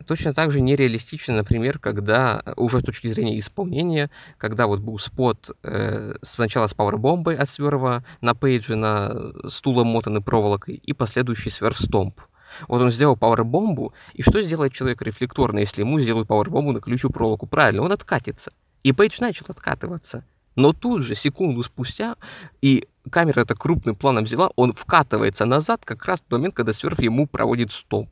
Точно 0.06 0.34
так 0.34 0.52
же 0.52 0.62
нереалистично, 0.62 1.36
например, 1.36 1.80
когда, 1.80 2.42
э, 2.46 2.54
уже 2.58 2.80
с 2.80 2.84
точки 2.84 3.08
зрения 3.08 3.40
исполнения, 3.40 4.10
когда 4.38 4.68
вот 4.68 4.80
был 4.80 5.00
спот 5.00 5.52
э, 5.64 6.16
сначала 6.22 6.68
с 6.68 6.74
пауэрбомбой 6.74 7.36
от 7.36 7.50
сверва 7.50 8.04
на 8.22 8.36
пейджи 8.36 8.76
на 8.76 9.34
стулом 9.48 9.88
мотанной 9.88 10.22
проволокой 10.22 10.76
и 10.76 10.94
последующий 10.94 11.52
сверв-стомп. 11.52 12.22
Вот 12.68 12.82
он 12.82 12.92
сделал 12.92 13.16
пауэрбомбу, 13.16 13.94
и 14.14 14.22
что 14.22 14.42
сделает 14.42 14.74
человек 14.74 15.02
рефлекторно, 15.02 15.60
если 15.60 15.82
ему 15.82 16.00
сделают 16.00 16.28
пауэрбомбу 16.28 16.72
на 16.72 16.80
ключу 16.80 17.10
проволоку? 17.10 17.46
Правильно, 17.46 17.82
он 17.82 17.92
откатится. 17.92 18.52
И 18.84 18.94
Пейдж 18.94 19.18
начал 19.20 19.46
откатываться. 19.50 20.24
Но 20.56 20.74
тут 20.74 21.04
же, 21.04 21.14
секунду 21.14 21.62
спустя, 21.64 22.16
и 22.62 22.88
камера 23.12 23.42
это 23.42 23.54
крупным 23.54 23.96
планом 23.96 24.24
взяла, 24.24 24.50
он 24.56 24.74
вкатывается 24.74 25.46
назад 25.46 25.82
как 25.86 26.06
раз 26.06 26.24
в 26.28 26.32
момент, 26.32 26.56
когда 26.56 26.74
сверх 26.74 27.00
ему 27.00 27.28
проводит 27.28 27.72
стомп. 27.72 28.10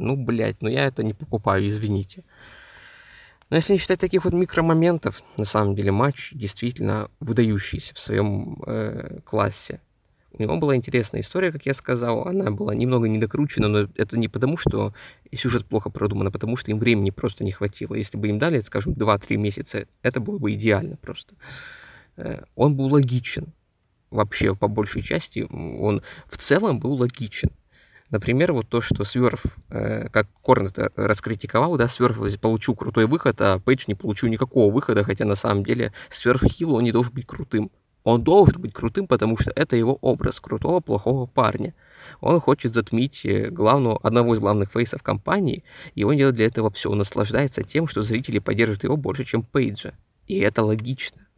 Ну, 0.00 0.16
блядь, 0.16 0.62
ну 0.62 0.68
я 0.68 0.86
это 0.86 1.02
не 1.02 1.12
покупаю, 1.12 1.68
извините. 1.68 2.24
Но 3.50 3.56
если 3.56 3.74
не 3.74 3.78
считать 3.78 4.00
таких 4.00 4.24
вот 4.24 4.32
микромоментов, 4.32 5.22
на 5.36 5.44
самом 5.44 5.74
деле 5.74 5.92
матч 5.92 6.32
действительно 6.32 7.10
выдающийся 7.20 7.94
в 7.94 7.98
своем 7.98 8.62
э, 8.66 9.18
классе. 9.24 9.80
У 10.32 10.40
него 10.40 10.56
была 10.56 10.76
интересная 10.76 11.20
история, 11.20 11.50
как 11.50 11.66
я 11.66 11.74
сказал, 11.74 12.26
она 12.28 12.52
была 12.52 12.74
немного 12.74 13.08
недокручена, 13.08 13.68
но 13.68 13.88
это 13.96 14.16
не 14.16 14.28
потому, 14.28 14.56
что 14.56 14.94
сюжет 15.34 15.66
плохо 15.66 15.90
продуман, 15.90 16.28
а 16.28 16.30
потому 16.30 16.56
что 16.56 16.70
им 16.70 16.78
времени 16.78 17.10
просто 17.10 17.42
не 17.42 17.50
хватило. 17.50 17.94
Если 17.94 18.16
бы 18.16 18.28
им 18.28 18.38
дали, 18.38 18.60
скажем, 18.60 18.92
2-3 18.92 19.36
месяца, 19.36 19.86
это 20.02 20.20
было 20.20 20.38
бы 20.38 20.52
идеально 20.54 20.96
просто. 20.96 21.34
Э, 22.16 22.44
Он 22.54 22.76
был 22.76 22.86
логичен. 22.86 23.52
Вообще, 24.10 24.54
по 24.56 24.66
большей 24.66 25.02
части, 25.02 25.46
он 25.50 26.02
в 26.26 26.36
целом 26.36 26.80
был 26.80 26.94
логичен. 26.94 27.50
Например, 28.10 28.52
вот 28.52 28.68
то, 28.68 28.80
что 28.80 29.04
Сверф, 29.04 29.44
э, 29.68 30.08
как 30.08 30.26
это 30.46 30.90
раскритиковал, 30.96 31.76
да, 31.76 31.86
Сверф 31.86 32.18
получил 32.40 32.74
крутой 32.74 33.06
выход, 33.06 33.40
а 33.40 33.60
Пейдж 33.60 33.84
не 33.86 33.94
получил 33.94 34.28
никакого 34.28 34.72
выхода, 34.72 35.04
хотя 35.04 35.24
на 35.24 35.36
самом 35.36 35.64
деле 35.64 35.92
Сверф 36.10 36.42
Хилл, 36.42 36.74
он 36.74 36.82
не 36.82 36.92
должен 36.92 37.12
быть 37.12 37.26
крутым. 37.26 37.70
Он 38.02 38.22
должен 38.22 38.60
быть 38.60 38.72
крутым, 38.72 39.06
потому 39.06 39.38
что 39.38 39.52
это 39.54 39.76
его 39.76 39.96
образ 40.00 40.40
крутого, 40.40 40.80
плохого 40.80 41.26
парня. 41.26 41.74
Он 42.20 42.40
хочет 42.40 42.74
затмить 42.74 43.24
э, 43.24 43.48
главного, 43.50 44.00
одного 44.02 44.34
из 44.34 44.40
главных 44.40 44.72
фейсов 44.72 45.04
компании, 45.04 45.62
и 45.94 46.02
он 46.02 46.16
делает 46.16 46.34
для 46.34 46.46
этого 46.46 46.70
все. 46.72 46.90
Он 46.90 46.98
наслаждается 46.98 47.62
тем, 47.62 47.86
что 47.86 48.02
зрители 48.02 48.40
поддерживают 48.40 48.82
его 48.82 48.96
больше, 48.96 49.22
чем 49.22 49.44
Пейджа. 49.44 49.92
И 50.26 50.38
это 50.38 50.64
логично. 50.64 51.28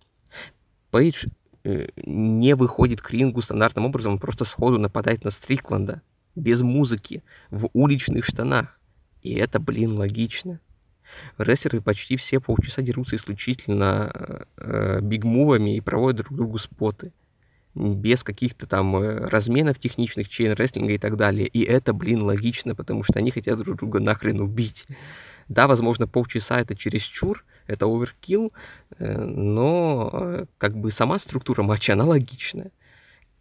Пейдж 0.90 1.26
э, 1.64 1.88
не 1.96 2.54
выходит 2.54 3.02
к 3.02 3.10
рингу 3.10 3.42
стандартным 3.42 3.84
образом, 3.84 4.14
он 4.14 4.18
просто 4.18 4.46
сходу 4.46 4.78
нападает 4.78 5.24
на 5.24 5.30
Стрикленда 5.30 6.00
без 6.34 6.62
музыки, 6.62 7.22
в 7.50 7.68
уличных 7.72 8.24
штанах. 8.24 8.78
И 9.22 9.34
это, 9.34 9.60
блин, 9.60 9.96
логично. 9.96 10.60
Рестлеры 11.38 11.80
почти 11.80 12.16
все 12.16 12.40
полчаса 12.40 12.82
дерутся 12.82 13.16
исключительно 13.16 14.46
э, 14.56 15.00
бигмувами 15.02 15.76
и 15.76 15.80
проводят 15.80 16.24
друг 16.24 16.36
другу 16.36 16.58
споты. 16.58 17.12
Без 17.74 18.22
каких-то 18.22 18.66
там 18.66 18.96
э, 18.96 19.26
разменов 19.26 19.78
техничных, 19.78 20.28
чейн-рестлинга 20.28 20.92
и 20.92 20.98
так 20.98 21.16
далее. 21.16 21.46
И 21.46 21.62
это, 21.62 21.92
блин, 21.92 22.22
логично, 22.22 22.74
потому 22.74 23.02
что 23.02 23.18
они 23.18 23.30
хотят 23.30 23.58
друг 23.58 23.78
друга 23.78 24.00
нахрен 24.00 24.40
убить. 24.40 24.86
Да, 25.48 25.66
возможно, 25.66 26.06
полчаса 26.06 26.60
это 26.60 26.74
чересчур, 26.74 27.44
это 27.66 27.86
оверкилл, 27.86 28.52
э, 28.98 29.24
но 29.24 30.10
э, 30.12 30.44
как 30.58 30.76
бы 30.76 30.90
сама 30.90 31.18
структура 31.18 31.62
матча, 31.62 31.92
она 31.92 32.04
логичная. 32.04 32.70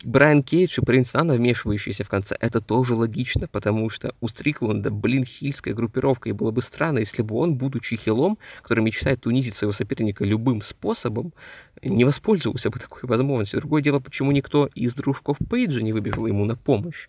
Брайан 0.03 0.41
Кейдж 0.41 0.80
и 0.80 0.86
Принц 0.86 1.14
Анна, 1.14 1.34
вмешивающиеся 1.36 2.03
в 2.03 2.10
конце, 2.10 2.36
это 2.40 2.60
тоже 2.60 2.95
логично, 2.95 3.48
потому 3.48 3.90
что 3.90 4.15
у 4.19 4.28
Стрикленда, 4.28 4.90
блин, 4.90 5.26
хильская 5.26 5.73
группировка, 5.73 6.30
и 6.30 6.32
было 6.32 6.52
бы 6.52 6.61
странно, 6.61 6.99
если 6.99 7.22
бы 7.22 7.36
он, 7.36 7.56
будучи 7.56 7.95
хилом, 7.95 8.38
который 8.61 8.84
мечтает 8.84 9.28
унизить 9.28 9.53
своего 9.53 9.73
соперника 9.73 10.26
любым 10.26 10.61
способом, 10.61 11.34
не 11.84 12.03
воспользовался 12.03 12.69
бы 12.69 12.80
такой 12.80 13.02
возможностью. 13.03 13.60
Другое 13.60 13.82
дело, 13.82 13.99
почему 13.99 14.32
никто 14.32 14.69
из 14.73 14.94
дружков 14.95 15.38
Пейджа 15.49 15.82
не 15.82 15.94
выбежал 15.94 16.26
ему 16.26 16.45
на 16.45 16.56
помощь. 16.56 17.07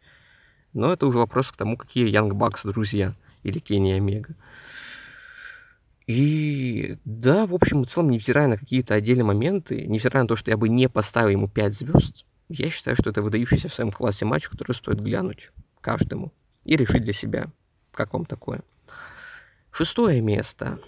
Но 0.75 0.93
это 0.93 1.07
уже 1.07 1.19
вопрос 1.19 1.51
к 1.51 1.57
тому, 1.57 1.77
какие 1.77 2.09
Янг 2.09 2.35
Бакс 2.35 2.63
друзья 2.65 3.15
или 3.43 3.59
Кенни 3.59 3.93
Омега. 3.93 4.35
И 6.07 6.97
да, 7.05 7.47
в 7.47 7.55
общем 7.55 7.83
и 7.83 7.85
целом, 7.85 8.11
невзирая 8.11 8.49
на 8.49 8.59
какие-то 8.59 8.95
отдельные 8.95 9.25
моменты, 9.25 9.87
невзирая 9.87 10.25
на 10.25 10.29
то, 10.29 10.37
что 10.37 10.51
я 10.51 10.57
бы 10.57 10.69
не 10.69 10.89
поставил 10.89 11.29
ему 11.29 11.49
5 11.49 11.75
звезд, 11.75 12.25
я 12.53 12.71
считаю, 12.71 12.97
что 12.97 13.11
это 13.11 13.23
выдающийся 13.23 13.69
в 13.69 13.75
своем 13.75 13.91
классе 13.91 14.25
матч, 14.25 14.49
который 14.49 14.73
стоит 14.73 15.01
глянуть 15.01 15.51
каждому 15.81 16.33
и 16.65 16.77
решить 16.77 17.03
для 17.03 17.13
себя, 17.13 17.47
как 17.93 18.13
вам 18.13 18.25
такое. 18.25 18.63
Шестое 19.71 20.21
место. 20.21 20.79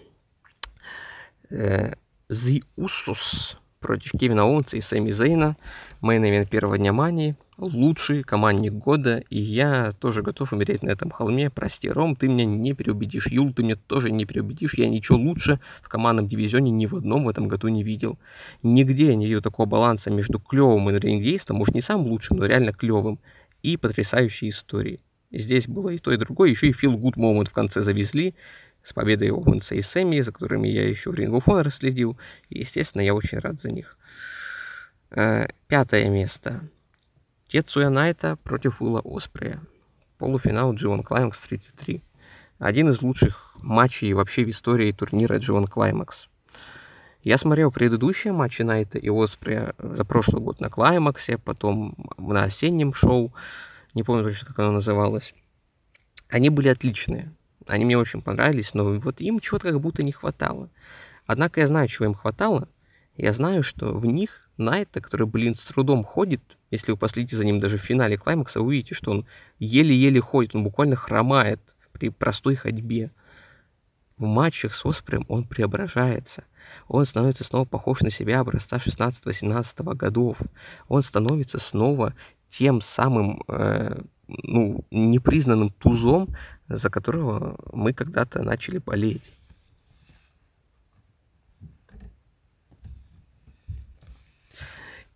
Э, 1.51 1.95
The 2.28 2.65
Usos 2.77 3.57
против 3.81 4.12
Кевина 4.12 4.45
Оуэнса 4.45 4.77
и 4.77 4.81
Сэмми 4.81 5.11
Зейна. 5.11 5.57
Мейн-эвент 6.01 6.49
первого 6.49 6.78
дня 6.78 6.93
Мании. 6.93 7.36
Лучший 7.56 8.22
командник 8.22 8.72
года, 8.72 9.22
и 9.31 9.40
я 9.40 9.93
тоже 9.93 10.22
готов 10.22 10.52
умереть 10.52 10.82
на 10.82 10.90
этом 10.90 11.10
холме. 11.10 11.51
Прости, 11.51 11.89
Ром, 11.89 12.16
ты 12.16 12.28
меня 12.28 12.44
не 12.44 12.72
переубедишь. 12.72 13.28
Юл, 13.28 13.52
ты 13.52 13.62
меня 13.62 13.76
тоже 13.76 14.10
не 14.10 14.24
переубедишь. 14.24 14.74
Я 14.74 14.89
ничего 14.89 15.18
лучше 15.18 15.60
в 15.82 15.89
командном 15.89 16.28
дивизионе 16.28 16.70
ни 16.70 16.86
в 16.86 16.97
одном 16.97 17.24
в 17.24 17.28
этом 17.28 17.48
году 17.48 17.68
не 17.68 17.82
видел. 17.82 18.18
Нигде 18.62 19.06
я 19.06 19.14
не 19.14 19.26
видел 19.26 19.43
такого 19.43 19.66
баланса 19.66 20.10
между 20.10 20.39
клевым 20.39 20.90
и 20.90 20.98
рингейстом, 20.98 21.56
может 21.56 21.74
не 21.74 21.81
самым 21.81 22.09
лучшим, 22.09 22.39
но 22.39 22.47
реально 22.47 22.72
клевым, 22.72 23.18
и 23.62 23.76
потрясающей 23.76 24.51
историей. 24.51 25.01
Здесь 25.31 25.66
было 25.66 25.90
и 25.90 25.98
то, 25.98 26.12
и 26.12 26.16
другое. 26.16 26.51
Еще 26.51 26.68
и 26.68 26.72
Фил 26.72 26.97
Гуд 26.97 27.16
момент 27.16 27.48
в 27.48 27.52
конце 27.52 27.81
завезли 27.81 28.35
с 28.82 28.93
победой 28.93 29.31
Оуэнса 29.31 29.74
и 29.74 29.82
Сэмми, 29.82 30.20
за 30.20 30.32
которыми 30.32 30.68
я 30.68 30.89
еще 30.89 31.10
Ring 31.10 31.31
of 31.31 31.44
Honor 31.47 31.70
следил. 31.70 32.18
И, 32.51 32.60
естественно, 32.60 33.02
я 33.02 33.14
очень 33.14 33.39
рад 33.39 33.60
за 33.60 33.70
них. 33.70 33.97
Э, 35.10 35.47
пятое 35.66 36.09
место. 36.09 36.68
Тецуя 37.48 37.90
Найта 37.90 38.36
против 38.36 38.80
Уилла 38.80 39.00
Оспрея. 39.04 39.60
Полуфинал 40.18 40.72
G1 40.72 41.02
Climax 41.02 41.34
33. 41.46 42.02
Один 42.58 42.88
из 42.88 43.02
лучших 43.02 43.54
матчей 43.62 44.12
вообще 44.12 44.44
в 44.44 44.50
истории 44.50 44.92
турнира 44.92 45.38
G1 45.38 45.68
Climax. 45.68 46.26
Я 47.22 47.38
смотрел 47.38 47.70
предыдущие 47.70 48.32
матчи 48.32 48.62
Найта 48.62 48.98
и 48.98 49.08
Оспрея 49.08 49.74
за 49.78 50.04
прошлый 50.04 50.42
год 50.42 50.60
на 50.60 50.68
Клаймаксе, 50.68 51.38
потом 51.38 51.96
на 52.18 52.44
осеннем 52.44 52.92
шоу, 52.92 53.32
не 53.94 54.02
помню 54.02 54.24
точно, 54.24 54.48
как 54.48 54.58
оно 54.58 54.72
называлось. 54.72 55.34
Они 56.28 56.50
были 56.50 56.68
отличные, 56.68 57.32
они 57.66 57.84
мне 57.84 57.96
очень 57.96 58.22
понравились, 58.22 58.74
но 58.74 58.84
вот 58.84 59.20
им 59.20 59.40
чего-то 59.40 59.70
как 59.70 59.80
будто 59.80 60.02
не 60.02 60.12
хватало. 60.12 60.70
Однако 61.26 61.60
я 61.60 61.66
знаю, 61.66 61.88
чего 61.88 62.06
им 62.06 62.14
хватало. 62.14 62.68
Я 63.16 63.32
знаю, 63.32 63.62
что 63.62 63.94
в 63.94 64.04
них 64.04 64.48
Найта, 64.56 65.00
который, 65.00 65.26
блин, 65.26 65.54
с 65.54 65.64
трудом 65.64 66.04
ходит, 66.04 66.56
если 66.74 66.92
вы 66.92 66.98
последите 66.98 67.36
за 67.36 67.44
ним 67.44 67.60
даже 67.60 67.78
в 67.78 67.82
финале 67.82 68.16
Клаймакса, 68.18 68.60
вы 68.60 68.66
увидите, 68.66 68.94
что 68.94 69.12
он 69.12 69.26
еле-еле 69.59 70.20
ходит, 70.20 70.55
он 70.55 70.64
буквально 70.64 70.96
хромает 70.96 71.60
при 71.92 72.09
простой 72.09 72.56
ходьбе. 72.56 73.12
В 74.16 74.24
матчах 74.26 74.74
с 74.74 74.84
Оспрем 74.84 75.24
он 75.28 75.44
преображается. 75.44 76.44
Он 76.88 77.05
становится 77.05 77.44
снова 77.44 77.64
похож 77.64 78.01
на 78.01 78.10
себя 78.10 78.40
образца 78.40 78.76
16-17 78.76 79.94
годов. 79.94 80.38
Он 80.88 81.02
становится 81.02 81.59
снова 81.59 82.14
тем 82.48 82.80
самым 82.80 83.42
э, 83.48 84.01
ну, 84.26 84.84
непризнанным 84.90 85.70
тузом, 85.70 86.34
за 86.68 86.90
которого 86.90 87.56
мы 87.72 87.92
когда-то 87.92 88.42
начали 88.42 88.78
болеть. 88.78 89.32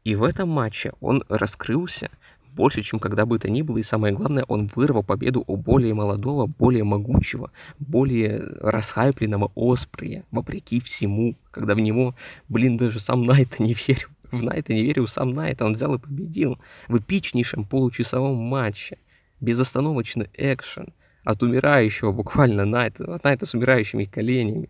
И 0.04 0.14
в 0.14 0.22
этом 0.22 0.48
матче 0.48 0.92
он 1.00 1.24
раскрылся 1.28 2.10
больше, 2.58 2.82
чем 2.82 2.98
когда 2.98 3.24
бы 3.24 3.38
то 3.38 3.48
ни 3.48 3.62
было, 3.62 3.78
и 3.78 3.84
самое 3.84 4.12
главное, 4.12 4.44
он 4.48 4.68
вырвал 4.74 5.04
победу 5.04 5.44
у 5.46 5.56
более 5.56 5.94
молодого, 5.94 6.46
более 6.46 6.82
могучего, 6.82 7.52
более 7.78 8.38
расхайпленного 8.60 9.52
Осприя, 9.54 10.24
вопреки 10.32 10.80
всему, 10.80 11.36
когда 11.52 11.76
в 11.76 11.80
него, 11.80 12.16
блин, 12.48 12.76
даже 12.76 12.98
сам 12.98 13.22
Найт 13.22 13.60
не 13.60 13.74
верил. 13.74 14.08
В 14.32 14.42
Найта 14.42 14.74
не 14.74 14.82
верил 14.82 15.06
сам 15.06 15.30
Найт, 15.30 15.62
он 15.62 15.74
взял 15.74 15.94
и 15.94 15.98
победил 15.98 16.58
в 16.88 16.98
эпичнейшем 16.98 17.64
получасовом 17.64 18.36
матче. 18.36 18.98
Безостановочный 19.40 20.28
экшен 20.34 20.92
от 21.24 21.42
умирающего 21.42 22.10
буквально 22.10 22.64
Найта, 22.64 23.14
от 23.14 23.22
Найта 23.22 23.46
с 23.46 23.54
умирающими 23.54 24.04
коленями. 24.04 24.68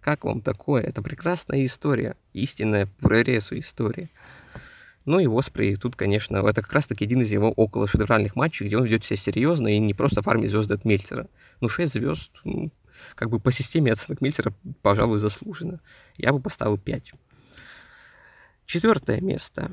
Как 0.00 0.24
вам 0.24 0.40
такое? 0.40 0.82
Это 0.82 1.00
прекрасная 1.00 1.64
история, 1.64 2.14
истинная 2.32 2.88
прорезу 3.00 3.58
история. 3.58 4.10
Ну 5.04 5.18
и 5.18 5.26
Оспрей 5.26 5.76
тут, 5.76 5.96
конечно, 5.96 6.36
это 6.36 6.62
как 6.62 6.72
раз-таки 6.72 7.04
один 7.04 7.22
из 7.22 7.30
его 7.30 7.50
около 7.50 7.88
шедевральных 7.88 8.36
матчей, 8.36 8.66
где 8.66 8.76
он 8.76 8.84
ведет 8.84 9.04
себя 9.04 9.16
серьезно 9.16 9.68
и 9.68 9.78
не 9.78 9.94
просто 9.94 10.22
фармит 10.22 10.50
звезды 10.50 10.74
от 10.74 10.84
Мельцера. 10.84 11.28
Ну, 11.60 11.68
6 11.68 11.92
звезд, 11.92 12.30
ну, 12.44 12.70
как 13.14 13.30
бы 13.30 13.40
по 13.40 13.50
системе 13.50 13.92
оценок 13.92 14.20
Мельцера, 14.20 14.54
пожалуй, 14.82 15.18
заслуженно. 15.18 15.80
Я 16.16 16.32
бы 16.32 16.40
поставил 16.40 16.78
5. 16.78 17.12
Четвертое 18.66 19.20
место. 19.20 19.72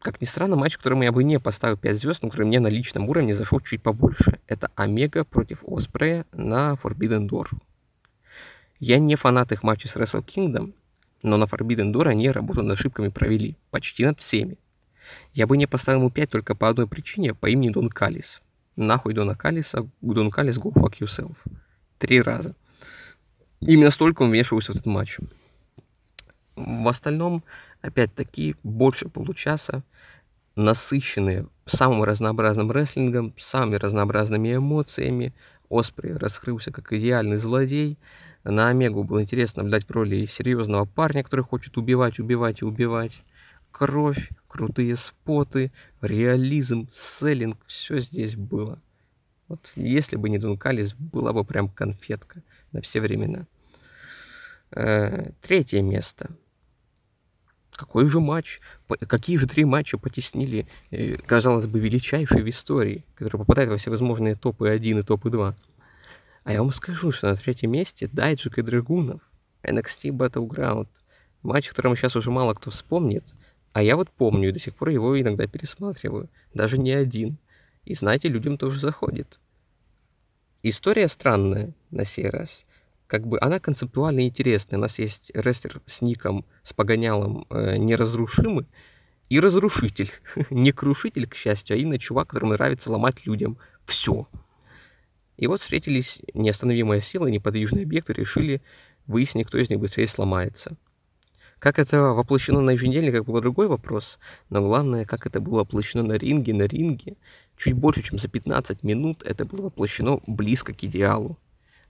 Как 0.00 0.20
ни 0.20 0.26
странно, 0.26 0.56
матч, 0.56 0.76
которому 0.76 1.02
я 1.02 1.12
бы 1.12 1.24
не 1.24 1.38
поставил 1.38 1.76
5 1.76 1.96
звезд, 1.98 2.22
но 2.22 2.30
который 2.30 2.46
мне 2.46 2.60
на 2.60 2.68
личном 2.68 3.08
уровне 3.08 3.34
зашел 3.34 3.60
чуть 3.60 3.82
побольше. 3.82 4.38
Это 4.46 4.70
Омега 4.76 5.24
против 5.24 5.62
Оспрея 5.66 6.26
на 6.32 6.74
Forbidden 6.82 7.28
Door. 7.28 7.48
Я 8.80 8.98
не 8.98 9.16
фанат 9.16 9.52
их 9.52 9.62
матчей 9.62 9.88
с 9.88 9.96
Wrestle 9.96 10.24
Kingdom, 10.24 10.74
но 11.24 11.38
на 11.38 11.44
Forbidden 11.44 11.92
Door 11.92 12.08
они 12.10 12.30
работу 12.30 12.62
над 12.62 12.78
ошибками 12.78 13.08
провели, 13.08 13.56
почти 13.70 14.04
над 14.04 14.20
всеми. 14.20 14.58
Я 15.32 15.46
бы 15.46 15.56
не 15.56 15.66
поставил 15.66 16.00
ему 16.00 16.10
5 16.10 16.30
только 16.30 16.54
по 16.54 16.68
одной 16.68 16.86
причине, 16.86 17.34
по 17.34 17.46
имени 17.46 17.70
Дон 17.70 17.88
Калис. 17.88 18.40
Нахуй 18.76 19.14
Дона 19.14 19.34
Калиса, 19.34 19.88
Дон 20.02 20.30
Калис, 20.30 20.58
go 20.58 20.72
fuck 20.72 20.98
yourself. 21.00 21.34
Три 21.98 22.20
раза. 22.20 22.54
Именно 23.60 23.90
столько 23.90 24.22
он 24.22 24.30
вмешивался 24.30 24.72
в 24.72 24.76
этот 24.76 24.86
матч. 24.86 25.18
В 26.56 26.88
остальном, 26.88 27.42
опять-таки, 27.80 28.56
больше 28.62 29.08
получаса, 29.08 29.82
насыщенные 30.56 31.46
самым 31.64 32.04
разнообразным 32.04 32.70
рестлингом, 32.70 33.34
самыми 33.38 33.76
разнообразными 33.76 34.56
эмоциями. 34.56 35.34
Оспри 35.70 36.10
раскрылся 36.10 36.70
как 36.70 36.92
идеальный 36.92 37.38
злодей, 37.38 37.98
на 38.50 38.68
Омегу 38.68 39.04
было 39.04 39.22
интересно 39.22 39.62
наблюдать 39.62 39.84
в 39.84 39.90
роли 39.90 40.26
серьезного 40.26 40.84
парня, 40.84 41.24
который 41.24 41.44
хочет 41.44 41.76
убивать, 41.78 42.18
убивать 42.18 42.60
и 42.60 42.64
убивать. 42.64 43.22
Кровь, 43.70 44.30
крутые 44.46 44.96
споты, 44.96 45.72
реализм, 46.00 46.88
селлинг, 46.92 47.58
все 47.66 48.00
здесь 48.00 48.36
было. 48.36 48.80
Вот 49.48 49.72
если 49.74 50.16
бы 50.16 50.28
не 50.28 50.38
Дункалис, 50.38 50.94
была 50.94 51.32
бы 51.32 51.44
прям 51.44 51.68
конфетка 51.68 52.42
на 52.72 52.80
все 52.82 53.00
времена. 53.00 53.46
Э, 54.70 55.30
третье 55.40 55.82
место. 55.82 56.30
Какой 57.72 58.08
же 58.08 58.20
матч? 58.20 58.60
Какие 59.08 59.36
же 59.36 59.46
три 59.46 59.64
матча 59.64 59.98
потеснили, 59.98 60.66
э, 60.90 61.16
казалось 61.16 61.66
бы, 61.66 61.80
величайшие 61.80 62.42
в 62.42 62.48
истории, 62.48 63.04
которые 63.14 63.40
попадают 63.40 63.70
во 63.70 63.78
всевозможные 63.78 64.34
топы 64.34 64.68
1 64.68 65.00
и 65.00 65.02
топы 65.02 65.30
2? 65.30 65.54
А 66.44 66.52
я 66.52 66.60
вам 66.60 66.72
скажу, 66.72 67.10
что 67.10 67.28
на 67.28 67.36
третьем 67.36 67.72
месте 67.72 68.08
Дайджик 68.12 68.58
и 68.58 68.62
Драгунов. 68.62 69.20
NXT 69.62 70.10
Battleground. 70.10 70.88
Матч, 71.42 71.70
которому 71.70 71.96
сейчас 71.96 72.16
уже 72.16 72.30
мало 72.30 72.52
кто 72.54 72.70
вспомнит. 72.70 73.24
А 73.72 73.82
я 73.82 73.96
вот 73.96 74.10
помню 74.10 74.50
и 74.50 74.52
до 74.52 74.58
сих 74.58 74.74
пор 74.74 74.90
его 74.90 75.20
иногда 75.20 75.46
пересматриваю. 75.46 76.28
Даже 76.52 76.78
не 76.78 76.92
один. 76.92 77.38
И 77.84 77.94
знаете, 77.94 78.28
людям 78.28 78.58
тоже 78.58 78.78
заходит. 78.78 79.40
История 80.62 81.08
странная 81.08 81.74
на 81.90 82.04
сей 82.04 82.28
раз. 82.28 82.64
Как 83.06 83.26
бы 83.26 83.38
она 83.40 83.58
концептуально 83.58 84.26
интересная. 84.26 84.78
У 84.78 84.82
нас 84.82 84.98
есть 84.98 85.30
рестлер 85.34 85.80
с 85.86 86.02
ником, 86.02 86.44
с 86.62 86.72
погонялом 86.74 87.46
э, 87.48 87.78
неразрушимый 87.78 88.66
и 89.30 89.40
разрушитель. 89.40 90.10
не 90.50 90.72
крушитель, 90.72 91.26
к 91.26 91.34
счастью, 91.34 91.76
а 91.76 91.78
именно 91.78 91.98
чувак, 91.98 92.28
которому 92.28 92.52
нравится 92.52 92.90
ломать 92.90 93.26
людям 93.26 93.58
все. 93.86 94.26
И 95.36 95.46
вот 95.46 95.60
встретились 95.60 96.20
неостановимая 96.32 97.00
сила 97.00 97.26
и 97.26 97.32
неподвижный 97.32 97.82
объект 97.82 98.10
и 98.10 98.14
решили 98.14 98.62
выяснить, 99.06 99.46
кто 99.46 99.58
из 99.58 99.70
них 99.70 99.80
быстрее 99.80 100.06
сломается. 100.06 100.76
Как 101.58 101.78
это 101.78 102.12
воплощено 102.12 102.60
на 102.60 102.72
еженедельниках, 102.72 103.24
был 103.24 103.40
другой 103.40 103.68
вопрос, 103.68 104.18
но 104.50 104.60
главное, 104.60 105.06
как 105.06 105.26
это 105.26 105.40
было 105.40 105.60
воплощено 105.60 106.02
на 106.02 106.12
ринге, 106.12 106.52
на 106.52 106.64
ринге, 106.64 107.16
чуть 107.56 107.72
больше, 107.72 108.02
чем 108.02 108.18
за 108.18 108.28
15 108.28 108.82
минут 108.82 109.22
это 109.22 109.44
было 109.44 109.62
воплощено 109.62 110.20
близко 110.26 110.74
к 110.74 110.84
идеалу. 110.84 111.38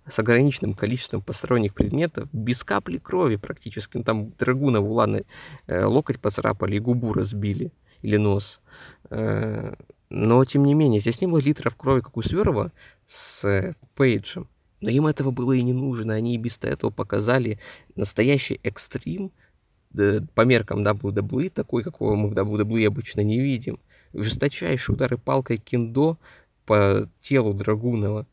С 0.07 0.19
ограниченным 0.19 0.75
количеством 0.75 1.23
посторонних 1.23 1.75
предметов, 1.75 2.29
без 2.31 2.62
капли 2.62 2.99
крови 2.99 3.37
практически. 3.37 3.97
Ну, 3.97 4.05
там 4.05 4.31
Драгунову, 4.39 4.93
ладно, 4.93 5.23
э, 5.66 5.85
локоть 5.85 6.21
поцарапали 6.21 6.77
и 6.77 6.79
губу 6.79 7.15
разбили, 7.15 7.73
или 8.03 8.19
нос. 8.19 8.61
Э, 9.09 9.75
но, 10.15 10.45
тем 10.45 10.65
не 10.65 10.74
менее, 10.74 11.01
здесь 11.01 11.20
не 11.20 11.27
было 11.27 11.39
литров 11.39 11.74
крови, 11.74 12.01
как 12.01 12.16
у 12.16 12.23
Сверова 12.23 12.70
с 13.05 13.45
э, 13.45 13.74
Пейджем. 13.97 14.49
Но 14.81 14.89
им 14.89 15.09
этого 15.09 15.32
было 15.32 15.53
и 15.53 15.62
не 15.62 15.73
нужно. 15.73 16.15
Они 16.15 16.35
и 16.35 16.39
без 16.39 16.57
этого 16.62 16.91
показали 16.91 17.59
настоящий 17.97 18.61
экстрим 18.62 19.32
по 20.35 20.43
меркам 20.43 20.86
WWE, 20.86 21.51
такой, 21.51 21.82
какого 21.82 22.15
мы 22.15 22.28
в 22.28 22.32
WWE 22.32 22.86
обычно 22.86 23.23
не 23.23 23.41
видим. 23.41 23.81
Жесточайшие 24.12 24.95
удары 24.95 25.19
палкой 25.19 25.57
киндо 25.59 26.16
по 26.65 27.11
телу 27.20 27.53
Драгунова. 27.53 28.28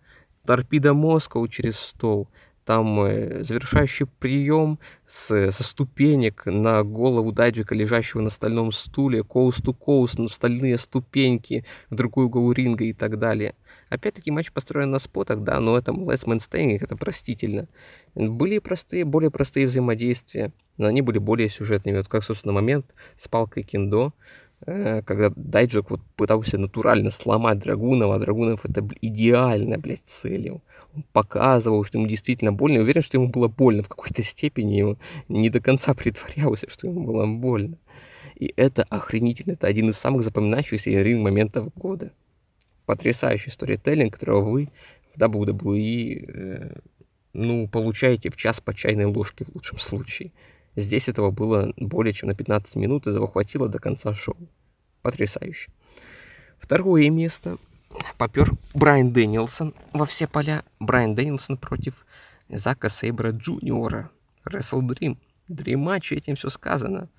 Торпеда 0.46 0.94
Москву 0.94 1.48
через 1.48 1.80
стол 1.80 2.28
там 2.72 3.02
э, 3.02 3.44
завершающий 3.44 4.06
прием 4.06 4.80
с, 5.06 5.52
со 5.52 5.64
ступенек 5.64 6.46
на 6.46 6.84
голову 6.84 7.34
Дайджика, 7.34 7.76
лежащего 7.76 8.22
на 8.22 8.30
стальном 8.30 8.72
стуле, 8.72 9.24
коуст-то-коуст, 9.24 10.20
на 10.20 10.30
стальные 10.30 10.78
ступеньки, 10.78 11.66
в 11.90 11.96
другую 11.96 12.30
голову 12.30 12.54
ринга 12.54 12.86
и 12.86 12.94
так 12.94 13.20
далее. 13.20 13.56
Опять-таки 13.90 14.32
матч 14.32 14.54
построен 14.54 14.90
на 14.90 15.00
спотах, 15.00 15.44
да, 15.44 15.60
но 15.60 15.78
это 15.78 15.92
Last 15.92 16.28
Man 16.28 16.38
Standing, 16.38 16.80
это 16.82 16.96
простительно. 16.96 17.68
Были 18.16 18.60
простые, 18.60 19.04
более 19.04 19.32
простые 19.32 19.68
взаимодействия, 19.68 20.54
но 20.78 20.88
они 20.88 21.02
были 21.02 21.18
более 21.18 21.50
сюжетными. 21.50 21.98
Вот 21.98 22.08
как, 22.08 22.24
собственно, 22.24 22.54
момент 22.54 22.96
с 23.18 23.28
палкой 23.28 23.64
киндо, 23.64 24.14
э, 24.66 25.02
когда 25.02 25.30
Дайджек 25.36 25.90
вот 25.90 26.00
пытался 26.16 26.58
натурально 26.58 27.12
сломать 27.12 27.60
Драгунова, 27.60 28.16
а 28.16 28.20
Драгунов 28.20 28.64
это 28.64 28.88
идеально, 29.02 29.78
блядь, 29.78 30.06
целил. 30.06 30.62
Показывал, 31.14 31.84
что 31.84 31.98
ему 31.98 32.08
действительно 32.08 32.52
больно. 32.52 32.76
Я 32.76 32.82
уверен, 32.82 33.02
что 33.02 33.18
ему 33.18 33.28
было 33.28 33.48
больно 33.48 33.84
в 33.84 33.88
какой-то 33.88 34.24
степени. 34.24 34.80
И 34.80 34.82
он 34.82 34.98
не 35.30 35.50
до 35.50 35.60
конца 35.60 35.94
притворялся, 35.94 36.70
что 36.70 36.88
ему 36.88 37.04
было 37.04 37.26
больно. 37.26 37.78
И 38.36 38.54
это 38.56 38.84
охренительно. 38.84 39.54
Это 39.54 39.68
один 39.68 39.90
из 39.90 39.98
самых 39.98 40.24
запоминающихся 40.24 40.90
ринг 40.90 41.24
моментов 41.24 41.74
года. 41.76 42.12
Потрясающий 42.86 43.52
сторителлинг, 43.52 44.14
которого 44.14 44.50
вы 44.50 44.70
в 45.14 45.20
WWE 45.20 46.26
э, 46.28 46.80
ну, 47.34 47.68
получаете 47.68 48.30
в 48.30 48.36
час 48.36 48.60
по 48.60 48.74
чайной 48.74 49.06
ложке 49.06 49.46
в 49.46 49.56
лучшем 49.56 49.80
случае. 49.80 50.32
Здесь 50.76 51.10
этого 51.10 51.32
было 51.32 51.74
более 51.78 52.14
чем 52.14 52.30
на 52.30 52.36
15 52.36 52.76
минут, 52.76 53.08
и 53.08 53.12
этого 53.12 53.28
хватило 53.28 53.68
до 53.68 53.80
конца 53.80 54.14
шоу. 54.14 54.38
Потрясающе. 55.02 55.72
Второе 56.60 57.10
место 57.10 57.58
попер 58.18 58.52
Брайан 58.74 59.12
Дэнилсон 59.12 59.74
во 59.94 60.06
все 60.06 60.28
поля. 60.28 60.64
Брайан 60.80 61.16
Дэнилсон 61.16 61.58
против 61.58 62.06
Зака 62.50 62.90
Сейбра 62.90 63.32
Джуниора. 63.32 64.10
Wrestle 64.46 64.82
Dream. 64.82 65.18
Dream 65.50 65.78
матч, 65.78 66.12
этим 66.12 66.36
все 66.36 66.50
сказано. 66.50 67.10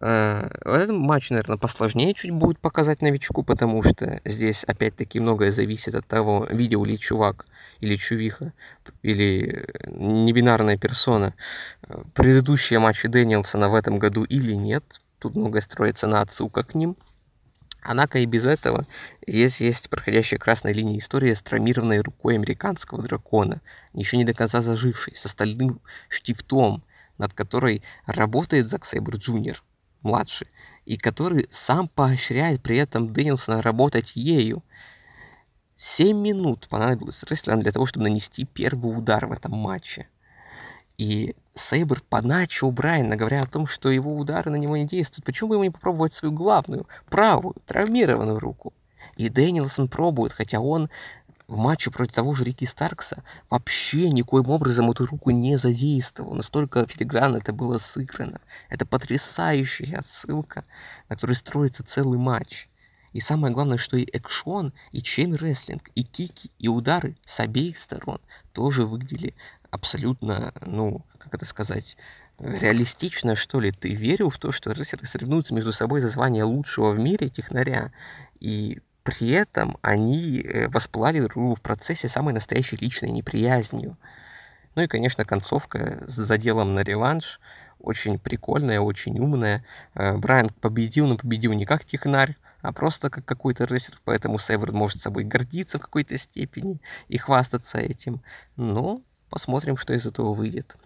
Э, 0.00 0.48
Этот 0.64 0.96
матч, 0.96 1.30
наверное, 1.30 1.56
посложнее 1.56 2.14
чуть 2.14 2.30
будет 2.30 2.58
показать 2.58 3.02
новичку, 3.02 3.42
потому 3.42 3.82
что 3.82 4.20
здесь 4.24 4.64
опять-таки 4.64 5.20
многое 5.20 5.50
зависит 5.50 5.94
от 5.94 6.06
того, 6.06 6.46
видел 6.50 6.84
ли 6.84 6.98
чувак 6.98 7.46
или 7.80 7.96
чувиха, 7.96 8.52
или 9.02 9.66
небинарная 9.86 10.76
персона 10.76 11.34
э, 11.88 12.02
предыдущие 12.14 12.78
матчи 12.78 13.08
Дэнилсона 13.08 13.68
в 13.68 13.74
этом 13.74 13.98
году 13.98 14.24
или 14.24 14.52
нет. 14.52 14.84
Тут 15.18 15.34
многое 15.34 15.62
строится 15.62 16.06
на 16.06 16.20
отсылках 16.20 16.68
к 16.68 16.74
ним. 16.74 16.96
Однако 17.88 18.18
и 18.18 18.26
без 18.26 18.44
этого 18.44 18.86
здесь 19.26 19.62
есть 19.62 19.88
проходящая 19.88 20.38
красной 20.38 20.74
линия 20.74 20.98
истории 20.98 21.32
с 21.32 21.40
травмированной 21.40 22.02
рукой 22.02 22.34
американского 22.34 23.02
дракона, 23.02 23.62
еще 23.94 24.18
не 24.18 24.26
до 24.26 24.34
конца 24.34 24.60
зажившей, 24.60 25.16
с 25.16 25.24
остальным 25.24 25.80
штифтом, 26.10 26.84
над 27.16 27.32
которой 27.32 27.82
работает 28.04 28.68
Зак 28.68 28.84
Сейбр 28.84 29.16
Джуниор, 29.16 29.62
младший, 30.02 30.48
и 30.84 30.98
который 30.98 31.48
сам 31.50 31.88
поощряет 31.88 32.62
при 32.62 32.76
этом 32.76 33.10
Дэнилсона 33.14 33.62
работать 33.62 34.12
ею. 34.14 34.62
Семь 35.74 36.18
минут 36.18 36.68
понадобилось 36.68 37.22
рестлерам 37.22 37.62
для 37.62 37.72
того, 37.72 37.86
чтобы 37.86 38.04
нанести 38.04 38.44
первый 38.44 38.98
удар 38.98 39.24
в 39.24 39.32
этом 39.32 39.52
матче. 39.52 40.08
И 40.98 41.36
Сейбр 41.54 42.02
подначил 42.08 42.72
Брайана, 42.72 43.16
говоря 43.16 43.42
о 43.42 43.46
том, 43.46 43.66
что 43.66 43.88
его 43.88 44.16
удары 44.16 44.50
на 44.50 44.56
него 44.56 44.76
не 44.76 44.86
действуют. 44.86 45.24
Почему 45.24 45.50
бы 45.50 45.54
ему 45.54 45.64
не 45.64 45.70
попробовать 45.70 46.12
свою 46.12 46.34
главную, 46.34 46.86
правую, 47.08 47.54
травмированную 47.66 48.40
руку? 48.40 48.74
И 49.16 49.28
Дэнилсон 49.28 49.88
пробует, 49.88 50.32
хотя 50.32 50.60
он 50.60 50.90
в 51.46 51.56
матче 51.56 51.90
против 51.90 52.14
того 52.14 52.34
же 52.34 52.44
Рики 52.44 52.66
Старкса 52.66 53.22
вообще 53.48 54.10
никоим 54.10 54.50
образом 54.50 54.90
эту 54.90 55.06
руку 55.06 55.30
не 55.30 55.56
задействовал. 55.56 56.34
Настолько 56.34 56.86
филигранно 56.86 57.38
это 57.38 57.52
было 57.52 57.78
сыграно. 57.78 58.40
Это 58.68 58.84
потрясающая 58.84 59.98
отсылка, 59.98 60.64
на 61.08 61.16
которой 61.16 61.34
строится 61.34 61.84
целый 61.84 62.18
матч. 62.18 62.68
И 63.12 63.20
самое 63.20 63.54
главное, 63.54 63.78
что 63.78 63.96
и 63.96 64.04
экшон, 64.04 64.74
и 64.92 65.00
чейн-рестлинг, 65.00 65.90
и 65.94 66.04
кики, 66.04 66.50
и 66.58 66.68
удары 66.68 67.16
с 67.24 67.40
обеих 67.40 67.78
сторон 67.78 68.20
тоже 68.52 68.84
выглядели 68.84 69.34
абсолютно, 69.70 70.52
ну, 70.64 71.04
как 71.18 71.34
это 71.34 71.44
сказать, 71.44 71.96
реалистично, 72.38 73.36
что 73.36 73.60
ли. 73.60 73.70
Ты 73.72 73.94
верил 73.94 74.30
в 74.30 74.38
то, 74.38 74.52
что 74.52 74.72
рестлеры 74.72 75.06
соревнуются 75.06 75.54
между 75.54 75.72
собой 75.72 76.00
за 76.00 76.08
звание 76.08 76.44
лучшего 76.44 76.90
в 76.90 76.98
мире 76.98 77.28
технаря, 77.28 77.92
и 78.40 78.80
при 79.02 79.30
этом 79.30 79.78
они 79.82 80.40
э, 80.40 80.68
воспылали 80.68 81.20
друг 81.20 81.58
в 81.58 81.62
процессе 81.62 82.08
самой 82.08 82.34
настоящей 82.34 82.76
личной 82.76 83.10
неприязнью. 83.10 83.96
Ну 84.74 84.82
и, 84.82 84.86
конечно, 84.86 85.24
концовка 85.24 86.04
с 86.06 86.14
заделом 86.14 86.74
на 86.74 86.80
реванш 86.80 87.40
очень 87.78 88.18
прикольная, 88.18 88.80
очень 88.80 89.18
умная. 89.18 89.64
Э, 89.94 90.16
Брайан 90.16 90.50
победил, 90.50 91.06
но 91.06 91.16
победил 91.16 91.52
не 91.54 91.64
как 91.64 91.84
технарь, 91.84 92.36
а 92.60 92.72
просто 92.72 93.08
как 93.08 93.24
какой-то 93.24 93.64
рестлер, 93.64 94.00
поэтому 94.04 94.38
Северн 94.38 94.76
может 94.76 95.00
собой 95.00 95.24
гордиться 95.24 95.78
в 95.78 95.82
какой-то 95.82 96.18
степени 96.18 96.80
и 97.08 97.16
хвастаться 97.16 97.78
этим. 97.78 98.20
Но 98.56 99.02
посмотрим, 99.28 99.76
что 99.76 99.94
из 99.94 100.06
этого 100.06 100.34
выйдет. 100.34 100.76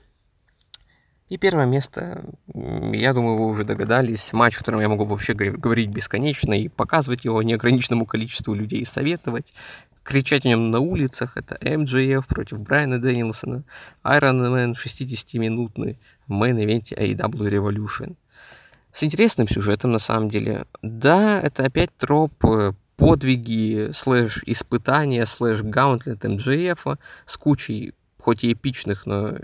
И 1.29 1.39
первое 1.39 1.65
место, 1.65 2.25
я 2.53 3.15
думаю, 3.15 3.39
вы 3.39 3.47
уже 3.47 3.65
догадались, 3.65 4.35
матч, 4.35 4.57
о 4.57 4.59
котором 4.59 4.81
я 4.81 4.89
могу 4.91 5.07
вообще 5.07 5.33
говори- 5.33 5.57
говорить 5.57 5.89
бесконечно 5.89 6.53
и 6.53 6.69
показывать 6.69 7.25
его 7.25 7.43
неограниченному 7.43 8.05
количеству 8.05 8.53
людей, 8.53 8.85
советовать, 8.85 9.55
кричать 10.03 10.45
о 10.45 10.49
нем 10.49 10.71
на 10.71 10.81
улицах. 10.81 11.39
Это 11.39 11.55
МJF 11.55 12.27
против 12.27 12.61
Брайана 12.61 13.01
Дэнилсона, 13.01 13.65
Iron 14.05 14.41
Man 14.53 14.75
60-минутный 14.75 15.99
в 16.27 16.33
main 16.33 16.58
event 16.58 16.89
е 16.89 16.95
AEW 16.97 17.49
Revolution. 17.49 18.17
С 18.93 19.03
интересным 19.03 19.49
сюжетом, 19.49 19.93
на 19.93 19.99
самом 19.99 20.29
деле. 20.29 20.67
Да, 20.83 21.41
это 21.41 21.65
опять 21.65 21.97
троп 21.97 22.33
э, 22.45 22.73
подвиги, 22.97 23.91
slash 23.95 24.43
испытания, 24.45 25.25
slash 25.25 25.63
gauntlet 25.63 26.25
MJF 26.25 26.99
с 27.27 27.37
кучей, 27.39 27.95
хоть 28.23 28.45
и 28.45 28.53
эпичных, 28.53 29.05
но 29.05 29.37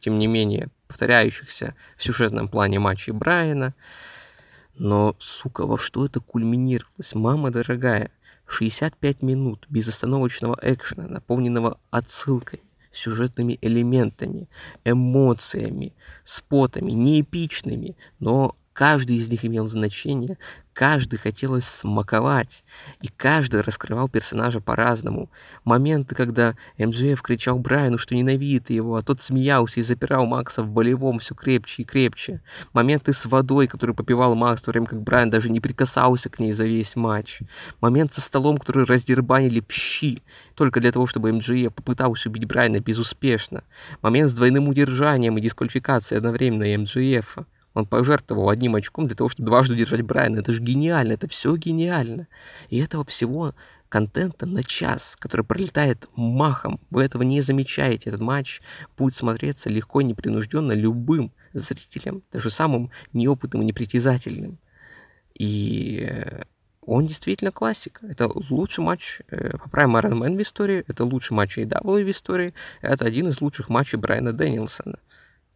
тем 0.00 0.18
не 0.18 0.26
менее 0.26 0.70
повторяющихся 0.86 1.74
в 1.96 2.02
сюжетном 2.02 2.48
плане 2.48 2.78
матчей 2.78 3.12
Брайана. 3.12 3.74
Но, 4.74 5.14
сука, 5.18 5.66
во 5.66 5.76
что 5.76 6.06
это 6.06 6.20
кульминировалось? 6.20 7.14
Мама 7.14 7.50
дорогая, 7.50 8.10
65 8.46 9.22
минут 9.22 9.66
безостановочного 9.68 10.58
экшена, 10.62 11.06
наполненного 11.06 11.78
отсылкой, 11.90 12.62
сюжетными 12.92 13.58
элементами, 13.60 14.48
эмоциями, 14.84 15.92
спотами, 16.24 16.92
не 16.92 17.20
эпичными, 17.20 17.96
но 18.20 18.56
каждый 18.72 19.16
из 19.16 19.28
них 19.28 19.44
имел 19.44 19.66
значение, 19.66 20.38
каждый 20.78 21.18
хотелось 21.18 21.66
смаковать, 21.66 22.62
и 23.00 23.08
каждый 23.08 23.62
раскрывал 23.62 24.08
персонажа 24.08 24.60
по-разному. 24.60 25.28
Моменты, 25.64 26.14
когда 26.14 26.54
МЖФ 26.78 27.20
кричал 27.20 27.58
Брайану, 27.58 27.98
что 27.98 28.14
ненавидит 28.14 28.70
его, 28.70 28.94
а 28.94 29.02
тот 29.02 29.20
смеялся 29.20 29.80
и 29.80 29.82
запирал 29.82 30.24
Макса 30.26 30.62
в 30.62 30.70
болевом 30.70 31.18
все 31.18 31.34
крепче 31.34 31.82
и 31.82 31.84
крепче. 31.84 32.42
Моменты 32.74 33.12
с 33.12 33.26
водой, 33.26 33.66
который 33.66 33.92
попивал 33.92 34.36
Макс, 34.36 34.62
в 34.62 34.66
то 34.66 34.70
время 34.70 34.86
как 34.86 35.02
Брайан 35.02 35.30
даже 35.30 35.50
не 35.50 35.58
прикасался 35.58 36.30
к 36.30 36.38
ней 36.38 36.52
за 36.52 36.64
весь 36.64 36.94
матч. 36.94 37.40
Момент 37.80 38.12
со 38.12 38.20
столом, 38.20 38.58
который 38.58 38.84
раздербанили 38.84 39.58
пщи, 39.58 40.22
только 40.54 40.78
для 40.78 40.92
того, 40.92 41.08
чтобы 41.08 41.32
МЖФ 41.32 41.74
попытался 41.74 42.28
убить 42.28 42.44
Брайана 42.44 42.78
безуспешно. 42.78 43.64
Момент 44.00 44.30
с 44.30 44.34
двойным 44.34 44.68
удержанием 44.68 45.38
и 45.38 45.40
дисквалификацией 45.40 46.18
одновременно 46.18 46.82
МЖФа. 46.82 47.46
Он 47.78 47.86
пожертвовал 47.86 48.48
одним 48.48 48.74
очком 48.74 49.06
для 49.06 49.14
того, 49.14 49.30
чтобы 49.30 49.46
дважды 49.46 49.74
удержать 49.74 50.02
Брайана. 50.02 50.40
Это 50.40 50.52
же 50.52 50.60
гениально, 50.60 51.12
это 51.12 51.28
все 51.28 51.54
гениально. 51.54 52.26
И 52.70 52.78
этого 52.78 53.04
всего 53.04 53.54
контента 53.88 54.46
на 54.46 54.64
час, 54.64 55.16
который 55.20 55.46
пролетает 55.46 56.08
махом. 56.16 56.80
Вы 56.90 57.04
этого 57.04 57.22
не 57.22 57.40
замечаете. 57.40 58.10
Этот 58.10 58.20
матч 58.20 58.60
будет 58.96 59.14
смотреться 59.14 59.70
легко 59.70 60.00
и 60.00 60.04
непринужденно 60.04 60.72
любым 60.72 61.32
зрителям, 61.52 62.24
даже 62.32 62.50
самым 62.50 62.90
неопытным 63.12 63.62
и 63.62 63.66
непритязательным. 63.66 64.58
И 65.34 66.04
э, 66.10 66.42
он 66.82 67.06
действительно 67.06 67.52
классика. 67.52 68.04
Это 68.06 68.28
лучший 68.50 68.82
матч 68.82 69.20
э, 69.28 69.56
по 69.56 69.68
Prime 69.68 70.02
Iron 70.02 70.18
Man 70.18 70.36
в 70.36 70.42
истории, 70.42 70.82
это 70.88 71.04
лучший 71.04 71.34
матч 71.34 71.58
AEW 71.58 72.02
в 72.02 72.10
истории, 72.10 72.54
это 72.80 73.04
один 73.04 73.28
из 73.28 73.40
лучших 73.40 73.68
матчей 73.68 73.98
Брайана 73.98 74.32
Дэнилсона. 74.32 74.98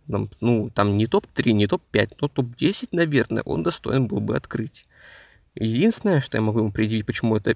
Ну, 0.07 0.71
там 0.71 0.97
не 0.97 1.07
топ-3, 1.07 1.53
не 1.53 1.67
топ-5, 1.67 2.17
но 2.21 2.29
топ-10, 2.29 2.89
наверное, 2.93 3.43
он 3.43 3.63
достоин 3.63 4.07
был 4.07 4.21
бы 4.21 4.37
открыть. 4.37 4.85
Единственное, 5.55 6.21
что 6.21 6.37
я 6.39 6.43
могу 6.43 6.61
ему 6.61 6.73
предъявить, 6.73 7.07
почему 7.07 7.37
это 7.37 7.55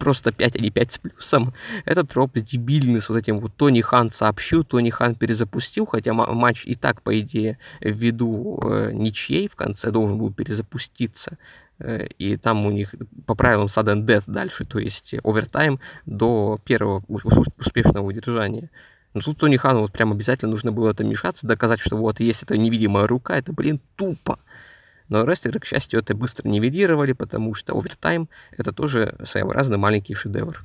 просто 0.00 0.32
5, 0.32 0.56
а 0.56 0.58
не 0.58 0.70
5 0.70 0.92
с 0.92 0.98
плюсом, 0.98 1.52
это 1.84 2.04
троп 2.04 2.32
дебильный 2.34 3.00
с 3.00 3.08
вот 3.08 3.18
этим 3.18 3.38
вот 3.38 3.54
Тони 3.54 3.82
Хан 3.82 4.10
сообщил, 4.10 4.64
Тони 4.64 4.90
Хан 4.90 5.14
перезапустил, 5.14 5.86
хотя 5.86 6.12
ма- 6.12 6.32
матч 6.32 6.64
и 6.66 6.74
так, 6.74 7.02
по 7.02 7.18
идее, 7.20 7.58
ввиду 7.80 8.60
э, 8.64 8.90
ничьей 8.92 9.48
в 9.48 9.56
конце 9.56 9.90
должен 9.90 10.18
был 10.18 10.32
перезапуститься. 10.32 11.36
Э, 11.78 12.06
и 12.18 12.36
там 12.36 12.66
у 12.66 12.70
них 12.70 12.94
по 13.26 13.34
правилам 13.34 13.66
sudden 13.66 14.06
death 14.06 14.24
дальше, 14.26 14.64
то 14.64 14.78
есть 14.78 15.14
овертайм 15.22 15.78
до 16.06 16.58
первого 16.64 17.04
успешного 17.58 18.06
удержания. 18.06 18.70
Но 19.12 19.20
тут 19.20 19.38
Тони 19.38 19.56
Хану 19.56 19.80
вот 19.80 19.92
прям 19.92 20.12
обязательно 20.12 20.50
нужно 20.50 20.70
было 20.72 20.90
это 20.90 21.04
мешаться, 21.04 21.46
доказать, 21.46 21.80
что 21.80 21.96
вот 21.96 22.20
есть 22.20 22.42
эта 22.42 22.56
невидимая 22.56 23.06
рука, 23.06 23.36
это, 23.36 23.52
блин, 23.52 23.80
тупо. 23.96 24.38
Но 25.08 25.24
рестлеры, 25.24 25.58
к 25.58 25.64
счастью, 25.64 25.98
это 25.98 26.14
быстро 26.14 26.48
нивелировали, 26.48 27.12
потому 27.12 27.54
что 27.54 27.76
овертайм— 27.76 28.28
это 28.56 28.72
тоже 28.72 29.16
своеобразный 29.24 29.78
маленький 29.78 30.14
шедевр. 30.14 30.64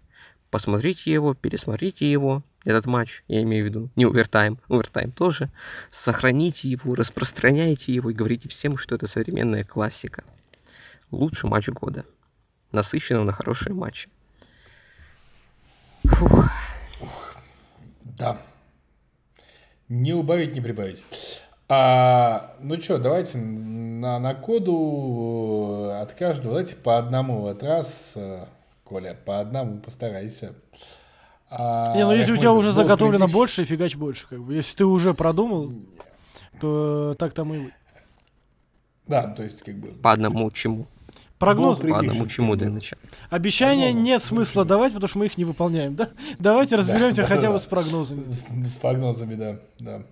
Посмотрите 0.52 1.12
его, 1.12 1.34
пересмотрите 1.34 2.10
его, 2.10 2.44
этот 2.64 2.88
матч, 2.88 3.24
я 3.28 3.42
имею 3.44 3.64
в 3.64 3.68
виду, 3.68 3.90
не 3.96 4.06
овертайм, 4.06 4.60
овертайм 4.68 5.12
тоже. 5.12 5.50
Сохраните 5.92 6.70
его, 6.70 6.96
распространяйте 6.96 7.94
его 7.94 8.10
и 8.10 8.14
говорите 8.14 8.50
всем, 8.50 8.78
что 8.78 8.96
это 8.96 9.08
современная 9.08 9.64
классика. 9.64 10.24
Лучший 11.12 11.50
матч 11.50 11.70
года. 11.70 12.06
Насыщенный 12.72 13.24
на 13.24 13.32
хорошие 13.32 13.74
матчи. 13.74 14.10
Фух. 16.06 16.50
Да. 18.18 18.38
Не 19.90 20.14
убавить, 20.14 20.54
не 20.54 20.62
прибавить. 20.62 21.04
А, 21.68 22.56
ну 22.60 22.80
что, 22.82 22.98
давайте 23.00 23.38
на, 23.38 24.20
на 24.20 24.36
коду 24.36 25.88
э, 25.90 26.02
от 26.02 26.14
каждого, 26.14 26.50
давайте 26.56 26.76
по 26.76 26.98
одному 26.98 27.42
в 27.42 27.48
этот 27.48 27.64
раз, 27.64 28.14
э, 28.16 28.46
Коля, 28.84 29.18
по 29.26 29.40
одному 29.40 29.80
постарайся. 29.80 30.54
А, 31.50 31.96
Не, 31.96 32.06
ну 32.06 32.14
если 32.14 32.34
у 32.34 32.38
тебя 32.38 32.52
уже 32.54 32.72
заготовлено 32.72 33.26
критич- 33.26 33.32
больше, 33.34 33.66
фигач 33.66 33.96
больше. 33.96 34.28
Как 34.28 34.40
бы. 34.42 34.54
Если 34.54 34.78
ты 34.78 34.86
уже 34.86 35.14
продумал, 35.14 35.72
то 36.60 37.16
так 37.18 37.34
там 37.34 37.54
и. 37.54 37.70
Да, 39.08 39.24
то 39.28 39.44
есть 39.44 39.62
как 39.64 39.76
бы... 39.76 39.90
По 39.90 40.12
одному 40.12 40.50
чему? 40.52 40.88
Прогноз. 41.40 41.80
Prediction, 41.80 42.30
чему 42.30 42.56
для 42.56 42.70
начала? 42.70 43.02
Обещания 43.30 43.88
Прогнозом. 43.88 44.04
нет 44.04 44.24
смысла 44.24 44.64
давать, 44.66 44.94
потому 44.94 45.10
что 45.10 45.20
мы 45.20 45.26
их 45.26 45.38
не 45.38 45.44
выполняем, 45.44 45.96
да? 45.96 46.10
Давайте 46.40 46.78
разберемся 46.78 47.24
да, 47.24 47.28
хотя 47.28 47.42
да. 47.44 47.52
бы 47.52 47.60
с 47.60 47.64
прогнозами. 47.64 48.26
С 48.66 48.76
прогнозами, 48.76 49.36
да, 49.36 49.60
да. 49.80 50.04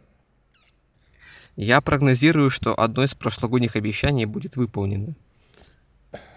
Я 1.56 1.82
прогнозирую, 1.82 2.50
что 2.50 2.78
одно 2.78 3.04
из 3.04 3.14
прошлогодних 3.14 3.76
обещаний 3.76 4.26
будет 4.26 4.56
выполнено. 4.58 5.14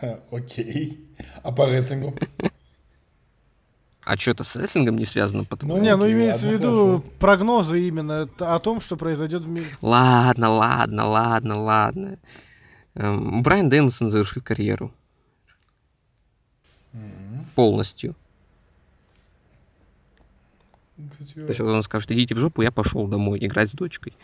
Окей. 0.31 1.01
А 1.43 1.51
по 1.53 1.69
рестлингу? 1.69 2.15
А 4.05 4.17
что 4.17 4.31
это 4.31 4.45
с 4.45 4.55
рестлингом 4.55 4.97
не 4.97 5.05
связано? 5.05 5.45
Потому... 5.45 5.77
Ну, 5.77 5.83
Не, 5.83 5.97
ну 5.97 6.09
имеется 6.09 6.47
в 6.47 6.51
ладно, 6.53 6.57
виду 6.57 6.87
хорошо. 6.87 7.05
прогнозы 7.19 7.89
именно 7.89 8.29
о 8.39 8.59
том, 8.61 8.81
что 8.81 8.97
произойдет 8.97 9.43
в 9.43 9.49
мире. 9.49 9.67
Ладно, 9.81 10.49
ладно, 10.51 11.07
ладно, 11.07 11.61
ладно. 11.61 12.19
Эм, 12.97 13.43
Брайан 13.43 13.69
Дэнсон 13.69 14.11
завершит 14.11 14.43
карьеру. 14.43 14.93
Полностью. 17.55 18.15
То 20.97 21.49
есть 21.49 21.61
он 21.61 21.83
скажет, 21.83 22.11
идите 22.11 22.35
в 22.35 22.39
жопу, 22.39 22.63
я 22.63 22.73
пошел 22.73 23.07
домой 23.07 23.39
играть 23.45 23.71
с 23.71 23.75
дочкой. 23.75 24.15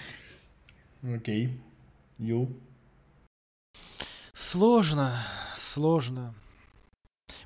Окей. 1.03 1.61
Ю. 2.19 2.49
Сложно, 4.33 5.23
сложно. 5.55 6.35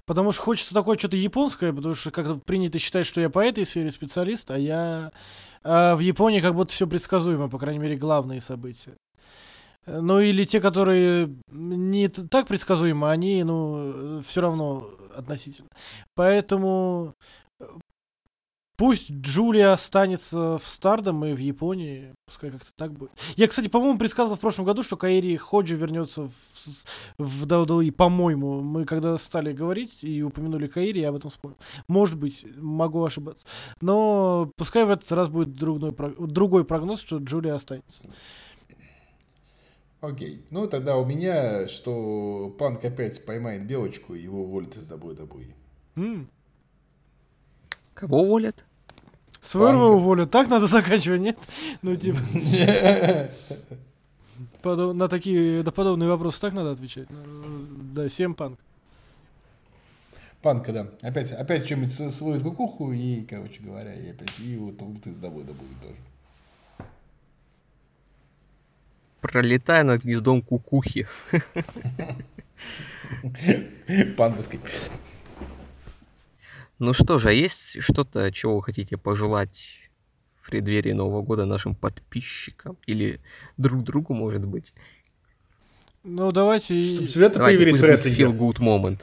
Потому 0.04 0.30
что 0.30 0.42
хочется 0.42 0.74
такое 0.74 0.96
что-то 0.96 1.16
японское, 1.16 1.72
потому 1.72 1.94
что 1.94 2.12
как-то 2.12 2.36
принято 2.36 2.78
считать, 2.78 3.06
что 3.06 3.20
я 3.20 3.28
по 3.28 3.40
этой 3.40 3.66
сфере 3.66 3.90
специалист, 3.90 4.48
а 4.52 4.58
я 4.58 5.12
а 5.64 5.96
в 5.96 6.00
Японии 6.00 6.40
как 6.40 6.54
будто 6.54 6.72
все 6.72 6.86
предсказуемо, 6.86 7.48
по 7.48 7.58
крайней 7.58 7.80
мере, 7.80 7.96
главные 7.96 8.40
события. 8.40 8.94
Э, 9.86 10.00
Ну 10.00 10.20
или 10.20 10.44
те, 10.44 10.60
которые 10.60 11.34
не 11.50 12.08
так 12.08 12.46
предсказуемы, 12.48 13.10
они, 13.10 13.42
ну, 13.44 14.20
все 14.22 14.40
равно 14.40 14.90
относительно. 15.14 15.68
Поэтому 16.14 17.14
э, 17.60 17.64
пусть 18.76 19.10
Джулия 19.10 19.72
останется 19.72 20.58
в 20.58 20.66
Стардом 20.66 21.24
и 21.24 21.32
в 21.32 21.38
Японии, 21.38 22.14
пускай 22.26 22.50
как-то 22.50 22.70
так 22.76 22.92
будет. 22.92 23.10
Я, 23.36 23.48
кстати, 23.48 23.68
по-моему, 23.68 23.98
предсказывал 23.98 24.36
в 24.36 24.40
прошлом 24.40 24.66
году, 24.66 24.82
что 24.82 24.96
Каири 24.96 25.36
Ходжи 25.36 25.76
вернется 25.76 26.28
в, 26.28 26.32
в 27.18 27.46
WWE, 27.46 27.92
по-моему. 27.92 28.60
Мы 28.60 28.84
когда 28.84 29.16
стали 29.18 29.52
говорить 29.52 30.04
и 30.04 30.22
упомянули 30.22 30.66
Каири, 30.66 31.00
я 31.00 31.08
об 31.10 31.16
этом 31.16 31.30
вспомнил. 31.30 31.58
Может 31.88 32.18
быть, 32.18 32.44
могу 32.56 33.04
ошибаться. 33.04 33.46
Но 33.80 34.50
пускай 34.56 34.84
в 34.84 34.90
этот 34.90 35.10
раз 35.12 35.28
будет 35.28 35.54
другой 35.54 36.64
прогноз, 36.64 37.00
что 37.00 37.18
Джулия 37.18 37.54
останется. 37.54 38.06
Окей. 40.06 40.42
Ну, 40.50 40.66
тогда 40.68 40.96
у 40.96 41.04
меня, 41.04 41.66
что 41.68 42.54
Панк 42.58 42.84
опять 42.84 43.24
поймает 43.24 43.66
Белочку, 43.66 44.14
и 44.14 44.22
его 44.22 44.42
уволят 44.44 44.76
из 44.76 44.88
WWE. 44.90 45.52
М. 45.96 46.28
Кого 47.94 48.22
уволят? 48.22 48.64
Сверва 49.40 49.86
уволят. 49.88 50.30
Так 50.30 50.48
надо 50.48 50.66
заканчивать, 50.76 51.20
нет? 51.20 51.38
Ну, 51.82 51.96
типа, 51.96 52.18
на 54.92 55.08
такие, 55.08 55.62
на 55.62 55.72
подобные 55.72 56.08
вопросы 56.08 56.40
так 56.40 56.52
надо 56.52 56.72
отвечать. 56.72 57.08
Ну, 57.10 57.66
Да, 57.94 58.06
всем 58.08 58.34
панк. 58.34 58.58
Панка, 60.42 60.72
да. 60.72 60.86
Опять, 61.02 61.32
опять 61.32 61.64
что-нибудь 61.64 61.90
с- 61.92 62.10
свою 62.12 62.40
кукуху, 62.40 62.92
и, 62.92 63.22
короче 63.22 63.60
говоря, 63.62 63.94
и 63.94 64.10
опять, 64.10 64.38
и 64.38 64.56
вот 64.56 64.80
уволят 64.80 65.06
из 65.06 65.16
WWE 65.16 65.44
тоже. 65.82 65.96
Пролетая 69.20 69.82
над 69.82 70.02
гнездом 70.02 70.42
кукухи. 70.42 71.08
Панковской. 74.16 74.60
Ну 76.78 76.92
что 76.92 77.18
же, 77.18 77.30
а 77.30 77.32
есть 77.32 77.82
что-то, 77.82 78.30
чего 78.32 78.56
вы 78.56 78.62
хотите 78.62 78.96
пожелать 78.96 79.62
в 80.42 80.50
преддверии 80.50 80.92
Нового 80.92 81.22
года 81.22 81.46
нашим 81.46 81.74
подписчикам? 81.74 82.76
Или 82.86 83.20
друг 83.56 83.82
другу, 83.82 84.12
может 84.14 84.44
быть? 84.44 84.74
Ну, 86.04 86.30
давайте... 86.30 86.84
Чтобы 86.84 87.08
сюжеты 87.08 87.38
Давайте, 87.38 87.58
появились 87.58 87.80
в 87.80 87.84
рестлинге. 87.84 88.24
feel 88.24 88.38
good 88.38 88.58
moment. 88.58 89.00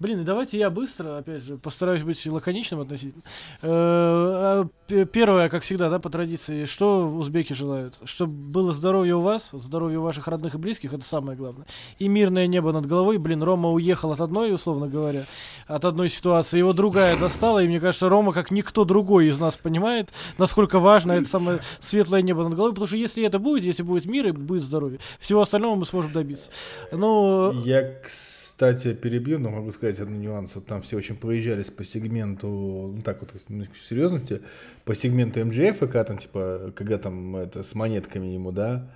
Блин, 0.00 0.20
и 0.20 0.24
давайте 0.24 0.58
я 0.58 0.70
быстро, 0.70 1.18
опять 1.18 1.42
же, 1.42 1.56
постараюсь 1.56 2.02
быть 2.02 2.24
лаконичным 2.24 2.80
относительно. 2.80 3.22
Э, 3.62 3.68
а, 3.68 4.68
Первое, 4.88 5.50
как 5.50 5.64
всегда, 5.64 5.90
да, 5.90 5.98
по 5.98 6.08
традиции, 6.08 6.64
что 6.64 7.06
узбеки 7.06 7.52
желают? 7.52 7.98
Чтобы 8.04 8.32
было 8.32 8.72
здоровье 8.72 9.16
у 9.16 9.20
вас, 9.20 9.50
здоровье 9.52 9.98
у 9.98 10.02
ваших 10.02 10.28
родных 10.28 10.54
и 10.54 10.58
близких, 10.58 10.94
это 10.94 11.04
самое 11.04 11.36
главное. 11.36 11.66
И 11.98 12.08
мирное 12.08 12.46
небо 12.46 12.72
над 12.72 12.86
головой. 12.86 13.18
Блин, 13.18 13.42
Рома 13.42 13.70
уехал 13.70 14.12
от 14.12 14.22
одной, 14.22 14.54
условно 14.54 14.88
говоря, 14.88 15.24
от 15.66 15.84
одной 15.84 16.08
ситуации, 16.08 16.58
его 16.58 16.72
другая 16.72 17.18
достала, 17.18 17.62
и 17.62 17.68
мне 17.68 17.80
кажется, 17.80 18.08
Рома, 18.08 18.32
как 18.32 18.50
никто 18.50 18.86
другой 18.86 19.26
из 19.26 19.38
нас 19.38 19.58
понимает, 19.58 20.08
насколько 20.38 20.78
важно 20.78 21.12
это 21.12 21.28
самое 21.28 21.60
светлое 21.80 22.22
небо 22.22 22.44
над 22.44 22.54
головой, 22.54 22.72
потому 22.72 22.86
что 22.86 22.96
если 22.96 23.26
это 23.26 23.38
будет, 23.38 23.64
если 23.64 23.82
будет 23.82 24.06
мир 24.06 24.28
и 24.28 24.30
будет 24.30 24.62
здоровье, 24.62 25.00
всего 25.18 25.42
остального 25.42 25.74
мы 25.74 25.84
сможем 25.84 26.12
добиться. 26.12 26.50
Ну, 26.92 27.52
Я, 27.64 27.94
кстати, 28.58 28.92
перебью, 28.92 29.38
но 29.38 29.50
могу 29.50 29.70
сказать 29.70 30.00
один 30.00 30.20
нюанс. 30.20 30.56
Вот 30.56 30.66
там 30.66 30.82
все 30.82 30.96
очень 30.96 31.14
проезжались 31.14 31.70
по 31.70 31.84
сегменту, 31.84 32.92
ну 32.96 33.02
так 33.02 33.20
вот, 33.20 33.32
серьезности, 33.88 34.42
по 34.84 34.96
сегменту 34.96 35.46
МЖФ, 35.46 35.78
когда 35.78 36.02
там, 36.02 36.18
типа, 36.18 36.72
когда 36.74 36.98
там 36.98 37.36
это 37.36 37.62
с 37.62 37.76
монетками 37.76 38.26
ему, 38.26 38.50
да. 38.50 38.90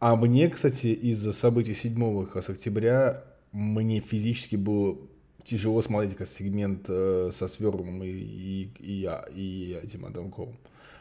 А 0.00 0.16
мне, 0.16 0.50
кстати, 0.50 0.88
из-за 0.88 1.32
событий 1.32 1.72
7 1.72 2.26
как 2.26 2.46
октября, 2.50 3.24
мне 3.52 4.00
физически 4.00 4.56
было 4.56 4.98
тяжело 5.44 5.80
смотреть 5.80 6.14
как 6.14 6.28
сегмент 6.28 6.84
э, 6.90 7.30
со 7.32 7.48
Сверлом 7.48 8.02
и, 8.04 8.08
и, 8.10 8.70
и, 8.80 8.92
я- 8.92 9.24
и 9.34 9.80
этим 9.82 10.04
Адамковым. 10.04 10.58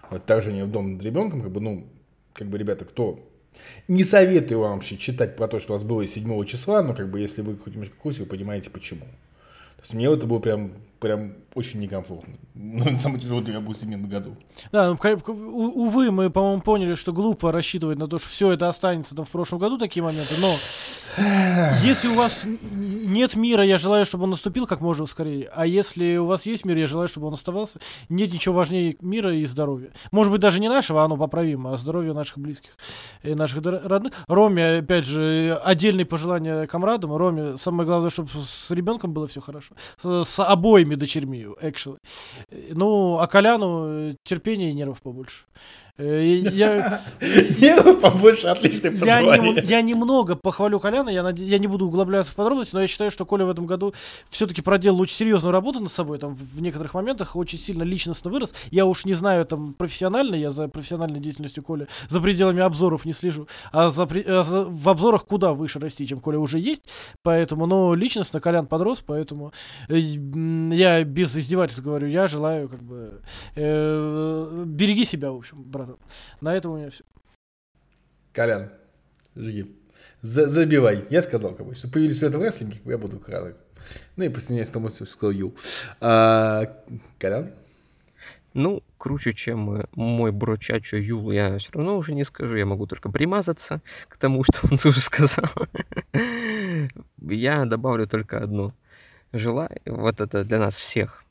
Вот 0.10 0.26
также 0.26 0.54
не 0.54 0.64
в 0.64 0.72
дом 0.72 0.94
над 0.94 1.04
ребенком, 1.04 1.42
как 1.42 1.52
бы, 1.52 1.60
ну, 1.60 1.86
как 2.32 2.48
бы, 2.48 2.58
ребята, 2.58 2.86
кто 2.86 3.20
не 3.88 4.04
советую 4.04 4.60
вам 4.60 4.74
вообще 4.76 4.98
читать 4.98 5.36
про 5.36 5.48
то, 5.48 5.60
что 5.60 5.74
у 5.74 5.76
вас 5.76 5.84
было 5.84 6.06
7 6.06 6.46
числа, 6.46 6.82
но 6.82 6.94
как 6.94 7.10
бы 7.10 7.20
если 7.20 7.42
вы 7.42 7.58
хоть 7.58 7.74
немножко 7.74 7.96
в 7.96 8.00
курсе, 8.00 8.22
вы 8.22 8.28
понимаете 8.28 8.70
почему. 8.70 9.06
То 9.06 9.82
есть 9.82 9.94
мне 9.94 10.06
это 10.06 10.26
было 10.26 10.40
прям, 10.40 10.72
прям 11.00 11.34
очень 11.54 11.80
некомфортно. 11.80 12.36
Самое 12.98 13.22
тяжелое 13.22 13.44
для 13.44 13.54
меня 13.54 13.66
был 13.66 13.74
сегмент 13.74 14.06
в 14.06 14.10
году. 14.10 14.36
Да, 14.72 14.90
ну, 14.90 14.98
увы, 15.36 16.12
мы, 16.12 16.30
по-моему, 16.30 16.62
поняли, 16.62 16.96
что 16.96 17.14
глупо 17.14 17.52
рассчитывать 17.52 17.98
на 17.98 18.08
то, 18.08 18.18
что 18.18 18.28
все 18.28 18.52
это 18.52 18.70
останется 18.70 19.16
там 19.16 19.26
в 19.26 19.30
прошлом 19.30 19.60
году, 19.60 19.78
такие 19.78 20.04
моменты, 20.04 20.36
но 20.42 20.54
если 21.84 22.10
у 22.10 22.16
вас 22.16 22.42
нет 22.44 23.36
мира, 23.36 23.64
я 23.64 23.78
желаю, 23.78 24.06
чтобы 24.06 24.26
он 24.26 24.32
наступил 24.32 24.68
как 24.68 24.82
можно 24.82 25.06
скорее, 25.06 25.50
а 25.54 25.66
если 25.66 26.18
у 26.18 26.26
вас 26.26 26.46
есть 26.46 26.66
мир, 26.66 26.78
я 26.78 26.88
желаю, 26.88 27.08
чтобы 27.08 27.28
он 27.28 27.34
оставался. 27.34 27.80
Нет 28.10 28.34
ничего 28.34 28.56
важнее 28.56 28.98
мира 29.00 29.34
и 29.34 29.46
здоровья. 29.46 29.92
Может 30.12 30.32
быть, 30.32 30.42
даже 30.42 30.60
не 30.60 30.70
нашего, 30.70 31.04
оно 31.04 31.16
поправимо, 31.18 31.74
а 31.74 31.78
здоровья 31.78 32.14
наших 32.14 32.38
близких 32.38 32.72
и 33.24 33.34
наших 33.34 33.66
родных. 33.66 34.14
Роме, 34.28 34.80
опять 34.80 35.06
же, 35.06 35.60
отдельные 35.64 36.06
пожелания 36.06 36.68
комрадам. 36.68 37.16
Роме, 37.16 37.58
самое 37.58 37.88
главное, 37.88 38.10
чтобы 38.10 38.30
с 38.30 38.72
ребенком 38.72 39.14
было 39.14 39.28
все 39.28 39.40
хорошо. 39.40 39.76
С, 40.02 40.26
с 40.26 40.44
обоими 40.44 40.85
дочерьми, 40.94 41.48
actually. 41.60 41.98
Э, 42.52 42.74
Ну, 42.76 43.18
а 43.18 43.28
Коляну 43.28 43.88
э, 43.88 44.16
терпения 44.24 44.70
и 44.70 44.74
нервов 44.74 45.02
побольше. 45.02 45.46
Э, 45.98 46.26
Я, 47.22 47.82
побольше, 47.94 48.48
отличное 48.48 48.92
я, 49.64 49.82
немного 49.82 50.36
похвалю 50.36 50.80
Коляна, 50.80 51.10
я, 51.10 51.30
я 51.30 51.58
не 51.58 51.68
буду 51.68 51.88
углубляться 51.88 52.34
в 52.34 52.36
подробности, 52.36 52.76
но 52.76 52.82
я 52.82 52.88
считаю, 52.88 53.12
что 53.12 53.26
Коля 53.26 53.46
в 53.46 53.50
этом 53.50 53.66
году 53.66 53.94
все-таки 54.30 54.62
проделал 54.62 55.00
очень 55.00 55.16
серьезную 55.16 55.54
работу 55.54 55.80
над 55.80 55.92
собой, 55.92 56.18
там 56.18 56.36
в 56.36 56.62
некоторых 56.62 56.94
моментах 56.96 57.38
очень 57.38 57.58
сильно 57.58 57.84
личностно 57.84 58.30
вырос. 58.30 58.54
Я 58.72 58.86
уж 58.86 59.06
не 59.06 59.14
знаю 59.14 59.46
там 59.46 59.74
профессионально, 59.74 60.36
я 60.36 60.52
за 60.52 60.68
профессиональной 60.68 61.22
деятельностью 61.22 61.64
Коля 61.64 61.88
за 62.10 62.20
пределами 62.20 62.62
обзоров 62.62 63.06
не 63.06 63.14
слежу, 63.14 63.48
а, 63.72 63.90
за, 63.90 64.04
а 64.04 64.44
за- 64.44 64.66
в 64.66 64.90
обзорах 64.90 65.26
куда 65.26 65.54
выше 65.54 65.80
расти, 65.80 66.06
чем 66.06 66.20
Коля 66.20 66.40
уже 66.40 66.60
есть, 66.60 66.90
поэтому, 67.24 67.68
но 67.68 67.96
личностно 67.96 68.42
Колян 68.42 68.68
подрос, 68.68 69.02
поэтому 69.06 69.54
э, 69.88 69.98
я 69.98 71.04
без 71.06 71.38
издевательств 71.38 71.84
говорю, 71.84 72.08
я 72.08 72.28
желаю 72.28 72.68
как 72.68 72.84
бы 72.84 73.22
э, 73.56 74.64
береги 74.66 75.06
себя, 75.06 75.32
в 75.32 75.38
общем, 75.38 75.64
братан. 75.86 76.06
На 76.42 76.56
этом 76.56 76.72
у 76.72 76.78
меня 76.78 76.90
все. 76.90 77.04
Колян, 78.34 78.72
жги. 79.36 79.76
За- 80.22 80.50
забивай. 80.50 81.06
Я 81.10 81.22
сказал, 81.22 81.54
как 81.54 81.66
бы, 81.66 81.76
что 81.76 81.88
появились 81.88 82.20
в 82.20 82.24
этом 82.24 82.42
рестлинге, 82.42 82.80
я 82.86 82.98
буду 82.98 83.20
краток. 83.20 83.58
Ну 84.16 84.24
и 84.24 84.30
присоединяюсь 84.30 84.70
к 84.70 84.74
тому, 84.74 84.90
что 84.90 85.06
сказал 85.06 85.32
Ю. 85.32 85.56
А, 86.02 86.66
Колян? 87.20 87.52
Ну, 88.56 88.82
круче, 88.98 89.34
чем 89.34 89.82
э, 89.82 89.86
мой 89.96 90.32
брочачо 90.32 90.96
Юл, 90.96 91.30
я 91.32 91.58
все 91.58 91.72
равно 91.74 91.98
уже 91.98 92.14
не 92.14 92.24
скажу. 92.24 92.56
Я 92.56 92.66
могу 92.66 92.88
только 92.88 93.12
примазаться 93.12 93.82
к 94.08 94.18
тому, 94.18 94.44
что 94.50 94.60
он 94.64 94.74
уже 94.74 95.02
сказал. 95.02 95.52
Я 97.22 97.66
добавлю 97.66 98.08
только 98.08 98.40
одно. 98.40 98.74
Желаю, 99.34 99.78
вот 99.86 100.22
это 100.22 100.46
для 100.46 100.60
нас 100.60 100.78
всех, 100.78 101.26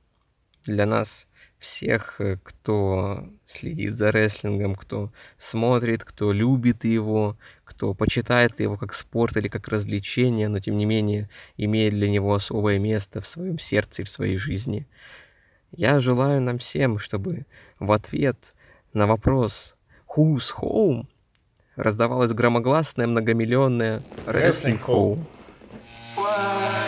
для 0.66 0.84
нас 0.84 1.26
всех, 1.64 2.20
э, 2.20 2.38
кто 2.42 3.26
следит 3.46 3.96
за 3.96 4.10
рестлингом, 4.10 4.74
кто 4.74 5.10
смотрит, 5.38 6.04
кто 6.04 6.32
любит 6.32 6.84
его, 6.84 7.36
кто 7.64 7.94
почитает 7.94 8.60
его 8.60 8.76
как 8.76 8.94
спорт 8.94 9.36
или 9.36 9.48
как 9.48 9.68
развлечение, 9.68 10.48
но 10.48 10.60
тем 10.60 10.76
не 10.76 10.84
менее 10.84 11.28
имеет 11.56 11.94
для 11.94 12.08
него 12.08 12.34
особое 12.34 12.78
место 12.78 13.20
в 13.20 13.26
своем 13.26 13.58
сердце 13.58 14.02
и 14.02 14.04
в 14.04 14.08
своей 14.08 14.36
жизни. 14.36 14.86
Я 15.72 15.98
желаю 15.98 16.40
нам 16.40 16.58
всем, 16.58 16.98
чтобы 16.98 17.46
в 17.80 17.90
ответ 17.90 18.54
на 18.92 19.06
вопрос 19.06 19.74
«Who's 20.06 20.52
home?» 20.56 21.06
раздавалось 21.76 22.32
громогласное 22.32 23.06
многомиллионное 23.06 24.02
Wrestling 24.26 24.78
«Wrestling 24.78 25.18
home». 26.16 26.83